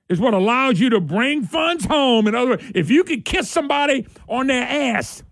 is 0.08 0.20
what 0.20 0.34
allows 0.34 0.80
you 0.80 0.90
to 0.90 1.00
bring 1.00 1.42
funds 1.42 1.84
home. 1.84 2.26
In 2.26 2.34
other 2.34 2.52
words, 2.52 2.64
if 2.74 2.90
you 2.90 3.04
could 3.04 3.24
kiss 3.24 3.50
somebody 3.50 4.06
on 4.28 4.46
their 4.46 4.62
ass, 4.62 5.22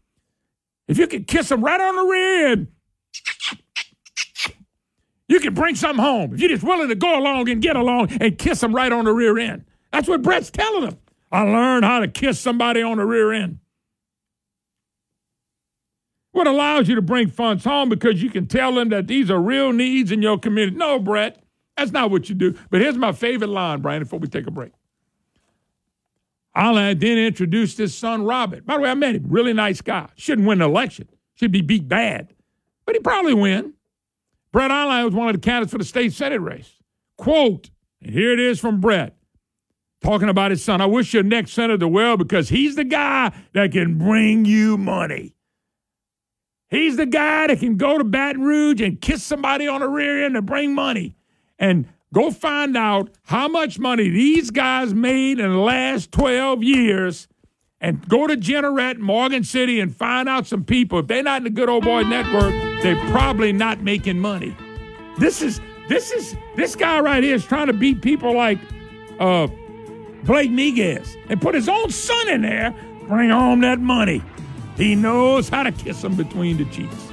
if 0.88 0.98
you 0.98 1.06
could 1.06 1.26
kiss 1.26 1.48
them 1.48 1.62
right 1.62 1.80
on 1.80 1.96
the 1.96 2.02
rear 2.02 2.48
end, 2.48 2.68
you 5.32 5.40
can 5.40 5.54
bring 5.54 5.74
something 5.74 6.02
home. 6.02 6.34
If 6.34 6.40
you're 6.40 6.50
just 6.50 6.62
willing 6.62 6.88
to 6.88 6.94
go 6.94 7.18
along 7.18 7.48
and 7.48 7.62
get 7.62 7.76
along 7.76 8.12
and 8.20 8.36
kiss 8.38 8.60
them 8.60 8.74
right 8.74 8.92
on 8.92 9.06
the 9.06 9.12
rear 9.12 9.38
end. 9.38 9.64
That's 9.92 10.08
what 10.08 10.22
Brett's 10.22 10.50
telling 10.50 10.84
them. 10.84 10.98
I 11.30 11.42
learned 11.42 11.84
how 11.84 12.00
to 12.00 12.08
kiss 12.08 12.38
somebody 12.38 12.82
on 12.82 12.98
the 12.98 13.04
rear 13.06 13.32
end. 13.32 13.58
What 16.32 16.46
allows 16.46 16.88
you 16.88 16.94
to 16.94 17.02
bring 17.02 17.28
funds 17.28 17.64
home 17.64 17.88
because 17.88 18.22
you 18.22 18.30
can 18.30 18.46
tell 18.46 18.74
them 18.74 18.90
that 18.90 19.06
these 19.06 19.30
are 19.30 19.40
real 19.40 19.72
needs 19.72 20.12
in 20.12 20.22
your 20.22 20.38
community. 20.38 20.76
No, 20.76 20.98
Brett. 20.98 21.42
That's 21.76 21.90
not 21.90 22.10
what 22.10 22.28
you 22.28 22.34
do. 22.34 22.54
But 22.70 22.80
here's 22.80 22.98
my 22.98 23.12
favorite 23.12 23.48
line, 23.48 23.80
Brian, 23.80 24.02
before 24.02 24.18
we 24.18 24.28
take 24.28 24.46
a 24.46 24.50
break. 24.50 24.72
Allain 26.54 26.98
then 26.98 27.16
introduced 27.16 27.78
his 27.78 27.94
son, 27.94 28.24
Robert. 28.24 28.66
By 28.66 28.76
the 28.76 28.82
way, 28.82 28.90
I 28.90 28.94
met 28.94 29.14
him. 29.14 29.24
Really 29.28 29.54
nice 29.54 29.80
guy. 29.80 30.08
Shouldn't 30.16 30.46
win 30.46 30.58
the 30.58 30.66
election. 30.66 31.08
Should 31.34 31.52
be 31.52 31.62
beat 31.62 31.88
bad. 31.88 32.34
But 32.84 32.94
he 32.94 33.00
probably 33.00 33.34
win. 33.34 33.72
Brett 34.52 34.70
Allain 34.70 35.04
was 35.04 35.14
one 35.14 35.28
of 35.28 35.34
the 35.34 35.40
candidates 35.40 35.72
for 35.72 35.78
the 35.78 35.84
state 35.84 36.12
senate 36.12 36.40
race. 36.40 36.70
Quote, 37.16 37.70
and 38.00 38.12
here 38.12 38.32
it 38.32 38.40
is 38.40 38.60
from 38.60 38.80
Brett, 38.80 39.16
talking 40.02 40.28
about 40.28 40.50
his 40.50 40.62
son. 40.62 40.80
I 40.80 40.86
wish 40.86 41.14
your 41.14 41.22
next 41.22 41.52
senator 41.52 41.88
well 41.88 42.16
because 42.16 42.48
he's 42.50 42.76
the 42.76 42.84
guy 42.84 43.32
that 43.54 43.72
can 43.72 43.98
bring 43.98 44.44
you 44.44 44.76
money. 44.76 45.34
He's 46.68 46.96
the 46.96 47.06
guy 47.06 47.48
that 47.48 47.60
can 47.60 47.76
go 47.76 47.98
to 47.98 48.04
Baton 48.04 48.42
Rouge 48.42 48.80
and 48.80 49.00
kiss 49.00 49.22
somebody 49.22 49.68
on 49.68 49.80
the 49.80 49.88
rear 49.88 50.24
end 50.24 50.36
and 50.36 50.46
bring 50.46 50.74
money 50.74 51.16
and 51.58 51.86
go 52.14 52.30
find 52.30 52.76
out 52.76 53.10
how 53.24 53.46
much 53.48 53.78
money 53.78 54.08
these 54.08 54.50
guys 54.50 54.94
made 54.94 55.38
in 55.38 55.50
the 55.50 55.58
last 55.58 56.12
12 56.12 56.62
years 56.62 57.28
and 57.82 58.08
go 58.08 58.28
to 58.28 58.36
Jeanerette 58.36 58.98
Morgan 58.98 59.42
City 59.42 59.80
and 59.80 59.94
find 59.94 60.28
out 60.28 60.46
some 60.46 60.64
people. 60.64 61.00
If 61.00 61.08
they're 61.08 61.22
not 61.22 61.38
in 61.38 61.44
the 61.44 61.50
good 61.50 61.68
old 61.68 61.84
boy 61.84 62.04
network, 62.04 62.52
they're 62.82 63.04
probably 63.10 63.52
not 63.52 63.82
making 63.82 64.20
money. 64.20 64.56
This 65.18 65.42
is 65.42 65.60
this 65.88 66.12
is 66.12 66.36
this 66.56 66.76
guy 66.76 67.00
right 67.00 67.22
here 67.22 67.34
is 67.34 67.44
trying 67.44 67.66
to 67.66 67.72
beat 67.72 68.00
people 68.00 68.34
like 68.34 68.58
uh, 69.18 69.48
Blake 70.22 70.50
Miguez 70.50 71.16
and 71.28 71.42
put 71.42 71.54
his 71.54 71.68
own 71.68 71.90
son 71.90 72.28
in 72.28 72.42
there, 72.42 72.72
bring 73.08 73.30
home 73.30 73.60
that 73.60 73.80
money. 73.80 74.22
He 74.76 74.94
knows 74.94 75.48
how 75.48 75.64
to 75.64 75.72
kiss 75.72 76.00
them 76.00 76.16
between 76.16 76.56
the 76.56 76.64
cheeks. 76.66 77.08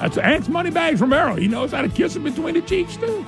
That's 0.00 0.16
Ants 0.16 0.48
Moneybags 0.48 1.00
Romero. 1.00 1.34
He 1.34 1.48
knows 1.48 1.72
how 1.72 1.82
to 1.82 1.88
kiss 1.88 2.14
them 2.14 2.24
between 2.24 2.54
the 2.54 2.62
cheeks, 2.62 2.96
too. 2.96 3.24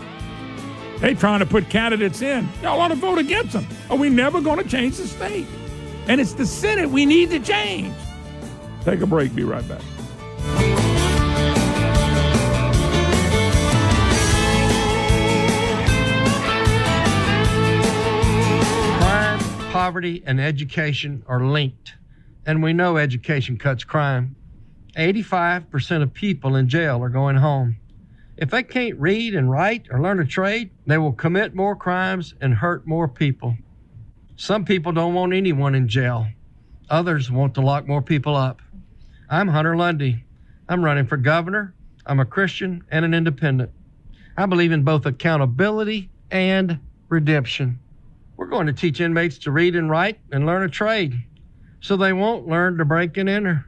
They 1.01 1.15
trying 1.15 1.41
to 1.41 1.47
put 1.47 1.71
candidates 1.71 2.21
in. 2.21 2.47
Y'all 2.63 2.79
ought 2.79 2.89
to 2.89 2.95
vote 2.95 3.19
against 3.19 3.55
them. 3.55 3.67
Are 3.89 3.97
we 3.97 4.11
never 4.11 4.43
going 4.43 4.59
to 4.59 4.69
change 4.69 4.99
the 4.99 5.07
state? 5.07 5.47
And 6.09 6.21
it's 6.21 6.35
the 6.35 6.45
Senate 6.45 6.91
we 6.91 7.07
need 7.07 7.31
to 7.31 7.39
change. 7.41 7.95
Take 8.85 9.01
a 9.01 9.07
break. 9.07 9.35
Be 9.35 9.43
right 9.43 9.67
back. 9.67 9.81
Crime, 19.01 19.39
poverty, 19.73 20.23
and 20.27 20.39
education 20.39 21.25
are 21.27 21.43
linked. 21.43 21.95
And 22.45 22.63
we 22.63 22.75
know 22.75 22.99
education 22.99 23.57
cuts 23.57 23.85
crime. 23.85 24.37
85% 24.99 26.03
of 26.03 26.13
people 26.13 26.57
in 26.57 26.69
jail 26.69 27.03
are 27.03 27.09
going 27.09 27.37
home. 27.37 27.80
If 28.41 28.49
they 28.49 28.63
can't 28.63 28.99
read 28.99 29.35
and 29.35 29.51
write 29.51 29.87
or 29.91 30.01
learn 30.01 30.19
a 30.19 30.25
trade, 30.25 30.71
they 30.87 30.97
will 30.97 31.13
commit 31.13 31.55
more 31.55 31.77
crimes 31.77 32.35
and 32.41 32.55
hurt 32.55 32.87
more 32.87 33.07
people. 33.07 33.55
Some 34.37 34.65
people 34.65 34.93
don't 34.93 35.13
want 35.13 35.35
anyone 35.35 35.75
in 35.75 35.87
jail. 35.87 36.27
Others 36.89 37.31
want 37.31 37.53
to 37.55 37.61
lock 37.61 37.87
more 37.87 38.01
people 38.01 38.35
up. 38.35 38.63
I'm 39.29 39.49
Hunter 39.49 39.77
Lundy. 39.77 40.25
I'm 40.71 40.83
running 40.83 41.07
for 41.07 41.19
governor. 41.19 41.75
I'm 42.07 42.19
a 42.19 42.25
Christian 42.25 42.83
and 42.91 43.05
an 43.05 43.13
independent. 43.13 43.73
I 44.39 44.47
believe 44.47 44.73
in 44.73 44.85
both 44.85 45.05
accountability 45.05 46.09
and 46.31 46.81
redemption. 47.11 47.79
We're 48.39 48.47
going 48.47 48.69
to 48.69 48.73
teach 48.73 49.03
inmates 49.03 49.37
to 49.41 49.51
read 49.51 49.77
and 49.77 49.91
write 49.91 50.19
and 50.33 50.47
learn 50.47 50.63
a 50.63 50.69
trade 50.69 51.13
so 51.81 51.95
they 51.95 52.15
won't 52.15 52.49
learn 52.49 52.79
to 52.79 52.87
break 52.87 53.19
and 53.19 53.29
enter. 53.29 53.67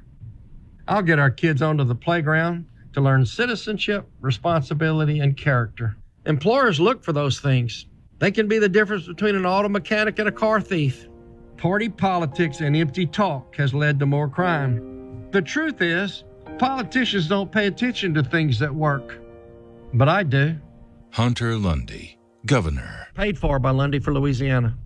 I'll 0.89 1.03
get 1.03 1.19
our 1.19 1.31
kids 1.31 1.61
onto 1.61 1.85
the 1.85 1.95
playground 1.95 2.65
to 2.93 3.01
learn 3.01 3.27
citizenship, 3.27 4.09
responsibility, 4.21 5.21
and 5.21 5.37
character. 5.37 5.97
Employers 6.27 6.79
look 6.79 7.03
for 7.03 7.13
those 7.13 7.41
things. 7.41 7.87
They 8.19 8.31
can 8.31 8.47
be 8.47 8.59
the 8.59 8.69
difference 8.69 9.07
between 9.07 9.35
an 9.35 9.47
auto 9.47 9.69
mechanic 9.69 10.19
and 10.19 10.29
a 10.29 10.33
car 10.33 10.61
thief. 10.61 11.09
Party 11.57 11.89
politics 11.89 12.61
and 12.61 12.77
empty 12.77 13.07
talk 13.07 13.57
has 13.57 13.75
led 13.75 13.99
to 13.99 14.07
more 14.07 14.29
crime. 14.29 15.29
The 15.33 15.43
truth 15.43 15.81
is, 15.81 16.25
politicians 16.59 17.29
don't 17.29 17.51
pay 17.51 17.67
attention 17.67 18.15
to 18.15 18.23
things 18.23 18.59
that 18.59 18.75
work. 18.75 19.19
But 19.95 20.09
I 20.09 20.23
do. 20.23 20.57
Hunter 21.11 21.57
Lundy, 21.57 22.19
Governor. 22.47 23.09
Paid 23.15 23.39
for 23.39 23.59
by 23.59 23.71
Lundy 23.71 23.99
for 23.99 24.15
Louisiana. 24.15 24.77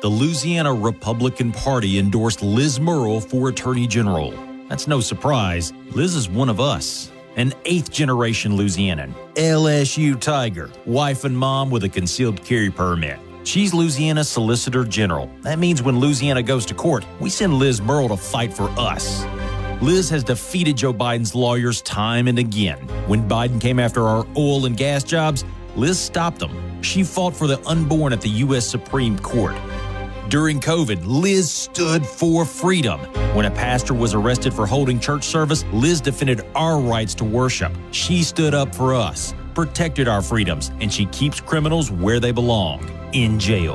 The 0.00 0.08
Louisiana 0.08 0.72
Republican 0.72 1.52
Party 1.52 1.98
endorsed 1.98 2.42
Liz 2.42 2.80
Murrill 2.80 3.20
for 3.20 3.50
Attorney 3.50 3.86
General. 3.86 4.32
That's 4.68 4.88
no 4.88 5.00
surprise. 5.00 5.72
Liz 5.90 6.14
is 6.14 6.28
one 6.28 6.48
of 6.48 6.58
us, 6.60 7.10
an 7.36 7.52
eighth 7.64 7.90
generation 7.90 8.52
Louisianan, 8.52 9.14
LSU 9.34 10.18
Tiger, 10.20 10.70
wife 10.86 11.24
and 11.24 11.36
mom 11.36 11.70
with 11.70 11.84
a 11.84 11.88
concealed 11.88 12.42
carry 12.44 12.70
permit. 12.70 13.18
She's 13.44 13.72
Louisiana's 13.72 14.28
Solicitor 14.28 14.84
General. 14.84 15.30
That 15.42 15.58
means 15.58 15.82
when 15.82 15.98
Louisiana 15.98 16.42
goes 16.42 16.66
to 16.66 16.74
court, 16.74 17.04
we 17.20 17.30
send 17.30 17.54
Liz 17.54 17.80
Murrill 17.80 18.08
to 18.08 18.16
fight 18.16 18.52
for 18.52 18.68
us. 18.78 19.24
Liz 19.80 20.10
has 20.10 20.22
defeated 20.22 20.76
Joe 20.76 20.92
Biden's 20.92 21.34
lawyers 21.34 21.80
time 21.82 22.28
and 22.28 22.38
again. 22.38 22.76
When 23.06 23.26
Biden 23.26 23.60
came 23.60 23.78
after 23.78 24.06
our 24.06 24.26
oil 24.36 24.66
and 24.66 24.76
gas 24.76 25.02
jobs, 25.02 25.44
Liz 25.74 25.98
stopped 25.98 26.38
them. 26.38 26.82
She 26.82 27.02
fought 27.02 27.34
for 27.34 27.46
the 27.46 27.66
unborn 27.66 28.12
at 28.12 28.20
the 28.20 28.28
U.S. 28.28 28.66
Supreme 28.66 29.18
Court. 29.18 29.54
During 30.30 30.60
COVID, 30.60 31.00
Liz 31.04 31.50
stood 31.50 32.06
for 32.06 32.44
freedom. 32.44 33.00
When 33.34 33.46
a 33.46 33.50
pastor 33.50 33.94
was 33.94 34.14
arrested 34.14 34.54
for 34.54 34.64
holding 34.64 35.00
church 35.00 35.24
service, 35.24 35.64
Liz 35.72 36.00
defended 36.00 36.42
our 36.54 36.78
rights 36.78 37.16
to 37.16 37.24
worship. 37.24 37.72
She 37.90 38.22
stood 38.22 38.54
up 38.54 38.72
for 38.72 38.94
us, 38.94 39.34
protected 39.54 40.06
our 40.06 40.22
freedoms, 40.22 40.70
and 40.80 40.92
she 40.92 41.06
keeps 41.06 41.40
criminals 41.40 41.90
where 41.90 42.20
they 42.20 42.30
belong 42.30 42.88
in 43.12 43.40
jail. 43.40 43.74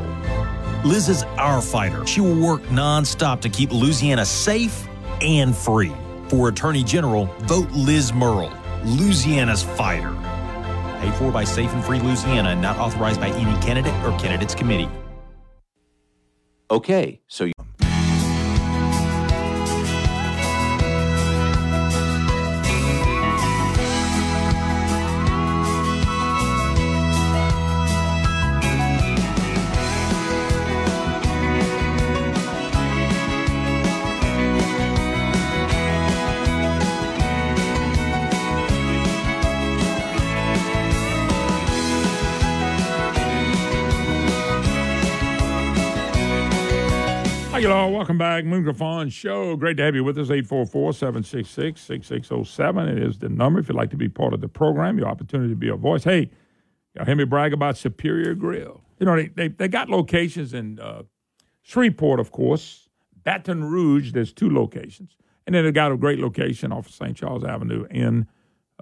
Liz 0.85 1.09
is 1.09 1.23
our 1.37 1.61
fighter. 1.61 2.07
She 2.07 2.21
will 2.21 2.39
work 2.39 2.61
nonstop 2.67 3.41
to 3.41 3.49
keep 3.49 3.73
Louisiana 3.73 4.25
safe 4.25 4.87
and 5.19 5.53
free. 5.53 5.91
For 6.29 6.47
Attorney 6.47 6.85
General, 6.85 7.25
vote 7.41 7.69
Liz 7.71 8.13
Murrill, 8.13 8.53
Louisiana's 8.85 9.61
fighter. 9.61 10.15
Paid 11.01 11.15
for 11.15 11.33
by 11.33 11.43
Safe 11.43 11.73
and 11.73 11.83
Free 11.83 11.99
Louisiana 11.99 12.55
not 12.55 12.77
authorized 12.77 13.19
by 13.19 13.27
any 13.27 13.61
candidate 13.61 13.93
or 14.05 14.17
candidates 14.17 14.55
committee. 14.55 14.89
Okay, 16.71 17.21
so 17.27 17.51
back. 48.25 48.45
Moon 48.45 49.09
Show. 49.09 49.55
Great 49.55 49.77
to 49.77 49.83
have 49.83 49.93
you 49.93 50.03
with 50.03 50.17
us. 50.17 50.31
844 50.31 50.93
766 50.93 51.79
6607. 51.81 52.87
It 52.87 53.03
is 53.03 53.19
the 53.19 53.29
number 53.29 53.59
if 53.59 53.69
you'd 53.69 53.75
like 53.75 53.91
to 53.91 53.97
be 53.97 54.09
part 54.09 54.33
of 54.33 54.41
the 54.41 54.47
program, 54.47 54.97
your 54.97 55.07
opportunity 55.07 55.49
to 55.49 55.55
be 55.55 55.69
a 55.69 55.75
voice. 55.75 56.03
Hey, 56.03 56.31
y'all 56.95 57.05
hear 57.05 57.15
me 57.15 57.25
brag 57.25 57.53
about 57.53 57.77
Superior 57.77 58.33
Grill. 58.33 58.81
You 58.99 59.05
know, 59.05 59.15
they, 59.15 59.27
they, 59.27 59.47
they 59.49 59.67
got 59.67 59.89
locations 59.89 60.53
in 60.53 60.79
uh, 60.79 61.03
Shreveport, 61.61 62.19
of 62.19 62.31
course, 62.31 62.89
Baton 63.23 63.63
Rouge, 63.63 64.11
there's 64.11 64.33
two 64.33 64.49
locations. 64.49 65.17
And 65.45 65.53
then 65.53 65.63
they 65.63 65.71
got 65.71 65.91
a 65.91 65.97
great 65.97 66.19
location 66.19 66.71
off 66.71 66.87
of 66.87 66.93
St. 66.93 67.15
Charles 67.15 67.43
Avenue 67.43 67.85
in 67.91 68.27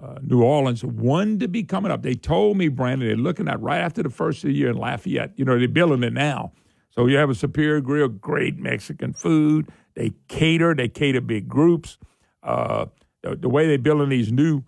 uh, 0.02 0.18
New 0.22 0.42
Orleans, 0.42 0.84
one 0.84 1.38
to 1.38 1.48
be 1.48 1.62
coming 1.64 1.92
up. 1.92 2.02
They 2.02 2.14
told 2.14 2.56
me, 2.56 2.68
Brandon, 2.68 3.08
they're 3.08 3.16
looking 3.16 3.48
at 3.48 3.60
right 3.60 3.80
after 3.80 4.02
the 4.02 4.10
first 4.10 4.42
of 4.42 4.48
the 4.48 4.54
year 4.54 4.70
in 4.70 4.76
Lafayette. 4.76 5.32
You 5.36 5.44
know, 5.44 5.58
they're 5.58 5.68
building 5.68 6.02
it 6.02 6.14
now. 6.14 6.52
So 6.94 7.06
you 7.06 7.16
have 7.16 7.28
a 7.28 7.34
Superior 7.34 7.80
Grill, 7.80 8.08
great 8.08 8.56
Mexican 8.56 9.12
food. 9.12 9.68
They 9.94 10.12
cater, 10.28 10.74
they 10.74 10.88
cater 10.88 11.20
big 11.20 11.48
groups. 11.48 11.98
Uh, 12.42 12.86
the, 13.22 13.34
the, 13.34 13.48
way 13.48 13.66
they're 13.66 13.78
building 13.78 14.10
these 14.10 14.30
new 14.30 14.62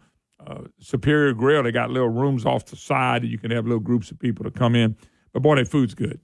uh, 0.44 0.62
Superior 0.80 1.34
Grill, 1.34 1.62
they 1.62 1.70
got 1.70 1.90
little 1.90 2.08
rooms 2.08 2.44
off 2.44 2.66
the 2.66 2.76
side 2.76 3.22
that 3.22 3.28
you 3.28 3.38
can 3.38 3.52
have 3.52 3.64
little 3.64 3.80
groups 3.80 4.10
of 4.10 4.18
people 4.18 4.44
to 4.44 4.50
come 4.50 4.74
in. 4.74 4.96
But 5.32 5.42
boy, 5.42 5.54
their 5.54 5.64
food's 5.64 5.94
good. 5.94 6.18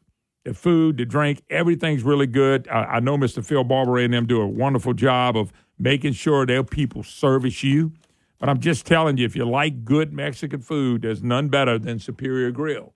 The 0.45 0.55
food, 0.55 0.97
the 0.97 1.05
drink, 1.05 1.43
everything's 1.51 2.03
really 2.03 2.27
good. 2.27 2.67
I, 2.67 2.85
I 2.85 3.01
know 3.01 3.17
Mr. 3.17 3.45
Phil 3.45 3.63
Barber 3.63 3.99
and 3.99 4.13
them 4.13 4.27
do 4.27 4.41
a 4.41 4.47
wonderful 4.47 4.95
job 4.95 5.37
of 5.37 5.53
making 5.79 6.15
sure 6.15 6.47
their 6.47 6.65
people 6.65 7.05
service 7.05 7.63
you. 7.63 7.93
But 8.41 8.49
I'm 8.49 8.59
just 8.59 8.87
telling 8.87 9.19
you, 9.19 9.25
if 9.25 9.37
you 9.37 9.45
like 9.45 9.85
good 9.85 10.13
Mexican 10.13 10.63
food, 10.63 11.03
there's 11.03 11.23
none 11.23 11.49
better 11.49 11.79
than 11.79 12.01
Superior 12.01 12.51
Grill. 12.51 12.93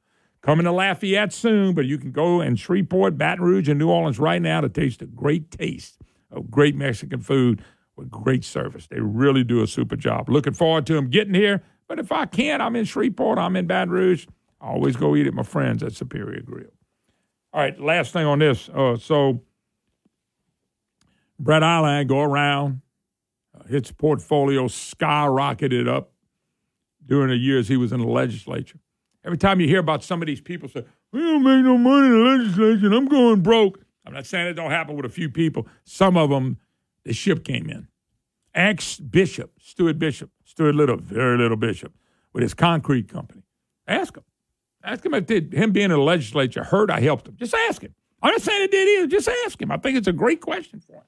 Coming 0.47 0.62
to 0.62 0.70
Lafayette 0.70 1.32
soon, 1.32 1.74
but 1.74 1.86
you 1.86 1.98
can 1.98 2.12
go 2.12 2.40
in 2.40 2.55
Shreveport, 2.55 3.18
Baton 3.18 3.44
Rouge, 3.44 3.68
and 3.68 3.81
New 3.81 3.90
Orleans 3.90 4.20
right 4.20 4.40
now 4.40 4.60
to 4.60 4.68
taste 4.68 5.02
a 5.02 5.06
great 5.06 5.51
taste 5.51 5.98
of 6.31 6.52
great 6.52 6.77
Mexican 6.77 7.20
food 7.20 7.64
with 7.97 8.12
great 8.12 8.44
service. 8.44 8.86
They 8.86 9.01
really 9.01 9.43
do 9.43 9.60
a 9.64 9.66
super 9.66 9.97
job. 9.97 10.28
Looking 10.28 10.52
forward 10.52 10.86
to 10.86 10.94
them 10.94 11.10
getting 11.10 11.35
here. 11.35 11.64
But 11.89 11.98
if 11.98 12.12
I 12.12 12.27
can't, 12.27 12.62
I'm 12.62 12.77
in 12.77 12.85
Shreveport, 12.85 13.40
I'm 13.40 13.56
in 13.56 13.66
Baton 13.66 13.90
Rouge. 13.90 14.28
I 14.60 14.68
always 14.68 14.94
go 14.94 15.16
eat 15.16 15.27
at 15.27 15.35
my 15.35 15.43
friends 15.43 15.82
at 15.82 15.94
Superior 15.94 16.43
Grill. 16.43 16.70
All 17.52 17.60
right, 17.60 17.81
last 17.81 18.12
thing 18.12 18.27
on 18.27 18.39
this. 18.39 18.68
Uh, 18.68 18.97
so 18.97 19.43
Brett 21.40 21.64
Allain 21.64 22.06
go 22.06 22.20
around. 22.20 22.82
Uh, 23.52 23.64
his 23.64 23.90
portfolio 23.90 24.66
skyrocketed 24.66 25.89
up 25.89 26.12
during 27.05 27.31
the 27.31 27.36
years 27.36 27.66
he 27.66 27.77
was 27.77 27.90
in 27.90 27.98
the 27.98 28.06
legislature. 28.06 28.78
Every 29.27 29.36
time 29.36 29.61
you 29.61 29.66
hear 29.66 29.81
about 29.81 30.05
some 30.05 30.23
of 30.23 30.27
these 30.27 30.40
people 30.40 30.69
say, 30.69 30.85
we 31.12 31.19
don't 31.19 31.43
make 31.43 31.65
no 31.65 31.77
money 31.77 32.07
in 32.07 32.12
the 32.12 32.31
legislation, 32.31 32.93
I'm 32.93 33.07
going 33.07 33.43
broke. 33.43 33.85
I'm 34.07 34.15
not 34.15 34.24
saying 34.24 34.47
it 34.47 34.55
don't 34.55 34.70
happen 34.70 34.94
with 34.94 35.05
a 35.05 35.11
few 35.11 35.28
people. 35.28 35.66
Some 35.85 36.16
of 36.16 36.31
them, 36.31 36.59
the 37.05 37.12
ship 37.12 37.44
came 37.44 37.69
in. 37.69 37.89
Ex 38.55 39.01
bishop, 39.01 39.51
Stuart 39.61 39.98
Bishop, 39.98 40.31
Stuart 40.44 40.77
Little, 40.77 40.97
very 40.97 41.36
little 41.36 41.57
bishop, 41.57 41.93
with 42.32 42.43
his 42.43 42.55
concrete 42.55 43.09
company. 43.09 43.43
Ask 43.89 44.16
him. 44.16 44.23
Ask 44.85 45.05
him 45.05 45.12
if 45.15 45.27
did, 45.27 45.53
him 45.53 45.73
being 45.73 45.86
in 45.86 45.90
the 45.90 45.98
legislature 45.98 46.62
hurt 46.62 46.89
I 46.89 47.01
helped 47.01 47.27
him. 47.27 47.36
Just 47.36 47.53
ask 47.53 47.82
him. 47.82 47.94
I'm 48.23 48.31
not 48.31 48.43
saying 48.43 48.62
it 48.62 48.70
did 48.70 48.89
either. 48.98 49.09
Just 49.09 49.28
ask 49.44 49.61
him. 49.61 49.73
I 49.73 49.77
think 49.77 49.98
it's 49.98 50.09
a 50.09 50.12
great 50.12 50.40
question 50.40 50.78
for 50.78 50.98
him. 50.98 51.03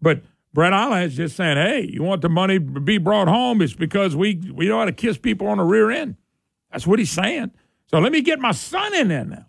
But 0.00 0.22
Brett 0.54 0.72
is 1.02 1.16
just 1.16 1.34
saying, 1.34 1.56
hey, 1.56 1.90
you 1.92 2.04
want 2.04 2.22
the 2.22 2.28
money 2.28 2.60
to 2.60 2.80
be 2.80 2.98
brought 2.98 3.26
home? 3.26 3.60
It's 3.60 3.74
because 3.74 4.14
we, 4.14 4.36
we 4.54 4.68
know 4.68 4.78
how 4.78 4.84
to 4.84 4.92
kiss 4.92 5.18
people 5.18 5.48
on 5.48 5.58
the 5.58 5.64
rear 5.64 5.90
end. 5.90 6.16
That's 6.72 6.86
what 6.86 6.98
he's 6.98 7.10
saying. 7.10 7.52
So 7.86 7.98
let 7.98 8.10
me 8.10 8.22
get 8.22 8.40
my 8.40 8.52
son 8.52 8.94
in 8.94 9.08
there 9.08 9.24
now. 9.24 9.46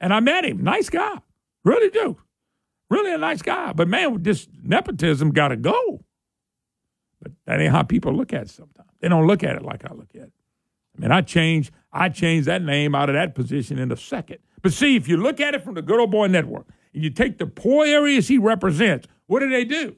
And 0.00 0.12
I 0.12 0.20
met 0.20 0.44
him. 0.44 0.62
Nice 0.62 0.90
guy. 0.90 1.20
Really 1.64 1.90
do. 1.90 2.18
Really 2.90 3.14
a 3.14 3.18
nice 3.18 3.40
guy. 3.40 3.72
But 3.72 3.88
man, 3.88 4.22
this 4.22 4.48
nepotism 4.62 5.30
got 5.30 5.48
to 5.48 5.56
go. 5.56 6.04
But 7.22 7.32
that 7.46 7.60
ain't 7.60 7.72
how 7.72 7.84
people 7.84 8.12
look 8.12 8.32
at 8.32 8.42
it 8.42 8.50
sometimes. 8.50 8.90
They 9.00 9.08
don't 9.08 9.26
look 9.26 9.44
at 9.44 9.56
it 9.56 9.62
like 9.62 9.88
I 9.88 9.94
look 9.94 10.10
at 10.14 10.22
it. 10.22 10.32
I 10.96 11.00
mean, 11.00 11.10
I 11.12 11.22
changed, 11.22 11.72
I 11.92 12.08
changed 12.08 12.48
that 12.48 12.62
name 12.62 12.94
out 12.94 13.08
of 13.08 13.14
that 13.14 13.34
position 13.34 13.78
in 13.78 13.90
a 13.92 13.96
second. 13.96 14.38
But 14.60 14.72
see, 14.72 14.96
if 14.96 15.08
you 15.08 15.16
look 15.16 15.40
at 15.40 15.54
it 15.54 15.62
from 15.62 15.74
the 15.74 15.82
Good 15.82 16.00
Old 16.00 16.10
Boy 16.10 16.26
Network 16.26 16.66
and 16.92 17.02
you 17.02 17.10
take 17.10 17.38
the 17.38 17.46
poor 17.46 17.86
areas 17.86 18.28
he 18.28 18.38
represents, 18.38 19.06
what 19.26 19.40
do 19.40 19.48
they 19.48 19.64
do? 19.64 19.96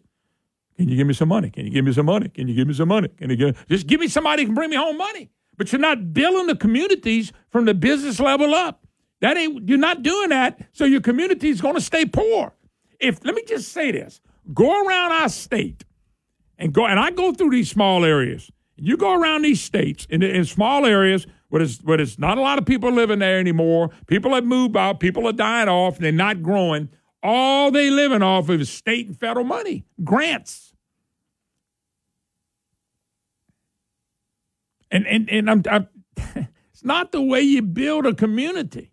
Can 0.76 0.88
you 0.88 0.96
give 0.96 1.06
me 1.06 1.14
some 1.14 1.28
money? 1.28 1.50
Can 1.50 1.64
you 1.64 1.72
give 1.72 1.84
me 1.84 1.92
some 1.92 2.06
money? 2.06 2.28
Can 2.28 2.48
you 2.48 2.54
give 2.54 2.68
me 2.68 2.74
some 2.74 2.88
money? 2.88 3.08
Can 3.08 3.30
you 3.30 3.36
give 3.36 3.66
just 3.68 3.86
give 3.86 4.00
me 4.00 4.08
somebody 4.08 4.42
who 4.42 4.48
can 4.48 4.54
bring 4.54 4.70
me 4.70 4.76
home 4.76 4.98
money? 4.98 5.30
But 5.56 5.72
you're 5.72 5.80
not 5.80 6.12
building 6.12 6.46
the 6.46 6.56
communities 6.56 7.32
from 7.50 7.64
the 7.64 7.74
business 7.74 8.20
level 8.20 8.54
up. 8.54 8.86
That 9.20 9.36
ain't 9.36 9.68
you're 9.68 9.78
not 9.78 10.02
doing 10.02 10.30
that, 10.30 10.60
so 10.72 10.84
your 10.84 11.00
community 11.00 11.48
is 11.48 11.60
going 11.60 11.74
to 11.74 11.80
stay 11.80 12.04
poor. 12.04 12.52
If 13.00 13.24
let 13.24 13.34
me 13.34 13.42
just 13.46 13.72
say 13.72 13.90
this, 13.92 14.20
go 14.52 14.86
around 14.86 15.12
our 15.12 15.28
state 15.28 15.84
and 16.58 16.72
go 16.72 16.86
and 16.86 16.98
I 16.98 17.10
go 17.10 17.32
through 17.32 17.50
these 17.50 17.70
small 17.70 18.04
areas. 18.04 18.50
You 18.76 18.96
go 18.96 19.14
around 19.14 19.42
these 19.42 19.62
states 19.62 20.06
in, 20.10 20.22
in 20.22 20.44
small 20.44 20.84
areas 20.84 21.26
where 21.48 21.62
it's, 21.62 21.78
where 21.78 22.00
it's 22.00 22.18
not 22.18 22.38
a 22.38 22.40
lot 22.40 22.58
of 22.58 22.66
people 22.66 22.90
living 22.90 23.20
there 23.20 23.38
anymore. 23.38 23.90
People 24.08 24.34
have 24.34 24.44
moved 24.44 24.76
out. 24.76 24.98
People 24.98 25.28
are 25.28 25.32
dying 25.32 25.68
off. 25.68 25.96
And 25.96 26.04
they're 26.04 26.12
not 26.12 26.42
growing. 26.42 26.88
All 27.22 27.70
they 27.70 27.90
living 27.90 28.22
off 28.22 28.48
of 28.48 28.60
is 28.60 28.68
state 28.68 29.06
and 29.06 29.18
federal 29.18 29.44
money, 29.44 29.84
grants. 30.02 30.73
And 34.90 35.06
and 35.06 35.30
and 35.30 35.50
I'm, 35.50 35.62
I'm 35.70 35.88
it's 36.72 36.84
not 36.84 37.12
the 37.12 37.22
way 37.22 37.40
you 37.40 37.62
build 37.62 38.06
a 38.06 38.14
community. 38.14 38.92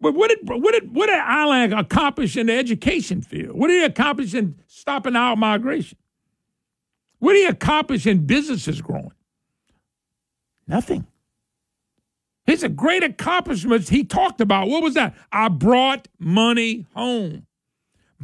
But 0.00 0.14
what 0.14 0.30
did 0.30 0.40
what 0.48 0.72
did 0.72 0.94
what 0.94 1.06
did 1.06 1.20
Allain 1.20 1.72
accomplish 1.72 2.36
in 2.36 2.46
the 2.46 2.54
education 2.54 3.22
field? 3.22 3.56
What 3.56 3.68
did 3.68 3.80
he 3.80 3.84
accomplish 3.84 4.34
in 4.34 4.60
stopping 4.66 5.14
out 5.14 5.38
migration? 5.38 5.96
What 7.20 7.34
did 7.34 7.42
he 7.42 7.46
accomplish 7.46 8.04
in 8.04 8.26
businesses 8.26 8.82
growing? 8.82 9.12
Nothing. 10.66 11.06
His 12.46 12.66
great 12.74 13.04
accomplishments 13.04 13.88
he 13.88 14.02
talked 14.02 14.40
about. 14.40 14.68
What 14.68 14.82
was 14.82 14.94
that? 14.94 15.14
I 15.30 15.48
brought 15.48 16.08
money 16.18 16.86
home. 16.94 17.46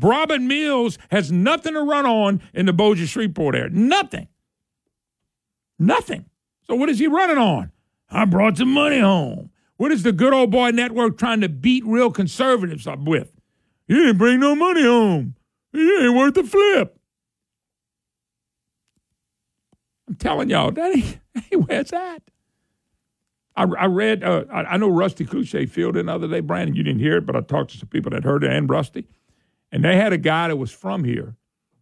Robin 0.00 0.48
Mills 0.48 0.98
has 1.10 1.30
nothing 1.30 1.74
to 1.74 1.82
run 1.82 2.06
on 2.06 2.42
in 2.54 2.66
the 2.66 2.72
Bossier 2.72 3.06
Shreveport 3.06 3.54
area. 3.54 3.70
Nothing. 3.70 4.28
Nothing. 5.78 6.27
So 6.68 6.76
what 6.76 6.88
is 6.88 6.98
he 6.98 7.06
running 7.06 7.38
on? 7.38 7.72
I 8.10 8.24
brought 8.24 8.58
some 8.58 8.72
money 8.72 9.00
home. 9.00 9.50
What 9.76 9.92
is 9.92 10.02
the 10.02 10.12
good 10.12 10.32
old 10.32 10.50
boy 10.50 10.70
network 10.70 11.18
trying 11.18 11.40
to 11.40 11.48
beat 11.48 11.84
real 11.86 12.10
conservatives 12.10 12.86
up 12.86 13.00
with? 13.00 13.30
You 13.86 13.96
didn't 13.96 14.18
bring 14.18 14.40
no 14.40 14.54
money 14.54 14.82
home. 14.82 15.34
You 15.72 16.00
ain't 16.00 16.16
worth 16.16 16.36
a 16.36 16.44
flip. 16.44 16.98
I'm 20.08 20.16
telling 20.16 20.50
y'all, 20.50 20.70
that 20.72 20.96
ain't, 20.96 21.18
ain't 21.52 21.68
where 21.68 21.80
it's 21.80 21.92
at. 21.92 22.22
I, 23.56 23.64
I 23.64 23.86
read, 23.86 24.22
uh, 24.22 24.44
I, 24.52 24.62
I, 24.62 24.76
know 24.76 24.88
Rusty 24.88 25.24
Cliche 25.24 25.66
filled 25.66 25.96
in 25.96 26.06
the 26.06 26.14
other 26.14 26.28
day, 26.28 26.40
Brandon. 26.40 26.76
You 26.76 26.82
didn't 26.82 27.00
hear 27.00 27.18
it, 27.18 27.26
but 27.26 27.36
I 27.36 27.40
talked 27.40 27.72
to 27.72 27.78
some 27.78 27.88
people 27.88 28.10
that 28.12 28.24
heard 28.24 28.44
it 28.44 28.52
and 28.52 28.70
Rusty. 28.70 29.06
And 29.72 29.84
they 29.84 29.96
had 29.96 30.12
a 30.12 30.18
guy 30.18 30.48
that 30.48 30.56
was 30.56 30.70
from 30.70 31.04
here 31.04 31.36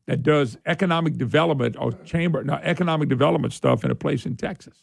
that 0.07 0.23
does 0.23 0.57
economic 0.67 1.19
development 1.19 1.77
or 1.79 1.93
chamber, 2.05 2.43
no, 2.45 2.55
economic 2.63 3.09
development 3.09 3.53
stuff 3.53 3.85
in 3.85 3.91
a 3.91 3.95
place 3.95 4.25
in 4.25 4.37
Texas. 4.37 4.83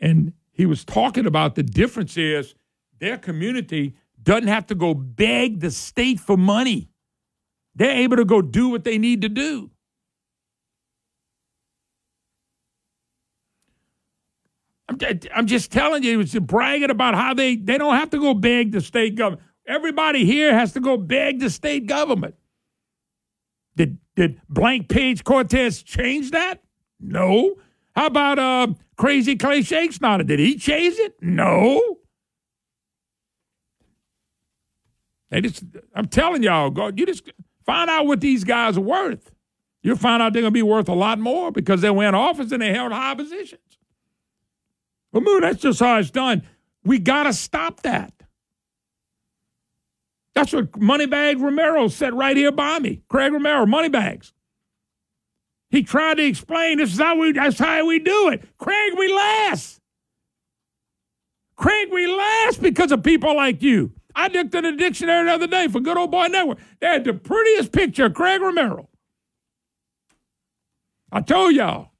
And 0.00 0.32
he 0.52 0.66
was 0.66 0.84
talking 0.84 1.26
about 1.26 1.54
the 1.54 1.62
difference 1.62 2.16
is 2.16 2.54
their 2.98 3.16
community 3.16 3.94
doesn't 4.22 4.48
have 4.48 4.66
to 4.66 4.74
go 4.74 4.94
beg 4.94 5.60
the 5.60 5.70
state 5.70 6.18
for 6.18 6.36
money. 6.36 6.90
They're 7.74 7.98
able 7.98 8.16
to 8.16 8.24
go 8.24 8.42
do 8.42 8.68
what 8.68 8.82
they 8.82 8.98
need 8.98 9.22
to 9.22 9.28
do. 9.28 9.70
I'm, 14.88 14.98
I'm 15.34 15.46
just 15.46 15.70
telling 15.70 16.02
you, 16.02 16.10
he 16.10 16.16
was 16.16 16.34
bragging 16.34 16.90
about 16.90 17.14
how 17.14 17.34
they, 17.34 17.56
they 17.56 17.78
don't 17.78 17.94
have 17.94 18.10
to 18.10 18.18
go 18.18 18.34
beg 18.34 18.72
the 18.72 18.80
state 18.80 19.14
government. 19.14 19.42
Everybody 19.66 20.24
here 20.24 20.54
has 20.54 20.72
to 20.72 20.80
go 20.80 20.96
beg 20.96 21.40
the 21.40 21.50
state 21.50 21.86
government. 21.86 22.34
Did 23.78 23.98
did 24.16 24.40
blank 24.48 24.88
page 24.88 25.22
Cortez 25.22 25.82
change 25.82 26.32
that? 26.32 26.60
No. 27.00 27.54
How 27.94 28.06
about 28.06 28.38
uh, 28.38 28.74
crazy 28.96 29.36
Clay 29.36 29.62
Shakes? 29.62 30.00
Not 30.00 30.26
did 30.26 30.40
he 30.40 30.58
change 30.58 30.96
it? 30.98 31.14
No. 31.22 31.98
They 35.30 35.42
just, 35.42 35.62
I'm 35.94 36.08
telling 36.08 36.42
y'all, 36.42 36.70
go, 36.70 36.90
you 36.94 37.06
just 37.06 37.30
find 37.64 37.88
out 37.88 38.06
what 38.06 38.20
these 38.20 38.44
guys 38.44 38.76
are 38.76 38.82
worth. 38.82 39.30
You'll 39.82 39.96
find 39.96 40.22
out 40.22 40.32
they're 40.32 40.42
to 40.42 40.50
be 40.50 40.62
worth 40.62 40.88
a 40.88 40.94
lot 40.94 41.18
more 41.18 41.52
because 41.52 41.80
they 41.80 41.90
were 41.90 42.08
in 42.08 42.14
office 42.14 42.50
and 42.50 42.62
they 42.62 42.72
held 42.72 42.92
high 42.92 43.14
positions. 43.14 43.60
But, 45.12 45.22
Moon, 45.22 45.42
that's 45.42 45.60
just 45.60 45.80
how 45.80 45.98
it's 45.98 46.10
done. 46.10 46.42
We 46.84 46.98
got 46.98 47.24
to 47.24 47.32
stop 47.32 47.82
that. 47.82 48.12
That's 50.38 50.52
what 50.52 50.70
Moneybag 50.70 51.42
Romero 51.42 51.88
said 51.88 52.14
right 52.14 52.36
here 52.36 52.52
by 52.52 52.78
me. 52.78 53.02
Craig 53.08 53.32
Romero, 53.32 53.66
Moneybags. 53.66 54.32
He 55.68 55.82
tried 55.82 56.18
to 56.18 56.24
explain 56.24 56.78
this 56.78 56.92
is 56.92 57.00
how 57.00 57.18
we 57.18 57.32
that's 57.32 57.58
how 57.58 57.84
we 57.84 57.98
do 57.98 58.28
it. 58.28 58.46
Craig, 58.56 58.92
we 58.96 59.12
last. 59.12 59.80
Craig, 61.56 61.88
we 61.90 62.06
last 62.06 62.62
because 62.62 62.92
of 62.92 63.02
people 63.02 63.34
like 63.34 63.62
you. 63.62 63.90
I 64.14 64.28
looked 64.28 64.54
in 64.54 64.62
the 64.62 64.70
dictionary 64.70 65.24
the 65.24 65.32
other 65.32 65.48
day 65.48 65.66
for 65.66 65.80
Good 65.80 65.96
Old 65.96 66.12
Boy 66.12 66.28
Network. 66.28 66.58
They 66.78 66.86
had 66.86 67.02
the 67.02 67.14
prettiest 67.14 67.72
picture 67.72 68.04
of 68.04 68.14
Craig 68.14 68.40
Romero. 68.40 68.88
I 71.10 71.20
told 71.20 71.56
y'all, 71.56 71.90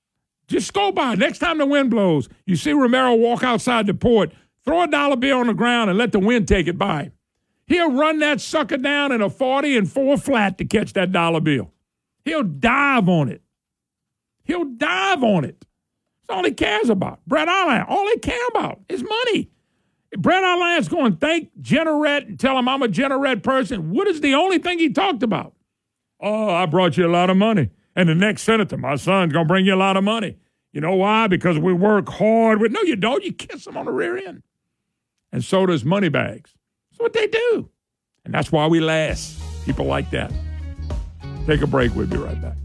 just 0.47 0.73
go 0.73 0.93
by. 0.93 1.17
Next 1.17 1.41
time 1.41 1.59
the 1.59 1.67
wind 1.67 1.91
blows, 1.91 2.29
you 2.47 2.55
see 2.55 2.71
Romero 2.71 3.17
walk 3.17 3.43
outside 3.43 3.89
the 3.89 3.95
port, 3.95 4.31
throw 4.65 4.83
a 4.83 4.87
dollar 4.87 5.17
bill 5.17 5.39
on 5.39 5.49
the 5.49 5.55
ground 5.55 5.91
and 5.91 5.99
let 5.99 6.13
the 6.13 6.21
wind 6.21 6.47
take 6.47 6.69
it 6.69 6.79
by. 6.79 7.11
He'll 7.69 7.93
run 7.93 8.19
that 8.21 8.41
sucker 8.41 8.79
down 8.79 9.13
in 9.13 9.21
a 9.21 9.29
40 9.29 9.77
and 9.77 9.91
four 9.91 10.17
flat 10.17 10.57
to 10.59 10.65
catch 10.65 10.95
that 10.95 11.13
dollar 11.13 11.41
bill. 11.41 11.71
He'll 12.25 12.43
dive 12.43 13.09
on 13.09 13.29
it. 13.29 13.43
He'll 14.45 14.65
dive 14.65 15.23
on 15.23 15.45
it. 15.45 15.67
That's 16.27 16.37
all 16.37 16.45
he 16.45 16.53
cares 16.53 16.89
about. 16.89 17.21
Brett 17.27 17.47
Allen, 17.47 17.85
all 17.87 18.07
he 18.07 18.19
cares 18.19 18.49
about 18.51 18.81
is 18.89 19.03
money. 19.03 19.51
Brett 20.17 20.43
Allen's 20.43 20.89
going 20.89 21.13
to 21.13 21.19
thank 21.19 21.51
Jeanerette 21.61 22.29
and 22.29 22.41
tell 22.41 22.59
him 22.59 22.69
I'm 22.69 22.83
a 22.83 22.89
Jeanerette 22.89 23.43
person, 23.43 23.91
what 23.91 24.09
is 24.09 24.23
the 24.23 24.35
only 24.35 24.59
thing 24.59 24.79
he 24.79 24.91
talked 24.91 25.23
about? 25.23 25.53
Oh, 26.21 26.49
I 26.49 26.65
brought 26.65 26.97
you 26.97 27.07
a 27.07 27.13
lot 27.13 27.29
of 27.29 27.37
money. 27.37 27.69
And 27.95 28.09
the 28.09 28.15
next 28.15 28.43
senator, 28.43 28.79
my 28.79 28.97
son's 28.97 29.35
going 29.35 29.47
to 29.47 29.49
bring 29.49 29.67
you 29.67 29.75
a 29.75 29.77
lot 29.77 29.99
of 29.99 30.05
money. 30.05 30.39
You 30.73 30.81
know 30.81 30.95
why? 30.95 31.27
Because 31.27 31.59
we 31.59 31.75
work 31.75 32.09
hard. 32.09 32.61
With, 32.61 32.73
no, 32.73 32.81
you 32.83 32.97
don't. 32.97 33.25
You 33.25 33.33
kiss 33.33 33.67
them 33.67 33.77
on 33.77 33.85
the 33.85 33.93
rear 33.93 34.17
end. 34.17 34.43
And 35.31 35.45
so 35.45 35.67
does 35.67 35.85
Moneybags. 35.85 36.55
That's 36.99 37.05
what 37.05 37.13
they 37.13 37.29
do. 37.29 37.71
And 38.25 38.35
that's 38.35 38.51
why 38.51 38.67
we 38.67 38.81
last. 38.81 39.41
People 39.65 39.87
like 39.87 40.11
that. 40.11 40.33
Take 41.47 41.61
a 41.61 41.67
break. 41.67 41.95
We'll 41.95 42.09
be 42.09 42.17
right 42.17 42.41
back. 42.41 42.57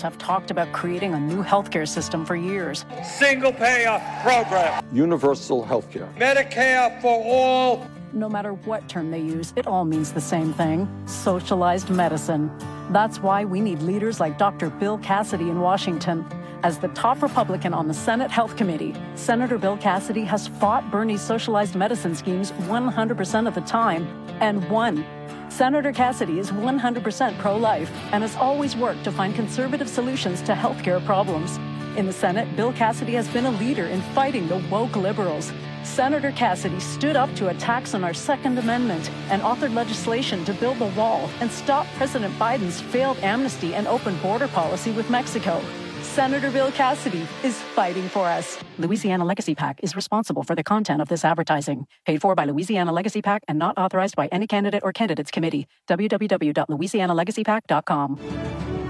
Sanders 0.00 0.18
have 0.18 0.18
talked 0.18 0.50
about 0.50 0.72
creating 0.72 1.14
a 1.14 1.20
new 1.20 1.42
healthcare 1.42 1.86
system 1.86 2.24
for 2.24 2.34
years. 2.34 2.84
Single 3.04 3.52
payer 3.52 4.00
program. 4.22 4.82
Universal 4.92 5.66
healthcare. 5.66 6.08
Medicare 6.16 7.00
for 7.02 7.22
all. 7.22 7.86
No 8.12 8.28
matter 8.28 8.54
what 8.54 8.88
term 8.88 9.10
they 9.10 9.20
use, 9.20 9.52
it 9.56 9.66
all 9.66 9.84
means 9.84 10.12
the 10.12 10.20
same 10.20 10.52
thing 10.54 10.88
socialized 11.06 11.90
medicine. 11.90 12.50
That's 12.90 13.20
why 13.20 13.44
we 13.44 13.60
need 13.60 13.82
leaders 13.82 14.20
like 14.20 14.38
Dr. 14.38 14.70
Bill 14.70 14.98
Cassidy 14.98 15.50
in 15.50 15.60
Washington. 15.60 16.24
As 16.62 16.78
the 16.78 16.88
top 16.88 17.22
Republican 17.22 17.72
on 17.74 17.86
the 17.86 17.94
Senate 17.94 18.30
Health 18.30 18.56
Committee, 18.56 18.94
Senator 19.14 19.58
Bill 19.58 19.76
Cassidy 19.76 20.24
has 20.24 20.48
fought 20.48 20.90
Bernie's 20.90 21.22
socialized 21.22 21.74
medicine 21.74 22.14
schemes 22.14 22.52
100% 22.68 23.48
of 23.48 23.54
the 23.54 23.62
time 23.62 24.06
and 24.40 24.68
won. 24.70 25.04
Senator 25.50 25.92
Cassidy 25.92 26.38
is 26.38 26.52
100% 26.52 27.36
pro 27.38 27.56
life 27.56 27.90
and 28.12 28.22
has 28.22 28.36
always 28.36 28.76
worked 28.76 29.02
to 29.04 29.10
find 29.10 29.34
conservative 29.34 29.88
solutions 29.88 30.40
to 30.42 30.52
healthcare 30.52 31.04
problems. 31.04 31.58
In 31.96 32.06
the 32.06 32.12
Senate, 32.12 32.54
Bill 32.56 32.72
Cassidy 32.72 33.14
has 33.14 33.28
been 33.28 33.46
a 33.46 33.50
leader 33.50 33.86
in 33.86 34.00
fighting 34.14 34.46
the 34.46 34.58
woke 34.70 34.94
liberals. 34.94 35.52
Senator 35.82 36.30
Cassidy 36.30 36.78
stood 36.78 37.16
up 37.16 37.34
to 37.34 37.48
attacks 37.48 37.94
on 37.94 38.04
our 38.04 38.14
Second 38.14 38.58
Amendment 38.58 39.10
and 39.28 39.42
authored 39.42 39.74
legislation 39.74 40.44
to 40.44 40.54
build 40.54 40.78
the 40.78 40.86
wall 40.86 41.28
and 41.40 41.50
stop 41.50 41.86
President 41.96 42.32
Biden's 42.38 42.80
failed 42.80 43.18
amnesty 43.18 43.74
and 43.74 43.88
open 43.88 44.16
border 44.18 44.48
policy 44.48 44.92
with 44.92 45.10
Mexico. 45.10 45.60
Senator 46.14 46.50
Bill 46.50 46.72
Cassidy 46.72 47.24
is 47.44 47.56
fighting 47.56 48.08
for 48.08 48.26
us. 48.26 48.58
Louisiana 48.78 49.24
Legacy 49.24 49.54
PAC 49.54 49.78
is 49.80 49.94
responsible 49.94 50.42
for 50.42 50.56
the 50.56 50.64
content 50.64 51.00
of 51.00 51.06
this 51.06 51.24
advertising. 51.24 51.86
Paid 52.04 52.20
for 52.20 52.34
by 52.34 52.46
Louisiana 52.46 52.92
Legacy 52.92 53.22
PAC 53.22 53.44
and 53.46 53.60
not 53.60 53.78
authorized 53.78 54.16
by 54.16 54.26
any 54.32 54.48
candidate 54.48 54.82
or 54.82 54.92
candidates 54.92 55.30
committee. 55.30 55.68
www.louisianalegacypac.com. 55.88 58.18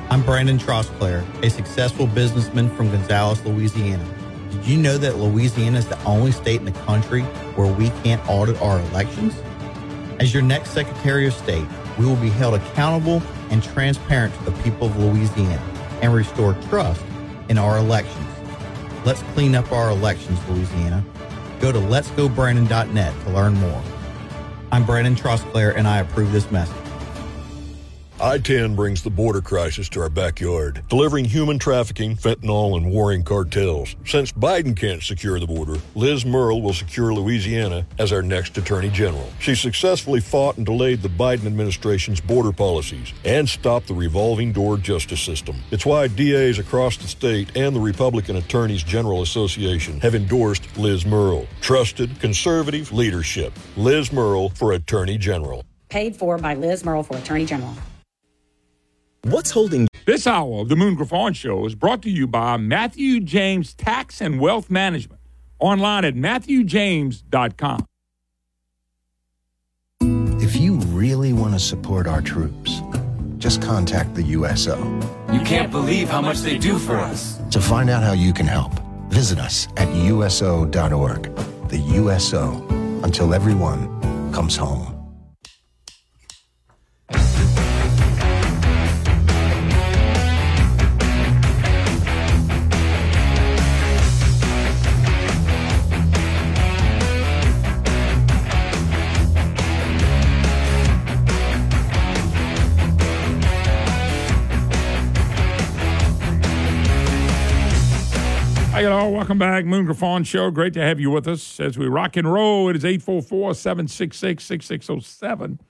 I'm 0.08 0.22
Brandon 0.22 0.56
Trosclair, 0.56 1.22
a 1.44 1.50
successful 1.50 2.06
businessman 2.06 2.74
from 2.74 2.90
Gonzales, 2.90 3.44
Louisiana. 3.44 4.06
Did 4.50 4.66
you 4.66 4.78
know 4.78 4.96
that 4.96 5.18
Louisiana 5.18 5.78
is 5.78 5.88
the 5.88 6.02
only 6.04 6.32
state 6.32 6.60
in 6.60 6.64
the 6.64 6.72
country 6.72 7.20
where 7.54 7.70
we 7.70 7.90
can't 8.02 8.26
audit 8.30 8.58
our 8.62 8.80
elections? 8.80 9.34
As 10.20 10.32
your 10.32 10.42
next 10.42 10.70
Secretary 10.70 11.26
of 11.26 11.34
State, 11.34 11.66
we 11.98 12.06
will 12.06 12.16
be 12.16 12.30
held 12.30 12.54
accountable 12.54 13.22
and 13.50 13.62
transparent 13.62 14.34
to 14.36 14.44
the 14.44 14.52
people 14.62 14.86
of 14.86 14.96
Louisiana 14.96 15.60
and 16.00 16.14
restore 16.14 16.54
trust 16.70 17.02
in 17.50 17.58
our 17.58 17.76
elections. 17.78 18.26
Let's 19.04 19.22
clean 19.34 19.54
up 19.54 19.70
our 19.72 19.90
elections, 19.90 20.38
Louisiana. 20.48 21.04
Go 21.60 21.72
to 21.72 21.78
letsgobrandon.net 21.78 23.24
to 23.24 23.30
learn 23.30 23.54
more. 23.54 23.82
I'm 24.72 24.86
Brandon 24.86 25.16
Trosclair, 25.16 25.76
and 25.76 25.86
I 25.86 25.98
approve 25.98 26.30
this 26.30 26.50
message. 26.52 26.89
I 28.22 28.36
10 28.36 28.76
brings 28.76 29.02
the 29.02 29.08
border 29.08 29.40
crisis 29.40 29.88
to 29.88 30.02
our 30.02 30.10
backyard, 30.10 30.82
delivering 30.90 31.24
human 31.24 31.58
trafficking, 31.58 32.16
fentanyl, 32.16 32.76
and 32.76 32.90
warring 32.92 33.22
cartels. 33.22 33.96
Since 34.04 34.32
Biden 34.32 34.76
can't 34.76 35.02
secure 35.02 35.40
the 35.40 35.46
border, 35.46 35.78
Liz 35.94 36.26
Murrill 36.26 36.60
will 36.60 36.74
secure 36.74 37.14
Louisiana 37.14 37.86
as 37.98 38.12
our 38.12 38.20
next 38.20 38.58
Attorney 38.58 38.90
General. 38.90 39.26
She 39.38 39.54
successfully 39.54 40.20
fought 40.20 40.58
and 40.58 40.66
delayed 40.66 41.00
the 41.00 41.08
Biden 41.08 41.46
administration's 41.46 42.20
border 42.20 42.52
policies 42.52 43.10
and 43.24 43.48
stopped 43.48 43.86
the 43.86 43.94
revolving 43.94 44.52
door 44.52 44.76
justice 44.76 45.22
system. 45.22 45.56
It's 45.70 45.86
why 45.86 46.06
DAs 46.08 46.58
across 46.58 46.98
the 46.98 47.08
state 47.08 47.56
and 47.56 47.74
the 47.74 47.80
Republican 47.80 48.36
Attorneys 48.36 48.82
General 48.82 49.22
Association 49.22 49.98
have 50.00 50.14
endorsed 50.14 50.76
Liz 50.76 51.06
Murrill. 51.06 51.46
Trusted, 51.62 52.20
conservative 52.20 52.92
leadership. 52.92 53.54
Liz 53.78 54.12
Murrill 54.12 54.50
for 54.50 54.72
Attorney 54.72 55.16
General. 55.16 55.64
Paid 55.88 56.14
for 56.16 56.36
by 56.36 56.54
Liz 56.54 56.84
Murrill 56.84 57.06
for 57.06 57.16
Attorney 57.16 57.46
General. 57.46 57.74
What's 59.24 59.50
holding 59.50 59.86
this 60.06 60.26
hour 60.26 60.60
of 60.60 60.70
the 60.70 60.76
Moon 60.76 60.94
Griffon 60.94 61.34
Show 61.34 61.66
is 61.66 61.74
brought 61.74 62.00
to 62.02 62.10
you 62.10 62.26
by 62.26 62.56
Matthew 62.56 63.20
James 63.20 63.74
Tax 63.74 64.20
and 64.22 64.40
Wealth 64.40 64.70
Management. 64.70 65.20
Online 65.58 66.06
at 66.06 66.14
MatthewJames.com. 66.14 67.86
If 70.42 70.56
you 70.56 70.76
really 70.76 71.34
want 71.34 71.52
to 71.52 71.60
support 71.60 72.06
our 72.06 72.22
troops, 72.22 72.80
just 73.36 73.60
contact 73.60 74.14
the 74.14 74.22
USO. 74.22 74.78
You 75.30 75.40
can't 75.40 75.70
believe 75.70 76.08
how 76.08 76.22
much 76.22 76.38
they 76.38 76.56
do 76.56 76.78
for 76.78 76.96
us. 76.96 77.38
To 77.50 77.60
find 77.60 77.90
out 77.90 78.02
how 78.02 78.12
you 78.12 78.32
can 78.32 78.46
help, 78.46 78.72
visit 79.10 79.38
us 79.38 79.68
at 79.76 79.88
USO.org. 79.94 81.22
The 81.68 81.78
USO, 81.78 82.66
until 83.04 83.34
everyone 83.34 84.32
comes 84.32 84.56
home. 84.56 84.99
Hi, 108.80 108.86
y'all. 108.86 109.12
Welcome 109.12 109.36
back. 109.36 109.66
Moon 109.66 109.84
Griffon 109.84 110.24
Show. 110.24 110.50
Great 110.50 110.72
to 110.72 110.80
have 110.80 110.98
you 110.98 111.10
with 111.10 111.28
us 111.28 111.60
as 111.60 111.76
we 111.76 111.86
rock 111.86 112.16
and 112.16 112.32
roll. 112.32 112.70
It 112.70 112.76
is 112.76 112.82
844 112.82 113.52
766 113.52 114.42
6607 114.42 115.60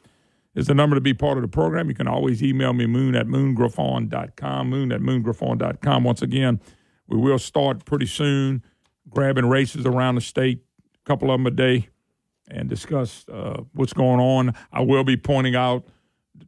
is 0.54 0.68
the 0.68 0.74
number 0.74 0.94
to 0.94 1.00
be 1.00 1.12
part 1.12 1.36
of 1.36 1.42
the 1.42 1.48
program. 1.48 1.88
You 1.88 1.96
can 1.96 2.06
always 2.06 2.40
email 2.40 2.72
me, 2.72 2.86
moon 2.86 3.16
at 3.16 3.26
moongriffon.com, 3.26 4.70
moon 4.70 4.92
at 4.92 5.00
moongriffon.com. 5.00 6.04
Once 6.04 6.22
again, 6.22 6.60
we 7.08 7.18
will 7.18 7.40
start 7.40 7.84
pretty 7.84 8.06
soon 8.06 8.62
grabbing 9.08 9.46
races 9.46 9.86
around 9.86 10.14
the 10.14 10.20
state, 10.20 10.60
a 10.94 11.04
couple 11.04 11.32
of 11.32 11.40
them 11.40 11.48
a 11.48 11.50
day, 11.50 11.88
and 12.48 12.68
discuss 12.68 13.28
uh, 13.28 13.60
what's 13.72 13.92
going 13.92 14.20
on. 14.20 14.54
I 14.72 14.82
will 14.82 15.02
be 15.02 15.16
pointing 15.16 15.56
out 15.56 15.84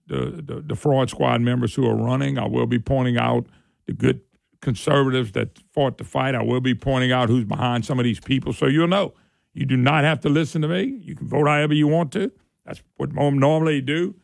the, 0.06 0.40
the, 0.40 0.62
the 0.64 0.76
fraud 0.76 1.10
squad 1.10 1.40
members 1.40 1.74
who 1.74 1.88
are 1.88 1.96
running. 1.96 2.38
I 2.38 2.46
will 2.46 2.66
be 2.66 2.78
pointing 2.78 3.18
out 3.18 3.46
the 3.86 3.94
good 3.94 4.20
conservatives 4.62 5.32
that 5.32 5.58
fought 5.72 5.98
the 5.98 6.04
fight. 6.04 6.34
I 6.34 6.42
will 6.42 6.60
be 6.60 6.74
pointing 6.74 7.12
out 7.12 7.28
who's 7.28 7.44
behind 7.44 7.84
some 7.84 7.98
of 7.98 8.04
these 8.04 8.20
people 8.20 8.54
so 8.54 8.66
you'll 8.66 8.88
know. 8.88 9.12
You 9.52 9.66
do 9.66 9.76
not 9.76 10.04
have 10.04 10.20
to 10.20 10.30
listen 10.30 10.62
to 10.62 10.68
me. 10.68 10.84
You 11.02 11.14
can 11.14 11.28
vote 11.28 11.46
however 11.46 11.74
you 11.74 11.86
want 11.86 12.12
to. 12.12 12.32
That's 12.64 12.82
what 12.96 13.12
normally 13.12 13.82
do. 13.82 14.14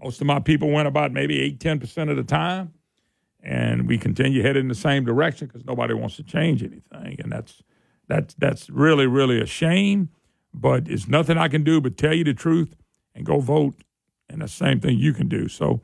Most 0.00 0.20
of 0.20 0.26
my 0.26 0.38
people 0.38 0.70
went 0.70 0.86
about 0.86 1.12
maybe 1.12 1.40
8, 1.40 1.58
10% 1.58 2.10
of 2.10 2.16
the 2.16 2.22
time. 2.22 2.72
And 3.42 3.88
we 3.88 3.98
continue 3.98 4.42
headed 4.42 4.60
in 4.60 4.68
the 4.68 4.74
same 4.74 5.04
direction 5.04 5.46
because 5.46 5.64
nobody 5.64 5.94
wants 5.94 6.16
to 6.16 6.22
change 6.22 6.62
anything. 6.62 7.16
And 7.20 7.32
that's 7.32 7.62
that's 8.08 8.34
that's 8.34 8.70
really, 8.70 9.06
really 9.06 9.40
a 9.40 9.46
shame. 9.46 10.10
But 10.52 10.88
it's 10.88 11.08
nothing 11.08 11.38
I 11.38 11.48
can 11.48 11.64
do 11.64 11.80
but 11.80 11.96
tell 11.96 12.14
you 12.14 12.24
the 12.24 12.34
truth 12.34 12.76
and 13.14 13.24
go 13.24 13.40
vote. 13.40 13.74
And 14.28 14.42
the 14.42 14.48
same 14.48 14.80
thing 14.80 14.98
you 14.98 15.12
can 15.12 15.28
do. 15.28 15.46
So 15.46 15.80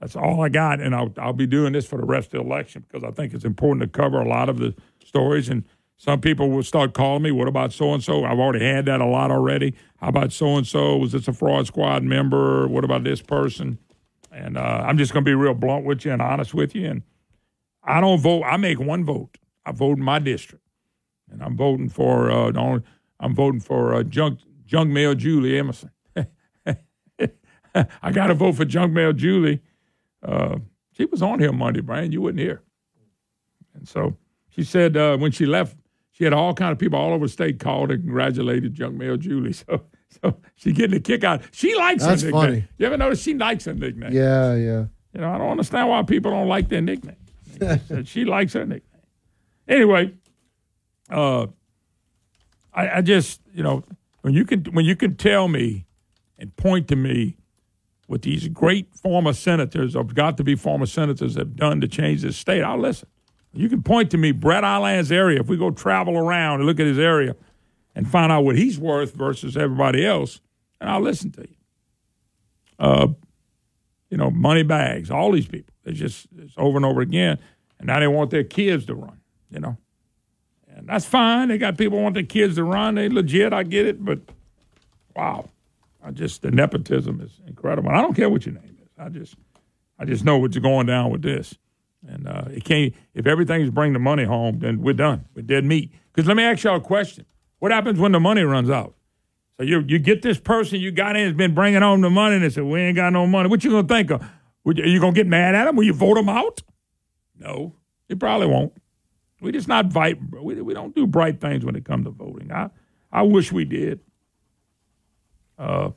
that's 0.00 0.16
all 0.16 0.42
I 0.42 0.48
got. 0.48 0.80
And 0.80 0.94
I'll, 0.94 1.12
I'll 1.18 1.32
be 1.32 1.46
doing 1.46 1.72
this 1.72 1.86
for 1.86 1.98
the 1.98 2.04
rest 2.04 2.28
of 2.28 2.32
the 2.32 2.40
election 2.40 2.84
because 2.86 3.04
I 3.04 3.10
think 3.10 3.34
it's 3.34 3.44
important 3.44 3.82
to 3.82 3.88
cover 3.88 4.20
a 4.20 4.28
lot 4.28 4.48
of 4.48 4.58
the 4.58 4.74
stories. 5.04 5.48
And 5.48 5.64
some 5.96 6.20
people 6.20 6.50
will 6.50 6.62
start 6.62 6.92
calling 6.92 7.22
me, 7.22 7.30
what 7.30 7.48
about 7.48 7.72
so 7.72 7.94
and 7.94 8.02
so? 8.02 8.24
I've 8.24 8.38
already 8.38 8.64
had 8.64 8.84
that 8.86 9.00
a 9.00 9.06
lot 9.06 9.30
already. 9.30 9.74
How 9.98 10.08
about 10.08 10.32
so 10.32 10.56
and 10.56 10.66
so? 10.66 10.96
Was 10.96 11.12
this 11.12 11.28
a 11.28 11.32
fraud 11.32 11.66
squad 11.66 12.02
member? 12.02 12.68
What 12.68 12.84
about 12.84 13.04
this 13.04 13.22
person? 13.22 13.78
And 14.30 14.58
uh, 14.58 14.84
I'm 14.86 14.98
just 14.98 15.12
going 15.14 15.24
to 15.24 15.28
be 15.28 15.34
real 15.34 15.54
blunt 15.54 15.86
with 15.86 16.04
you 16.04 16.12
and 16.12 16.20
honest 16.20 16.52
with 16.52 16.74
you. 16.74 16.86
And 16.86 17.02
I 17.82 18.00
don't 18.00 18.20
vote. 18.20 18.42
I 18.42 18.58
make 18.58 18.78
one 18.78 19.04
vote. 19.04 19.38
I 19.64 19.72
vote 19.72 19.98
in 19.98 20.04
my 20.04 20.18
district, 20.18 20.64
and 21.30 21.42
I'm 21.42 21.56
voting 21.56 21.88
for. 21.88 22.30
Uh, 22.30 22.52
only, 22.52 22.82
I'm 23.18 23.34
voting 23.34 23.60
for 23.60 23.94
uh, 23.94 24.02
junk 24.02 24.40
junk 24.66 24.90
mail 24.90 25.14
Julie 25.14 25.58
Emerson. 25.58 25.90
I 28.02 28.10
got 28.12 28.26
to 28.28 28.34
vote 28.34 28.56
for 28.56 28.64
junk 28.64 28.92
mail 28.92 29.12
Julie. 29.12 29.62
Uh, 30.26 30.58
she 30.92 31.04
was 31.04 31.22
on 31.22 31.38
here 31.38 31.52
Monday, 31.52 31.80
Brian. 31.80 32.10
You 32.12 32.20
wouldn't 32.22 32.40
hear. 32.40 32.62
And 33.74 33.86
so 33.86 34.16
she 34.48 34.64
said 34.64 34.96
uh, 34.96 35.16
when 35.18 35.30
she 35.30 35.46
left, 35.46 35.76
she 36.10 36.24
had 36.24 36.32
all 36.32 36.54
kind 36.54 36.72
of 36.72 36.78
people 36.78 36.98
all 36.98 37.12
over 37.12 37.26
the 37.26 37.32
state 37.32 37.60
called 37.60 37.90
and 37.90 38.02
congratulated 38.02 38.74
junk 38.74 38.96
mail 38.96 39.16
Julie. 39.16 39.54
So 39.68 39.82
so 40.22 40.36
she's 40.54 40.72
getting 40.72 40.96
a 40.96 41.00
kick 41.00 41.24
out. 41.24 41.42
She 41.52 41.74
likes 41.74 42.04
That's 42.04 42.22
her 42.22 42.28
nickname. 42.28 42.42
funny. 42.42 42.68
You 42.78 42.86
ever 42.86 42.96
notice 42.96 43.22
she 43.22 43.34
likes 43.34 43.66
her 43.66 43.74
nickname? 43.74 44.12
Yeah, 44.14 44.54
yeah. 44.54 44.84
You 45.12 45.20
know, 45.20 45.30
I 45.30 45.36
don't 45.36 45.50
understand 45.50 45.88
why 45.88 46.02
people 46.04 46.30
don't 46.30 46.48
like 46.48 46.68
their 46.68 46.80
nickname. 46.80 47.16
she 48.04 48.24
likes 48.24 48.54
her 48.54 48.64
nickname. 48.64 49.02
Anyway, 49.68 50.14
uh, 51.10 51.48
I, 52.72 52.88
I 52.98 53.00
just 53.02 53.40
you 53.52 53.62
know 53.62 53.84
when 54.22 54.32
you 54.32 54.44
can 54.46 54.64
when 54.66 54.84
you 54.86 54.96
can 54.96 55.16
tell 55.16 55.48
me 55.48 55.86
and 56.38 56.54
point 56.56 56.88
to 56.88 56.96
me 56.96 57.36
what 58.06 58.22
these 58.22 58.48
great 58.48 58.94
former 58.94 59.32
senators 59.32 59.94
have 59.94 60.14
got 60.14 60.36
to 60.36 60.44
be 60.44 60.54
former 60.54 60.86
senators 60.86 61.36
have 61.36 61.56
done 61.56 61.80
to 61.80 61.88
change 61.88 62.22
this 62.22 62.36
state, 62.36 62.62
I'll 62.62 62.78
listen. 62.78 63.08
You 63.52 63.68
can 63.68 63.82
point 63.82 64.10
to 64.10 64.18
me 64.18 64.32
Brett 64.32 64.64
Allain's 64.64 65.10
area. 65.10 65.40
If 65.40 65.48
we 65.48 65.56
go 65.56 65.70
travel 65.70 66.16
around 66.16 66.60
and 66.60 66.66
look 66.66 66.78
at 66.78 66.86
his 66.86 66.98
area 66.98 67.34
and 67.94 68.08
find 68.08 68.30
out 68.30 68.44
what 68.44 68.56
he's 68.56 68.78
worth 68.78 69.14
versus 69.14 69.56
everybody 69.56 70.04
else, 70.04 70.40
and 70.80 70.90
I'll 70.90 71.00
listen 71.00 71.32
to 71.32 71.40
you. 71.40 71.56
Uh, 72.78 73.08
you 74.10 74.16
know, 74.16 74.30
money 74.30 74.62
bags, 74.62 75.10
all 75.10 75.32
these 75.32 75.46
people. 75.46 75.72
It's 75.84 75.98
just 75.98 76.26
it's 76.36 76.52
over 76.56 76.76
and 76.76 76.84
over 76.84 77.00
again, 77.00 77.38
and 77.78 77.86
now 77.86 77.98
they 77.98 78.06
want 78.06 78.30
their 78.30 78.44
kids 78.44 78.84
to 78.86 78.94
run. 78.94 79.20
You 79.50 79.60
know, 79.60 79.76
and 80.68 80.86
that's 80.86 81.06
fine. 81.06 81.48
They 81.48 81.58
got 81.58 81.78
people 81.78 82.02
want 82.02 82.14
their 82.14 82.22
kids 82.22 82.56
to 82.56 82.64
run. 82.64 82.96
They 82.96 83.08
legit. 83.08 83.52
I 83.52 83.62
get 83.62 83.86
it, 83.86 84.04
but 84.04 84.20
wow, 85.14 85.48
I 86.06 86.12
just 86.12 86.42
the 86.42 86.52
nepotism 86.52 87.20
is 87.20 87.40
incredible. 87.48 87.90
I 87.90 88.00
don't 88.00 88.14
care 88.14 88.30
what 88.30 88.46
your 88.46 88.54
name 88.54 88.78
is. 88.80 88.88
I 88.96 89.08
just 89.08 89.34
I 89.98 90.04
just 90.04 90.24
know 90.24 90.38
what's 90.38 90.56
going 90.56 90.86
down 90.86 91.10
with 91.10 91.22
this. 91.22 91.58
And 92.06 92.28
uh, 92.28 92.44
it 92.52 92.64
can't. 92.64 92.94
If 93.14 93.26
everything's 93.26 93.70
bring 93.70 93.92
the 93.92 93.98
money 93.98 94.22
home, 94.22 94.60
then 94.60 94.80
we're 94.80 94.94
done. 94.94 95.24
We're 95.34 95.42
dead 95.42 95.64
meat. 95.64 95.92
Because 96.12 96.28
let 96.28 96.36
me 96.36 96.44
ask 96.44 96.62
y'all 96.62 96.76
a 96.76 96.80
question: 96.80 97.26
What 97.58 97.72
happens 97.72 97.98
when 97.98 98.12
the 98.12 98.20
money 98.20 98.42
runs 98.42 98.70
out? 98.70 98.94
So 99.56 99.64
you 99.64 99.80
you 99.88 99.98
get 99.98 100.22
this 100.22 100.38
person 100.38 100.78
you 100.78 100.92
got 100.92 101.16
in 101.16 101.24
has 101.26 101.34
been 101.34 101.54
bringing 101.54 101.82
home 101.82 102.02
the 102.02 102.10
money, 102.10 102.36
and 102.36 102.44
they 102.44 102.50
said 102.50 102.62
we 102.62 102.80
ain't 102.80 102.94
got 102.94 103.12
no 103.12 103.26
money. 103.26 103.48
What 103.48 103.64
you 103.64 103.70
gonna 103.70 103.88
think 103.88 104.10
of? 104.10 104.22
Are 104.22 104.72
you 104.72 105.00
gonna 105.00 105.12
get 105.12 105.26
mad 105.26 105.56
at 105.56 105.64
them? 105.64 105.74
Will 105.74 105.84
you 105.84 105.92
vote 105.92 106.14
them 106.14 106.28
out? 106.28 106.62
No, 107.36 107.74
you 108.08 108.14
probably 108.14 108.46
won't. 108.46 108.72
We 109.40 109.50
just 109.50 109.68
not 109.68 109.92
bright. 109.92 110.18
We, 110.32 110.60
we 110.60 110.72
don't 110.72 110.94
do 110.94 111.06
bright 111.06 111.40
things 111.40 111.64
when 111.64 111.74
it 111.74 111.84
comes 111.84 112.04
to 112.06 112.10
voting. 112.10 112.52
I 112.52 112.70
I 113.10 113.22
wish 113.22 113.50
we 113.50 113.64
did. 113.64 114.00
Uh, 115.58 115.90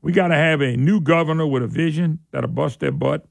we 0.00 0.12
got 0.12 0.28
to 0.28 0.34
have 0.34 0.60
a 0.60 0.76
new 0.76 1.00
governor 1.00 1.46
with 1.46 1.62
a 1.62 1.68
vision 1.68 2.18
that'll 2.32 2.50
bust 2.50 2.80
their 2.80 2.92
butt. 2.92 3.26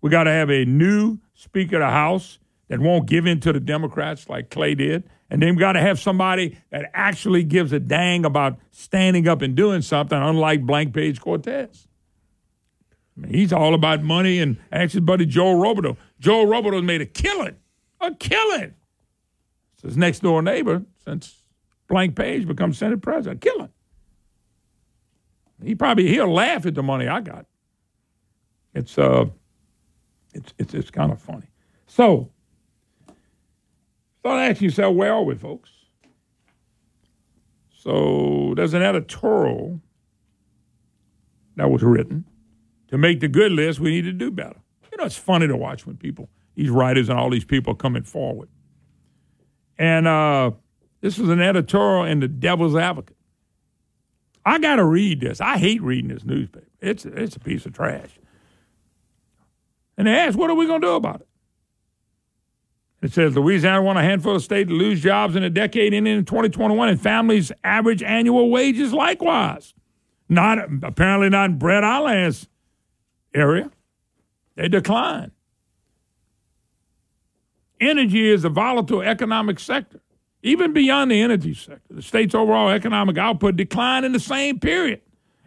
We 0.00 0.10
got 0.10 0.24
to 0.24 0.30
have 0.30 0.50
a 0.50 0.64
new 0.64 1.18
Speaker 1.34 1.76
of 1.76 1.80
the 1.80 1.90
House 1.90 2.38
that 2.68 2.80
won't 2.80 3.06
give 3.06 3.26
in 3.26 3.40
to 3.40 3.52
the 3.52 3.60
Democrats 3.60 4.28
like 4.28 4.50
Clay 4.50 4.74
did. 4.74 5.08
And 5.30 5.42
then 5.42 5.56
we 5.56 5.60
got 5.60 5.72
to 5.72 5.80
have 5.80 5.98
somebody 5.98 6.58
that 6.70 6.90
actually 6.94 7.42
gives 7.42 7.72
a 7.72 7.80
dang 7.80 8.24
about 8.24 8.58
standing 8.70 9.28
up 9.28 9.42
and 9.42 9.54
doing 9.54 9.82
something, 9.82 10.16
unlike 10.16 10.64
Blank 10.64 10.94
Page 10.94 11.20
Cortez. 11.20 11.86
I 13.16 13.20
mean, 13.22 13.34
he's 13.34 13.52
all 13.52 13.74
about 13.74 14.02
money 14.02 14.38
and 14.38 14.58
ask 14.70 14.92
his 14.92 15.00
buddy 15.00 15.26
Joe 15.26 15.54
Robideau. 15.54 15.96
Joe 16.20 16.46
Robideau's 16.46 16.84
made 16.84 17.00
a 17.00 17.06
killing, 17.06 17.56
a 18.00 18.14
killing. 18.14 18.74
It's 19.74 19.82
his 19.82 19.96
next 19.96 20.20
door 20.20 20.42
neighbor 20.42 20.82
since 21.04 21.42
Blank 21.88 22.16
Page 22.16 22.46
becomes 22.46 22.78
Senate 22.78 23.02
president. 23.02 23.44
a 23.44 23.48
Killing. 23.48 23.70
He 25.62 25.74
probably 25.74 26.08
he'll 26.08 26.32
laugh 26.32 26.66
at 26.66 26.74
the 26.74 26.82
money 26.82 27.08
I 27.08 27.20
got. 27.20 27.46
It's 28.74 28.96
uh, 28.98 29.26
it's 30.34 30.52
it's 30.58 30.74
it's 30.74 30.90
kind 30.90 31.12
of 31.12 31.20
funny. 31.20 31.48
So, 31.86 32.30
start 34.20 34.50
asking 34.50 34.66
yourself, 34.66 34.94
where 34.94 35.12
are 35.12 35.24
we, 35.24 35.34
folks? 35.34 35.70
So 37.70 38.54
there's 38.56 38.74
an 38.74 38.82
editorial 38.82 39.80
that 41.56 41.70
was 41.70 41.82
written 41.82 42.24
to 42.88 42.98
make 42.98 43.20
the 43.20 43.28
good 43.28 43.52
list. 43.52 43.80
We 43.80 43.90
need 43.90 44.04
to 44.04 44.12
do 44.12 44.30
better. 44.30 44.56
You 44.90 44.98
know, 44.98 45.04
it's 45.04 45.16
funny 45.16 45.46
to 45.46 45.56
watch 45.56 45.86
when 45.86 45.96
people, 45.96 46.28
these 46.54 46.70
writers 46.70 47.08
and 47.08 47.18
all 47.18 47.30
these 47.30 47.44
people 47.44 47.72
are 47.72 47.76
coming 47.76 48.02
forward. 48.02 48.48
And 49.78 50.08
uh, 50.08 50.52
this 51.00 51.18
was 51.18 51.30
an 51.30 51.40
editorial 51.40 52.04
in 52.04 52.20
the 52.20 52.28
Devil's 52.28 52.74
Advocate. 52.74 53.16
I 54.48 54.58
got 54.58 54.76
to 54.76 54.84
read 54.84 55.20
this. 55.20 55.42
I 55.42 55.58
hate 55.58 55.82
reading 55.82 56.08
this 56.08 56.24
newspaper. 56.24 56.66
It's 56.80 57.04
it's 57.04 57.36
a 57.36 57.40
piece 57.40 57.66
of 57.66 57.74
trash. 57.74 58.18
And 59.98 60.06
they 60.06 60.14
asked, 60.14 60.38
what 60.38 60.48
are 60.48 60.54
we 60.54 60.66
going 60.66 60.80
to 60.80 60.86
do 60.86 60.94
about 60.94 61.20
it? 61.20 61.28
It 63.02 63.12
says 63.12 63.36
Louisiana 63.36 63.82
won 63.82 63.98
a 63.98 64.02
handful 64.02 64.34
of 64.34 64.42
states 64.42 64.70
to 64.70 64.74
lose 64.74 65.02
jobs 65.02 65.36
in 65.36 65.42
a 65.42 65.50
decade 65.50 65.92
ending 65.92 66.16
in 66.16 66.24
2021, 66.24 66.88
and 66.88 67.00
families' 67.00 67.52
average 67.62 68.02
annual 68.02 68.50
wages 68.50 68.94
likewise. 68.94 69.74
Not 70.30 70.58
apparently 70.82 71.28
not 71.28 71.50
in 71.50 71.58
Brett 71.58 71.84
Allain's 71.84 72.48
area. 73.34 73.70
They 74.54 74.68
decline. 74.68 75.32
Energy 77.80 78.30
is 78.30 78.44
a 78.44 78.48
volatile 78.48 79.02
economic 79.02 79.60
sector. 79.60 80.00
Even 80.42 80.72
beyond 80.72 81.10
the 81.10 81.20
energy 81.20 81.54
sector, 81.54 81.94
the 81.94 82.02
state's 82.02 82.34
overall 82.34 82.70
economic 82.70 83.18
output 83.18 83.56
declined 83.56 84.06
in 84.06 84.12
the 84.12 84.20
same 84.20 84.60
period. 84.60 85.00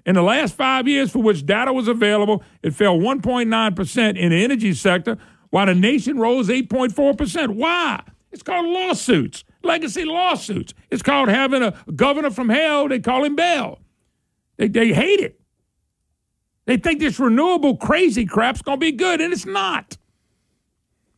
In 0.05 0.15
the 0.15 0.21
last 0.21 0.55
five 0.55 0.87
years, 0.87 1.11
for 1.11 1.19
which 1.19 1.45
data 1.45 1.71
was 1.71 1.87
available, 1.87 2.43
it 2.63 2.73
fell 2.73 2.97
1.9% 2.97 4.17
in 4.17 4.29
the 4.31 4.43
energy 4.43 4.73
sector, 4.73 5.17
while 5.51 5.67
the 5.67 5.75
nation 5.75 6.17
rose 6.17 6.49
8.4%. 6.49 7.55
Why? 7.55 8.03
It's 8.31 8.43
called 8.43 8.65
lawsuits, 8.65 9.43
legacy 9.63 10.05
lawsuits. 10.05 10.73
It's 10.89 11.03
called 11.03 11.29
having 11.29 11.61
a 11.61 11.73
governor 11.95 12.31
from 12.31 12.49
hell. 12.49 12.87
They 12.87 12.99
call 12.99 13.23
him 13.23 13.35
Bel. 13.35 13.79
They, 14.57 14.67
they 14.67 14.93
hate 14.93 15.19
it. 15.19 15.39
They 16.65 16.77
think 16.77 16.99
this 16.99 17.19
renewable 17.19 17.75
crazy 17.77 18.25
crap's 18.25 18.61
going 18.61 18.79
to 18.79 18.85
be 18.85 18.91
good, 18.91 19.19
and 19.19 19.33
it's 19.33 19.45
not. 19.45 19.97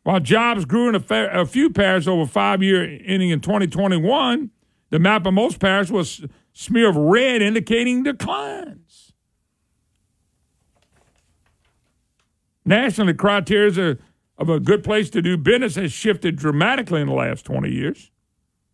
While 0.04 0.20
jobs 0.20 0.66
grew 0.66 0.90
in 0.90 0.96
a, 0.96 1.00
fa- 1.00 1.30
a 1.32 1.46
few 1.46 1.70
parishes 1.70 2.08
over 2.08 2.26
five 2.26 2.62
year 2.62 2.84
ending 3.06 3.30
in 3.30 3.40
2021, 3.40 4.52
the 4.90 5.00
map 5.00 5.26
of 5.26 5.34
most 5.34 5.60
parishes 5.60 5.92
was 5.92 6.26
smear 6.52 6.90
of 6.90 6.96
red 6.96 7.42
indicating 7.42 8.04
declines. 8.04 9.14
Nationally, 12.66 13.14
criteria 13.14 13.98
of 14.38 14.50
a 14.50 14.60
good 14.60 14.84
place 14.84 15.10
to 15.12 15.22
do 15.22 15.38
business 15.38 15.76
has 15.76 15.92
shifted 15.92 16.36
dramatically 16.36 17.02
in 17.02 17.08
the 17.08 17.14
last 17.14 17.46
20 17.46 17.70
years. 17.70 18.12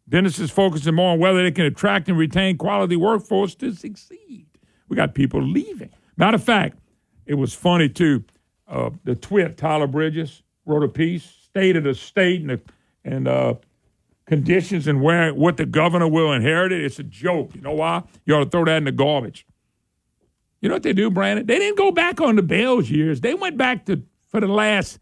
Businesses 0.07 0.49
focusing 0.49 0.95
more 0.95 1.13
on 1.13 1.19
whether 1.19 1.43
they 1.43 1.51
can 1.51 1.65
attract 1.65 2.09
and 2.09 2.17
retain 2.17 2.57
quality 2.57 2.95
workforce 2.95 3.53
to 3.55 3.73
succeed. 3.73 4.47
We 4.87 4.95
got 4.95 5.13
people 5.13 5.41
leaving. 5.41 5.91
Matter 6.17 6.35
of 6.35 6.43
fact, 6.43 6.79
it 7.25 7.35
was 7.35 7.53
funny 7.53 7.89
too. 7.89 8.23
Uh, 8.67 8.89
the 9.03 9.15
twit, 9.15 9.57
Tyler 9.57 9.87
Bridges, 9.87 10.43
wrote 10.69 10.83
a 10.83 10.87
piece, 10.87 11.23
state 11.23 11.75
of 11.75 11.83
the 11.83 11.93
state 11.93 12.41
and 12.41 12.49
the, 12.51 12.61
and 13.03 13.27
uh, 13.27 13.55
conditions 14.27 14.87
and 14.87 15.01
where 15.01 15.33
what 15.33 15.57
the 15.57 15.65
governor 15.65 16.07
will 16.07 16.31
inherit 16.31 16.71
it. 16.71 16.85
It's 16.85 16.99
a 16.99 17.03
joke. 17.03 17.55
You 17.55 17.61
know 17.61 17.73
why? 17.73 18.03
You 18.25 18.35
ought 18.35 18.43
to 18.43 18.49
throw 18.49 18.65
that 18.65 18.77
in 18.77 18.83
the 18.85 18.91
garbage. 18.91 19.45
You 20.61 20.69
know 20.69 20.75
what 20.75 20.83
they 20.83 20.93
do, 20.93 21.09
Brandon? 21.09 21.45
They 21.45 21.57
didn't 21.57 21.77
go 21.77 21.91
back 21.91 22.21
on 22.21 22.35
the 22.35 22.43
Bel's 22.43 22.89
years. 22.89 23.21
They 23.21 23.33
went 23.33 23.57
back 23.57 23.85
to 23.87 24.03
for 24.29 24.39
the 24.39 24.47
last 24.47 24.99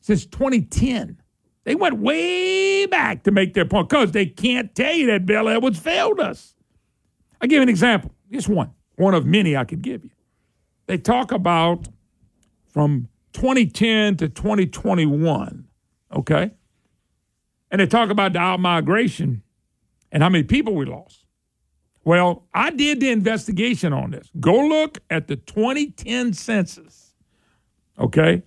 since 0.00 0.24
2010. 0.26 1.18
They 1.64 1.74
went 1.74 1.98
way 1.98 2.86
back 2.86 3.22
to 3.24 3.30
make 3.30 3.54
their 3.54 3.64
point 3.64 3.88
because 3.88 4.12
they 4.12 4.26
can't 4.26 4.74
tell 4.74 4.92
you 4.92 5.06
that 5.08 5.26
Bill 5.26 5.48
Edwards 5.48 5.78
failed 5.78 6.20
us. 6.20 6.54
I'll 7.40 7.48
give 7.48 7.62
an 7.62 7.68
example. 7.68 8.12
Just 8.30 8.48
one, 8.48 8.72
one 8.96 9.14
of 9.14 9.26
many 9.26 9.56
I 9.56 9.64
could 9.64 9.82
give 9.82 10.04
you. 10.04 10.10
They 10.86 10.98
talk 10.98 11.32
about 11.32 11.88
from 12.68 13.08
2010 13.32 14.16
to 14.18 14.28
2021, 14.28 15.68
okay? 16.12 16.50
And 17.70 17.80
they 17.80 17.86
talk 17.86 18.10
about 18.10 18.34
the 18.34 18.38
out 18.38 18.60
migration 18.60 19.42
and 20.10 20.22
how 20.22 20.28
many 20.28 20.44
people 20.44 20.74
we 20.74 20.84
lost. 20.84 21.24
Well, 22.04 22.46
I 22.52 22.70
did 22.70 23.00
the 23.00 23.10
investigation 23.10 23.92
on 23.92 24.10
this. 24.10 24.28
Go 24.40 24.56
look 24.66 24.98
at 25.08 25.28
the 25.28 25.36
2010 25.36 26.32
census, 26.32 27.14
okay? 27.98 28.42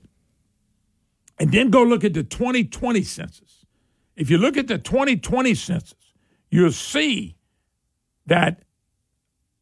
And 1.39 1.51
then 1.51 1.69
go 1.69 1.83
look 1.83 2.03
at 2.03 2.13
the 2.13 2.23
2020 2.23 3.03
census. 3.03 3.65
If 4.15 4.29
you 4.29 4.37
look 4.37 4.57
at 4.57 4.67
the 4.67 4.77
2020 4.77 5.55
census, 5.55 6.13
you'll 6.49 6.71
see 6.71 7.35
that 8.25 8.61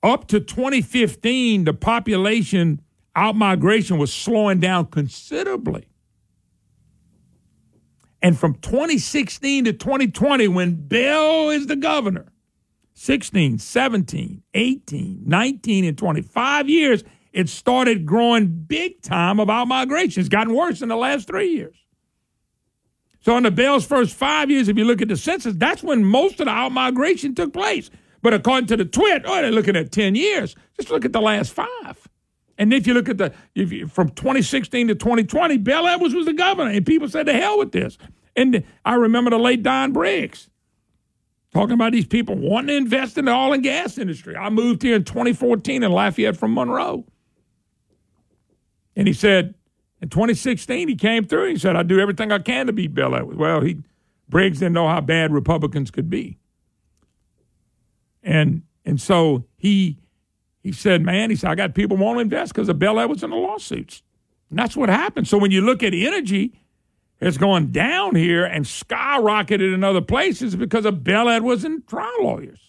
up 0.02 0.28
to 0.28 0.40
2015, 0.40 1.64
the 1.64 1.74
population 1.74 2.82
out 3.16 3.36
migration 3.36 3.98
was 3.98 4.14
slowing 4.14 4.60
down 4.60 4.88
considerably. 4.88 5.88
And 8.22 8.38
from 8.38 8.56
2016 8.56 9.66
to 9.66 9.74
2020, 9.74 10.48
when 10.48 10.76
Bel 10.76 11.50
is 11.50 11.68
the 11.68 11.76
governor, 11.76 12.32
16, 12.94 13.58
17, 13.58 14.44
18, 14.54 15.24
19, 15.26 15.86
and 15.86 15.98
25 15.98 16.70
years, 16.70 17.04
it 17.34 17.50
started 17.50 18.06
growing 18.06 18.48
big 18.48 19.02
time 19.02 19.40
about 19.40 19.68
migration. 19.68 20.22
It's 20.22 20.30
gotten 20.30 20.54
worse 20.54 20.82
in 20.82 20.90
the 20.90 20.96
last 20.96 21.28
three 21.28 21.50
years. 21.50 21.76
So 23.20 23.36
in 23.38 23.44
the 23.44 23.52
Bel's 23.52 23.86
first 23.86 24.16
five 24.16 24.52
years, 24.52 24.68
if 24.68 24.78
you 24.78 24.86
look 24.86 25.02
at 25.02 25.08
the 25.08 25.18
census, 25.18 25.56
that's 25.56 25.82
when 25.82 26.04
most 26.04 26.40
of 26.40 26.46
the 26.46 26.52
out 26.52 26.72
migration 26.72 27.34
took 27.34 27.54
place. 27.54 27.90
But 28.22 28.34
according 28.34 28.68
to 28.68 28.78
the 28.78 28.86
twit, 28.86 29.24
oh, 29.26 29.42
they're 29.42 29.52
looking 29.52 29.76
at 29.76 29.92
10 29.92 30.16
years. 30.16 30.56
Just 30.78 30.92
look 30.92 31.04
at 31.06 31.14
the 31.14 31.22
last 31.22 31.52
five. 31.52 32.08
And 32.64 32.74
if 32.74 32.88
you 32.88 32.94
look 32.94 33.10
at 33.10 33.18
the 33.18 33.34
you, 33.54 33.88
from 33.88 34.10
2016 34.12 34.88
to 34.88 34.96
2020, 34.96 35.58
Bel 35.58 35.86
Edwards 35.86 36.16
was 36.16 36.26
the 36.26 36.34
governor, 36.34 36.72
and 36.72 36.86
people 36.86 37.10
said, 37.10 37.26
"The 37.26 37.34
hell 37.34 37.58
with 37.58 37.74
this." 37.74 37.98
And 38.38 38.64
I 38.86 38.94
remember 38.94 39.32
the 39.32 39.38
late 39.38 39.64
Don 39.64 39.92
Briggs 39.92 40.50
talking 41.54 41.74
about 41.74 41.92
these 41.92 42.06
people 42.06 42.36
wanting 42.36 42.68
to 42.68 42.78
invest 42.78 43.18
in 43.18 43.26
the 43.26 43.32
oil 43.32 43.52
and 43.52 43.62
gas 43.62 43.98
industry. 43.98 44.38
I 44.38 44.50
moved 44.50 44.82
here 44.82 44.96
in 44.96 45.04
2014 45.04 45.84
in 45.84 45.92
Lafayette 45.92 46.38
from 46.38 46.54
Monroe. 46.54 47.06
And 48.96 49.08
he 49.08 49.14
said, 49.14 49.56
in 50.02 50.08
2016, 50.08 50.88
he 50.88 50.96
came 50.96 51.26
through. 51.26 51.50
He 51.50 51.58
said, 51.58 51.76
I 51.76 51.84
do 51.84 52.00
everything 52.00 52.32
I 52.32 52.40
can 52.40 52.68
to 52.68 52.74
beat 52.74 52.94
Bel 52.94 53.14
Edwards. 53.14 53.38
Well, 53.38 53.60
he 53.60 53.84
Briggs 54.30 54.60
didn't 54.60 54.74
know 54.74 54.88
how 54.88 55.02
bad 55.02 55.34
Republicans 55.34 55.92
could 55.92 56.10
be. 56.10 56.40
And 58.24 58.64
and 58.86 59.02
so 59.02 59.46
he 59.58 60.00
he 60.64 60.72
said, 60.72 61.04
man, 61.04 61.30
he 61.30 61.36
said, 61.36 61.52
I 61.52 61.56
got 61.56 61.76
people 61.76 61.98
want 61.98 62.18
to 62.18 62.22
invest 62.22 62.54
because 62.54 62.70
of 62.70 62.80
Bel 62.80 63.00
Edwards 63.00 63.22
and 63.22 63.34
the 63.34 63.38
lawsuits. 63.38 64.02
And 64.50 64.58
that's 64.58 64.78
what 64.78 64.88
happened. 64.88 65.28
So 65.28 65.38
when 65.38 65.52
you 65.52 65.62
look 65.62 65.84
at 65.84 65.94
energy, 65.94 66.54
it's 67.20 67.38
going 67.38 67.72
down 67.72 68.16
here 68.16 68.46
and 68.46 68.66
skyrocketed 68.66 69.74
in 69.74 69.84
other 69.84 70.02
places 70.02 70.56
because 70.56 70.86
of 70.86 71.04
Bel 71.04 71.28
Edwards 71.28 71.66
and 71.66 71.86
trial 71.86 72.24
lawyers. 72.24 72.60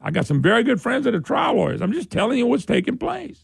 I 0.00 0.10
got 0.10 0.26
some 0.26 0.40
very 0.42 0.62
good 0.62 0.80
friends 0.80 1.04
that 1.04 1.14
are 1.14 1.20
trial 1.20 1.56
lawyers. 1.56 1.82
I'm 1.82 1.92
just 1.92 2.10
telling 2.10 2.38
you 2.38 2.46
what's 2.46 2.64
taking 2.64 2.96
place. 2.96 3.40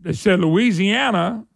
They 0.00 0.12
said 0.12 0.40
Louisiana 0.40 1.46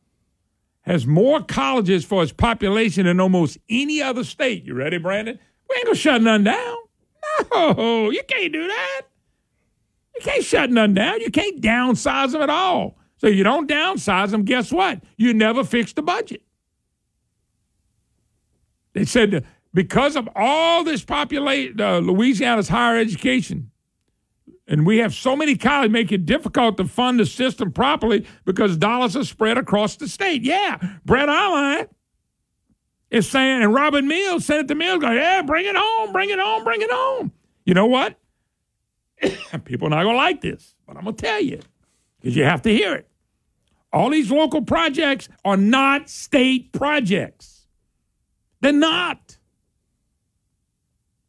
has 0.83 1.07
more 1.07 1.43
colleges 1.43 2.05
for 2.05 2.23
its 2.23 2.33
population 2.33 3.07
than 3.07 3.21
almost 3.21 3.57
any 3.71 4.03
other 4.03 4.25
state. 4.25 4.65
You 4.65 4.75
ready, 4.75 4.99
Brandon? 4.99 5.39
We 5.71 5.77
ain't 5.77 5.87
gonna 5.87 5.97
shut 5.97 6.21
none 6.21 6.45
down. 6.45 6.77
No, 7.51 8.11
you 8.11 8.23
can't 8.27 8.53
do 8.53 8.67
that. 8.67 9.03
You 10.15 10.21
can't 10.23 10.45
shut 10.45 10.71
none 10.71 10.95
down. 10.95 11.21
You 11.21 11.31
can't 11.31 11.61
downsize 11.61 12.33
them 12.33 12.43
at 12.43 12.51
all. 12.51 12.99
So 13.17 13.29
you 13.29 13.45
don't 13.45 13.71
downsize 13.71 14.31
them, 14.31 14.45
guess 14.45 14.73
what? 14.73 15.03
You 15.17 15.33
never 15.33 15.65
fix 15.65 15.93
the 15.93 16.03
budget. 16.03 16.43
They 18.95 19.05
said 19.05 19.45
because 19.73 20.17
of 20.17 20.29
all 20.35 20.85
this 20.85 21.05
population, 21.05 21.81
uh, 21.81 21.99
Louisiana's 21.99 22.69
higher 22.69 22.99
education, 22.99 23.71
and 24.69 24.87
we 24.87 24.99
have 24.99 25.15
so 25.15 25.37
many 25.37 25.57
colleges 25.57 25.93
make 25.93 26.13
it 26.13 26.27
difficult 26.27 26.77
to 26.77 26.85
fund 26.87 27.19
the 27.21 27.27
system 27.27 27.73
properly 27.73 28.27
because 28.45 28.77
dollars 28.77 29.17
are 29.17 29.25
spread 29.25 29.57
across 29.57 29.97
the 29.97 30.09
state. 30.09 30.43
Yeah, 30.43 30.79
Brett 31.05 31.29
Allain 31.29 31.87
is 33.13 33.29
saying, 33.29 33.63
and 33.63 33.75
Robin 33.75 34.09
Mills, 34.09 34.47
Senator 34.47 34.75
Mills, 34.75 35.01
go, 35.01 35.11
yeah, 35.13 35.43
bring 35.43 35.67
it 35.67 35.77
home, 35.77 36.13
bring 36.13 36.31
it 36.31 36.41
home, 36.41 36.65
bring 36.65 36.81
it 36.81 36.91
home. 36.91 37.31
You 37.67 37.75
know 37.75 37.87
what? 37.87 38.19
People 39.65 39.89
are 39.89 39.91
not 39.91 40.03
going 40.03 40.15
to 40.15 40.19
like 40.19 40.41
this, 40.41 40.75
but 40.87 40.97
I'm 40.97 41.05
going 41.05 41.15
to 41.17 41.23
tell 41.23 41.41
you 41.41 41.61
because 42.19 42.35
you 42.35 42.45
have 42.45 42.63
to 42.63 42.71
hear 42.71 42.95
it. 42.95 43.07
All 43.93 44.09
these 44.09 44.31
local 44.31 44.63
projects 44.63 45.29
are 45.45 45.59
not 45.59 46.09
state 46.09 46.73
projects. 46.73 47.67
They're 48.63 48.73
not. 48.73 49.37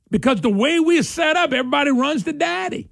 Because 0.10 0.40
the 0.40 0.50
way 0.50 0.80
we're 0.80 1.04
set 1.04 1.36
up, 1.36 1.52
everybody 1.52 1.92
runs 1.92 2.24
to 2.24 2.32
daddy. 2.32 2.90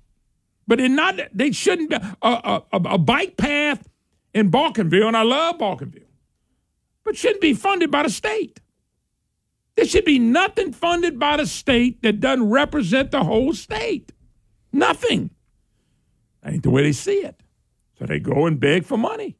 But 0.68 0.80
they're 0.80 0.90
not, 0.90 1.18
they 1.34 1.54
shouldn't 1.54 1.92
be. 1.92 1.96
A, 1.96 2.12
a, 2.22 2.64
a 2.74 2.98
bike 2.98 3.38
path 3.38 3.88
in 4.34 4.52
Balkanville, 4.52 5.08
and 5.08 5.16
I 5.16 5.24
love 5.24 5.58
Balkanville, 5.60 6.04
but 7.06 7.16
shouldn't 7.16 7.42
be 7.42 7.54
funded 7.54 7.90
by 7.90 8.04
the 8.04 8.10
state. 8.10 8.60
There 9.82 9.88
should 9.88 10.06
be 10.06 10.20
nothing 10.20 10.74
funded 10.74 11.18
by 11.18 11.38
the 11.38 11.48
state 11.48 12.04
that 12.04 12.20
doesn't 12.20 12.52
represent 12.52 13.10
the 13.10 13.24
whole 13.24 13.52
state. 13.52 14.12
Nothing. 14.72 15.32
That 16.44 16.54
ain't 16.54 16.62
the 16.62 16.70
way 16.70 16.84
they 16.84 16.92
see 16.92 17.24
it. 17.24 17.42
So 17.98 18.06
they 18.06 18.20
go 18.20 18.46
and 18.46 18.60
beg 18.60 18.86
for 18.86 18.96
money. 18.96 19.38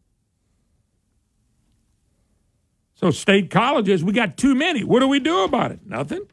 So 2.96 3.12
state 3.12 3.52
colleges, 3.52 4.04
we 4.04 4.14
got 4.14 4.36
too 4.36 4.56
many. 4.56 4.84
What 4.84 5.02
do 5.02 5.08
we 5.08 5.20
do 5.20 5.44
about 5.44 5.74
it? 5.74 5.82
Nothing. 5.86 6.24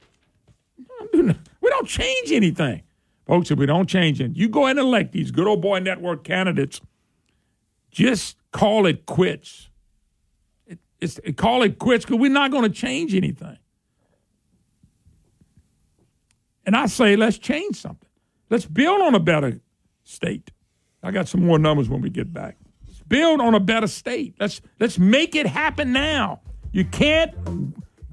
We 1.12 1.68
don't 1.68 1.86
change 1.86 2.32
anything. 2.32 2.84
Folks, 3.26 3.50
if 3.50 3.58
we 3.58 3.66
don't 3.66 3.90
change 3.90 4.22
it, 4.22 4.34
you 4.34 4.48
go 4.48 4.64
and 4.64 4.78
elect 4.78 5.12
these 5.12 5.30
good 5.30 5.46
old 5.46 5.60
boy 5.60 5.80
network 5.80 6.24
candidates. 6.24 6.80
Just 7.90 8.38
call 8.52 8.86
it 8.86 9.04
quits. 9.04 9.68
It, 10.66 10.78
it's, 10.98 11.20
call 11.36 11.62
it 11.62 11.78
quits 11.78 12.06
because 12.06 12.18
we're 12.18 12.30
not 12.30 12.50
going 12.50 12.64
to 12.64 12.70
change 12.70 13.14
anything. 13.14 13.58
And 16.68 16.76
I 16.76 16.84
say, 16.84 17.16
let's 17.16 17.38
change 17.38 17.76
something. 17.76 18.10
Let's 18.50 18.66
build 18.66 19.00
on 19.00 19.14
a 19.14 19.18
better 19.18 19.58
state. 20.04 20.50
I 21.02 21.10
got 21.10 21.26
some 21.26 21.42
more 21.42 21.58
numbers 21.58 21.88
when 21.88 22.02
we 22.02 22.10
get 22.10 22.30
back. 22.30 22.58
Let's 22.86 23.00
build 23.04 23.40
on 23.40 23.54
a 23.54 23.60
better 23.60 23.86
state. 23.86 24.34
Let's 24.38 24.60
let's 24.78 24.98
make 24.98 25.34
it 25.34 25.46
happen 25.46 25.94
now. 25.94 26.42
You 26.72 26.84
can't 26.84 27.32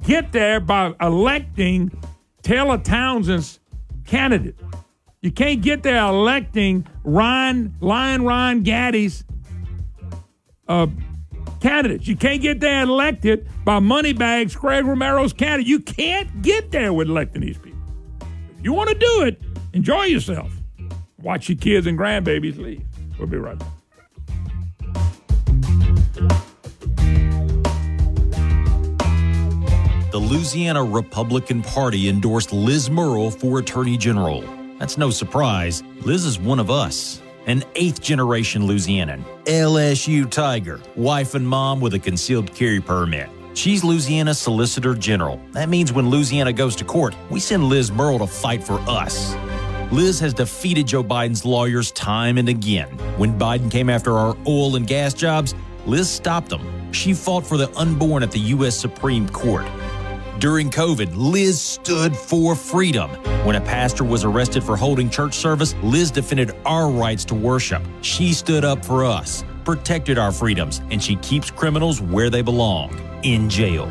get 0.04 0.32
there 0.32 0.62
by 0.62 0.94
electing 1.02 1.92
Taylor 2.44 2.78
Townsend's 2.78 3.60
candidate. 4.06 4.56
You 5.22 5.32
can't 5.32 5.62
get 5.62 5.84
there 5.84 6.02
electing 6.06 6.88
Ryan 7.04 7.76
Lion 7.82 8.24
Ryan 8.24 8.64
Gatti's 8.64 9.26
uh, 10.70 10.88
candidates. 11.60 12.08
You 12.08 12.16
can't 12.16 12.42
get 12.42 12.62
there 12.62 12.84
elected 12.84 13.50
by 13.66 13.80
Moneybags 13.80 14.56
Craig 14.56 14.86
Romero's 14.86 15.34
candidate. 15.34 15.68
You 15.68 15.82
can't 15.82 16.42
get 16.42 16.72
there 16.72 16.94
with 16.94 17.10
electing 17.10 17.42
these 17.42 17.58
people. 17.58 17.65
You 18.66 18.74
want 18.74 18.90
to 18.90 18.96
do 18.96 19.22
it, 19.22 19.40
enjoy 19.74 20.06
yourself. 20.06 20.52
Watch 21.22 21.50
your 21.50 21.58
kids 21.60 21.86
and 21.86 22.00
grandbabies 22.00 22.58
leave. 22.58 22.84
We'll 23.20 23.28
be 23.28 23.38
right 23.38 23.60
back. 23.60 23.70
the 30.12 30.20
Louisiana 30.20 30.84
Republican 30.84 31.62
Party 31.62 32.10
endorsed 32.10 32.54
Liz 32.54 32.90
Murrill 32.90 33.30
for 33.30 33.60
Attorney 33.60 33.98
General. 33.98 34.44
That's 34.80 34.98
no 34.98 35.12
surprise. 35.12 35.84
Liz 36.02 36.26
is 36.26 36.40
one 36.40 36.58
of 36.58 36.72
us, 36.72 37.22
an 37.46 37.64
eighth 37.76 38.02
generation 38.02 38.64
Louisianan, 38.64 39.24
LSU 39.44 40.28
Tiger, 40.28 40.82
wife 40.96 41.36
and 41.36 41.48
mom 41.48 41.82
with 41.82 41.94
a 41.94 42.00
concealed 42.00 42.52
carry 42.56 42.80
permit. 42.80 43.30
She's 43.56 43.86
Louisiana's 43.86 44.38
Solicitor 44.38 44.96
General. 44.96 45.40
That 45.54 45.70
means 45.70 45.94
when 45.94 46.10
Louisiana 46.10 46.52
goes 46.52 46.76
to 46.76 46.84
court, 46.84 47.16
we 47.30 47.40
send 47.40 47.64
Liz 47.64 47.90
Murrill 47.90 48.20
to 48.20 48.28
fight 48.28 48.62
for 48.62 48.80
us. 48.82 49.34
Liz 49.94 50.20
has 50.20 50.34
defeated 50.34 50.88
Joe 50.88 51.06
Biden's 51.06 51.46
lawyers 51.46 51.90
time 51.94 52.38
and 52.38 52.50
again. 52.50 52.90
When 53.18 53.40
Biden 53.40 53.72
came 53.72 53.90
after 53.90 54.12
our 54.18 54.36
oil 54.46 54.76
and 54.76 54.86
gas 54.86 55.14
jobs, 55.14 55.56
Liz 55.86 56.10
stopped 56.10 56.50
them. 56.50 56.92
She 56.92 57.14
fought 57.14 57.48
for 57.48 57.56
the 57.56 57.74
unborn 57.78 58.24
at 58.24 58.32
the 58.32 58.40
U.S. 58.40 58.78
Supreme 58.78 59.30
Court. 59.30 59.66
During 60.40 60.70
COVID, 60.70 61.14
Liz 61.16 61.62
stood 61.62 62.14
for 62.14 62.58
freedom. 62.58 63.10
When 63.46 63.56
a 63.56 63.62
pastor 63.62 64.04
was 64.04 64.26
arrested 64.26 64.66
for 64.66 64.76
holding 64.76 65.10
church 65.10 65.34
service, 65.34 65.76
Liz 65.82 66.12
defended 66.12 66.52
our 66.66 66.90
rights 66.90 67.24
to 67.26 67.36
worship. 67.36 67.82
She 68.02 68.34
stood 68.34 68.66
up 68.66 68.84
for 68.84 69.06
us. 69.06 69.46
protected 69.64 70.20
our 70.20 70.32
freedoms, 70.32 70.82
and 70.92 71.02
she 71.02 71.16
keeps 71.16 71.50
criminals 71.50 72.00
where 72.00 72.30
they 72.30 72.44
belong 72.44 72.92
in 73.26 73.50
jail. 73.50 73.90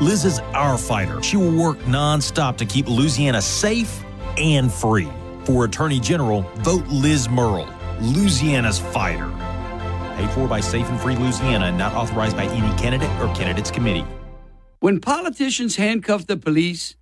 Liz 0.00 0.24
is 0.24 0.38
our 0.54 0.78
fighter. 0.78 1.22
She 1.22 1.36
will 1.36 1.54
work 1.54 1.78
nonstop 1.80 2.56
to 2.56 2.64
keep 2.64 2.88
Louisiana 2.88 3.42
safe 3.42 4.02
and 4.38 4.72
free. 4.72 5.08
For 5.44 5.66
Attorney 5.66 6.00
General, 6.00 6.40
vote 6.56 6.86
Liz 6.88 7.28
Murrill, 7.28 7.68
Louisiana's 8.00 8.78
fighter. 8.78 9.30
Paid 10.16 10.30
for 10.30 10.48
by 10.48 10.60
Safe 10.60 10.88
and 10.88 10.98
Free 10.98 11.14
Louisiana 11.14 11.66
and 11.66 11.78
not 11.78 11.94
authorized 11.94 12.36
by 12.36 12.46
any 12.46 12.76
candidate 12.78 13.10
or 13.20 13.32
candidates 13.34 13.70
committee. 13.70 14.04
When 14.80 15.00
politicians 15.00 15.76
handcuff 15.76 16.26
the 16.26 16.36
police 16.36 16.96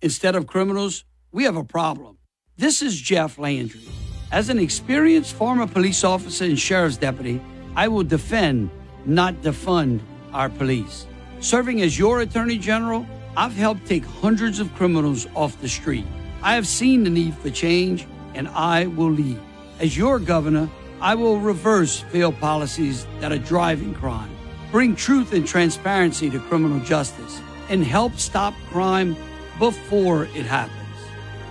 instead 0.00 0.36
of 0.36 0.46
criminals, 0.46 1.04
we 1.32 1.44
have 1.44 1.56
a 1.56 1.64
problem. 1.64 2.18
This 2.56 2.82
is 2.82 3.00
Jeff 3.00 3.38
Landry. 3.38 3.82
As 4.30 4.48
an 4.48 4.58
experienced 4.58 5.34
former 5.34 5.66
police 5.66 6.04
officer 6.04 6.44
and 6.44 6.58
sheriff's 6.58 6.96
deputy, 6.96 7.40
I 7.76 7.88
will 7.88 8.04
defend, 8.04 8.70
not 9.04 9.34
defund, 9.42 10.00
our 10.34 10.50
police. 10.50 11.06
Serving 11.40 11.80
as 11.80 11.98
your 11.98 12.20
attorney 12.20 12.58
general, 12.58 13.06
I've 13.36 13.54
helped 13.54 13.86
take 13.86 14.04
hundreds 14.04 14.60
of 14.60 14.74
criminals 14.74 15.26
off 15.34 15.60
the 15.60 15.68
street. 15.68 16.04
I 16.42 16.54
have 16.54 16.66
seen 16.66 17.04
the 17.04 17.10
need 17.10 17.34
for 17.34 17.50
change, 17.50 18.06
and 18.34 18.48
I 18.48 18.86
will 18.86 19.10
lead. 19.10 19.38
As 19.80 19.96
your 19.96 20.18
governor, 20.18 20.68
I 21.00 21.14
will 21.14 21.40
reverse 21.40 22.00
failed 22.00 22.38
policies 22.38 23.06
that 23.20 23.32
are 23.32 23.38
driving 23.38 23.94
crime, 23.94 24.30
bring 24.70 24.94
truth 24.94 25.32
and 25.32 25.46
transparency 25.46 26.30
to 26.30 26.38
criminal 26.38 26.80
justice, 26.80 27.40
and 27.68 27.84
help 27.84 28.18
stop 28.18 28.54
crime 28.70 29.16
before 29.58 30.24
it 30.24 30.46
happens. 30.46 30.80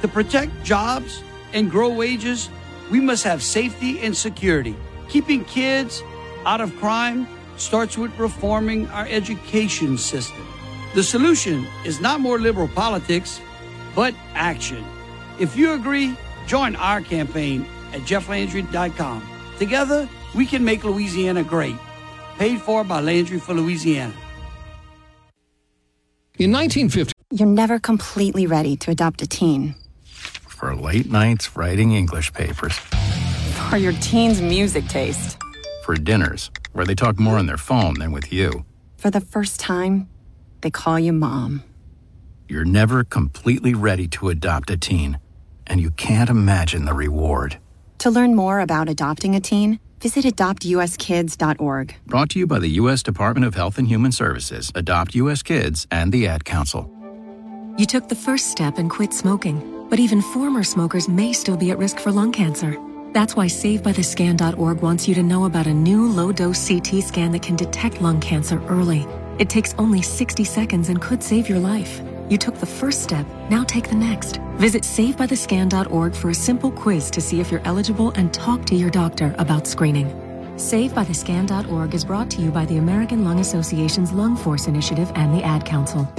To 0.01 0.07
protect 0.07 0.63
jobs 0.63 1.23
and 1.53 1.71
grow 1.71 1.89
wages, 1.89 2.49
we 2.91 2.99
must 2.99 3.23
have 3.23 3.41
safety 3.41 3.99
and 3.99 4.15
security. 4.15 4.75
Keeping 5.09 5.45
kids 5.45 6.01
out 6.45 6.61
of 6.61 6.75
crime 6.77 7.27
starts 7.57 7.97
with 7.97 8.17
reforming 8.17 8.87
our 8.89 9.07
education 9.07 9.97
system. 9.97 10.47
The 10.95 11.03
solution 11.03 11.65
is 11.85 11.99
not 11.99 12.19
more 12.19 12.39
liberal 12.39 12.67
politics, 12.67 13.41
but 13.95 14.13
action. 14.35 14.83
If 15.39 15.55
you 15.55 15.73
agree, 15.73 16.15
join 16.45 16.75
our 16.75 17.01
campaign 17.01 17.65
at 17.93 18.01
jefflandry.com. 18.01 19.27
Together, 19.57 20.07
we 20.35 20.45
can 20.45 20.63
make 20.63 20.83
Louisiana 20.83 21.43
great. 21.43 21.75
Paid 22.37 22.61
for 22.61 22.83
by 22.83 23.01
Landry 23.01 23.39
for 23.39 23.53
Louisiana. 23.53 24.13
In 26.39 26.51
1950, 26.51 27.13
you're 27.31 27.47
never 27.47 27.79
completely 27.79 28.47
ready 28.47 28.75
to 28.77 28.91
adopt 28.91 29.21
a 29.21 29.27
teen. 29.27 29.75
For 30.03 30.75
late 30.75 31.11
nights 31.11 31.55
writing 31.55 31.93
English 31.93 32.33
papers. 32.33 32.73
For 33.69 33.77
your 33.77 33.93
teen's 33.93 34.41
music 34.41 34.85
taste. 34.87 35.37
For 35.83 35.95
dinners 35.95 36.49
where 36.73 36.85
they 36.85 36.95
talk 36.95 37.19
more 37.19 37.37
on 37.37 37.45
their 37.45 37.57
phone 37.57 37.95
than 37.95 38.11
with 38.11 38.33
you. 38.33 38.65
For 38.97 39.09
the 39.09 39.21
first 39.21 39.59
time, 39.59 40.09
they 40.61 40.69
call 40.69 40.99
you 40.99 41.13
mom. 41.13 41.63
You're 42.47 42.65
never 42.65 43.03
completely 43.03 43.73
ready 43.73 44.07
to 44.09 44.29
adopt 44.29 44.69
a 44.69 44.77
teen, 44.77 45.19
and 45.65 45.79
you 45.79 45.91
can't 45.91 46.29
imagine 46.29 46.85
the 46.85 46.93
reward. 46.93 47.57
To 47.99 48.11
learn 48.11 48.35
more 48.35 48.59
about 48.59 48.89
adopting 48.89 49.35
a 49.35 49.39
teen, 49.39 49.79
visit 50.01 50.25
adoptuskids.org. 50.25 51.95
Brought 52.05 52.29
to 52.31 52.39
you 52.39 52.45
by 52.45 52.59
the 52.59 52.69
U.S. 52.81 53.01
Department 53.01 53.45
of 53.45 53.55
Health 53.55 53.77
and 53.77 53.87
Human 53.87 54.11
Services, 54.11 54.71
Adopt 54.75 55.15
U.S. 55.15 55.41
Kids, 55.41 55.87
and 55.89 56.11
the 56.11 56.27
Ad 56.27 56.43
Council. 56.43 56.89
You 57.77 57.85
took 57.85 58.09
the 58.09 58.15
first 58.15 58.51
step 58.51 58.77
and 58.77 58.89
quit 58.89 59.13
smoking, 59.13 59.87
but 59.89 59.99
even 59.99 60.21
former 60.21 60.63
smokers 60.63 61.07
may 61.07 61.33
still 61.33 61.57
be 61.57 61.71
at 61.71 61.77
risk 61.77 61.99
for 61.99 62.11
lung 62.11 62.31
cancer. 62.31 62.77
That's 63.13 63.35
why 63.35 63.45
SaveByTheScan.org 63.45 64.81
wants 64.81 65.07
you 65.07 65.13
to 65.13 65.21
know 65.21 65.45
about 65.45 65.67
a 65.67 65.73
new 65.73 66.07
low 66.07 66.31
dose 66.31 66.67
CT 66.67 67.03
scan 67.03 67.31
that 67.33 67.43
can 67.43 67.55
detect 67.55 68.01
lung 68.01 68.19
cancer 68.19 68.59
early. 68.67 69.05
It 69.37 69.51
takes 69.51 69.75
only 69.77 70.01
60 70.01 70.43
seconds 70.43 70.89
and 70.89 70.99
could 70.99 71.21
save 71.21 71.47
your 71.47 71.59
life. 71.59 72.01
You 72.27 72.39
took 72.39 72.55
the 72.55 72.65
first 72.65 73.03
step, 73.03 73.27
now 73.51 73.63
take 73.65 73.87
the 73.87 73.95
next. 73.95 74.37
Visit 74.55 74.81
SaveByTheScan.org 74.81 76.15
for 76.15 76.31
a 76.31 76.33
simple 76.33 76.71
quiz 76.71 77.11
to 77.11 77.21
see 77.21 77.39
if 77.39 77.51
you're 77.51 77.61
eligible 77.65 78.09
and 78.15 78.33
talk 78.33 78.65
to 78.65 78.75
your 78.75 78.89
doctor 78.89 79.35
about 79.37 79.67
screening. 79.67 80.07
SaveByTheScan.org 80.55 81.93
is 81.93 82.03
brought 82.03 82.31
to 82.31 82.41
you 82.41 82.49
by 82.49 82.65
the 82.65 82.77
American 82.77 83.23
Lung 83.23 83.39
Association's 83.39 84.11
Lung 84.11 84.35
Force 84.35 84.65
Initiative 84.65 85.11
and 85.13 85.31
the 85.31 85.43
Ad 85.43 85.65
Council. 85.65 86.11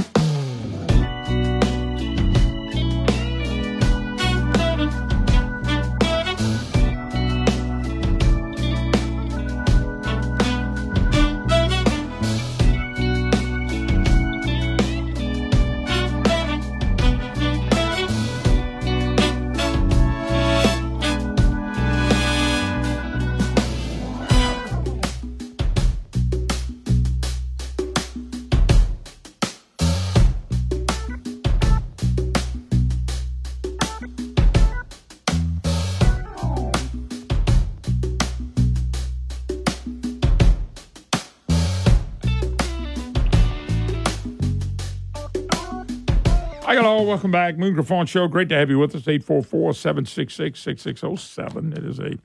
Welcome 47.24 47.32
back. 47.32 47.56
Moon 47.56 47.72
Griffon 47.72 48.04
Show. 48.04 48.28
Great 48.28 48.50
to 48.50 48.54
have 48.54 48.68
you 48.68 48.78
with 48.78 48.94
us. 48.94 49.08
844 49.08 49.72
766 49.72 50.60
6607. 50.60 51.72
It 51.72 51.82
is 51.82 51.98
a 51.98 52.18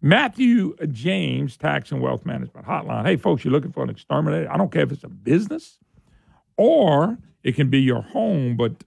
Matthew 0.00 0.74
James 0.92 1.58
Tax 1.58 1.92
and 1.92 2.00
Wealth 2.00 2.24
Management 2.24 2.66
Hotline. 2.66 3.04
Hey, 3.04 3.16
folks, 3.16 3.44
you're 3.44 3.52
looking 3.52 3.70
for 3.70 3.84
an 3.84 3.90
exterminator? 3.90 4.50
I 4.50 4.56
don't 4.56 4.72
care 4.72 4.84
if 4.84 4.92
it's 4.92 5.04
a 5.04 5.10
business 5.10 5.78
or 6.56 7.18
it 7.42 7.54
can 7.54 7.68
be 7.68 7.82
your 7.82 8.00
home, 8.00 8.56
but 8.56 8.82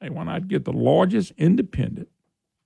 hey, 0.00 0.08
why 0.08 0.24
not 0.24 0.48
get 0.48 0.64
the 0.64 0.72
largest 0.72 1.34
independent, 1.36 2.08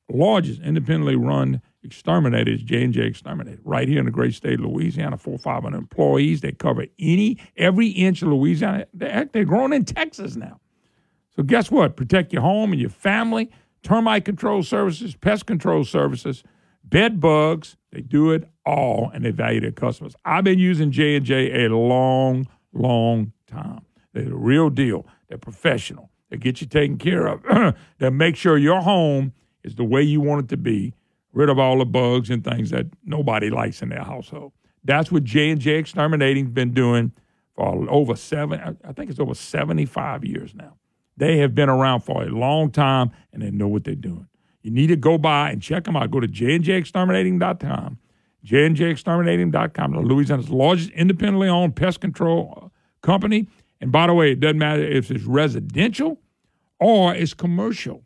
largest 0.08 0.60
independently 0.60 1.16
run 1.16 1.60
exterminator 1.82 2.52
is 2.52 2.62
J&J 2.62 3.04
Exterminator 3.04 3.58
right 3.64 3.88
here 3.88 3.98
in 3.98 4.04
the 4.04 4.12
great 4.12 4.34
state 4.34 4.60
of 4.60 4.66
Louisiana, 4.66 5.18
four, 5.18 5.38
500 5.38 5.76
employees. 5.76 6.40
They 6.40 6.52
cover 6.52 6.86
any, 7.00 7.36
every 7.56 7.88
inch 7.88 8.22
of 8.22 8.28
Louisiana. 8.28 8.86
They're 8.94 9.44
growing 9.44 9.72
in 9.72 9.84
Texas 9.84 10.36
now. 10.36 10.60
So 11.36 11.42
guess 11.42 11.70
what? 11.70 11.96
Protect 11.96 12.32
your 12.32 12.42
home 12.42 12.72
and 12.72 12.80
your 12.80 12.90
family. 12.90 13.50
Termite 13.82 14.24
control 14.24 14.62
services, 14.62 15.14
pest 15.14 15.46
control 15.46 15.84
services, 15.84 16.42
bed 16.84 17.20
bugs. 17.20 17.76
They 17.92 18.00
do 18.00 18.30
it 18.30 18.48
all, 18.64 19.10
and 19.12 19.24
they 19.24 19.30
value 19.30 19.60
their 19.60 19.72
customers. 19.72 20.14
I've 20.24 20.44
been 20.44 20.58
using 20.58 20.90
J 20.90 21.16
and 21.16 21.26
J 21.26 21.64
a 21.64 21.68
long, 21.68 22.48
long 22.72 23.32
time. 23.46 23.82
They're 24.12 24.24
the 24.24 24.34
real 24.34 24.70
deal. 24.70 25.06
They're 25.28 25.38
professional. 25.38 26.10
They 26.30 26.38
get 26.38 26.60
you 26.60 26.66
taken 26.66 26.96
care 26.96 27.26
of. 27.26 27.76
they 27.98 28.10
make 28.10 28.36
sure 28.36 28.56
your 28.56 28.80
home 28.80 29.32
is 29.62 29.74
the 29.74 29.84
way 29.84 30.02
you 30.02 30.20
want 30.20 30.44
it 30.44 30.48
to 30.48 30.56
be. 30.56 30.94
Rid 31.32 31.48
of 31.48 31.58
all 31.58 31.78
the 31.78 31.84
bugs 31.84 32.30
and 32.30 32.44
things 32.44 32.70
that 32.70 32.86
nobody 33.04 33.50
likes 33.50 33.82
in 33.82 33.88
their 33.88 34.04
household. 34.04 34.52
That's 34.84 35.10
what 35.10 35.24
J 35.24 35.50
and 35.50 35.60
J 35.60 35.72
Exterminating's 35.72 36.50
been 36.50 36.72
doing 36.72 37.12
for 37.54 37.90
over 37.90 38.14
seven. 38.14 38.78
I 38.84 38.92
think 38.92 39.10
it's 39.10 39.20
over 39.20 39.34
seventy-five 39.34 40.24
years 40.24 40.54
now. 40.54 40.76
They 41.16 41.38
have 41.38 41.54
been 41.54 41.68
around 41.68 42.00
for 42.00 42.22
a 42.22 42.28
long 42.28 42.70
time 42.70 43.12
and 43.32 43.42
they 43.42 43.50
know 43.50 43.68
what 43.68 43.84
they're 43.84 43.94
doing. 43.94 44.26
You 44.62 44.70
need 44.70 44.88
to 44.88 44.96
go 44.96 45.18
by 45.18 45.50
and 45.50 45.62
check 45.62 45.84
them 45.84 45.96
out. 45.96 46.10
Go 46.10 46.20
to 46.20 46.26
jnjexterminating.com, 46.26 47.98
jnjexterminating.com, 48.46 49.92
Louisiana's 49.92 50.50
largest 50.50 50.90
independently 50.90 51.48
owned 51.48 51.76
pest 51.76 52.00
control 52.00 52.58
uh, 52.62 52.68
company. 53.06 53.46
And 53.80 53.92
by 53.92 54.06
the 54.06 54.14
way, 54.14 54.32
it 54.32 54.40
doesn't 54.40 54.58
matter 54.58 54.82
if 54.82 55.10
it's 55.10 55.24
residential 55.24 56.18
or 56.80 57.14
it's 57.14 57.34
commercial. 57.34 58.02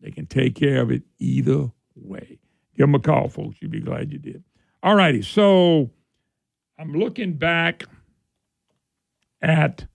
They 0.00 0.10
can 0.10 0.26
take 0.26 0.54
care 0.54 0.82
of 0.82 0.90
it 0.90 1.02
either 1.18 1.70
way. 1.94 2.38
Give 2.76 2.84
them 2.84 2.94
a 2.94 3.00
call, 3.00 3.28
folks. 3.28 3.56
You'd 3.60 3.70
be 3.70 3.80
glad 3.80 4.12
you 4.12 4.18
did. 4.18 4.44
All 4.82 4.94
righty. 4.94 5.22
So 5.22 5.90
I'm 6.78 6.92
looking 6.92 7.34
back 7.34 7.84
at, 9.40 9.86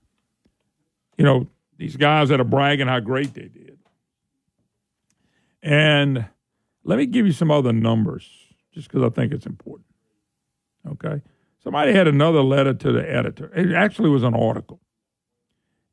you 1.18 1.26
know, 1.26 1.48
these 1.78 1.96
guys 1.96 2.30
that 2.30 2.40
are 2.40 2.46
bragging 2.46 2.88
how 2.88 3.00
great 3.00 3.34
they 3.34 3.48
did. 3.48 3.78
And 5.62 6.26
let 6.84 6.98
me 6.98 7.06
give 7.06 7.26
you 7.26 7.32
some 7.32 7.52
other 7.52 7.74
numbers 7.74 8.30
just 8.74 8.88
because 8.90 9.04
I 9.04 9.10
think 9.10 9.34
it's 9.34 9.46
important. 9.46 9.88
Okay. 10.88 11.22
Somebody 11.64 11.94
had 11.94 12.08
another 12.08 12.42
letter 12.42 12.74
to 12.74 12.92
the 12.92 13.14
editor. 13.14 13.52
It 13.54 13.74
actually 13.74 14.10
was 14.10 14.24
an 14.24 14.34
article. 14.34 14.80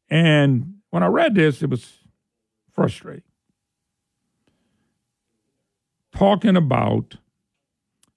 And 0.09 0.77
when 0.91 1.03
I 1.03 1.07
read 1.07 1.35
this, 1.35 1.63
it 1.63 1.71
was 1.71 1.93
frustrating. 2.71 3.23
Talking 6.13 6.57
about 6.57 7.17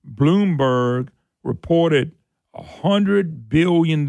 Bloomberg 0.07 1.09
reported 1.43 2.11
$100 2.55 3.49
billion 3.49 4.01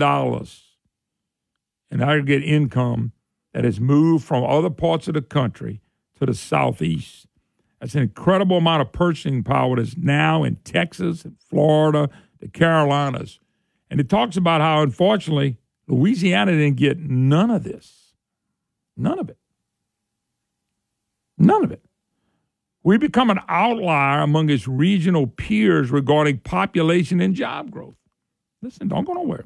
in 1.90 2.02
aggregate 2.02 2.44
income 2.44 3.12
that 3.52 3.64
has 3.64 3.80
moved 3.80 4.24
from 4.24 4.44
other 4.44 4.70
parts 4.70 5.08
of 5.08 5.14
the 5.14 5.22
country 5.22 5.80
to 6.18 6.26
the 6.26 6.34
Southeast. 6.34 7.26
That's 7.80 7.94
an 7.94 8.02
incredible 8.02 8.58
amount 8.58 8.82
of 8.82 8.92
purchasing 8.92 9.42
power 9.42 9.76
that's 9.76 9.96
now 9.96 10.44
in 10.44 10.56
Texas 10.64 11.24
and 11.24 11.36
Florida, 11.48 12.10
the 12.40 12.48
Carolinas. 12.48 13.38
And 13.90 14.00
it 14.00 14.08
talks 14.08 14.36
about 14.36 14.60
how, 14.60 14.82
unfortunately, 14.82 15.56
Louisiana 15.86 16.52
didn't 16.52 16.76
get 16.76 16.98
none 16.98 17.50
of 17.50 17.62
this. 17.62 18.14
None 18.96 19.18
of 19.18 19.30
it. 19.30 19.38
None 21.38 21.64
of 21.64 21.70
it. 21.72 21.82
We 22.82 22.98
become 22.98 23.30
an 23.30 23.40
outlier 23.48 24.20
among 24.20 24.50
its 24.50 24.66
regional 24.66 25.26
peers 25.26 25.90
regarding 25.90 26.38
population 26.38 27.20
and 27.20 27.34
job 27.34 27.70
growth. 27.70 27.96
Listen, 28.60 28.88
don't 28.88 29.04
go 29.04 29.12
nowhere. 29.12 29.44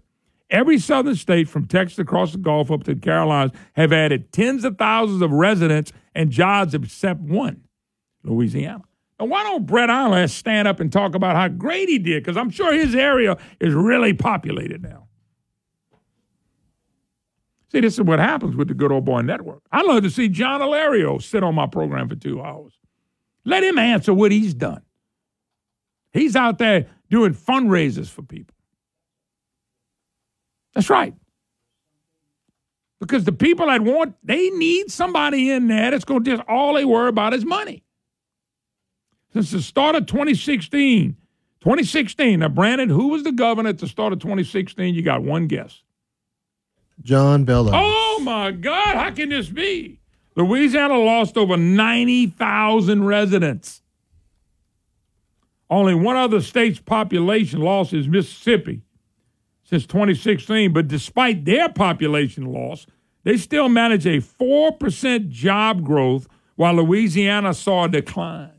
Every 0.52 0.78
southern 0.78 1.16
state 1.16 1.48
from 1.48 1.66
Texas 1.66 1.98
across 1.98 2.32
the 2.32 2.38
Gulf 2.38 2.70
up 2.70 2.84
to 2.84 2.94
the 2.94 3.00
Carolinas 3.00 3.52
have 3.72 3.90
added 3.90 4.32
tens 4.32 4.64
of 4.64 4.76
thousands 4.76 5.22
of 5.22 5.32
residents 5.32 5.92
and 6.14 6.30
jobs 6.30 6.74
except 6.74 7.20
one, 7.20 7.62
Louisiana. 8.22 8.84
And 9.18 9.30
why 9.30 9.44
don't 9.44 9.64
Brett 9.64 9.88
Allain 9.88 10.28
stand 10.28 10.68
up 10.68 10.78
and 10.78 10.92
talk 10.92 11.14
about 11.14 11.36
how 11.36 11.48
great 11.48 11.88
he 11.88 11.98
did? 11.98 12.22
Because 12.22 12.36
I'm 12.36 12.50
sure 12.50 12.70
his 12.74 12.94
area 12.94 13.38
is 13.60 13.72
really 13.72 14.12
populated 14.12 14.82
now. 14.82 15.08
See, 17.70 17.80
this 17.80 17.94
is 17.94 18.02
what 18.02 18.18
happens 18.18 18.54
with 18.54 18.68
the 18.68 18.74
good 18.74 18.92
old 18.92 19.06
boy 19.06 19.22
network. 19.22 19.62
I'd 19.72 19.86
love 19.86 20.02
to 20.02 20.10
see 20.10 20.28
John 20.28 20.60
Alario 20.60 21.22
sit 21.22 21.42
on 21.42 21.54
my 21.54 21.66
program 21.66 22.10
for 22.10 22.16
two 22.16 22.42
hours. 22.42 22.78
Let 23.46 23.64
him 23.64 23.78
answer 23.78 24.12
what 24.12 24.30
he's 24.30 24.52
done. 24.52 24.82
He's 26.12 26.36
out 26.36 26.58
there 26.58 26.88
doing 27.08 27.32
fundraisers 27.32 28.10
for 28.10 28.20
people. 28.20 28.54
That's 30.74 30.90
right. 30.90 31.14
Because 33.00 33.24
the 33.24 33.32
people 33.32 33.66
that 33.66 33.82
want, 33.82 34.14
they 34.22 34.50
need 34.50 34.90
somebody 34.90 35.50
in 35.50 35.66
there 35.66 35.90
that's 35.90 36.04
going 36.04 36.22
to 36.22 36.30
just 36.36 36.48
all 36.48 36.74
they 36.74 36.84
worry 36.84 37.08
about 37.08 37.34
is 37.34 37.44
money. 37.44 37.82
Since 39.32 39.50
the 39.50 39.60
start 39.60 39.96
of 39.96 40.06
2016, 40.06 41.16
2016, 41.60 42.40
now, 42.40 42.48
Brandon, 42.48 42.88
who 42.88 43.08
was 43.08 43.24
the 43.24 43.32
governor 43.32 43.70
at 43.70 43.78
the 43.78 43.88
start 43.88 44.12
of 44.12 44.20
2016? 44.20 44.94
You 44.94 45.02
got 45.02 45.22
one 45.22 45.46
guess. 45.46 45.82
John 47.00 47.44
Bel 47.44 47.66
Edwards. 47.68 47.76
Oh, 47.84 48.20
my 48.22 48.52
God. 48.52 48.94
How 48.94 49.10
can 49.10 49.30
this 49.30 49.48
be? 49.48 49.98
Louisiana 50.36 50.96
lost 50.96 51.36
over 51.36 51.56
90,000 51.56 53.04
residents. 53.04 53.82
Only 55.68 55.94
one 55.94 56.16
other 56.16 56.40
state's 56.40 56.78
population 56.78 57.60
loss 57.60 57.92
is 57.92 58.06
Mississippi 58.06 58.82
since 59.72 59.86
2016, 59.86 60.70
but 60.74 60.86
despite 60.86 61.46
their 61.46 61.66
population 61.66 62.44
loss, 62.44 62.86
they 63.24 63.38
still 63.38 63.70
managed 63.70 64.06
a 64.06 64.18
4% 64.18 65.30
job 65.30 65.82
growth 65.82 66.28
while 66.56 66.74
Louisiana 66.74 67.54
saw 67.54 67.84
a 67.84 67.88
decline. 67.88 68.52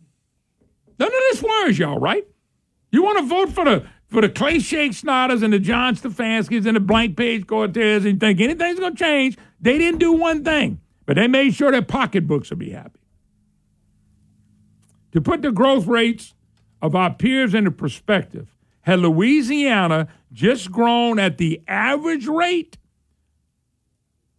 None 0.97 1.07
of 1.07 1.13
this 1.13 1.43
worries 1.43 1.77
y'all, 1.77 1.99
right? 1.99 2.25
You 2.91 3.03
want 3.03 3.19
to 3.19 3.25
vote 3.25 3.51
for 3.51 3.63
the 3.63 3.85
for 4.07 4.21
the 4.21 4.29
Clay 4.29 4.57
Schexnayders 4.57 5.43
and 5.43 5.53
the 5.53 5.59
John 5.59 5.95
Stefanskis 5.95 6.65
and 6.65 6.75
the 6.75 6.79
Blank 6.79 7.17
Page 7.17 7.45
Cortez 7.45 8.05
and 8.05 8.19
think 8.19 8.39
anything's 8.39 8.79
going 8.79 8.95
to 8.95 9.03
change. 9.03 9.37
They 9.59 9.77
didn't 9.77 9.99
do 9.99 10.13
one 10.13 10.43
thing, 10.43 10.79
but 11.05 11.15
they 11.15 11.27
made 11.27 11.53
sure 11.53 11.71
their 11.71 11.81
pocketbooks 11.81 12.49
would 12.49 12.59
be 12.59 12.71
happy. 12.71 12.99
To 15.13 15.21
put 15.21 15.43
the 15.43 15.51
growth 15.51 15.85
rates 15.85 16.33
of 16.81 16.95
our 16.95 17.13
peers 17.13 17.53
into 17.53 17.71
perspective, 17.71 18.53
had 18.83 18.99
Louisiana 18.99 20.07
just 20.33 20.71
grown 20.71 21.19
at 21.19 21.37
the 21.37 21.61
average 21.67 22.25
rate, 22.27 22.77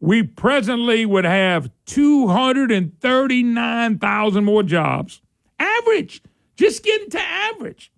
we 0.00 0.22
presently 0.22 1.04
would 1.06 1.24
have 1.24 1.70
239,000 1.86 4.44
more 4.44 4.62
jobs. 4.62 5.22
Average, 5.58 6.22
just 6.56 6.82
getting 6.82 7.08
to 7.10 7.20
average. 7.20 7.90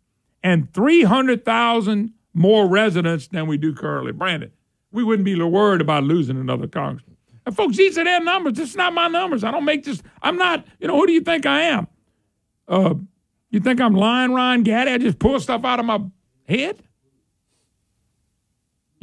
And 0.43 0.71
300,000 0.73 2.13
more 2.33 2.67
residents 2.69 3.29
than 3.29 3.47
we 3.49 3.57
do 3.57 3.75
currently. 3.75 4.13
Brandon, 4.13 4.53
we 4.93 5.03
wouldn't 5.03 5.25
be 5.25 5.43
worried 5.43 5.81
about 5.81 6.05
losing 6.05 6.39
another 6.39 6.69
congressman. 6.69 7.17
And 7.45 7.57
folks, 7.57 7.77
these 7.77 7.99
are 7.99 8.05
their 8.05 8.23
numbers. 8.23 8.53
This 8.55 8.71
is 8.71 8.77
not 8.77 8.93
my 8.93 9.09
numbers. 9.09 9.43
I 9.43 9.51
don't 9.51 9.65
make 9.65 9.83
this. 9.85 10.01
I'm 10.23 10.37
not, 10.37 10.65
you 10.79 10.87
know, 10.89 10.97
who 10.97 11.07
do 11.07 11.13
you 11.13 11.23
think 11.23 11.47
I 11.47 11.63
am? 11.63 11.89
Uh, 12.69 12.95
you 13.51 13.61
think 13.61 13.81
I'm 13.81 13.95
lying, 13.95 14.33
Ryan 14.33 14.63
Gatti? 14.63 14.91
I 14.91 14.99
just 14.99 15.19
pull 15.19 15.41
stuff 15.41 15.65
out 15.65 15.81
of 15.81 15.87
my 15.87 16.01
head? 16.49 16.83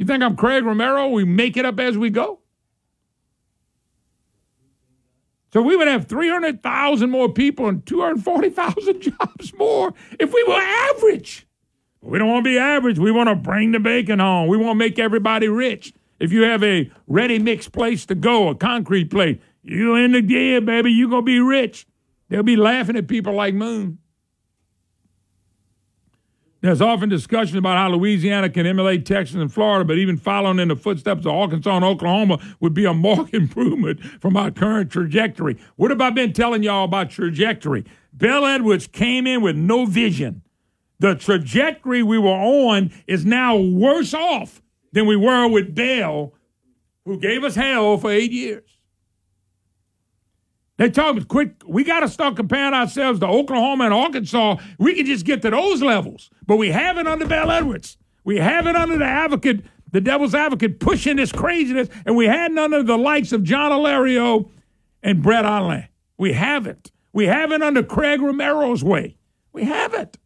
You 0.04 0.08
think 0.08 0.22
I'm 0.22 0.36
Craig 0.36 0.66
Romero? 0.66 1.08
We 1.08 1.24
make 1.24 1.56
it 1.56 1.64
up 1.64 1.80
as 1.80 1.96
we 1.96 2.10
go? 2.10 2.40
So 5.50 5.62
we 5.62 5.76
would 5.76 5.88
have 5.88 6.08
300,000 6.08 7.08
more 7.08 7.32
people 7.32 7.68
and 7.68 7.86
240,000 7.86 9.00
jobs 9.18 9.54
more 9.54 9.94
if 10.20 10.30
we 10.34 10.44
were 10.44 10.60
average. 10.60 11.46
We 12.02 12.18
don't 12.18 12.28
want 12.28 12.44
to 12.44 12.50
be 12.50 12.58
average. 12.58 12.98
We 12.98 13.12
want 13.12 13.30
to 13.30 13.34
bring 13.34 13.72
the 13.72 13.80
bacon 13.80 14.18
home. 14.18 14.48
We 14.48 14.58
want 14.58 14.72
to 14.72 14.74
make 14.74 14.98
everybody 14.98 15.48
rich. 15.48 15.94
If 16.20 16.32
you 16.32 16.42
have 16.42 16.62
a 16.62 16.90
ready 17.06 17.38
mix 17.38 17.66
place 17.70 18.04
to 18.04 18.14
go, 18.14 18.50
a 18.50 18.54
concrete 18.54 19.10
place, 19.10 19.38
you 19.62 19.94
in 19.94 20.12
the 20.12 20.20
gear, 20.20 20.60
baby. 20.60 20.92
You're 20.92 21.08
going 21.08 21.22
to 21.22 21.32
be 21.32 21.40
rich. 21.40 21.86
They'll 22.28 22.42
be 22.42 22.56
laughing 22.56 22.96
at 22.96 23.08
people 23.08 23.32
like 23.32 23.54
Moon. 23.54 24.00
There's 26.64 26.80
often 26.80 27.10
discussion 27.10 27.58
about 27.58 27.76
how 27.76 27.90
Louisiana 27.90 28.48
can 28.48 28.64
emulate 28.64 29.04
Texas 29.04 29.36
and 29.36 29.52
Florida, 29.52 29.84
but 29.84 29.98
even 29.98 30.16
following 30.16 30.58
in 30.58 30.68
the 30.68 30.76
footsteps 30.76 31.26
of 31.26 31.32
Arkansas 31.32 31.76
and 31.76 31.84
Oklahoma 31.84 32.38
would 32.58 32.72
be 32.72 32.86
a 32.86 32.94
marked 32.94 33.34
improvement 33.34 34.02
from 34.22 34.34
our 34.34 34.50
current 34.50 34.90
trajectory. 34.90 35.58
What 35.76 35.90
have 35.90 36.00
I 36.00 36.08
been 36.08 36.32
telling 36.32 36.62
y'all 36.62 36.86
about 36.86 37.10
trajectory? 37.10 37.84
Bel 38.14 38.46
Edwards 38.46 38.86
came 38.86 39.26
in 39.26 39.42
with 39.42 39.56
no 39.56 39.84
vision. 39.84 40.40
The 41.00 41.14
trajectory 41.14 42.02
we 42.02 42.16
were 42.16 42.30
on 42.30 42.90
is 43.06 43.26
now 43.26 43.58
worse 43.58 44.14
off 44.14 44.62
than 44.92 45.04
we 45.04 45.16
were 45.16 45.46
with 45.46 45.74
Bel, 45.74 46.32
who 47.04 47.20
gave 47.20 47.44
us 47.44 47.56
hell 47.56 47.98
for 47.98 48.10
eight 48.10 48.32
years. 48.32 48.73
They 50.76 50.90
told 50.90 51.18
us, 51.18 51.24
quick, 51.24 51.62
we 51.66 51.84
got 51.84 52.00
to 52.00 52.08
start 52.08 52.36
comparing 52.36 52.74
ourselves 52.74 53.20
to 53.20 53.26
Oklahoma 53.26 53.84
and 53.84 53.94
Arkansas. 53.94 54.56
We 54.78 54.94
can 54.94 55.06
just 55.06 55.24
get 55.24 55.42
to 55.42 55.50
those 55.50 55.82
levels. 55.82 56.30
But 56.46 56.56
we 56.56 56.70
have 56.70 56.98
it 56.98 57.06
under 57.06 57.26
Bel 57.26 57.50
Edwards. 57.50 57.96
We 58.24 58.38
have 58.38 58.66
it 58.66 58.74
under 58.74 58.98
the 58.98 59.04
advocate, 59.04 59.64
the 59.92 60.00
devil's 60.00 60.34
advocate, 60.34 60.80
pushing 60.80 61.16
this 61.16 61.30
craziness. 61.30 61.88
And 62.04 62.16
we 62.16 62.26
had 62.26 62.50
none 62.50 62.72
of 62.72 62.86
the 62.86 62.98
likes 62.98 63.32
of 63.32 63.44
John 63.44 63.70
Alario 63.70 64.50
and 65.02 65.22
Brett 65.22 65.44
Allain. 65.44 65.88
We 66.18 66.32
haven't. 66.32 66.90
We 67.12 67.26
haven't 67.26 67.62
under 67.62 67.82
Craig 67.84 68.20
Romero's 68.20 68.82
way. 68.82 69.16
We 69.52 69.64
haven't. 69.64 70.16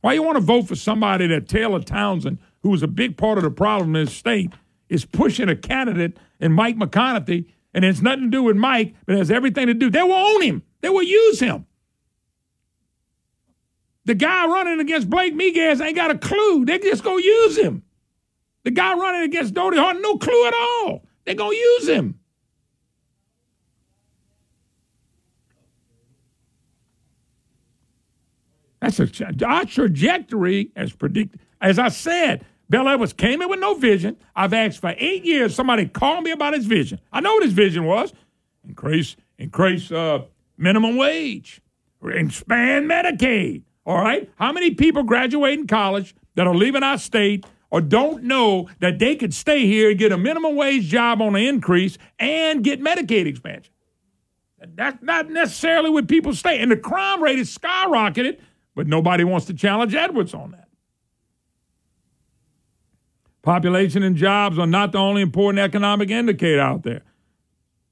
Why 0.00 0.14
you 0.14 0.22
want 0.22 0.36
to 0.36 0.40
vote 0.40 0.66
for 0.66 0.74
somebody 0.74 1.28
that 1.28 1.46
Taylor 1.46 1.80
Townsend, 1.80 2.38
who 2.62 2.70
was 2.70 2.82
a 2.82 2.88
big 2.88 3.16
part 3.16 3.38
of 3.38 3.44
the 3.44 3.50
problem 3.50 3.94
in 3.94 4.06
this 4.06 4.14
state, 4.14 4.50
is 4.90 5.06
pushing 5.06 5.48
a 5.48 5.56
candidate 5.56 6.18
in 6.40 6.52
Mike 6.52 6.76
McConathy, 6.76 7.46
and 7.72 7.84
it's 7.84 8.02
nothing 8.02 8.24
to 8.24 8.30
do 8.30 8.42
with 8.42 8.56
Mike, 8.56 8.94
but 9.06 9.14
it 9.14 9.18
has 9.18 9.30
everything 9.30 9.68
to 9.68 9.74
do. 9.74 9.88
They 9.88 10.02
will 10.02 10.12
own 10.12 10.42
him. 10.42 10.62
They 10.82 10.90
will 10.90 11.02
use 11.02 11.40
him. 11.40 11.64
The 14.04 14.14
guy 14.14 14.46
running 14.46 14.80
against 14.80 15.08
Blake 15.08 15.34
Miguez 15.34 15.80
ain't 15.80 15.96
got 15.96 16.10
a 16.10 16.18
clue. 16.18 16.64
They 16.64 16.78
just 16.78 17.04
gonna 17.04 17.22
use 17.22 17.56
him. 17.56 17.84
The 18.64 18.72
guy 18.72 18.94
running 18.94 19.22
against 19.22 19.54
Dodie 19.54 19.78
Hart, 19.78 19.98
no 20.00 20.18
clue 20.18 20.46
at 20.46 20.54
all. 20.54 21.06
They're 21.24 21.34
gonna 21.34 21.54
use 21.54 21.88
him. 21.88 22.18
That's 28.80 28.98
a 28.98 29.08
our 29.46 29.64
trajectory 29.66 30.72
as 30.74 30.92
predicted. 30.92 31.40
As 31.60 31.78
I 31.78 31.88
said, 31.88 32.44
Bel 32.70 32.88
Edwards 32.88 33.12
came 33.12 33.42
in 33.42 33.50
with 33.50 33.58
no 33.58 33.74
vision. 33.74 34.16
I've 34.34 34.54
asked 34.54 34.80
for 34.80 34.94
eight 34.96 35.24
years 35.24 35.54
somebody 35.54 35.86
call 35.86 36.22
me 36.22 36.30
about 36.30 36.54
his 36.54 36.66
vision. 36.66 37.00
I 37.12 37.20
know 37.20 37.34
what 37.34 37.42
his 37.42 37.52
vision 37.52 37.84
was: 37.84 38.14
increase 38.66 39.16
increase 39.38 39.90
uh, 39.90 40.22
minimum 40.56 40.96
wage, 40.96 41.60
expand 42.02 42.88
Medicaid. 42.88 43.64
All 43.84 43.98
right, 43.98 44.30
how 44.36 44.52
many 44.52 44.70
people 44.72 45.02
graduating 45.02 45.66
college 45.66 46.14
that 46.36 46.46
are 46.46 46.54
leaving 46.54 46.84
our 46.84 46.96
state 46.96 47.44
or 47.70 47.80
don't 47.80 48.22
know 48.22 48.68
that 48.78 48.98
they 49.00 49.16
could 49.16 49.34
stay 49.34 49.66
here 49.66 49.90
and 49.90 49.98
get 49.98 50.12
a 50.12 50.18
minimum 50.18 50.54
wage 50.54 50.84
job 50.84 51.20
on 51.20 51.34
an 51.34 51.42
increase 51.42 51.98
and 52.18 52.62
get 52.62 52.80
Medicaid 52.80 53.26
expansion? 53.26 53.72
That's 54.74 55.02
not 55.02 55.28
necessarily 55.28 55.90
what 55.90 56.06
people 56.06 56.34
stay. 56.34 56.60
And 56.60 56.70
the 56.70 56.76
crime 56.76 57.22
rate 57.22 57.38
is 57.38 57.56
skyrocketed 57.56 58.38
but 58.74 58.86
nobody 58.86 59.24
wants 59.24 59.46
to 59.46 59.54
challenge 59.54 59.94
Edwards 59.94 60.34
on 60.34 60.52
that. 60.52 60.59
Population 63.42 64.02
and 64.02 64.16
jobs 64.16 64.58
are 64.58 64.66
not 64.66 64.92
the 64.92 64.98
only 64.98 65.22
important 65.22 65.60
economic 65.60 66.10
indicator 66.10 66.60
out 66.60 66.82
there, 66.82 67.02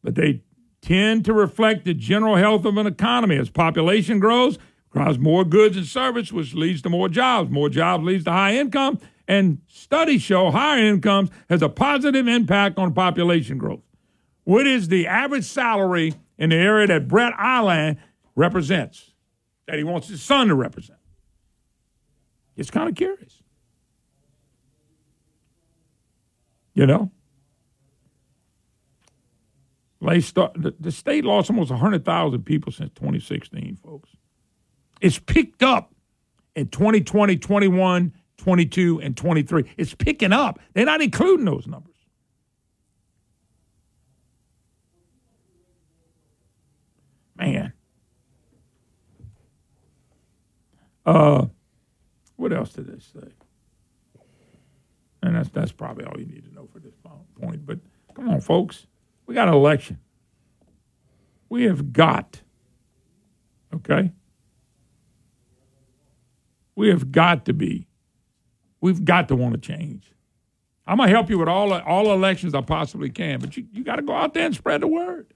but 0.03 0.15
they 0.15 0.43
tend 0.83 1.25
to 1.25 1.33
reflect 1.33 1.85
the 1.85 1.95
general 1.95 2.37
health 2.37 2.65
of 2.65 2.77
an 2.77 2.87
economy. 2.87 3.37
As 3.37 3.49
population 3.51 4.19
grows, 4.19 4.59
Drives 4.93 5.19
more 5.19 5.45
goods 5.45 5.77
and 5.77 5.87
service, 5.87 6.33
which 6.33 6.55
leads 6.55 6.83
to 6.83 6.89
more 6.89 7.09
jobs. 7.09 7.51
More 7.51 7.69
jobs 7.69 8.05
leads 8.05 8.25
to 8.25 8.31
high 8.31 8.55
income, 8.55 8.99
and 9.27 9.59
studies 9.67 10.23
show 10.23 10.51
higher 10.51 10.83
incomes 10.83 11.31
has 11.51 11.63
a 11.63 11.69
positive 11.69 12.27
impact 12.27 12.79
on 12.79 12.95
population 12.95 13.59
growth. 13.59 13.83
What 14.45 14.67
is 14.67 14.89
the 14.89 15.07
average 15.07 15.45
salary 15.45 16.15
in 16.39 16.51
the 16.51 16.57
area 16.57 16.87
that 16.87 17.07
Brett 17.07 17.35
Allain 17.39 17.99
represents, 18.35 19.13
that 19.67 19.77
he 19.77 19.85
wants 19.85 20.09
his 20.09 20.23
son 20.23 20.49
to 20.49 20.55
represent? 20.55 20.99
It's 22.57 22.71
kind 22.71 22.89
of 22.89 22.95
curious. 22.95 23.38
You 26.79 26.87
know? 26.87 27.11
They 30.01 30.21
start, 30.21 30.53
the, 30.55 30.73
the 30.79 30.93
state 30.93 31.25
lost 31.25 31.51
almost 31.51 31.73
100,000 31.73 32.45
people 32.45 32.71
since 32.71 32.91
2016, 32.95 33.81
folks. 33.83 34.11
It's 35.01 35.19
picked 35.19 35.65
up 35.65 35.93
in 36.55 36.69
2020, 36.69 37.37
21, 37.37 38.13
22, 38.37 39.01
and 39.01 39.17
23. 39.17 39.65
It's 39.77 39.93
picking 39.93 40.33
up. 40.33 40.61
They're 40.73 40.87
not 40.87 41.03
including 41.03 41.47
those 41.47 41.67
numbers. 41.67 41.97
Man. 47.35 47.73
Uh, 51.05 51.47
what 52.37 52.53
else 52.53 52.73
did 52.73 52.87
they 52.87 53.01
say? 53.01 53.33
And 55.23 55.35
that's 55.35 55.49
that's 55.51 55.73
probably 55.73 56.05
all 56.05 56.19
you 56.19 56.27
need 56.27 56.45
to 56.45 56.55
know 56.55 56.69
for 56.73 56.79
this 56.79 56.95
point. 57.41 57.67
But 57.67 57.81
come 58.15 58.29
on, 58.29 58.41
folks, 58.41 58.87
we 59.27 59.35
got 59.35 59.49
an 59.49 59.55
election. 59.55 59.99
We 61.49 61.65
have 61.65 61.93
got, 61.93 62.43
okay? 63.75 64.13
We 66.77 66.89
have 66.89 67.11
got 67.11 67.47
to 67.47 67.53
be, 67.53 67.89
we've 68.81 69.05
got 69.05 69.29
to 69.29 69.37
want 69.37 69.55
to 69.55 69.61
change. 69.61 70.13
I'm 70.87 70.99
gonna 70.99 71.11
help 71.11 71.29
you 71.29 71.39
with 71.39 71.49
all 71.49 71.73
all 71.73 72.13
elections 72.13 72.55
I 72.55 72.61
possibly 72.61 73.11
can, 73.11 73.41
but 73.41 73.57
you, 73.57 73.67
you 73.73 73.83
got 73.83 73.97
to 73.97 74.03
go 74.03 74.15
out 74.15 74.35
there 74.35 74.47
and 74.47 74.55
spread 74.55 74.83
the 74.83 74.87
word. 74.87 75.35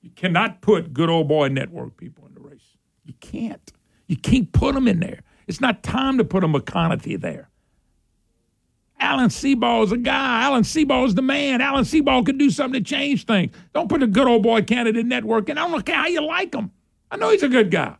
You 0.00 0.10
cannot 0.10 0.62
put 0.62 0.94
good 0.94 1.10
old 1.10 1.28
boy 1.28 1.48
network 1.48 1.96
people 1.96 2.26
in 2.26 2.34
the 2.34 2.40
race. 2.40 2.76
You 3.04 3.14
can't. 3.20 3.72
You 4.06 4.16
can't 4.16 4.50
put 4.50 4.74
them 4.74 4.88
in 4.88 5.00
there. 5.00 5.20
It's 5.46 5.60
not 5.60 5.82
time 5.82 6.18
to 6.18 6.24
put 6.24 6.42
a 6.42 6.48
McConathy 6.48 7.20
there. 7.20 7.49
Alan 9.00 9.28
Seabaugh 9.28 9.84
is 9.84 9.92
a 9.92 9.96
guy. 9.96 10.42
Alan 10.42 10.62
Seabaugh 10.62 11.06
is 11.06 11.14
the 11.14 11.22
man. 11.22 11.60
Alan 11.60 11.84
Seabaugh 11.84 12.24
could 12.24 12.38
do 12.38 12.50
something 12.50 12.82
to 12.82 12.88
change 12.88 13.24
things. 13.24 13.54
Don't 13.72 13.88
put 13.88 14.02
a 14.02 14.06
good 14.06 14.26
old 14.26 14.42
boy 14.42 14.62
candidate 14.62 15.06
network 15.06 15.48
in. 15.48 15.58
I 15.58 15.68
don't 15.68 15.86
care 15.86 15.96
how 15.96 16.06
you 16.06 16.20
like 16.26 16.54
him. 16.54 16.70
I 17.10 17.16
know 17.16 17.30
he's 17.30 17.42
a 17.42 17.48
good 17.48 17.70
guy. 17.70 17.96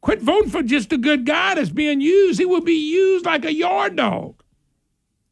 Quit 0.00 0.20
voting 0.20 0.50
for 0.50 0.62
just 0.62 0.92
a 0.92 0.98
good 0.98 1.24
guy 1.24 1.54
that's 1.54 1.70
being 1.70 2.00
used. 2.00 2.38
He 2.38 2.46
will 2.46 2.62
be 2.62 2.90
used 2.90 3.26
like 3.26 3.44
a 3.44 3.52
yard 3.52 3.96
dog. 3.96 4.42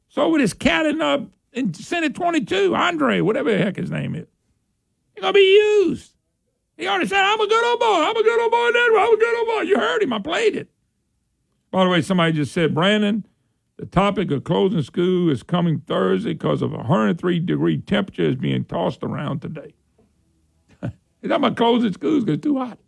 So 0.09 0.28
with 0.28 0.40
his 0.40 0.52
cat 0.55 0.86
in, 0.86 1.01
uh, 1.02 1.27
in 1.52 1.74
Senate 1.74 2.15
22, 2.15 2.74
Andre, 2.74 3.20
whatever 3.20 3.51
the 3.51 3.59
heck 3.59 3.77
his 3.77 3.90
name 3.90 4.15
is. 4.15 4.27
He's 5.15 5.23
going 5.23 5.35
to 5.35 5.39
be 5.39 5.85
used. 5.85 6.12
He 6.77 6.86
already 6.86 7.09
said, 7.09 7.20
I'm 7.20 7.40
a 7.40 7.47
good 7.47 7.70
old 7.70 7.81
boy. 7.81 7.86
I'm 7.86 8.16
a 8.16 8.23
good 8.23 8.40
old 8.40 8.51
boy. 8.52 8.70
I'm 8.98 9.15
a 9.15 9.16
good 9.16 9.39
old 9.39 9.48
boy. 9.48 9.60
You 9.62 9.78
heard 9.78 10.02
him. 10.02 10.12
I 10.12 10.20
played 10.20 10.55
it. 10.55 10.69
By 11.70 11.85
the 11.85 11.90
way, 11.90 12.02
somebody 12.02 12.32
just 12.32 12.52
said, 12.52 12.74
Brandon, 12.74 13.27
the 13.79 13.87
topic 13.87 14.31
of 14.33 14.43
closing 14.43 14.83
school 14.83 15.31
is 15.31 15.45
coming 15.45 15.81
Thursday 15.87 16.33
because 16.33 16.63
of 16.63 16.73
a 16.73 16.79
103 16.79 17.39
degree 17.39 17.79
temperature 17.79 18.25
is 18.25 18.35
being 18.35 18.65
tossed 18.65 19.05
around 19.05 19.41
today. 19.41 19.73
Is 20.83 20.91
that 21.29 21.37
about 21.37 21.57
closing 21.57 21.93
schools 21.93 22.25
because 22.25 22.39
it's 22.39 22.45
too 22.45 22.59
hot. 22.59 22.79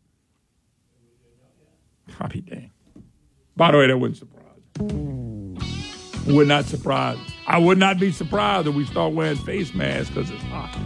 Be 2.31 2.41
damned. 2.41 2.71
By 3.57 3.71
the 3.71 3.79
way, 3.79 3.87
that 3.87 3.99
wouldn't 3.99 4.19
surprise 4.19 4.45
me. 4.81 6.35
Would 6.35 6.49
not 6.49 6.65
surprise. 6.65 7.19
I 7.47 7.59
would 7.59 7.79
not 7.79 7.99
be 7.99 8.11
surprised 8.11 8.67
if 8.67 8.75
we 8.75 8.85
start 8.85 9.15
wearing 9.15 9.39
face 9.39 9.73
masks 9.73 10.11
because 10.11 10.31
it's 10.31 10.43
hot. 10.45 10.77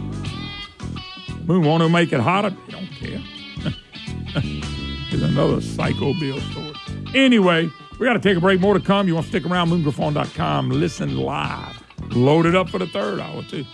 We 1.47 1.57
want 1.57 1.81
to 1.83 1.89
make 1.89 2.13
it 2.13 2.19
hotter. 2.19 2.51
They 2.51 2.71
don't 2.71 2.87
care. 2.87 3.19
Here's 5.09 5.23
another 5.23 5.61
Psycho 5.61 6.13
Bill 6.13 6.39
story. 6.41 6.73
Anyway, 7.13 7.69
we 7.99 8.05
got 8.05 8.13
to 8.13 8.19
take 8.19 8.37
a 8.37 8.41
break. 8.41 8.59
More 8.59 8.73
to 8.73 8.79
come. 8.79 9.07
You 9.07 9.15
want 9.15 9.25
to 9.25 9.29
stick 9.29 9.45
around, 9.49 9.69
moongriffon.com. 9.69 10.69
Listen 10.69 11.17
live. 11.17 11.83
Load 12.11 12.45
it 12.45 12.55
up 12.55 12.69
for 12.69 12.77
the 12.79 12.87
third 12.87 13.19
hour, 13.19 13.43
too. 13.43 13.65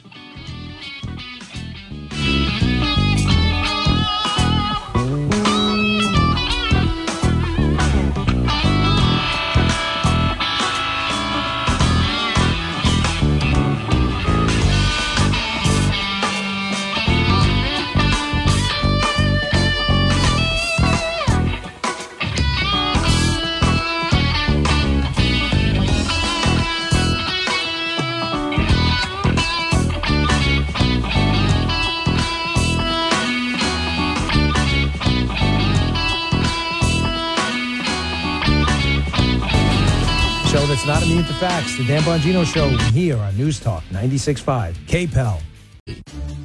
Facts. 41.41 41.75
The 41.75 41.83
Dan 41.85 42.03
Bongino 42.03 42.45
Show 42.45 42.69
here 42.91 43.17
on 43.17 43.35
News 43.35 43.59
Talk 43.59 43.83
96.5. 43.85 44.75
KPEL. 44.85 45.41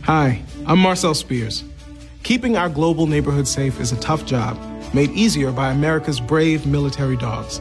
Hi, 0.04 0.42
I'm 0.64 0.78
Marcel 0.78 1.12
Spears. 1.12 1.64
Keeping 2.22 2.56
our 2.56 2.70
global 2.70 3.06
neighborhood 3.06 3.46
safe 3.46 3.78
is 3.78 3.92
a 3.92 4.00
tough 4.00 4.24
job, 4.24 4.58
made 4.94 5.10
easier 5.10 5.52
by 5.52 5.70
America's 5.70 6.18
brave 6.18 6.64
military 6.64 7.18
dogs. 7.18 7.60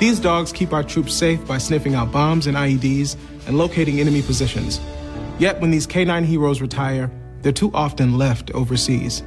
These 0.00 0.18
dogs 0.18 0.50
keep 0.50 0.72
our 0.72 0.82
troops 0.82 1.14
safe 1.14 1.46
by 1.46 1.58
sniffing 1.58 1.94
out 1.94 2.10
bombs 2.10 2.48
and 2.48 2.56
IEDs 2.56 3.16
and 3.46 3.56
locating 3.56 4.00
enemy 4.00 4.20
positions. 4.20 4.80
Yet 5.38 5.60
when 5.60 5.70
these 5.70 5.86
canine 5.86 6.24
heroes 6.24 6.60
retire, 6.60 7.12
they're 7.42 7.52
too 7.52 7.70
often 7.74 8.18
left 8.18 8.50
overseas. 8.54 9.20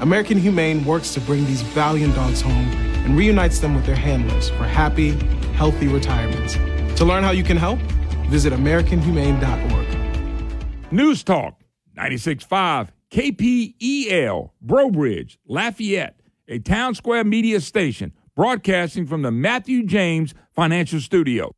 American 0.00 0.38
Humane 0.38 0.84
works 0.84 1.12
to 1.14 1.20
bring 1.22 1.44
these 1.46 1.62
valiant 1.62 2.14
dogs 2.14 2.40
home 2.40 2.68
and 3.04 3.18
reunites 3.18 3.58
them 3.58 3.74
with 3.74 3.84
their 3.84 3.96
handlers 3.96 4.48
for 4.50 4.62
happy, 4.62 5.18
healthy 5.56 5.88
retirements. 5.88 6.54
To 6.98 7.04
learn 7.04 7.24
how 7.24 7.32
you 7.32 7.42
can 7.42 7.56
help, 7.56 7.80
visit 8.28 8.52
AmericanHumane.org. 8.52 10.92
News 10.92 11.24
Talk 11.24 11.60
96.5 11.98 12.90
KPEL, 13.10 14.50
Breaux 14.60 14.90
Bridge, 14.90 15.38
Lafayette, 15.46 16.20
a 16.48 16.58
town 16.58 16.94
square 16.94 17.24
media 17.24 17.60
station 17.60 18.12
broadcasting 18.34 19.06
from 19.06 19.22
the 19.22 19.30
Matthew 19.30 19.84
James 19.84 20.34
Financial 20.54 21.00
Studio. 21.00 21.52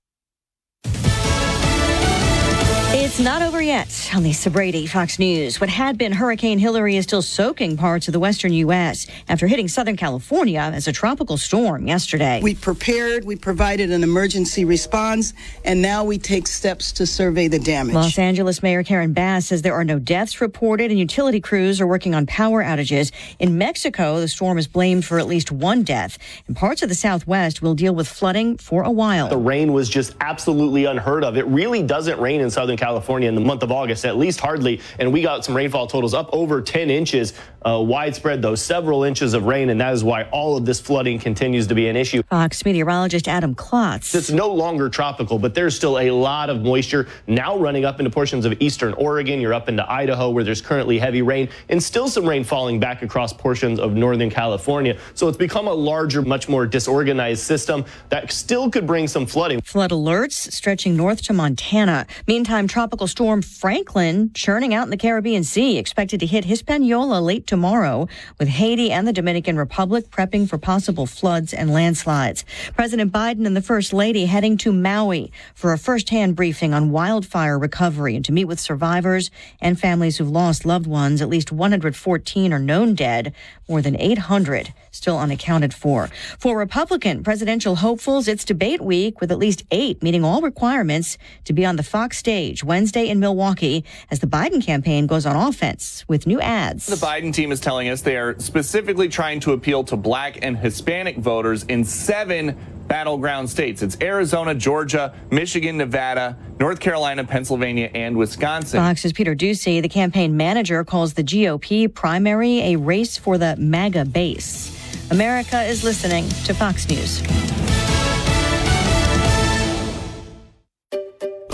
It's 3.09 3.21
not 3.21 3.41
over 3.41 3.63
yet. 3.63 4.11
On 4.15 4.23
Lisa 4.23 4.51
Brady, 4.51 4.87
Fox 4.87 5.19
News. 5.19 5.63
What 5.63 5.71
had 5.71 5.97
been 5.97 6.13
Hurricane 6.13 6.59
Hilary 6.59 6.99
is 6.99 7.05
still 7.05 7.23
soaking 7.23 7.79
parts 7.79 8.07
of 8.07 8.13
the 8.13 8.21
western 8.21 8.53
U.S. 8.53 9.07
after 9.31 9.47
hitting 9.47 9.67
Southern 9.67 9.97
California 9.97 10.61
as 10.61 10.87
a 10.89 10.93
tropical 10.93 11.39
storm 11.39 11.89
yesterday. 11.89 12.39
We 12.43 12.55
prepared, 12.55 13.25
we 13.25 13.35
provided 13.35 13.91
an 13.93 14.03
emergency 14.03 14.67
response, 14.67 15.33
and 15.65 15.81
now 15.81 16.05
we 16.05 16.19
take 16.19 16.47
steps 16.47 16.93
to 16.93 17.07
survey 17.07 17.49
the 17.49 17.59
damage. 17.59 17.95
Los 17.95 18.19
Angeles 18.19 18.63
Mayor 18.63 18.83
Karen 18.83 19.15
Bass 19.15 19.47
says 19.47 19.63
there 19.63 19.75
are 19.75 19.85
no 19.85 19.99
deaths 19.99 20.43
reported, 20.43 20.91
and 20.91 21.01
utility 21.01 21.41
crews 21.41 21.81
are 21.81 21.87
working 21.87 22.15
on 22.15 22.27
power 22.27 22.63
outages. 22.63 23.11
In 23.39 23.57
Mexico, 23.57 24.21
the 24.21 24.29
storm 24.29 24.59
is 24.59 24.69
blamed 24.69 25.07
for 25.07 25.19
at 25.19 25.27
least 25.27 25.51
one 25.51 25.83
death. 25.83 26.19
And 26.47 26.55
parts 26.55 26.83
of 26.83 26.91
the 26.91 26.95
Southwest 26.95 27.63
will 27.63 27.75
deal 27.75 27.95
with 27.95 28.07
flooding 28.07 28.59
for 28.59 28.83
a 28.83 28.91
while. 28.91 29.31
The 29.31 29.39
rain 29.39 29.73
was 29.73 29.89
just 29.89 30.15
absolutely 30.21 30.85
unheard 30.85 31.25
of. 31.25 31.39
It 31.39 31.47
really 31.47 31.83
doesn't 31.83 32.21
rain 32.21 32.43
in 32.43 32.51
Southern 32.51 32.77
California 32.77 32.98
in 33.01 33.35
the 33.35 33.41
month 33.41 33.63
of 33.63 33.73
August, 33.73 34.05
at 34.05 34.17
least 34.17 34.41
hardly. 34.41 34.81
And 34.99 35.13
we 35.13 35.23
got 35.23 35.45
some 35.45 35.57
rainfall 35.57 35.87
totals 35.87 36.15
up 36.15 36.29
over 36.33 36.61
10 36.61 36.91
inches, 36.91 37.33
uh, 37.63 37.83
widespread 37.85 38.43
though, 38.43 38.55
several 38.55 39.05
inches 39.05 39.35
of 39.35 39.45
rain. 39.45 39.71
And 39.71 39.81
that 39.81 39.93
is 39.93 40.05
why 40.05 40.25
all 40.25 40.57
of 40.57 40.65
this 40.65 40.81
flooding 40.81 41.19
continues 41.19 41.67
to 41.69 41.75
be 41.75 41.89
an 41.89 41.97
issue. 41.97 42.23
Fox 42.25 42.65
meteorologist 42.65 43.29
Adam 43.29 43.55
Klotz. 43.55 44.15
It's 44.15 44.31
no 44.31 44.49
longer 44.49 44.89
tropical, 44.89 45.39
but 45.39 45.55
there's 45.55 45.75
still 45.75 45.99
a 45.99 46.11
lot 46.11 46.51
of 46.51 46.63
moisture 46.63 47.09
now 47.27 47.59
running 47.59 47.85
up 47.85 48.01
into 48.01 48.11
portions 48.11 48.45
of 48.45 48.61
eastern 48.61 48.95
Oregon. 48.95 49.41
You're 49.41 49.55
up 49.55 49.69
into 49.69 49.91
Idaho 49.91 50.31
where 50.31 50.45
there's 50.45 50.61
currently 50.61 50.99
heavy 50.99 51.23
rain 51.23 51.49
and 51.69 51.83
still 51.83 52.09
some 52.09 52.27
rain 52.27 52.45
falling 52.45 52.81
back 52.81 53.03
across 53.03 53.33
portions 53.33 53.79
of 53.79 53.95
northern 53.95 54.31
California. 54.31 54.99
So 55.15 55.29
it's 55.29 55.37
become 55.37 55.69
a 55.69 55.73
larger, 55.73 56.23
much 56.23 56.49
more 56.49 56.67
disorganized 56.67 57.43
system 57.43 57.85
that 58.09 58.31
still 58.33 58.71
could 58.71 58.87
bring 58.87 59.09
some 59.09 59.27
flooding. 59.27 59.61
Flood 59.61 59.91
alerts 59.91 60.53
stretching 60.53 60.97
north 60.97 61.23
to 61.23 61.33
Montana. 61.33 62.07
Meantime, 62.27 62.67
tropical 62.67 62.88
tropical 62.89 63.07
storm 63.07 63.43
Franklin 63.43 64.31
churning 64.33 64.73
out 64.73 64.85
in 64.85 64.91
the 64.91 64.97
Caribbean 64.97 65.45
Sea, 65.45 65.77
expected 65.77 66.21
to 66.21 66.27
hit 66.27 66.47
Hispaniola 66.47 67.21
late 67.21 67.47
tomorrow, 67.47 68.09
with 68.39 68.49
Haiti 68.49 68.91
and 68.91 69.07
the 69.07 69.13
Dominican 69.13 69.59
Republic 69.59 70.09
prepping 70.09 70.49
for 70.49 70.57
possible 70.57 71.05
floods 71.05 71.53
and 71.53 71.71
landslides. 71.71 72.47
President 72.77 73.13
Biden 73.13 73.47
and 73.47 73.55
the 73.55 73.61
First 73.61 73.93
Lady 73.93 74.25
heading 74.25 74.57
to 74.57 74.73
Maui 74.73 75.31
for 75.55 75.75
a 75.75 75.79
first-hand 75.79 76.35
briefing 76.35 76.73
on 76.73 76.89
wildfire 76.89 77.59
recovery 77.59 78.17
and 78.17 78.25
to 78.25 78.33
meet 78.33 78.47
with 78.47 78.59
survivors 78.59 79.31
and 79.61 79.79
families 79.79 80.17
who've 80.17 80.31
lost 80.31 80.65
loved 80.65 80.87
ones. 80.87 81.21
At 81.21 81.29
least 81.29 81.53
114 81.53 82.55
are 82.55 82.59
known 82.59 82.95
dead, 82.95 83.35
more 83.69 83.83
than 83.83 84.01
800 84.01 84.73
still 84.91 85.19
unaccounted 85.19 85.73
for. 85.73 86.09
For 86.39 86.59
Republican 86.59 87.23
presidential 87.23 87.77
hopefuls, 87.77 88.29
it's 88.29 88.45
debate 88.45 88.81
week 88.81 89.21
with 89.21 89.31
at 89.31 89.39
least 89.39 89.63
eight 89.71 90.03
meeting 90.03 90.25
all 90.25 90.41
requirements 90.41 91.17
to 91.45 91.53
be 91.53 91.65
on 91.65 91.77
the 91.77 91.83
Fox 91.83 92.19
stage 92.19 92.65
Wednesday 92.79 93.09
in 93.09 93.19
Milwaukee 93.19 93.85
as 94.09 94.21
the 94.21 94.29
Biden 94.29 94.65
campaign 94.65 95.09
goes 95.09 95.27
on 95.27 95.35
offense 95.35 96.05
with 96.07 96.29
new 96.29 96.41
ads. 96.41 96.87
The 96.87 96.95
Biden 96.95 97.35
team 97.35 97.51
is 97.51 97.59
telling 97.59 97.89
us 97.89 98.03
they 98.03 98.17
are 98.17 98.39
specifically 98.39 99.09
trying 99.09 99.41
to 99.41 99.51
appeal 99.51 99.83
to 99.83 99.97
black 99.97 100.39
and 100.43 100.57
Hispanic 100.57 101.17
voters 101.17 101.65
in 101.65 101.85
seven 101.85 102.57
battleground 102.87 103.51
states. 103.51 103.83
It's 103.83 103.97
Arizona, 104.01 104.55
Georgia, 104.55 105.13
Michigan, 105.33 105.77
Nevada, 105.77 106.37
North 106.61 106.79
Carolina, 106.79 107.25
Pennsylvania, 107.25 107.91
and 107.95 108.17
Wisconsin. 108.17 108.79
Fox's 108.79 109.13
Peter 109.13 109.35
Doocy, 109.35 109.83
the 109.83 109.89
campaign 109.89 110.37
manager, 110.37 110.85
calls 110.85 111.15
the 111.15 111.25
GOP 111.25 111.93
primary 111.93 112.61
a 112.61 112.77
race 112.77 113.19
for 113.19 113.39
the 113.39 113.57
MAGA 113.57 114.05
base. 114.05 114.73
America 115.11 115.65
is 115.65 115.83
listening 115.83 116.29
to 116.45 116.55
Fox 116.55 116.89
News. 116.89 117.23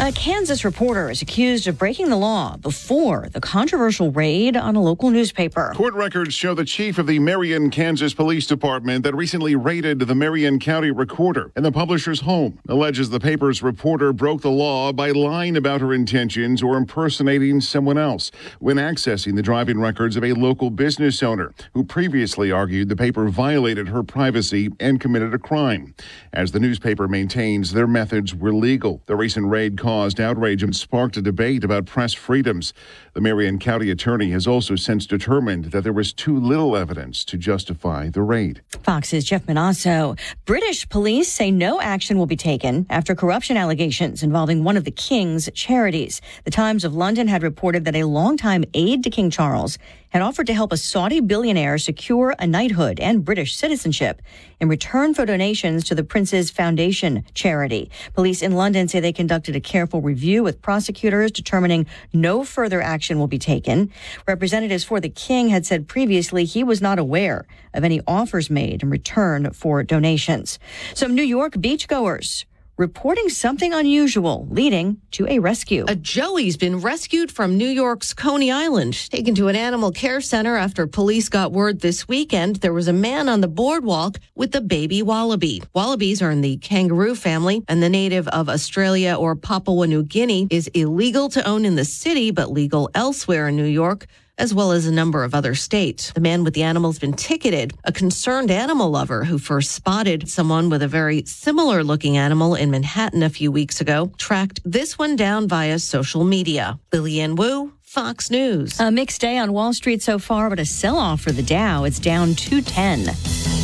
A 0.00 0.10
Kansas 0.10 0.64
reporter 0.64 1.08
is 1.08 1.22
accused 1.22 1.68
of 1.68 1.78
breaking 1.78 2.10
the 2.10 2.16
law 2.16 2.56
before 2.56 3.28
the 3.32 3.40
controversial 3.40 4.10
raid 4.10 4.56
on 4.56 4.74
a 4.74 4.82
local 4.82 5.08
newspaper. 5.08 5.72
Court 5.76 5.94
records 5.94 6.34
show 6.34 6.52
the 6.52 6.64
chief 6.64 6.98
of 6.98 7.06
the 7.06 7.20
Marion, 7.20 7.70
Kansas 7.70 8.12
Police 8.12 8.48
Department 8.48 9.04
that 9.04 9.14
recently 9.14 9.54
raided 9.54 10.00
the 10.00 10.14
Marion 10.14 10.58
County 10.58 10.90
Recorder 10.90 11.52
and 11.54 11.64
the 11.64 11.70
publisher's 11.70 12.20
home 12.20 12.58
alleges 12.68 13.08
the 13.08 13.20
paper's 13.20 13.62
reporter 13.62 14.12
broke 14.12 14.42
the 14.42 14.50
law 14.50 14.92
by 14.92 15.12
lying 15.12 15.56
about 15.56 15.80
her 15.80 15.94
intentions 15.94 16.60
or 16.60 16.76
impersonating 16.76 17.60
someone 17.60 17.96
else 17.96 18.32
when 18.58 18.78
accessing 18.78 19.36
the 19.36 19.42
driving 19.42 19.78
records 19.78 20.16
of 20.16 20.24
a 20.24 20.32
local 20.32 20.70
business 20.70 21.22
owner 21.22 21.54
who 21.72 21.84
previously 21.84 22.50
argued 22.50 22.88
the 22.88 22.96
paper 22.96 23.28
violated 23.28 23.86
her 23.86 24.02
privacy 24.02 24.70
and 24.80 25.00
committed 25.00 25.32
a 25.32 25.38
crime. 25.38 25.94
As 26.32 26.50
the 26.50 26.60
newspaper 26.60 27.06
maintains, 27.06 27.72
their 27.72 27.86
methods 27.86 28.34
were 28.34 28.52
legal. 28.52 29.00
The 29.06 29.14
recent 29.14 29.46
raid 29.54 29.78
caused 29.78 30.20
outrage 30.20 30.64
and 30.64 30.74
sparked 30.74 31.16
a 31.16 31.22
debate 31.22 31.62
about 31.62 31.86
press 31.86 32.12
freedoms. 32.12 32.74
The 33.12 33.20
Marion 33.20 33.60
County 33.60 33.88
attorney 33.88 34.30
has 34.32 34.48
also 34.48 34.74
since 34.74 35.06
determined 35.06 35.66
that 35.66 35.84
there 35.84 35.92
was 35.92 36.12
too 36.12 36.36
little 36.36 36.76
evidence 36.76 37.24
to 37.26 37.38
justify 37.38 38.08
the 38.08 38.22
raid. 38.22 38.62
Fox's 38.82 39.24
Jeff 39.24 39.46
Monosso. 39.46 40.18
British 40.44 40.88
police 40.88 41.32
say 41.32 41.52
no 41.52 41.80
action 41.80 42.18
will 42.18 42.26
be 42.26 42.34
taken 42.34 42.84
after 42.90 43.14
corruption 43.14 43.56
allegations 43.56 44.24
involving 44.24 44.64
one 44.64 44.76
of 44.76 44.82
the 44.82 44.90
king's 44.90 45.48
charities. 45.54 46.20
The 46.42 46.50
Times 46.50 46.82
of 46.82 46.96
London 46.96 47.28
had 47.28 47.44
reported 47.44 47.84
that 47.84 47.94
a 47.94 48.02
longtime 48.02 48.64
aide 48.74 49.04
to 49.04 49.10
King 49.10 49.30
Charles 49.30 49.78
had 50.14 50.22
offered 50.22 50.46
to 50.46 50.54
help 50.54 50.70
a 50.72 50.76
Saudi 50.76 51.18
billionaire 51.18 51.76
secure 51.76 52.36
a 52.38 52.46
knighthood 52.46 53.00
and 53.00 53.24
British 53.24 53.56
citizenship 53.56 54.22
in 54.60 54.68
return 54.68 55.12
for 55.12 55.26
donations 55.26 55.82
to 55.82 55.92
the 55.92 56.04
Prince's 56.04 56.52
Foundation 56.52 57.24
charity. 57.34 57.90
Police 58.14 58.40
in 58.40 58.52
London 58.52 58.86
say 58.86 59.00
they 59.00 59.12
conducted 59.12 59.56
a 59.56 59.60
careful 59.60 60.00
review 60.00 60.44
with 60.44 60.62
prosecutors 60.62 61.32
determining 61.32 61.84
no 62.12 62.44
further 62.44 62.80
action 62.80 63.18
will 63.18 63.26
be 63.26 63.40
taken. 63.40 63.90
Representatives 64.28 64.84
for 64.84 65.00
the 65.00 65.08
king 65.08 65.48
had 65.48 65.66
said 65.66 65.88
previously 65.88 66.44
he 66.44 66.62
was 66.62 66.80
not 66.80 67.00
aware 67.00 67.44
of 67.74 67.82
any 67.82 68.00
offers 68.06 68.48
made 68.48 68.84
in 68.84 68.90
return 68.90 69.50
for 69.50 69.82
donations. 69.82 70.60
Some 70.94 71.16
New 71.16 71.24
York 71.24 71.54
beachgoers 71.54 72.44
reporting 72.76 73.28
something 73.28 73.72
unusual, 73.72 74.46
leading 74.50 75.00
to 75.12 75.26
a 75.28 75.38
rescue. 75.38 75.84
A 75.86 75.94
joey's 75.94 76.56
been 76.56 76.80
rescued 76.80 77.30
from 77.30 77.56
New 77.56 77.68
York's 77.68 78.12
Coney 78.12 78.50
Island, 78.50 78.94
taken 79.10 79.34
to 79.36 79.48
an 79.48 79.56
animal 79.56 79.92
care 79.92 80.20
center 80.20 80.56
after 80.56 80.86
police 80.86 81.28
got 81.28 81.52
word 81.52 81.80
this 81.80 82.08
weekend 82.08 82.56
there 82.56 82.72
was 82.72 82.88
a 82.88 82.92
man 82.92 83.28
on 83.28 83.40
the 83.40 83.48
boardwalk 83.48 84.18
with 84.34 84.54
a 84.56 84.60
baby 84.60 85.02
wallaby. 85.02 85.62
Wallabies 85.74 86.20
are 86.20 86.30
in 86.30 86.40
the 86.40 86.56
kangaroo 86.56 87.14
family, 87.14 87.62
and 87.68 87.82
the 87.82 87.88
native 87.88 88.26
of 88.28 88.48
Australia 88.48 89.14
or 89.14 89.36
Papua 89.36 89.86
New 89.86 90.02
Guinea 90.02 90.48
is 90.50 90.68
illegal 90.68 91.28
to 91.28 91.46
own 91.46 91.64
in 91.64 91.76
the 91.76 91.84
city, 91.84 92.30
but 92.30 92.50
legal 92.50 92.90
elsewhere 92.94 93.48
in 93.48 93.56
New 93.56 93.64
York 93.64 94.06
as 94.38 94.54
well 94.54 94.72
as 94.72 94.86
a 94.86 94.92
number 94.92 95.24
of 95.24 95.34
other 95.34 95.54
states. 95.54 96.12
The 96.12 96.20
man 96.20 96.44
with 96.44 96.54
the 96.54 96.62
animal's 96.62 96.98
been 96.98 97.12
ticketed. 97.12 97.72
A 97.84 97.92
concerned 97.92 98.50
animal 98.50 98.90
lover 98.90 99.24
who 99.24 99.38
first 99.38 99.72
spotted 99.72 100.28
someone 100.28 100.70
with 100.70 100.82
a 100.82 100.88
very 100.88 101.24
similar 101.24 101.84
looking 101.84 102.16
animal 102.16 102.54
in 102.54 102.70
Manhattan 102.70 103.22
a 103.22 103.30
few 103.30 103.52
weeks 103.52 103.80
ago 103.80 104.12
tracked 104.18 104.60
this 104.64 104.98
one 104.98 105.16
down 105.16 105.48
via 105.48 105.78
social 105.78 106.24
media. 106.24 106.78
Lillian 106.92 107.36
Wu, 107.36 107.72
Fox 107.82 108.30
News. 108.30 108.80
A 108.80 108.90
mixed 108.90 109.20
day 109.20 109.38
on 109.38 109.52
Wall 109.52 109.72
Street 109.72 110.02
so 110.02 110.18
far, 110.18 110.50
but 110.50 110.58
a 110.58 110.64
sell 110.64 110.98
off 110.98 111.20
for 111.20 111.32
the 111.32 111.42
Dow. 111.42 111.84
It's 111.84 112.00
down 112.00 112.34
210. 112.34 113.14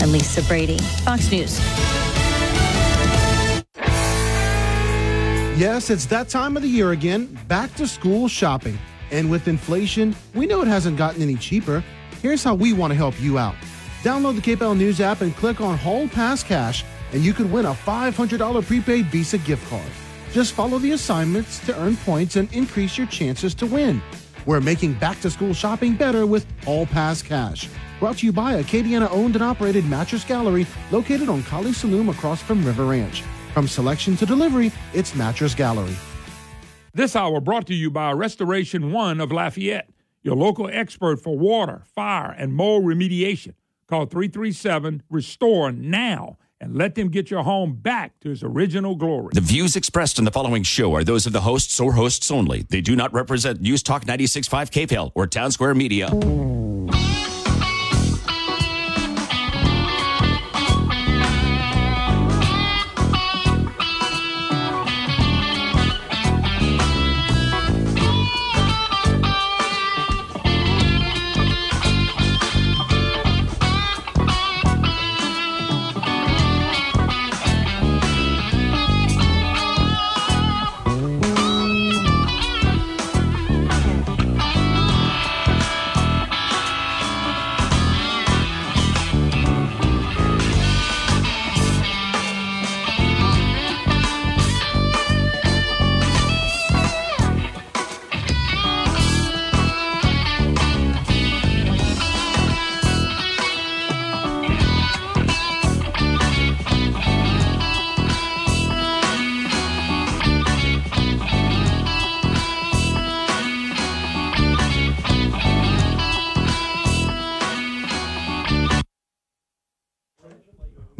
And 0.03 0.13
Lisa 0.13 0.43
Brady, 0.43 0.79
Fox 1.05 1.31
News. 1.31 1.59
Yes, 5.59 5.91
it's 5.91 6.07
that 6.07 6.29
time 6.31 6.57
of 6.57 6.63
the 6.63 6.69
year 6.69 6.93
again, 6.93 7.39
back 7.49 7.75
to 7.75 7.87
school 7.87 8.29
shopping. 8.29 8.79
And 9.11 9.31
with 9.31 9.49
inflation, 9.49 10.15
we 10.35 10.47
know 10.47 10.63
it 10.63 10.69
hasn't 10.69 10.97
gotten 10.97 11.23
any 11.23 11.37
cheaper. 11.37 11.83
Here's 12.23 12.45
how 12.45 12.55
we 12.55 12.73
want 12.73 12.93
to 12.93 12.97
help 12.97 13.21
you 13.21 13.39
out. 13.39 13.55
Download 14.03 14.35
the 14.35 14.57
KPEL 14.57 14.77
News 14.77 15.01
app 15.01 15.21
and 15.21 15.35
click 15.37 15.61
on 15.61 15.77
Hall 15.77 16.09
Pass 16.09 16.43
Cash, 16.43 16.85
and 17.13 17.23
you 17.23 17.33
could 17.33 17.51
win 17.51 17.67
a 17.67 17.75
$500 17.75 18.67
prepaid 18.67 19.07
Visa 19.07 19.39
gift 19.39 19.69
card. 19.69 19.91
Just 20.33 20.53
follow 20.53 20.79
the 20.79 20.93
assignments 20.93 21.59
to 21.67 21.79
earn 21.81 21.97
points 21.97 22.37
and 22.37 22.53
increase 22.53 22.97
your 22.97 23.07
chances 23.09 23.55
to 23.55 23.67
win. 23.67 24.01
We're 24.47 24.61
making 24.61 24.95
back 24.95 25.21
to 25.21 25.31
school 25.31 25.53
shopping 25.53 25.97
better 25.97 26.25
with 26.25 26.47
Hall 26.65 26.87
Pass 26.87 27.21
Cash. 27.21 27.69
Brought 27.99 28.19
to 28.19 28.27
you 28.27 28.33
by 28.33 28.63
Acadiana 28.63 29.11
owned 29.11 29.35
and 29.35 29.45
operated 29.45 29.85
Mattress 29.87 30.25
Gallery 30.25 30.67
located 30.91 31.29
on 31.29 31.43
Kali 31.43 31.73
Saloom 31.73 32.11
across 32.11 32.41
from 32.41 32.65
River 32.65 32.87
Ranch. 32.87 33.23
From 33.53 33.69
selection 33.69 34.17
to 34.17 34.25
delivery, 34.25 34.73
it's 34.95 35.15
Mattress 35.15 35.55
Gallery. 35.55 35.97
This 36.93 37.15
hour 37.15 37.41
brought 37.41 37.67
to 37.69 37.75
you 37.75 37.89
by 37.89 38.11
Restoration 38.13 38.91
One 38.91 39.21
of 39.21 39.31
Lafayette, 39.31 39.91
your 40.23 40.35
local 40.35 40.69
expert 40.69 41.23
for 41.23 41.39
water, 41.39 41.85
fire, 41.95 42.35
and 42.37 42.53
mold 42.53 42.85
remediation. 42.85 43.55
Call 43.87 44.07
337 44.07 45.05
Restore 45.09 45.71
now 45.71 46.37
and 46.61 46.75
let 46.75 46.97
them 46.97 47.09
get 47.09 47.31
your 47.31 47.45
home 47.45 47.75
back 47.75 48.19
to 48.21 48.31
its 48.33 48.43
original 48.43 48.97
glory. 48.97 49.31
The 49.33 49.41
views 49.41 49.77
expressed 49.77 50.19
in 50.19 50.25
the 50.25 50.33
following 50.33 50.65
show 50.65 50.95
are 50.95 51.05
those 51.05 51.27
of 51.27 51.33
the 51.33 51.41
hosts 51.43 51.79
or 51.79 51.93
hosts 51.93 52.31
only. 52.31 52.63
They 52.63 52.81
do 52.81 52.97
not 52.97 53.13
represent 53.13 53.61
News 53.61 53.83
Talk 53.83 54.05
96.5 54.05 54.71
KPEL 54.71 55.13
or 55.15 55.27
Town 55.27 55.53
Square 55.53 55.77
Media. 55.77 56.11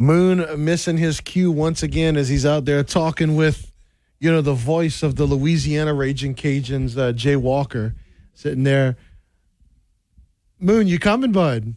Moon 0.01 0.65
missing 0.65 0.97
his 0.97 1.21
cue 1.21 1.51
once 1.51 1.83
again 1.83 2.17
as 2.17 2.27
he's 2.27 2.45
out 2.45 2.65
there 2.65 2.83
talking 2.83 3.35
with, 3.35 3.71
you 4.19 4.31
know, 4.31 4.41
the 4.41 4.53
voice 4.55 5.03
of 5.03 5.15
the 5.15 5.25
Louisiana 5.25 5.93
Raging 5.93 6.33
Cajuns, 6.33 6.97
uh, 6.97 7.11
Jay 7.11 7.35
Walker, 7.35 7.93
sitting 8.33 8.63
there. 8.63 8.97
Moon, 10.59 10.87
you 10.87 10.97
coming, 10.97 11.31
bud? 11.31 11.75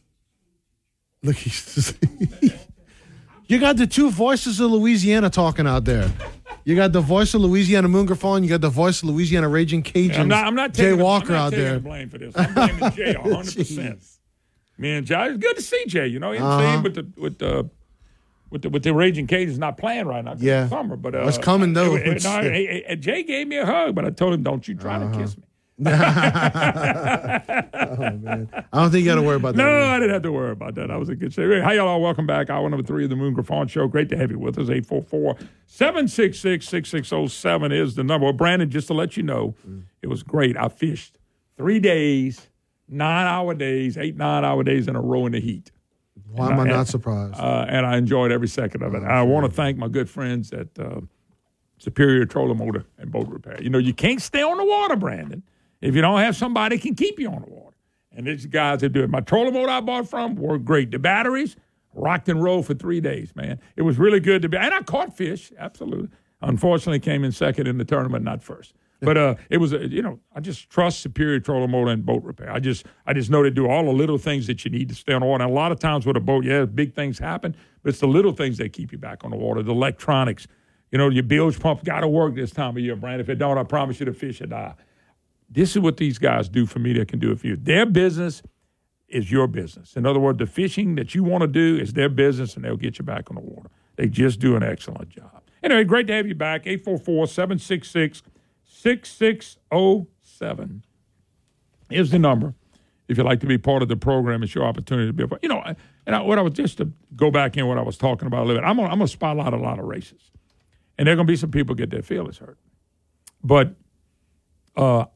Look, 1.22 1.36
he's 1.36 1.94
you 3.46 3.59
got 3.59 3.76
the 3.76 3.86
two 3.86 4.10
voices 4.10 4.59
of 4.60 4.70
Louisiana 4.70 5.28
talking 5.28 5.66
out 5.66 5.84
there. 5.84 6.10
You 6.64 6.76
got 6.76 6.92
the 6.92 7.01
voice 7.02 7.34
of 7.34 7.42
Louisiana 7.42 7.88
Moon 7.88 8.06
Griffon. 8.06 8.42
You 8.42 8.48
got 8.48 8.62
the 8.62 8.70
voice 8.70 9.02
of 9.02 9.10
Louisiana 9.10 9.48
Raging 9.51 9.82
Cajuns. 9.82 10.18
I'm 10.18 10.28
not. 10.28 10.46
I'm 10.46 10.55
not 10.55 10.72
Jay 10.72 10.90
the- 10.90 10.96
Walker 10.96 11.26
I'm 11.28 11.32
not 11.32 11.40
out 11.46 11.51
taking 11.51 11.64
there. 11.64 11.74
the 11.74 11.80
blame 11.80 12.09
for 12.09 12.16
this. 12.18 12.34
I'm 12.36 12.55
blaming 12.55 12.90
Jay 12.92 13.14
100. 13.20 13.55
percent 13.56 13.98
Me 14.78 14.92
and 14.96 15.06
Jay. 15.06 15.26
It's 15.28 15.36
good 15.38 15.56
to 15.56 15.62
see 15.62 15.84
Jay. 15.86 16.06
You 16.06 16.20
know, 16.20 16.32
you 16.32 16.38
Uh-huh. 16.42 16.80
with 16.82 16.94
the 16.94 17.06
with 17.20 17.38
the. 17.38 17.68
With 18.55 18.62
the, 18.62 18.68
with 18.70 18.85
the 18.85 18.94
Raging 18.94 19.26
Cajuns 19.26 19.59
not 19.59 19.76
playing 19.76 20.06
right 20.06 20.24
now. 20.24 20.36
Yeah. 20.39 20.62
it's 20.62 20.70
summer, 20.70 20.94
but 20.94 21.12
uh, 21.16 21.26
It's 21.26 21.39
coming, 21.39 21.72
though. 21.72 21.97
it- 21.97 22.06
it- 22.06 22.22
no, 22.22 22.40
hey, 22.40 22.97
Jay 23.01 23.24
gave 23.24 23.48
me 23.48 23.56
a 23.59 23.66
hug, 23.66 23.97
but 23.97 24.05
I 24.05 24.10
told 24.10 24.32
him, 24.32 24.44
"Don't 24.44 24.68
you 24.68 24.76
try 24.76 24.94
Uh-huh. 24.94 25.12
to 25.12 25.18
kiss 25.18 25.36
me." 25.36 25.43
oh 25.86 25.90
man, 28.12 28.48
I 28.72 28.81
don't 28.81 28.93
think 28.93 29.05
you 29.05 29.10
got 29.10 29.16
to 29.16 29.22
worry 29.22 29.35
about 29.35 29.56
that. 29.56 29.62
No, 29.64 29.68
I 29.86 29.98
didn't 29.98 30.12
have 30.14 30.22
to 30.22 30.31
worry 30.31 30.52
about 30.52 30.76
that. 30.76 30.89
I 30.89 30.97
was 30.97 31.09
in 31.09 31.16
good 31.16 31.32
shape. 31.32 31.51
Hey, 31.51 31.60
Hi, 31.62 31.72
y'all. 31.74 32.01
Welcome 32.01 32.26
back. 32.28 32.48
Hour 32.48 32.70
number 32.70 32.86
three 32.86 33.02
of 33.02 33.10
the 33.10 33.16
Moon 33.16 33.35
Griffon 33.35 33.66
Show. 33.66 33.89
Great 33.89 34.09
to 34.10 34.16
have 34.16 34.31
you 34.31 34.39
with 34.39 34.56
us. 34.56 34.70
844 34.70 35.36
766 35.66 36.64
6607 36.68 37.72
is 37.72 37.97
the 37.97 38.05
number. 38.05 38.24
Well, 38.26 38.32
Brandon, 38.35 38.70
just 38.70 38.86
to 38.86 38.94
let 38.94 39.16
you 39.16 39.24
know, 39.24 39.56
it 40.01 40.06
was 40.06 40.22
great. 40.22 40.56
I 40.56 40.68
fished 40.68 41.18
three 41.56 41.81
days, 41.81 42.48
nine 42.89 43.26
hour 43.26 43.52
days, 43.55 43.98
eight, 43.98 44.16
nine 44.16 44.44
hour 44.44 44.62
days 44.62 44.86
in 44.86 44.94
a 44.94 45.01
row 45.01 45.26
in 45.26 45.32
the 45.32 45.40
heat. 45.40 45.72
Why 46.35 46.51
am 46.52 46.61
I 46.61 46.65
not 46.65 46.89
surprised? 46.89 47.39
Uh, 47.39 47.66
and 47.69 47.86
I 47.86 47.97
enjoyed 47.97 48.32
every 48.32 48.48
second 48.48 48.82
of 48.82 48.94
it. 48.94 49.02
I 49.05 49.23
want 49.23 49.47
to 49.47 49.52
thank 49.52 49.78
my 49.78 49.89
good 49.89 50.11
friends 50.11 50.52
at 50.52 50.69
uh, 50.78 51.01
Superior 51.78 52.24
Trolling 52.24 52.59
Motor 52.59 52.85
and 52.98 53.11
Boat 53.11 53.28
Repair. 53.28 53.62
You 53.62 53.70
know, 53.70 53.78
you 53.78 53.94
can't 53.94 54.20
stay 54.20 54.43
on 54.43 54.56
the 54.56 54.65
water, 54.65 54.97
Brandon, 54.97 55.43
if 55.81 55.94
you 55.94 56.01
don't 56.01 56.19
have 56.19 56.36
somebody 56.36 56.78
can 56.78 56.94
keep 56.94 57.20
you 57.20 57.28
on 57.28 57.43
the 57.43 57.51
water. 57.51 57.77
And 58.16 58.27
these 58.27 58.47
guys 58.47 58.81
that 58.81 58.90
do 58.90 59.02
it. 59.02 59.11
My 59.11 59.20
trolling 59.20 59.55
motor 59.55 59.70
I 59.70 59.81
bought 59.81 60.09
from 60.09 60.36
were 60.36 60.59
great. 60.59 60.90
The 60.90 60.98
batteries 60.98 61.56
rocked 61.94 62.28
and 62.28 62.43
rolled 62.43 62.66
for 62.66 62.74
three 62.74 63.01
days, 63.01 63.35
man. 63.36 63.61
It 63.77 63.82
was 63.82 63.98
really 63.98 64.20
good 64.20 64.43
to 64.43 64.48
be. 64.48 64.56
And 64.56 64.74
I 64.74 64.82
caught 64.82 65.16
fish, 65.16 65.52
absolutely. 65.59 66.09
Unfortunately, 66.40 67.01
came 67.01 67.24
in 67.24 67.32
second 67.32 67.66
in 67.66 67.78
the 67.78 67.85
tournament, 67.85 68.24
not 68.24 68.43
first. 68.43 68.74
But 69.01 69.19
uh, 69.19 69.35
it 69.51 69.59
was, 69.59 69.73
a, 69.73 69.87
you 69.89 70.03
know, 70.03 70.21
I 70.35 70.41
just 70.41 70.71
trust 70.71 71.01
Superior 71.01 71.41
Trolling 71.41 71.71
Motor 71.71 71.91
and 71.91 72.07
Boat 72.07 72.23
Repair. 72.23 72.51
I 72.51 72.59
just, 72.59 72.87
I 73.07 73.12
just 73.12 73.31
know 73.31 73.43
they 73.43 73.51
do 73.51 73.69
all 73.69 73.85
the 73.85 73.93
little 73.93 74.19
things 74.19 74.47
that 74.47 74.65
you 74.65 74.71
need 74.71 74.89
to 74.89 74.95
stay 74.95 75.12
on 75.12 75.21
the 75.21 75.27
water. 75.27 75.45
And 75.45 75.53
a 75.53 75.55
lot 75.55 75.73
of 75.73 75.79
times 75.79 76.07
with 76.07 76.16
a 76.16 76.21
boat, 76.21 76.45
yeah, 76.45 76.65
big 76.65 76.95
things 76.95 77.19
happen, 77.19 77.55
but 77.83 77.91
it's 77.91 78.01
the 78.01 78.07
little 78.07 78.33
things 78.33 78.59
that 78.59 78.73
keep 78.73 78.93
you 78.93 78.99
back 78.99 79.25
on 79.25 79.31
the 79.31 79.37
water. 79.37 79.62
The 79.62 79.73
electronics, 79.73 80.47
you 80.91 80.99
know, 80.99 81.11
your 81.11 81.23
bilge 81.23 81.61
pump 81.61 81.85
got 81.85 82.01
to 82.01 82.09
work 82.09 82.35
this 82.35 82.51
time 82.51 82.77
of 82.77 82.83
year, 82.83 82.97
Brian. 82.97 83.21
If 83.21 83.29
it 83.29 83.37
don't, 83.37 83.59
I 83.59 83.65
promise 83.65 84.01
you 84.01 84.07
the 84.07 84.12
fish 84.12 84.41
will 84.41 84.49
die. 84.49 84.75
This 85.51 85.77
is 85.77 85.81
what 85.81 85.99
these 85.99 86.19
guys 86.19 86.49
do 86.49 86.66
for 86.66 86.79
me 86.79 86.95
that 86.95 87.09
can 87.09 87.19
do 87.19 87.31
it 87.31 87.41
for 87.41 87.47
you. 87.47 87.57
Their 87.57 87.87
business 87.87 88.43
is 89.09 89.31
your 89.31 89.47
business. 89.47 89.97
In 89.97 90.07
other 90.07 90.19
words, 90.19 90.39
the 90.39 90.47
fishing 90.47 90.95
that 90.97 91.15
you 91.15 91.23
want 91.23 91.43
to 91.43 91.47
do 91.47 91.77
is 91.77 91.93
their 91.93 92.09
business 92.09 92.57
and 92.57 92.65
they'll 92.65 92.77
get 92.77 92.99
you 92.99 93.05
back 93.05 93.31
on 93.31 93.37
the 93.37 93.43
water. 93.43 93.69
They 93.97 94.09
just 94.09 94.41
do 94.41 94.57
an 94.57 94.62
excellent 94.62 95.11
job. 95.11 95.43
Anyway, 95.62 95.85
great 95.85 96.07
to 96.09 96.12
have 96.12 96.27
you 96.27 96.35
back. 96.35 96.66
844 96.66 97.27
766 97.27 98.23
6607 98.66 100.85
is 101.91 102.11
the 102.11 102.19
number. 102.19 102.55
If 103.07 103.19
you'd 103.19 103.24
like 103.24 103.41
to 103.41 103.47
be 103.47 103.59
part 103.59 103.82
of 103.82 103.89
the 103.89 103.97
program, 103.97 104.43
it's 104.43 104.55
your 104.55 104.65
opportunity 104.65 105.09
to 105.09 105.12
be 105.12 105.24
a 105.24 105.28
part. 105.28 105.43
You 105.43 105.51
know, 105.51 105.62
and 106.07 106.16
I, 106.16 106.23
what 106.23 106.39
I 106.39 106.43
was 106.43 106.55
just 106.55 106.78
to 106.78 106.91
go 107.15 107.31
back 107.31 107.57
in 107.57 107.66
what 107.66 107.78
I 107.78 107.82
was 107.82 107.99
talking 107.99 108.27
about 108.27 108.45
a 108.45 108.47
little 108.47 108.62
bit, 108.62 108.66
I'm 108.66 108.77
going 108.77 108.99
to 108.99 109.09
spotlight 109.09 109.53
a 109.53 109.59
lot 109.59 109.78
of 109.78 109.85
races. 109.85 110.31
And 110.97 111.07
there 111.07 111.12
are 111.12 111.16
going 111.16 111.27
to 111.27 111.32
be 111.32 111.36
some 111.36 111.51
people 111.51 111.74
get 111.74 111.91
their 111.91 112.03
feelings 112.03 112.39
hurt. 112.39 112.59
But 113.43 113.74
uh, 114.77 115.07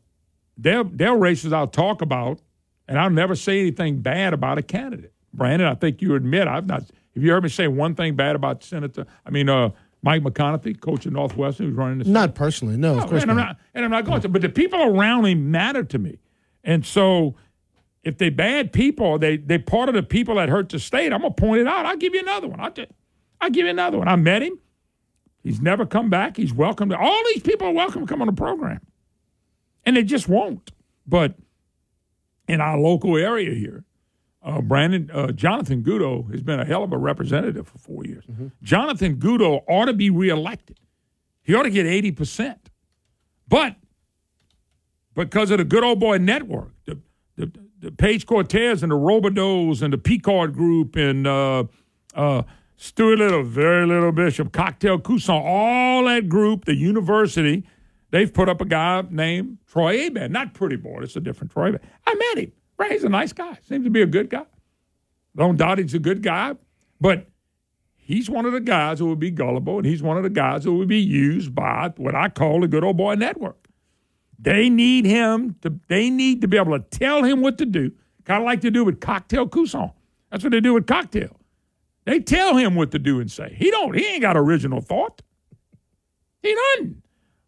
there, 0.56 0.84
there 0.84 1.10
are 1.10 1.18
races 1.18 1.52
I'll 1.52 1.66
talk 1.66 2.02
about, 2.02 2.40
and 2.86 2.98
I'll 2.98 3.10
never 3.10 3.34
say 3.34 3.60
anything 3.60 4.00
bad 4.00 4.34
about 4.34 4.58
a 4.58 4.62
candidate. 4.62 5.12
Brandon, 5.32 5.68
I 5.68 5.74
think 5.74 6.02
you 6.02 6.14
admit 6.14 6.48
I've 6.48 6.66
not. 6.66 6.90
Have 7.14 7.24
you 7.24 7.30
heard 7.30 7.42
me 7.42 7.48
say 7.48 7.68
one 7.68 7.94
thing 7.94 8.16
bad 8.16 8.36
about 8.36 8.62
Senator? 8.62 9.06
I 9.24 9.30
mean, 9.30 9.48
uh, 9.48 9.70
Mike 10.02 10.22
McConathy, 10.22 10.80
coach 10.80 11.06
of 11.06 11.12
Northwestern, 11.12 11.66
who's 11.66 11.76
running 11.76 11.98
this. 11.98 12.08
Not 12.08 12.34
personally, 12.34 12.76
no, 12.76 12.98
of 12.98 13.06
course 13.08 13.22
and 13.22 13.30
I'm 13.30 13.36
not. 13.36 13.46
not. 13.46 13.56
And 13.74 13.84
I'm 13.84 13.90
not 13.90 14.04
going 14.04 14.20
to. 14.22 14.28
But 14.28 14.42
the 14.42 14.48
people 14.48 14.80
around 14.80 15.26
him 15.26 15.50
matter 15.50 15.82
to 15.84 15.98
me, 15.98 16.18
and 16.62 16.86
so 16.86 17.34
if 18.04 18.18
they 18.18 18.30
bad 18.30 18.72
people, 18.72 19.18
they 19.18 19.36
they 19.36 19.58
part 19.58 19.88
of 19.88 19.94
the 19.94 20.02
people 20.02 20.36
that 20.36 20.48
hurt 20.48 20.68
the 20.68 20.78
state. 20.78 21.12
I'm 21.12 21.22
gonna 21.22 21.34
point 21.34 21.62
it 21.62 21.66
out. 21.66 21.84
I'll 21.84 21.96
give 21.96 22.14
you 22.14 22.20
another 22.20 22.48
one. 22.48 22.60
I'll, 22.60 22.70
just, 22.70 22.90
I'll 23.40 23.50
give 23.50 23.64
you 23.64 23.70
another 23.70 23.98
one. 23.98 24.08
I 24.08 24.16
met 24.16 24.42
him. 24.42 24.58
He's 25.42 25.60
never 25.60 25.86
come 25.86 26.10
back. 26.10 26.36
He's 26.36 26.52
welcome 26.52 26.88
to 26.90 26.98
all 26.98 27.22
these 27.32 27.42
people 27.42 27.68
are 27.68 27.72
welcome 27.72 28.06
to 28.06 28.06
come 28.06 28.20
on 28.20 28.26
the 28.26 28.32
program. 28.32 28.80
And 29.84 29.96
they 29.96 30.02
just 30.02 30.28
won't. 30.28 30.70
But 31.06 31.34
in 32.46 32.60
our 32.60 32.78
local 32.78 33.16
area 33.16 33.54
here, 33.54 33.84
uh, 34.48 34.60
Brandon 34.62 35.10
uh, 35.12 35.32
Jonathan 35.32 35.82
Goudeau 35.82 36.30
has 36.32 36.42
been 36.42 36.58
a 36.58 36.64
hell 36.64 36.82
of 36.82 36.92
a 36.92 36.98
representative 36.98 37.68
for 37.68 37.78
four 37.78 38.04
years. 38.04 38.24
Jonathan 38.62 39.16
Goudeau 39.16 39.62
ought 39.68 39.86
to 39.86 39.92
be 39.92 40.10
reelected. 40.10 40.80
He 41.42 41.54
ought 41.54 41.64
to 41.64 41.70
get 41.70 41.86
eighty 41.86 42.12
percent. 42.12 42.70
But 43.46 43.76
because 45.14 45.50
of 45.50 45.58
the 45.58 45.64
good 45.64 45.84
old 45.84 46.00
boy 46.00 46.18
network, 46.18 46.72
the 46.86 46.98
the, 47.36 47.52
the 47.78 47.90
Page 47.92 48.26
Cortez 48.26 48.82
and 48.82 48.90
the 48.90 48.96
Robideauxs 48.96 49.82
and 49.82 49.92
the 49.92 49.98
Picard 49.98 50.54
Group 50.54 50.96
and 50.96 51.26
uh, 51.26 51.64
uh, 52.14 52.42
Stuart 52.76 53.18
Little, 53.18 53.42
very 53.44 53.86
little 53.86 54.12
Bishop, 54.12 54.52
Cocktail 54.52 54.98
Cousin, 54.98 55.34
all 55.34 56.04
that 56.04 56.28
group, 56.28 56.64
the 56.64 56.74
university, 56.74 57.64
they've 58.10 58.32
put 58.32 58.48
up 58.48 58.60
a 58.60 58.64
guy 58.64 59.04
named 59.10 59.58
Troy 59.66 59.98
Hebert. 59.98 60.30
Not 60.30 60.54
Pretty 60.54 60.76
Boy, 60.76 61.02
it's 61.02 61.16
a 61.16 61.20
different 61.20 61.52
Troy 61.52 61.66
Hebert. 61.66 61.82
I 62.06 62.14
met 62.14 62.44
him. 62.44 62.52
Right, 62.78 62.92
he's 62.92 63.04
a 63.04 63.08
nice 63.08 63.32
guy. 63.32 63.58
Seems 63.62 63.84
to 63.84 63.90
be 63.90 64.02
a 64.02 64.06
good 64.06 64.30
guy. 64.30 64.46
Don't 65.36 65.56
doubt 65.56 65.78
he's 65.78 65.94
a 65.94 65.98
good 65.98 66.22
guy, 66.22 66.54
but 67.00 67.26
he's 67.96 68.30
one 68.30 68.46
of 68.46 68.52
the 68.52 68.60
guys 68.60 68.98
who 68.98 69.06
would 69.06 69.18
be 69.18 69.30
gullible, 69.30 69.78
and 69.78 69.86
he's 69.86 70.02
one 70.02 70.16
of 70.16 70.22
the 70.22 70.30
guys 70.30 70.64
who 70.64 70.78
would 70.78 70.88
be 70.88 71.00
used 71.00 71.54
by 71.54 71.92
what 71.96 72.14
I 72.14 72.28
call 72.28 72.60
the 72.60 72.68
good 72.68 72.84
old 72.84 72.96
boy 72.96 73.14
network. 73.14 73.68
They 74.38 74.68
need 74.68 75.04
him 75.04 75.56
to. 75.62 75.78
They 75.88 76.10
need 76.10 76.40
to 76.42 76.48
be 76.48 76.56
able 76.56 76.78
to 76.78 76.84
tell 76.96 77.24
him 77.24 77.40
what 77.40 77.58
to 77.58 77.66
do, 77.66 77.92
kind 78.24 78.42
of 78.42 78.46
like 78.46 78.60
they 78.60 78.70
do 78.70 78.84
with 78.84 79.00
Cocktail 79.00 79.48
Cousin. 79.48 79.90
That's 80.30 80.44
what 80.44 80.52
they 80.52 80.60
do 80.60 80.74
with 80.74 80.86
Cocktail. 80.86 81.36
They 82.04 82.20
tell 82.20 82.56
him 82.56 82.74
what 82.74 82.92
to 82.92 82.98
do 82.98 83.20
and 83.20 83.30
say. 83.30 83.54
He 83.58 83.70
don't. 83.70 83.94
He 83.96 84.06
ain't 84.06 84.22
got 84.22 84.36
original 84.36 84.80
thought. 84.80 85.20
He 86.42 86.54
doesn't. 86.54 87.02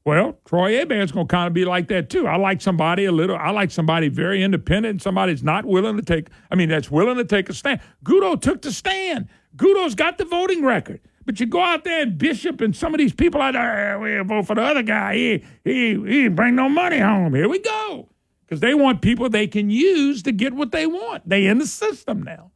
Well, 0.04 0.38
Troy 0.46 0.72
Hebert's 0.72 1.12
going 1.12 1.28
to 1.28 1.30
kind 1.30 1.46
of 1.46 1.52
be 1.52 1.64
like 1.64 1.88
that 1.88 2.08
too. 2.08 2.26
I 2.26 2.36
like 2.36 2.62
somebody 2.62 3.04
a 3.04 3.12
little. 3.12 3.36
I 3.36 3.50
like 3.50 3.70
somebody 3.70 4.08
very 4.08 4.42
independent, 4.42 4.90
and 4.92 5.02
somebody 5.02 5.32
that's 5.32 5.42
not 5.42 5.66
willing 5.66 5.96
to 5.96 6.02
take. 6.02 6.28
I 6.50 6.54
mean, 6.54 6.70
that's 6.70 6.90
willing 6.90 7.16
to 7.16 7.24
take 7.24 7.48
a 7.48 7.52
stand. 7.52 7.80
Goudeau 8.04 8.40
took 8.40 8.62
the 8.62 8.72
stand. 8.72 9.28
Goudeau's 9.56 9.94
got 9.94 10.16
the 10.16 10.24
voting 10.24 10.64
record. 10.64 11.00
But 11.26 11.38
you 11.38 11.46
go 11.46 11.60
out 11.60 11.84
there 11.84 12.02
and 12.02 12.16
Bishop 12.16 12.60
and 12.62 12.74
some 12.74 12.94
of 12.94 12.98
these 12.98 13.12
people 13.12 13.42
out 13.42 13.52
there, 13.52 13.94
"Eh, 13.94 13.96
we 13.98 14.18
vote 14.26 14.46
for 14.46 14.54
the 14.54 14.62
other 14.62 14.82
guy. 14.82 15.14
He 15.14 15.44
he 15.64 16.02
he 16.06 16.28
bring 16.28 16.54
no 16.54 16.68
money 16.68 16.98
home. 16.98 17.34
Here 17.34 17.48
we 17.48 17.58
go. 17.58 18.08
Because 18.46 18.60
they 18.60 18.74
want 18.74 19.02
people 19.02 19.28
they 19.28 19.46
can 19.46 19.70
use 19.70 20.22
to 20.24 20.32
get 20.32 20.54
what 20.54 20.72
they 20.72 20.86
want. 20.86 21.28
They 21.28 21.46
in 21.46 21.58
the 21.58 21.66
system 21.66 22.22
now. 22.22 22.50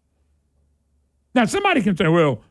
Now 1.34 1.44
somebody 1.44 1.82
can 1.82 1.96
say, 1.96 2.08
well, 2.08 2.42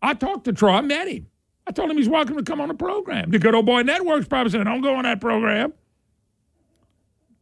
I 0.00 0.14
talked 0.14 0.44
to 0.44 0.52
Troy, 0.52 0.70
I 0.72 0.80
met 0.82 1.08
him. 1.08 1.26
I 1.66 1.72
told 1.72 1.90
him 1.90 1.96
he's 1.96 2.08
welcome 2.08 2.36
to 2.36 2.42
come 2.42 2.60
on 2.60 2.68
the 2.68 2.74
program. 2.74 3.30
The 3.30 3.38
good 3.38 3.54
old 3.54 3.66
boy 3.66 3.82
network's 3.82 4.28
probably 4.28 4.50
saying, 4.50 4.64
don't 4.64 4.82
go 4.82 4.96
on 4.96 5.04
that 5.04 5.20
program. 5.20 5.72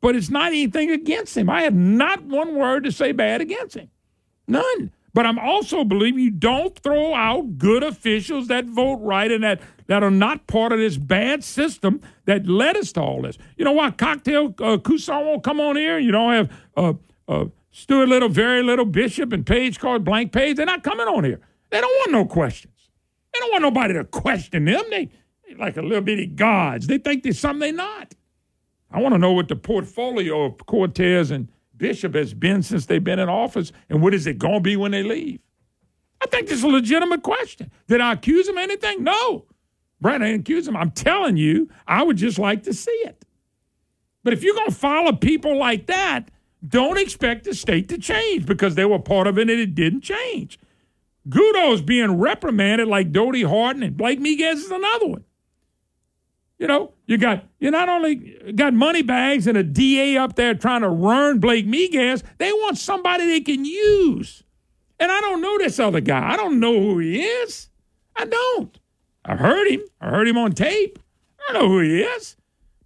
But 0.00 0.16
it's 0.16 0.30
not 0.30 0.48
anything 0.48 0.90
against 0.90 1.36
him. 1.36 1.48
I 1.48 1.62
have 1.62 1.74
not 1.74 2.22
one 2.22 2.54
word 2.54 2.84
to 2.84 2.92
say 2.92 3.12
bad 3.12 3.40
against 3.40 3.76
him. 3.76 3.88
None. 4.46 4.92
But 5.14 5.26
I'm 5.26 5.38
also 5.38 5.84
believe 5.84 6.18
you 6.18 6.30
don't 6.30 6.76
throw 6.78 7.14
out 7.14 7.58
good 7.58 7.82
officials 7.82 8.48
that 8.48 8.64
vote 8.64 8.96
right 8.96 9.30
and 9.30 9.44
that, 9.44 9.60
that 9.86 10.02
are 10.02 10.10
not 10.10 10.46
part 10.46 10.72
of 10.72 10.78
this 10.78 10.96
bad 10.96 11.44
system 11.44 12.00
that 12.24 12.46
led 12.46 12.76
us 12.76 12.92
to 12.92 13.02
all 13.02 13.22
this. 13.22 13.36
You 13.56 13.64
know 13.64 13.72
what? 13.72 13.98
Cocktail 13.98 14.54
uh, 14.60 14.78
Cousin 14.78 15.16
won't 15.16 15.44
come 15.44 15.60
on 15.60 15.76
here. 15.76 15.98
You 15.98 16.12
don't 16.12 16.32
have 16.32 16.52
uh, 16.76 16.92
uh, 17.28 17.44
Stuart 17.70 18.08
Little, 18.08 18.28
very 18.28 18.62
little 18.62 18.86
Bishop, 18.86 19.32
and 19.32 19.44
Page 19.44 19.78
called 19.78 20.04
blank 20.04 20.32
page. 20.32 20.56
They're 20.56 20.66
not 20.66 20.82
coming 20.82 21.06
on 21.06 21.24
here. 21.24 21.40
They 21.70 21.80
don't 21.80 21.94
want 22.00 22.12
no 22.12 22.24
questions. 22.24 22.71
They 23.32 23.40
don't 23.40 23.52
want 23.52 23.62
nobody 23.62 23.94
to 23.94 24.04
question 24.04 24.64
them. 24.64 24.84
They, 24.90 25.10
they 25.48 25.54
like 25.54 25.76
a 25.76 25.82
little 25.82 26.02
bitty 26.02 26.26
gods. 26.26 26.86
They 26.86 26.98
think 26.98 27.22
they're 27.22 27.32
something 27.32 27.60
they're 27.60 27.86
not. 27.86 28.14
I 28.90 29.00
want 29.00 29.14
to 29.14 29.18
know 29.18 29.32
what 29.32 29.48
the 29.48 29.56
portfolio 29.56 30.44
of 30.44 30.66
Cortez 30.66 31.30
and 31.30 31.48
Bishop 31.76 32.14
has 32.14 32.34
been 32.34 32.62
since 32.62 32.86
they've 32.86 33.02
been 33.02 33.18
in 33.18 33.28
office, 33.28 33.72
and 33.88 34.02
what 34.02 34.14
is 34.14 34.26
it 34.26 34.38
going 34.38 34.54
to 34.54 34.60
be 34.60 34.76
when 34.76 34.92
they 34.92 35.02
leave? 35.02 35.40
I 36.20 36.26
think 36.26 36.46
this 36.48 36.58
is 36.58 36.64
a 36.64 36.68
legitimate 36.68 37.22
question. 37.22 37.70
Did 37.88 38.00
I 38.00 38.12
accuse 38.12 38.46
them 38.46 38.58
of 38.58 38.62
anything? 38.62 39.02
No. 39.02 39.46
Brent, 40.00 40.22
I 40.22 40.26
didn't 40.26 40.42
accuse 40.42 40.66
them. 40.66 40.76
I'm 40.76 40.90
telling 40.90 41.36
you, 41.36 41.68
I 41.86 42.02
would 42.02 42.16
just 42.16 42.38
like 42.38 42.64
to 42.64 42.74
see 42.74 42.90
it. 42.90 43.24
But 44.22 44.32
if 44.32 44.44
you're 44.44 44.54
going 44.54 44.70
to 44.70 44.74
follow 44.74 45.12
people 45.12 45.58
like 45.58 45.86
that, 45.86 46.30
don't 46.66 46.98
expect 46.98 47.44
the 47.44 47.54
state 47.54 47.88
to 47.88 47.98
change 47.98 48.46
because 48.46 48.76
they 48.76 48.84
were 48.84 48.98
part 48.98 49.26
of 49.26 49.38
it 49.38 49.50
and 49.50 49.50
it 49.50 49.74
didn't 49.74 50.02
change. 50.02 50.58
Goudeau's 51.28 51.82
being 51.82 52.18
reprimanded 52.18 52.88
like 52.88 53.12
Dodie 53.12 53.42
Horton 53.42 53.82
and 53.82 53.96
Blake 53.96 54.20
Miguez 54.20 54.54
is 54.54 54.70
another 54.70 55.06
one. 55.06 55.24
You 56.58 56.68
know, 56.68 56.92
you 57.06 57.18
got 57.18 57.44
you 57.58 57.70
not 57.70 57.88
only 57.88 58.52
got 58.54 58.72
money 58.72 59.02
bags 59.02 59.46
and 59.46 59.58
a 59.58 59.62
DA 59.62 60.16
up 60.16 60.36
there 60.36 60.54
trying 60.54 60.82
to 60.82 60.88
run 60.88 61.40
Blake 61.40 61.66
Miguez, 61.66 62.22
they 62.38 62.52
want 62.52 62.78
somebody 62.78 63.26
they 63.26 63.40
can 63.40 63.64
use. 63.64 64.44
And 65.00 65.10
I 65.10 65.20
don't 65.20 65.40
know 65.40 65.58
this 65.58 65.80
other 65.80 66.00
guy. 66.00 66.32
I 66.32 66.36
don't 66.36 66.60
know 66.60 66.80
who 66.80 67.00
he 67.00 67.20
is. 67.20 67.68
I 68.14 68.26
don't. 68.26 68.78
I 69.24 69.34
heard 69.34 69.66
him. 69.68 69.80
I 70.00 70.10
heard 70.10 70.28
him 70.28 70.38
on 70.38 70.52
tape. 70.52 70.98
I 71.40 71.52
don't 71.52 71.62
know 71.62 71.68
who 71.68 71.80
he 71.80 72.02
is. 72.02 72.36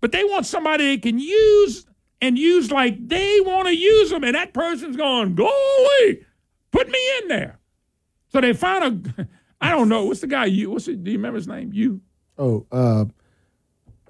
But 0.00 0.12
they 0.12 0.24
want 0.24 0.46
somebody 0.46 0.84
they 0.84 0.98
can 0.98 1.18
use 1.18 1.86
and 2.22 2.38
use 2.38 2.70
like 2.70 3.08
they 3.08 3.40
want 3.40 3.68
to 3.68 3.76
use 3.76 4.10
them. 4.10 4.24
And 4.24 4.34
that 4.34 4.54
person's 4.54 4.96
going, 4.96 5.34
golly, 5.34 6.24
put 6.70 6.88
me 6.88 7.18
in 7.18 7.28
there. 7.28 7.58
So 8.36 8.42
they 8.42 8.52
found 8.52 9.16
a, 9.18 9.28
I 9.62 9.70
don't 9.70 9.88
know, 9.88 10.04
what's 10.04 10.20
the 10.20 10.26
guy 10.26 10.44
you, 10.44 10.68
what's 10.68 10.86
it, 10.88 11.02
do 11.02 11.10
you 11.10 11.16
remember 11.16 11.38
his 11.38 11.48
name? 11.48 11.70
You? 11.72 12.02
Oh, 12.36 12.66
uh, 12.70 13.06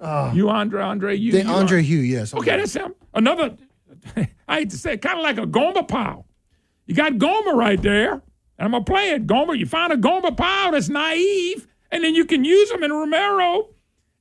uh, 0.01 0.33
you, 0.35 0.49
Andre, 0.49 0.83
Andre, 0.83 1.15
you? 1.15 1.31
the 1.31 1.43
you 1.43 1.49
Andre 1.49 1.81
Hugh, 1.81 1.99
yes. 1.99 2.33
Okay, 2.33 2.57
that's 2.57 2.73
him. 2.73 2.93
Another, 3.13 3.55
I 4.49 4.59
hate 4.59 4.71
to 4.71 4.77
say, 4.77 4.97
kind 4.97 5.17
of 5.17 5.23
like 5.23 5.37
a 5.37 5.45
Gomer 5.45 5.83
Pyle. 5.83 6.25
You 6.87 6.93
got 6.93 7.17
Gomer 7.17 7.55
right 7.55 7.81
there, 7.81 8.11
and 8.15 8.21
I'm 8.59 8.71
gonna 8.71 8.83
play 8.83 9.11
it. 9.11 9.27
Gomer, 9.27 9.53
you 9.53 9.65
find 9.65 9.93
a 9.93 9.97
Gomer 9.97 10.31
Pyle 10.31 10.73
that's 10.73 10.89
naive, 10.89 11.65
and 11.89 12.03
then 12.03 12.13
you 12.13 12.25
can 12.25 12.43
use 12.43 12.69
them 12.69 12.83
in 12.83 12.91
Romero, 12.91 13.69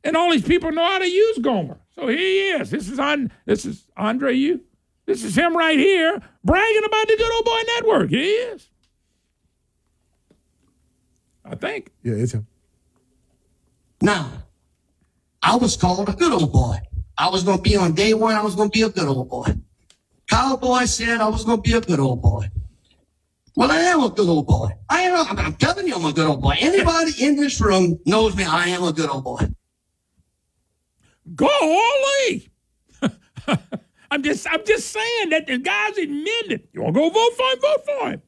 and 0.05 0.17
all 0.17 0.31
these 0.31 0.47
people 0.47 0.71
know 0.71 0.85
how 0.85 1.01
to 1.01 1.11
use 1.11 1.39
Gomer. 1.39 1.81
So 1.97 2.07
here 2.07 2.17
he 2.17 2.41
is. 2.51 2.71
This 2.71 2.89
is 2.89 3.01
on. 3.01 3.33
This 3.45 3.65
is 3.65 3.89
Andre. 3.97 4.35
You. 4.35 4.61
This 5.07 5.25
is 5.25 5.37
him 5.37 5.57
right 5.57 5.81
here 5.81 6.23
bragging 6.45 6.85
about 6.85 7.09
the 7.09 7.17
Good 7.17 7.33
Old 7.33 7.45
Boy 7.45 7.63
Network. 7.75 8.11
Here 8.11 8.23
he 8.23 8.31
is. 8.31 8.69
I 11.49 11.55
think. 11.55 11.91
Yeah, 12.03 12.15
it's 12.15 12.33
him. 12.33 12.47
Now, 14.01 14.31
I 15.43 15.57
was 15.57 15.77
called 15.77 16.09
a 16.09 16.13
good 16.13 16.33
old 16.33 16.53
boy. 16.53 16.77
I 17.17 17.29
was 17.31 17.45
going 17.45 17.59
to 17.59 17.63
be 17.63 17.77
on 17.77 17.95
day 17.95 18.15
one, 18.15 18.35
I 18.35 18.43
was 18.43 18.55
going 18.55 18.71
to 18.71 18.77
be 18.77 18.83
a 18.83 18.91
good 18.91 19.07
old 19.07 19.31
boy. 19.31 19.47
Cowboy 20.29 20.85
said 20.85 21.21
I 21.21 21.29
was 21.29 21.45
going 21.45 21.59
to 21.59 21.63
be 21.63 21.73
a 21.73 21.81
good 21.81 22.01
old 22.01 22.21
boy. 22.21 22.51
Well, 23.55 23.71
I 23.71 23.77
am 23.77 24.03
a 24.03 24.11
good 24.11 24.29
old 24.29 24.47
boy. 24.47 24.69
I 24.91 25.03
am. 25.03 25.27
I'm, 25.27 25.39
I'm 25.39 25.55
telling 25.55 25.87
you, 25.87 25.95
I'm 25.95 26.05
a 26.05 26.13
good 26.13 26.27
old 26.27 26.43
boy. 26.43 26.57
Anybody 26.59 27.13
in 27.25 27.37
this 27.37 27.59
room 27.59 27.99
knows 28.05 28.37
me. 28.37 28.45
I 28.45 28.69
am 28.69 28.83
a 28.83 28.93
good 28.93 29.09
old 29.09 29.25
boy. 29.25 29.49
Go, 31.35 31.49
Golly! 31.49 32.51
I'm 34.11 34.23
just, 34.23 34.47
I'm 34.51 34.65
just 34.67 34.91
saying 34.91 35.31
that 35.31 35.47
the 35.47 35.59
guys 35.59 35.97
admit 35.97 36.53
it. 36.53 36.69
You 36.73 36.83
want 36.83 36.95
to 36.97 37.01
go 37.01 37.09
vote 37.09 37.37
for 37.37 37.51
him? 37.51 37.61
Vote 37.61 37.85
for 37.87 38.11
him. 38.11 38.23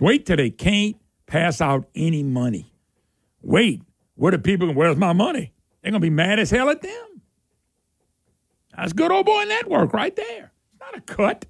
Wait 0.00 0.26
till 0.26 0.36
they 0.36 0.50
can't 0.50 0.96
pass 1.28 1.60
out 1.60 1.88
any 1.94 2.24
money. 2.24 2.72
Wait, 3.40 3.82
what 4.16 4.34
are 4.34 4.38
people? 4.38 4.72
Where's 4.72 4.96
my 4.96 5.12
money? 5.12 5.52
They're 5.82 5.92
gonna 5.92 6.00
be 6.00 6.10
mad 6.10 6.40
as 6.40 6.50
hell 6.50 6.68
at 6.70 6.82
them. 6.82 7.22
That's 8.76 8.92
good 8.92 9.12
old 9.12 9.26
boy 9.26 9.44
network 9.44 9.92
right 9.92 10.14
there. 10.14 10.52
It's 10.72 10.80
not 10.80 10.96
a 10.96 11.00
cut. 11.00 11.46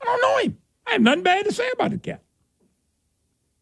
I 0.00 0.04
don't 0.04 0.20
know 0.22 0.38
him. 0.38 0.58
I 0.86 0.92
have 0.92 1.02
nothing 1.02 1.22
bad 1.22 1.44
to 1.46 1.52
say 1.52 1.68
about 1.72 1.90
the 1.90 1.98
cat. 1.98 2.22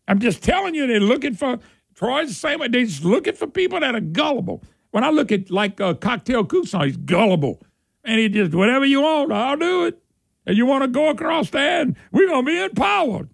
I'm 0.08 0.18
just 0.18 0.42
telling 0.42 0.74
you, 0.74 0.86
they're 0.86 1.00
looking 1.00 1.34
for 1.34 1.58
Troy's 1.94 2.28
the 2.28 2.34
same 2.34 2.60
way. 2.60 2.68
They're 2.68 2.84
just 2.84 3.04
looking 3.04 3.34
for 3.34 3.46
people 3.46 3.80
that 3.80 3.94
are 3.94 4.00
gullible. 4.00 4.62
When 4.90 5.04
I 5.04 5.10
look 5.10 5.30
at 5.30 5.50
like 5.50 5.80
uh, 5.80 5.94
Cocktail 5.94 6.44
Cousin, 6.44 6.80
he's 6.82 6.96
gullible, 6.96 7.62
and 8.04 8.18
he 8.18 8.28
just 8.28 8.54
whatever 8.54 8.84
you 8.84 9.02
want, 9.02 9.32
I'll 9.32 9.56
do 9.56 9.86
it. 9.86 9.98
And 10.46 10.56
you 10.56 10.66
want 10.66 10.82
to 10.82 10.88
go 10.88 11.10
across 11.10 11.50
there, 11.50 11.82
and 11.82 11.96
we're 12.10 12.28
gonna 12.28 12.46
be 12.46 12.60
empowered. 12.60 13.28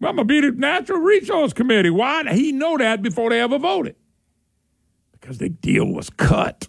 I'm 0.00 0.16
gonna 0.16 0.24
be 0.24 0.40
the 0.40 0.52
Natural 0.52 1.00
Resource 1.00 1.52
Committee. 1.52 1.90
Why? 1.90 2.22
He 2.32 2.52
know 2.52 2.78
that 2.78 3.02
before 3.02 3.30
they 3.30 3.40
ever 3.40 3.58
voted, 3.58 3.96
because 5.12 5.38
the 5.38 5.48
deal 5.48 5.86
was 5.86 6.08
cut. 6.10 6.68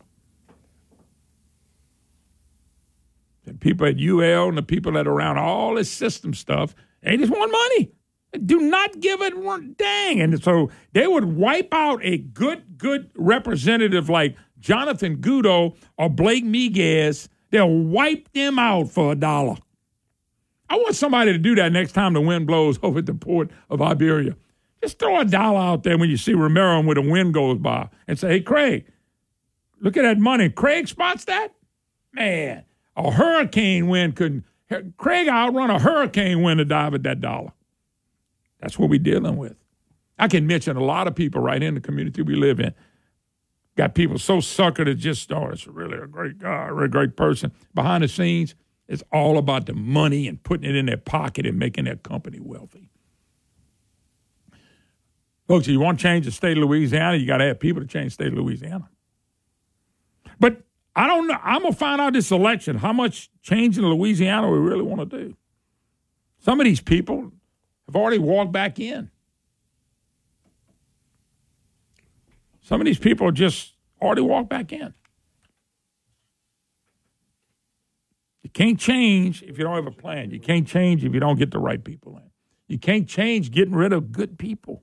The 3.45 3.53
people 3.53 3.87
at 3.87 3.99
UL 3.99 4.49
and 4.49 4.57
the 4.57 4.63
people 4.63 4.91
that 4.93 5.07
are 5.07 5.11
around 5.11 5.37
all 5.37 5.75
this 5.75 5.91
system 5.91 6.33
stuff, 6.33 6.75
they 7.01 7.17
just 7.17 7.31
want 7.31 7.51
money. 7.51 7.91
Do 8.45 8.59
not 8.59 8.99
give 8.99 9.21
it 9.21 9.37
one 9.37 9.73
dang. 9.77 10.21
And 10.21 10.43
so 10.43 10.69
they 10.93 11.07
would 11.07 11.25
wipe 11.25 11.73
out 11.73 11.99
a 12.03 12.19
good, 12.19 12.77
good 12.77 13.09
representative 13.15 14.07
like 14.07 14.35
Jonathan 14.59 15.17
Goudeau 15.17 15.75
or 15.97 16.09
Blake 16.09 16.45
Miguez. 16.45 17.27
They'll 17.49 17.67
wipe 17.67 18.31
them 18.33 18.59
out 18.59 18.89
for 18.91 19.13
a 19.13 19.15
dollar. 19.15 19.55
I 20.69 20.75
want 20.75 20.95
somebody 20.95 21.33
to 21.33 21.37
do 21.37 21.55
that 21.55 21.71
next 21.71 21.93
time 21.93 22.13
the 22.13 22.21
wind 22.21 22.47
blows 22.47 22.79
over 22.83 22.99
at 22.99 23.05
the 23.05 23.13
port 23.13 23.49
of 23.69 23.81
Iberia. 23.81 24.35
Just 24.81 24.99
throw 24.99 25.19
a 25.19 25.25
dollar 25.25 25.59
out 25.59 25.83
there 25.83 25.97
when 25.97 26.09
you 26.09 26.17
see 26.17 26.33
Romero 26.33 26.81
when 26.81 26.95
the 26.95 27.11
wind 27.11 27.33
goes 27.33 27.57
by 27.57 27.89
and 28.07 28.17
say, 28.17 28.29
hey, 28.29 28.41
Craig, 28.41 28.85
look 29.81 29.97
at 29.97 30.03
that 30.03 30.17
money. 30.17 30.49
Craig 30.49 30.87
spots 30.87 31.25
that? 31.25 31.53
Man, 32.13 32.63
a 32.95 33.11
hurricane 33.11 33.87
wind 33.87 34.15
couldn't. 34.15 34.45
Craig 34.97 35.27
outrun 35.27 35.69
a 35.69 35.79
hurricane 35.79 36.43
wind 36.43 36.59
to 36.59 36.65
dive 36.65 36.93
at 36.93 37.03
that 37.03 37.19
dollar. 37.19 37.51
That's 38.61 38.77
what 38.77 38.89
we're 38.89 38.99
dealing 38.99 39.37
with. 39.37 39.55
I 40.17 40.27
can 40.27 40.45
mention 40.47 40.77
a 40.77 40.83
lot 40.83 41.07
of 41.07 41.15
people 41.15 41.41
right 41.41 41.61
in 41.61 41.75
the 41.75 41.81
community 41.81 42.21
we 42.21 42.35
live 42.35 42.59
in. 42.59 42.73
Got 43.75 43.95
people 43.95 44.19
so 44.19 44.37
suckered 44.37 44.85
that 44.85 44.95
just, 44.95 45.31
oh, 45.31 45.47
it's 45.47 45.65
really 45.65 45.97
a 45.97 46.07
great 46.07 46.37
guy, 46.39 46.67
a 46.67 46.73
really 46.73 46.89
great 46.89 47.15
person. 47.15 47.51
Behind 47.73 48.03
the 48.03 48.09
scenes, 48.09 48.53
it's 48.89 49.03
all 49.13 49.37
about 49.37 49.67
the 49.67 49.73
money 49.73 50.27
and 50.27 50.41
putting 50.43 50.67
it 50.67 50.75
in 50.75 50.87
their 50.87 50.97
pocket 50.97 51.45
and 51.45 51.59
making 51.59 51.85
their 51.85 51.95
company 51.95 52.39
wealthy. 52.41 52.89
Folks, 55.47 55.67
if 55.67 55.71
you 55.71 55.79
want 55.79 55.99
to 55.99 56.03
change 56.03 56.25
the 56.25 56.31
state 56.31 56.57
of 56.57 56.63
Louisiana, 56.63 57.15
you 57.15 57.27
got 57.27 57.37
to 57.37 57.45
have 57.45 57.59
people 57.59 57.81
to 57.81 57.87
change 57.87 58.17
the 58.17 58.23
state 58.23 58.33
of 58.33 58.33
Louisiana. 58.33 58.89
But 60.39 60.63
I 60.95 61.05
don't 61.05 61.27
know. 61.27 61.37
I'm 61.43 61.61
going 61.61 61.73
to 61.73 61.79
find 61.79 62.01
out 62.01 62.13
this 62.13 62.31
election 62.31 62.77
how 62.77 62.91
much 62.91 63.29
change 63.43 63.77
in 63.77 63.85
Louisiana 63.85 64.49
we 64.49 64.57
really 64.57 64.81
want 64.81 65.07
to 65.07 65.17
do. 65.17 65.37
Some 66.39 66.59
of 66.59 66.65
these 66.65 66.81
people 66.81 67.31
have 67.85 67.95
already 67.95 68.17
walked 68.17 68.51
back 68.51 68.79
in. 68.79 69.11
Some 72.61 72.81
of 72.81 72.85
these 72.85 72.99
people 72.99 73.31
just 73.31 73.73
already 74.01 74.21
walked 74.21 74.49
back 74.49 74.73
in. 74.73 74.95
You 78.49 78.53
can't 78.53 78.79
change 78.79 79.43
if 79.43 79.59
you 79.59 79.63
don't 79.63 79.75
have 79.75 79.85
a 79.85 79.91
plan. 79.91 80.31
You 80.31 80.39
can't 80.39 80.67
change 80.67 81.05
if 81.05 81.13
you 81.13 81.19
don't 81.19 81.37
get 81.37 81.51
the 81.51 81.59
right 81.59 81.83
people 81.83 82.17
in. 82.17 82.31
You 82.67 82.79
can't 82.79 83.07
change 83.07 83.51
getting 83.51 83.75
rid 83.75 83.93
of 83.93 84.11
good 84.11 84.39
people. 84.39 84.81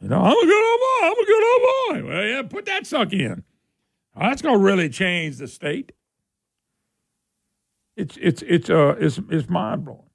You 0.00 0.08
know, 0.08 0.18
I'm 0.20 0.36
a 0.36 0.46
good 0.46 0.70
old 0.72 0.80
boy. 0.80 1.06
I'm 1.06 1.12
a 1.12 1.26
good 1.26 1.44
old 1.44 1.62
boy. 1.62 2.08
Well, 2.08 2.26
yeah, 2.26 2.42
put 2.42 2.66
that 2.66 2.88
suck 2.88 3.12
in. 3.12 3.44
That's 4.18 4.42
gonna 4.42 4.58
really 4.58 4.88
change 4.88 5.36
the 5.36 5.46
state. 5.46 5.92
It's 7.96 8.18
it's 8.20 8.42
it's 8.42 8.68
uh 8.68 8.96
it's 8.98 9.20
it's 9.30 9.48
mind 9.48 9.84
blowing. 9.84 10.10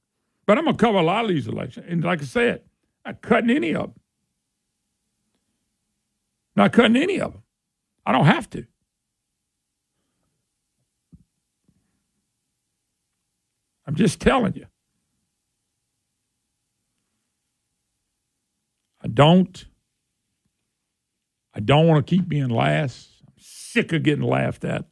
But 0.45 0.57
I'm 0.57 0.65
gonna 0.65 0.75
cover 0.75 0.97
a 0.97 1.03
lot 1.03 1.23
of 1.23 1.29
these 1.29 1.47
elections, 1.47 1.85
and 1.89 2.03
like 2.03 2.21
I 2.21 2.25
said, 2.25 2.63
not 3.05 3.21
cutting 3.21 3.49
any 3.49 3.73
of 3.73 3.93
them. 3.93 3.93
Not 6.57 6.73
cutting 6.73 6.97
any 6.97 7.21
of 7.21 7.31
them. 7.31 7.43
I 8.05 8.11
don't 8.11 8.25
have 8.25 8.49
to. 8.49 8.65
I'm 13.85 13.95
just 13.95 14.19
telling 14.19 14.55
you. 14.55 14.65
I 19.01 19.07
don't. 19.07 19.65
I 21.53 21.59
don't 21.59 21.87
want 21.87 22.05
to 22.05 22.15
keep 22.15 22.27
being 22.27 22.49
last. 22.49 23.09
I'm 23.27 23.33
sick 23.37 23.93
of 23.93 24.03
getting 24.03 24.25
laughed 24.25 24.65
at. 24.65 24.85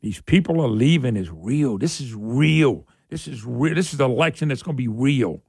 These 0.00 0.22
people 0.22 0.60
are 0.60 0.68
leaving 0.68 1.16
is 1.16 1.30
real. 1.30 1.76
This 1.76 2.00
is 2.00 2.14
real. 2.14 2.86
This 3.10 3.28
is 3.28 3.44
real. 3.44 3.74
This 3.74 3.92
is 3.92 3.98
the 3.98 4.04
election 4.04 4.48
that's 4.48 4.62
going 4.62 4.76
to 4.76 4.80
be 4.82 4.88
real. 4.88 5.42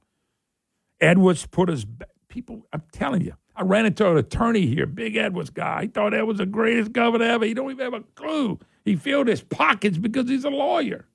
Edwards 1.00 1.46
put 1.46 1.70
us 1.70 1.84
back. 1.84 2.08
People, 2.28 2.66
I'm 2.72 2.82
telling 2.92 3.20
you, 3.20 3.34
I 3.54 3.62
ran 3.62 3.84
into 3.84 4.10
an 4.10 4.16
attorney 4.16 4.66
here, 4.66 4.86
big 4.86 5.16
Edwards 5.16 5.50
guy. 5.50 5.82
He 5.82 5.88
thought 5.88 6.12
that 6.12 6.26
was 6.26 6.38
the 6.38 6.46
greatest 6.46 6.92
governor 6.92 7.26
ever. 7.26 7.44
He 7.44 7.52
don't 7.52 7.70
even 7.70 7.92
have 7.92 7.92
a 7.92 8.04
clue. 8.14 8.58
He 8.86 8.96
filled 8.96 9.28
his 9.28 9.42
pockets 9.42 9.98
because 9.98 10.30
he's 10.30 10.44
a 10.46 10.50
lawyer. 10.50 11.06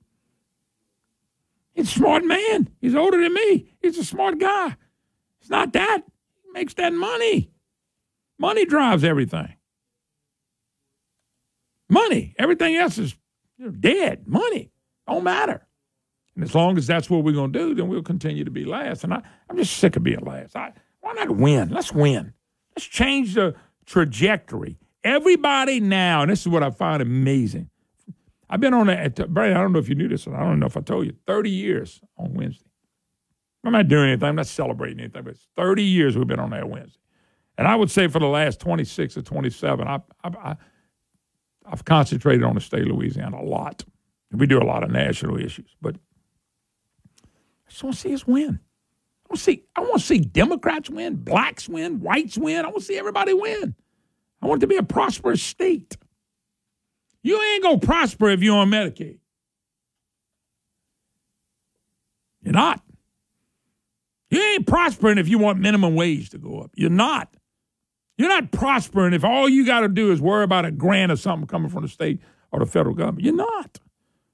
He's 1.78 1.90
a 1.90 1.94
smart 1.94 2.24
man. 2.24 2.68
He's 2.80 2.96
older 2.96 3.22
than 3.22 3.32
me. 3.32 3.70
He's 3.80 3.96
a 3.98 4.04
smart 4.04 4.40
guy. 4.40 4.76
It's 5.40 5.48
not 5.48 5.72
that. 5.74 6.02
He 6.42 6.50
makes 6.50 6.74
that 6.74 6.92
money. 6.92 7.52
Money 8.36 8.66
drives 8.66 9.04
everything. 9.04 9.54
Money. 11.88 12.34
Everything 12.36 12.74
else 12.74 12.98
is 12.98 13.14
dead. 13.78 14.26
Money. 14.26 14.72
Don't 15.06 15.22
matter. 15.22 15.64
And 16.34 16.42
as 16.42 16.52
long 16.52 16.76
as 16.78 16.88
that's 16.88 17.08
what 17.08 17.22
we're 17.22 17.30
going 17.30 17.52
to 17.52 17.58
do, 17.60 17.74
then 17.76 17.86
we'll 17.86 18.02
continue 18.02 18.42
to 18.42 18.50
be 18.50 18.64
last. 18.64 19.04
And 19.04 19.14
I, 19.14 19.22
I'm 19.48 19.56
just 19.56 19.76
sick 19.76 19.94
of 19.94 20.02
being 20.02 20.24
last. 20.24 20.56
I, 20.56 20.72
why 21.00 21.12
not 21.12 21.30
win? 21.30 21.68
Let's 21.68 21.92
win. 21.92 22.34
Let's 22.74 22.86
change 22.86 23.34
the 23.34 23.54
trajectory. 23.86 24.80
Everybody 25.04 25.78
now, 25.78 26.22
and 26.22 26.30
this 26.32 26.40
is 26.40 26.48
what 26.48 26.64
I 26.64 26.70
find 26.70 27.00
amazing. 27.00 27.70
I've 28.50 28.60
been 28.60 28.74
on 28.74 28.86
that, 28.86 29.32
Brad, 29.32 29.52
I 29.52 29.60
don't 29.60 29.72
know 29.72 29.78
if 29.78 29.88
you 29.88 29.94
knew 29.94 30.08
this, 30.08 30.26
I 30.26 30.40
don't 30.40 30.58
know 30.58 30.66
if 30.66 30.76
I 30.76 30.80
told 30.80 31.06
you, 31.06 31.14
30 31.26 31.50
years 31.50 32.00
on 32.16 32.34
Wednesday. 32.34 32.64
I'm 33.64 33.72
not 33.72 33.88
doing 33.88 34.08
anything. 34.08 34.28
I'm 34.28 34.36
not 34.36 34.46
celebrating 34.46 35.00
anything. 35.00 35.22
But 35.24 35.34
it's 35.34 35.46
30 35.56 35.82
years 35.82 36.16
we've 36.16 36.26
been 36.26 36.40
on 36.40 36.50
that 36.50 36.68
Wednesday. 36.68 36.98
And 37.58 37.66
I 37.66 37.74
would 37.74 37.90
say 37.90 38.08
for 38.08 38.18
the 38.20 38.26
last 38.26 38.60
26 38.60 39.16
or 39.16 39.22
27, 39.22 39.86
I, 39.86 40.00
I, 40.24 40.28
I, 40.28 40.56
I've 41.66 41.84
concentrated 41.84 42.44
on 42.44 42.54
the 42.54 42.60
state 42.60 42.82
of 42.82 42.88
Louisiana 42.88 43.40
a 43.40 43.42
lot. 43.42 43.84
We 44.32 44.46
do 44.46 44.62
a 44.62 44.64
lot 44.64 44.84
of 44.84 44.90
national 44.90 45.38
issues, 45.38 45.74
but 45.80 45.96
I 45.96 47.70
just 47.70 47.82
want 47.82 47.96
to 47.96 48.00
see 48.00 48.14
us 48.14 48.26
win. 48.26 48.60
I 48.60 49.28
want 49.28 49.38
to 49.38 49.44
see. 49.44 49.64
I 49.74 49.80
want 49.80 50.00
to 50.00 50.06
see 50.06 50.18
Democrats 50.20 50.90
win, 50.90 51.16
blacks 51.16 51.68
win, 51.68 52.00
whites 52.00 52.38
win. 52.38 52.64
I 52.64 52.68
want 52.68 52.78
to 52.78 52.84
see 52.84 52.98
everybody 52.98 53.32
win. 53.32 53.74
I 54.42 54.46
want 54.46 54.60
it 54.60 54.66
to 54.66 54.68
be 54.68 54.76
a 54.76 54.82
prosperous 54.82 55.42
state. 55.42 55.96
You 57.22 57.40
ain't 57.42 57.62
gonna 57.62 57.78
prosper 57.78 58.30
if 58.30 58.42
you're 58.42 58.56
on 58.56 58.70
Medicaid. 58.70 59.18
You're 62.42 62.54
not. 62.54 62.82
You 64.30 64.42
ain't 64.42 64.66
prospering 64.66 65.18
if 65.18 65.28
you 65.28 65.38
want 65.38 65.58
minimum 65.58 65.94
wage 65.94 66.30
to 66.30 66.38
go 66.38 66.60
up. 66.60 66.70
You're 66.74 66.90
not. 66.90 67.34
You're 68.18 68.28
not 68.28 68.50
prospering 68.50 69.14
if 69.14 69.24
all 69.24 69.48
you 69.48 69.64
got 69.64 69.80
to 69.80 69.88
do 69.88 70.10
is 70.10 70.20
worry 70.20 70.44
about 70.44 70.64
a 70.64 70.70
grant 70.70 71.12
or 71.12 71.16
something 71.16 71.46
coming 71.46 71.70
from 71.70 71.82
the 71.82 71.88
state 71.88 72.20
or 72.50 72.58
the 72.58 72.66
federal 72.66 72.94
government. 72.94 73.24
You're 73.24 73.34
not. 73.34 73.78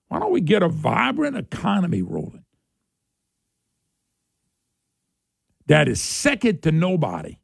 Why 0.08 0.18
don't 0.18 0.32
we 0.32 0.40
get 0.40 0.62
a 0.62 0.68
vibrant 0.68 1.36
economy 1.36 2.02
rolling? 2.02 2.44
That 5.66 5.88
is 5.88 6.00
second 6.00 6.62
to 6.62 6.72
nobody. 6.72 7.38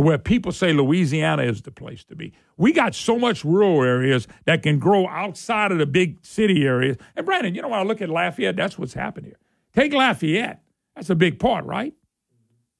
To 0.00 0.06
where 0.06 0.16
people 0.16 0.50
say 0.50 0.72
Louisiana 0.72 1.42
is 1.42 1.60
the 1.60 1.70
place 1.70 2.04
to 2.04 2.16
be. 2.16 2.32
We 2.56 2.72
got 2.72 2.94
so 2.94 3.18
much 3.18 3.44
rural 3.44 3.82
areas 3.82 4.26
that 4.46 4.62
can 4.62 4.78
grow 4.78 5.06
outside 5.06 5.72
of 5.72 5.78
the 5.78 5.84
big 5.84 6.24
city 6.24 6.66
areas. 6.66 6.96
And 7.14 7.26
Brandon, 7.26 7.54
you 7.54 7.60
know, 7.60 7.68
when 7.68 7.80
I 7.80 7.82
look 7.82 8.00
at 8.00 8.08
Lafayette, 8.08 8.56
that's 8.56 8.78
what's 8.78 8.94
happened 8.94 9.26
here. 9.26 9.36
Take 9.74 9.92
Lafayette. 9.92 10.62
That's 10.96 11.10
a 11.10 11.14
big 11.14 11.38
part, 11.38 11.66
right? 11.66 11.92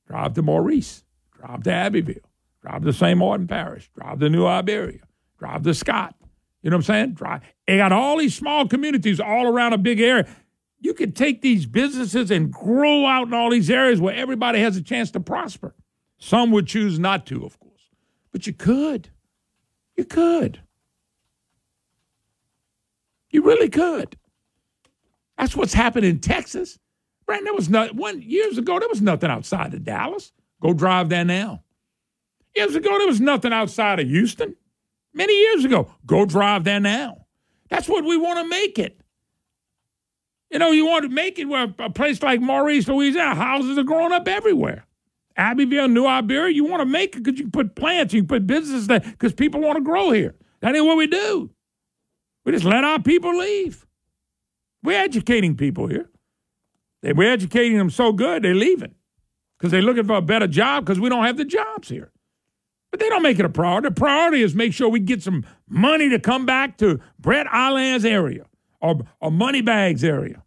Drive 0.07 0.33
to 0.33 0.41
Maurice. 0.41 1.05
Drive 1.39 1.63
to 1.65 1.71
Abbeville. 1.71 2.23
Drive 2.63 2.85
to 2.85 2.93
St. 2.95 3.19
Martin 3.19 3.47
Parish. 3.47 3.91
Drive 3.95 4.19
to 4.21 4.31
New 4.31 4.47
Iberia. 4.47 5.01
Drive 5.39 5.63
to 5.65 5.75
Scott. 5.75 6.15
You 6.63 6.71
know 6.71 6.79
what 6.79 6.89
I'm 6.89 6.95
saying? 6.95 7.13
Drive. 7.13 7.43
They 7.67 7.77
got 7.77 7.93
all 7.93 8.17
these 8.17 8.35
small 8.35 8.67
communities 8.67 9.21
all 9.21 9.47
around 9.47 9.75
a 9.75 9.79
big 9.79 10.01
area. 10.01 10.27
You 10.81 10.95
could 10.95 11.15
take 11.15 11.43
these 11.43 11.67
businesses 11.67 12.31
and 12.31 12.51
grow 12.51 13.05
out 13.05 13.27
in 13.27 13.35
all 13.35 13.51
these 13.51 13.69
areas 13.69 14.01
where 14.01 14.15
everybody 14.15 14.61
has 14.61 14.79
a 14.79 14.83
chance 14.83 15.11
to 15.11 15.21
prosper. 15.21 15.75
Some 16.21 16.51
would 16.51 16.67
choose 16.67 16.99
not 16.99 17.27
to, 17.27 17.45
of 17.45 17.59
course, 17.59 17.91
but 18.31 18.47
you 18.47 18.53
could. 18.53 19.09
You 19.97 20.05
could. 20.05 20.61
You 23.31 23.43
really 23.43 23.69
could. 23.69 24.17
That's 25.39 25.57
what's 25.57 25.73
happened 25.73 26.05
in 26.05 26.21
Texas. 26.21 26.79
Brandon, 27.25 27.47
there 27.47 27.55
was 27.55 27.71
not 27.71 27.95
one 27.95 28.21
years 28.21 28.59
ago. 28.59 28.79
There 28.79 28.89
was 28.89 29.01
nothing 29.01 29.31
outside 29.31 29.73
of 29.73 29.85
Dallas. 29.85 30.33
Go 30.61 30.75
drive 30.75 31.09
there 31.09 31.25
now. 31.25 31.63
Years 32.55 32.75
ago, 32.75 32.99
there 32.99 33.07
was 33.07 33.21
nothing 33.21 33.53
outside 33.53 34.01
of 34.01 34.09
Houston. 34.09 34.57
Many 35.15 35.33
years 35.33 35.65
ago, 35.65 35.91
go 36.05 36.27
drive 36.27 36.65
there 36.65 36.81
now. 36.81 37.27
That's 37.71 37.89
what 37.89 38.05
we 38.05 38.17
want 38.17 38.41
to 38.41 38.49
make 38.49 38.79
it. 38.79 39.01
You 40.51 40.59
know, 40.59 40.73
you 40.73 40.85
want 40.85 41.05
to 41.05 41.09
make 41.09 41.39
it 41.39 41.47
where 41.47 41.73
a 41.79 41.91
place 41.91 42.23
like 42.23 42.41
Maurice, 42.41 42.89
Louisiana, 42.89 43.37
houses 43.37 43.79
are 43.79 43.85
growing 43.85 44.13
up 44.13 44.27
everywhere. 44.27 44.85
Abbeville, 45.37 45.89
New 45.89 46.07
Iberia, 46.07 46.55
you 46.55 46.65
want 46.65 46.81
to 46.81 46.87
make 46.87 47.17
it 47.17 47.23
because 47.23 47.41
you 47.41 47.49
put 47.49 47.75
plants, 47.75 48.13
you 48.13 48.25
put 48.25 48.47
businesses 48.47 48.87
there 48.87 49.01
because 49.01 49.33
people 49.33 49.61
want 49.61 49.77
to 49.77 49.83
grow 49.83 50.11
here. 50.11 50.35
That 50.61 50.75
ain't 50.75 50.85
what 50.85 50.97
we 50.97 51.07
do. 51.07 51.51
We 52.45 52.53
just 52.53 52.65
let 52.65 52.85
our 52.85 53.01
people 53.01 53.37
leave. 53.37 53.87
We're 54.83 55.01
educating 55.01 55.57
people 55.57 55.87
here. 55.87 56.11
We're 57.03 57.33
educating 57.33 57.79
them 57.79 57.91
so 57.91 58.13
good, 58.13 58.43
they're 58.43 58.55
leaving 58.55 58.95
because 59.59 59.71
they're 59.71 59.83
looking 59.83 60.05
for 60.05 60.17
a 60.17 60.23
better 60.23 60.47
job 60.47 60.85
because 60.85 61.01
we 61.01 61.09
don't 61.09 61.25
have 61.25 61.37
the 61.37 61.45
jobs 61.45 61.89
here. 61.89 62.13
But 62.91 63.01
they 63.01 63.09
don't 63.09 63.23
make 63.23 63.39
it 63.39 63.45
a 63.45 63.49
priority. 63.49 63.89
The 63.89 63.95
priority 63.95 64.43
is 64.43 64.55
make 64.55 64.73
sure 64.73 64.89
we 64.89 65.01
get 65.01 65.23
some 65.23 65.45
money 65.69 66.09
to 66.09 66.19
come 66.19 66.45
back 66.45 66.77
to 66.79 66.99
Bret 67.19 67.47
Allain's 67.53 68.05
area 68.05 68.47
or, 68.81 69.01
or 69.21 69.31
Moneybags 69.31 70.03
area. 70.03 70.43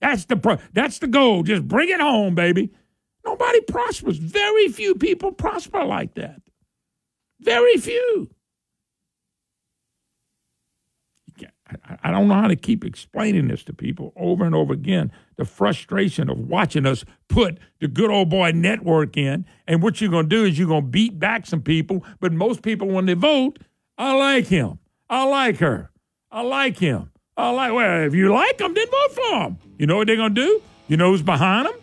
That's 0.00 0.24
the 0.26 0.36
pro- 0.36 0.58
that's 0.72 0.98
the 0.98 1.06
goal. 1.06 1.42
Just 1.42 1.66
bring 1.66 1.88
it 1.88 2.00
home, 2.00 2.34
baby. 2.34 2.72
Nobody 3.24 3.60
prospers. 3.62 4.18
Very 4.18 4.68
few 4.68 4.94
people 4.94 5.32
prosper 5.32 5.84
like 5.84 6.14
that. 6.14 6.40
Very 7.40 7.76
few. 7.76 8.30
I 12.02 12.10
don't 12.10 12.28
know 12.28 12.34
how 12.34 12.48
to 12.48 12.56
keep 12.56 12.84
explaining 12.84 13.48
this 13.48 13.62
to 13.64 13.72
people 13.72 14.12
over 14.16 14.44
and 14.44 14.54
over 14.54 14.72
again. 14.72 15.12
The 15.36 15.44
frustration 15.44 16.28
of 16.28 16.38
watching 16.38 16.86
us 16.86 17.04
put 17.28 17.58
the 17.80 17.88
good 17.88 18.10
old 18.10 18.28
boy 18.28 18.50
network 18.52 19.16
in, 19.16 19.46
and 19.66 19.82
what 19.82 20.00
you're 20.00 20.10
going 20.10 20.28
to 20.28 20.36
do 20.36 20.44
is 20.44 20.58
you're 20.58 20.68
going 20.68 20.84
to 20.84 20.88
beat 20.88 21.18
back 21.18 21.46
some 21.46 21.62
people. 21.62 22.04
But 22.18 22.32
most 22.32 22.62
people, 22.62 22.88
when 22.88 23.06
they 23.06 23.14
vote, 23.14 23.60
I 23.96 24.14
like 24.14 24.46
him. 24.46 24.78
I 25.08 25.24
like 25.24 25.58
her. 25.58 25.90
I 26.30 26.42
like 26.42 26.78
him. 26.78 27.10
I 27.36 27.50
like. 27.50 27.72
Well, 27.72 28.04
if 28.04 28.14
you 28.14 28.32
like 28.32 28.58
them, 28.58 28.74
then 28.74 28.86
vote 28.86 29.12
for 29.12 29.30
them. 29.30 29.58
You 29.78 29.86
know 29.86 29.96
what 29.96 30.06
they're 30.06 30.16
going 30.16 30.34
to 30.34 30.44
do? 30.44 30.62
You 30.88 30.96
know 30.96 31.10
who's 31.10 31.22
behind 31.22 31.66
them? 31.66 31.74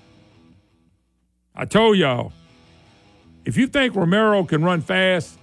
I 1.58 1.66
told 1.66 1.98
y'all. 1.98 2.32
If 3.44 3.58
you 3.58 3.66
think 3.66 3.96
Romero 3.96 4.44
can 4.44 4.64
run 4.64 4.82
fast, 4.82 5.40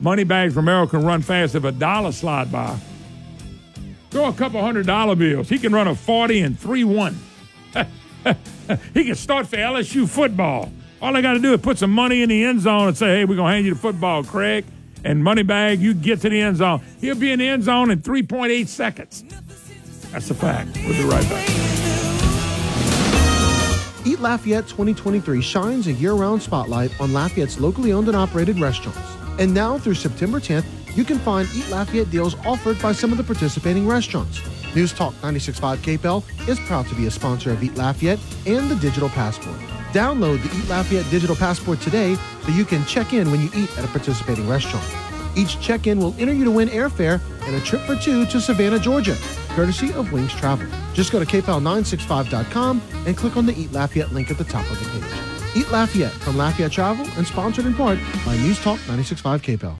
Moneybags 0.00 0.56
Romero 0.56 0.88
can 0.88 1.04
run 1.04 1.22
fast 1.22 1.54
if 1.54 1.62
a 1.62 1.70
dollar 1.70 2.10
slide 2.10 2.50
by. 2.50 2.76
Throw 4.10 4.26
a 4.26 4.32
couple 4.32 4.60
hundred 4.60 4.86
dollar 4.86 5.14
bills. 5.14 5.48
He 5.48 5.58
can 5.58 5.72
run 5.72 5.86
a 5.86 5.94
40 5.94 6.40
and 6.40 6.58
3 6.58 6.84
1. 6.84 7.16
he 8.94 9.04
can 9.04 9.14
start 9.14 9.46
for 9.46 9.56
LSU 9.56 10.08
football. 10.08 10.72
All 11.00 11.16
I 11.16 11.22
got 11.22 11.34
to 11.34 11.38
do 11.38 11.54
is 11.54 11.60
put 11.60 11.78
some 11.78 11.92
money 11.92 12.22
in 12.22 12.28
the 12.28 12.44
end 12.44 12.60
zone 12.60 12.88
and 12.88 12.96
say, 12.96 13.18
hey, 13.18 13.24
we're 13.24 13.36
going 13.36 13.50
to 13.50 13.54
hand 13.54 13.66
you 13.66 13.74
the 13.74 13.80
football, 13.80 14.24
Craig. 14.24 14.64
And 15.04 15.22
money 15.22 15.42
bag, 15.42 15.80
you 15.80 15.94
get 15.94 16.20
to 16.22 16.28
the 16.28 16.40
end 16.40 16.56
zone. 16.56 16.82
He'll 17.00 17.14
be 17.14 17.32
in 17.32 17.38
the 17.38 17.48
end 17.48 17.64
zone 17.64 17.90
in 17.90 18.00
3.8 18.00 18.66
seconds. 18.66 19.24
That's 20.10 20.30
a 20.30 20.34
fact. 20.34 20.76
We'll 20.84 20.94
be 20.94 21.04
right 21.04 21.28
back. 21.28 21.71
Eat 24.04 24.18
Lafayette 24.18 24.66
2023 24.66 25.40
shines 25.40 25.86
a 25.86 25.92
year 25.92 26.14
round 26.14 26.42
spotlight 26.42 26.90
on 27.00 27.12
Lafayette's 27.12 27.60
locally 27.60 27.92
owned 27.92 28.08
and 28.08 28.16
operated 28.16 28.58
restaurants. 28.58 28.98
And 29.38 29.54
now 29.54 29.78
through 29.78 29.94
September 29.94 30.40
10th, 30.40 30.64
you 30.96 31.04
can 31.04 31.20
find 31.20 31.48
Eat 31.54 31.68
Lafayette 31.70 32.10
deals 32.10 32.34
offered 32.44 32.82
by 32.82 32.90
some 32.90 33.12
of 33.12 33.18
the 33.18 33.22
participating 33.22 33.86
restaurants. 33.86 34.40
News 34.74 34.92
Talk 34.92 35.14
96.5 35.22 35.76
KPEL 35.98 36.48
is 36.48 36.58
proud 36.60 36.88
to 36.88 36.96
be 36.96 37.06
a 37.06 37.12
sponsor 37.12 37.52
of 37.52 37.62
Eat 37.62 37.76
Lafayette 37.76 38.18
and 38.44 38.68
the 38.68 38.76
Digital 38.76 39.08
Passport. 39.10 39.56
Download 39.92 40.42
the 40.42 40.58
Eat 40.58 40.68
Lafayette 40.68 41.08
Digital 41.08 41.36
Passport 41.36 41.80
today 41.80 42.16
so 42.42 42.50
you 42.50 42.64
can 42.64 42.84
check 42.86 43.12
in 43.12 43.30
when 43.30 43.40
you 43.40 43.50
eat 43.54 43.70
at 43.78 43.84
a 43.84 43.88
participating 43.88 44.48
restaurant. 44.48 45.11
Each 45.36 45.60
check 45.60 45.86
in 45.86 45.98
will 45.98 46.14
enter 46.18 46.32
you 46.32 46.44
to 46.44 46.50
win 46.50 46.68
airfare 46.68 47.20
and 47.42 47.54
a 47.54 47.60
trip 47.60 47.82
for 47.82 47.96
two 47.96 48.26
to 48.26 48.40
Savannah, 48.40 48.78
Georgia, 48.78 49.16
courtesy 49.50 49.92
of 49.92 50.12
Wings 50.12 50.32
Travel. 50.32 50.66
Just 50.94 51.12
go 51.12 51.22
to 51.22 51.26
kpel965.com 51.26 52.82
and 53.06 53.16
click 53.16 53.36
on 53.36 53.46
the 53.46 53.58
Eat 53.58 53.72
Lafayette 53.72 54.12
link 54.12 54.30
at 54.30 54.38
the 54.38 54.44
top 54.44 54.68
of 54.70 54.78
the 54.78 55.00
page. 55.00 55.56
Eat 55.56 55.70
Lafayette 55.70 56.12
from 56.12 56.36
Lafayette 56.36 56.72
Travel 56.72 57.06
and 57.16 57.26
sponsored 57.26 57.66
in 57.66 57.74
part 57.74 57.98
by 58.24 58.36
News 58.38 58.60
Talk 58.62 58.78
96.5 58.80 59.40
KPEL. 59.40 59.70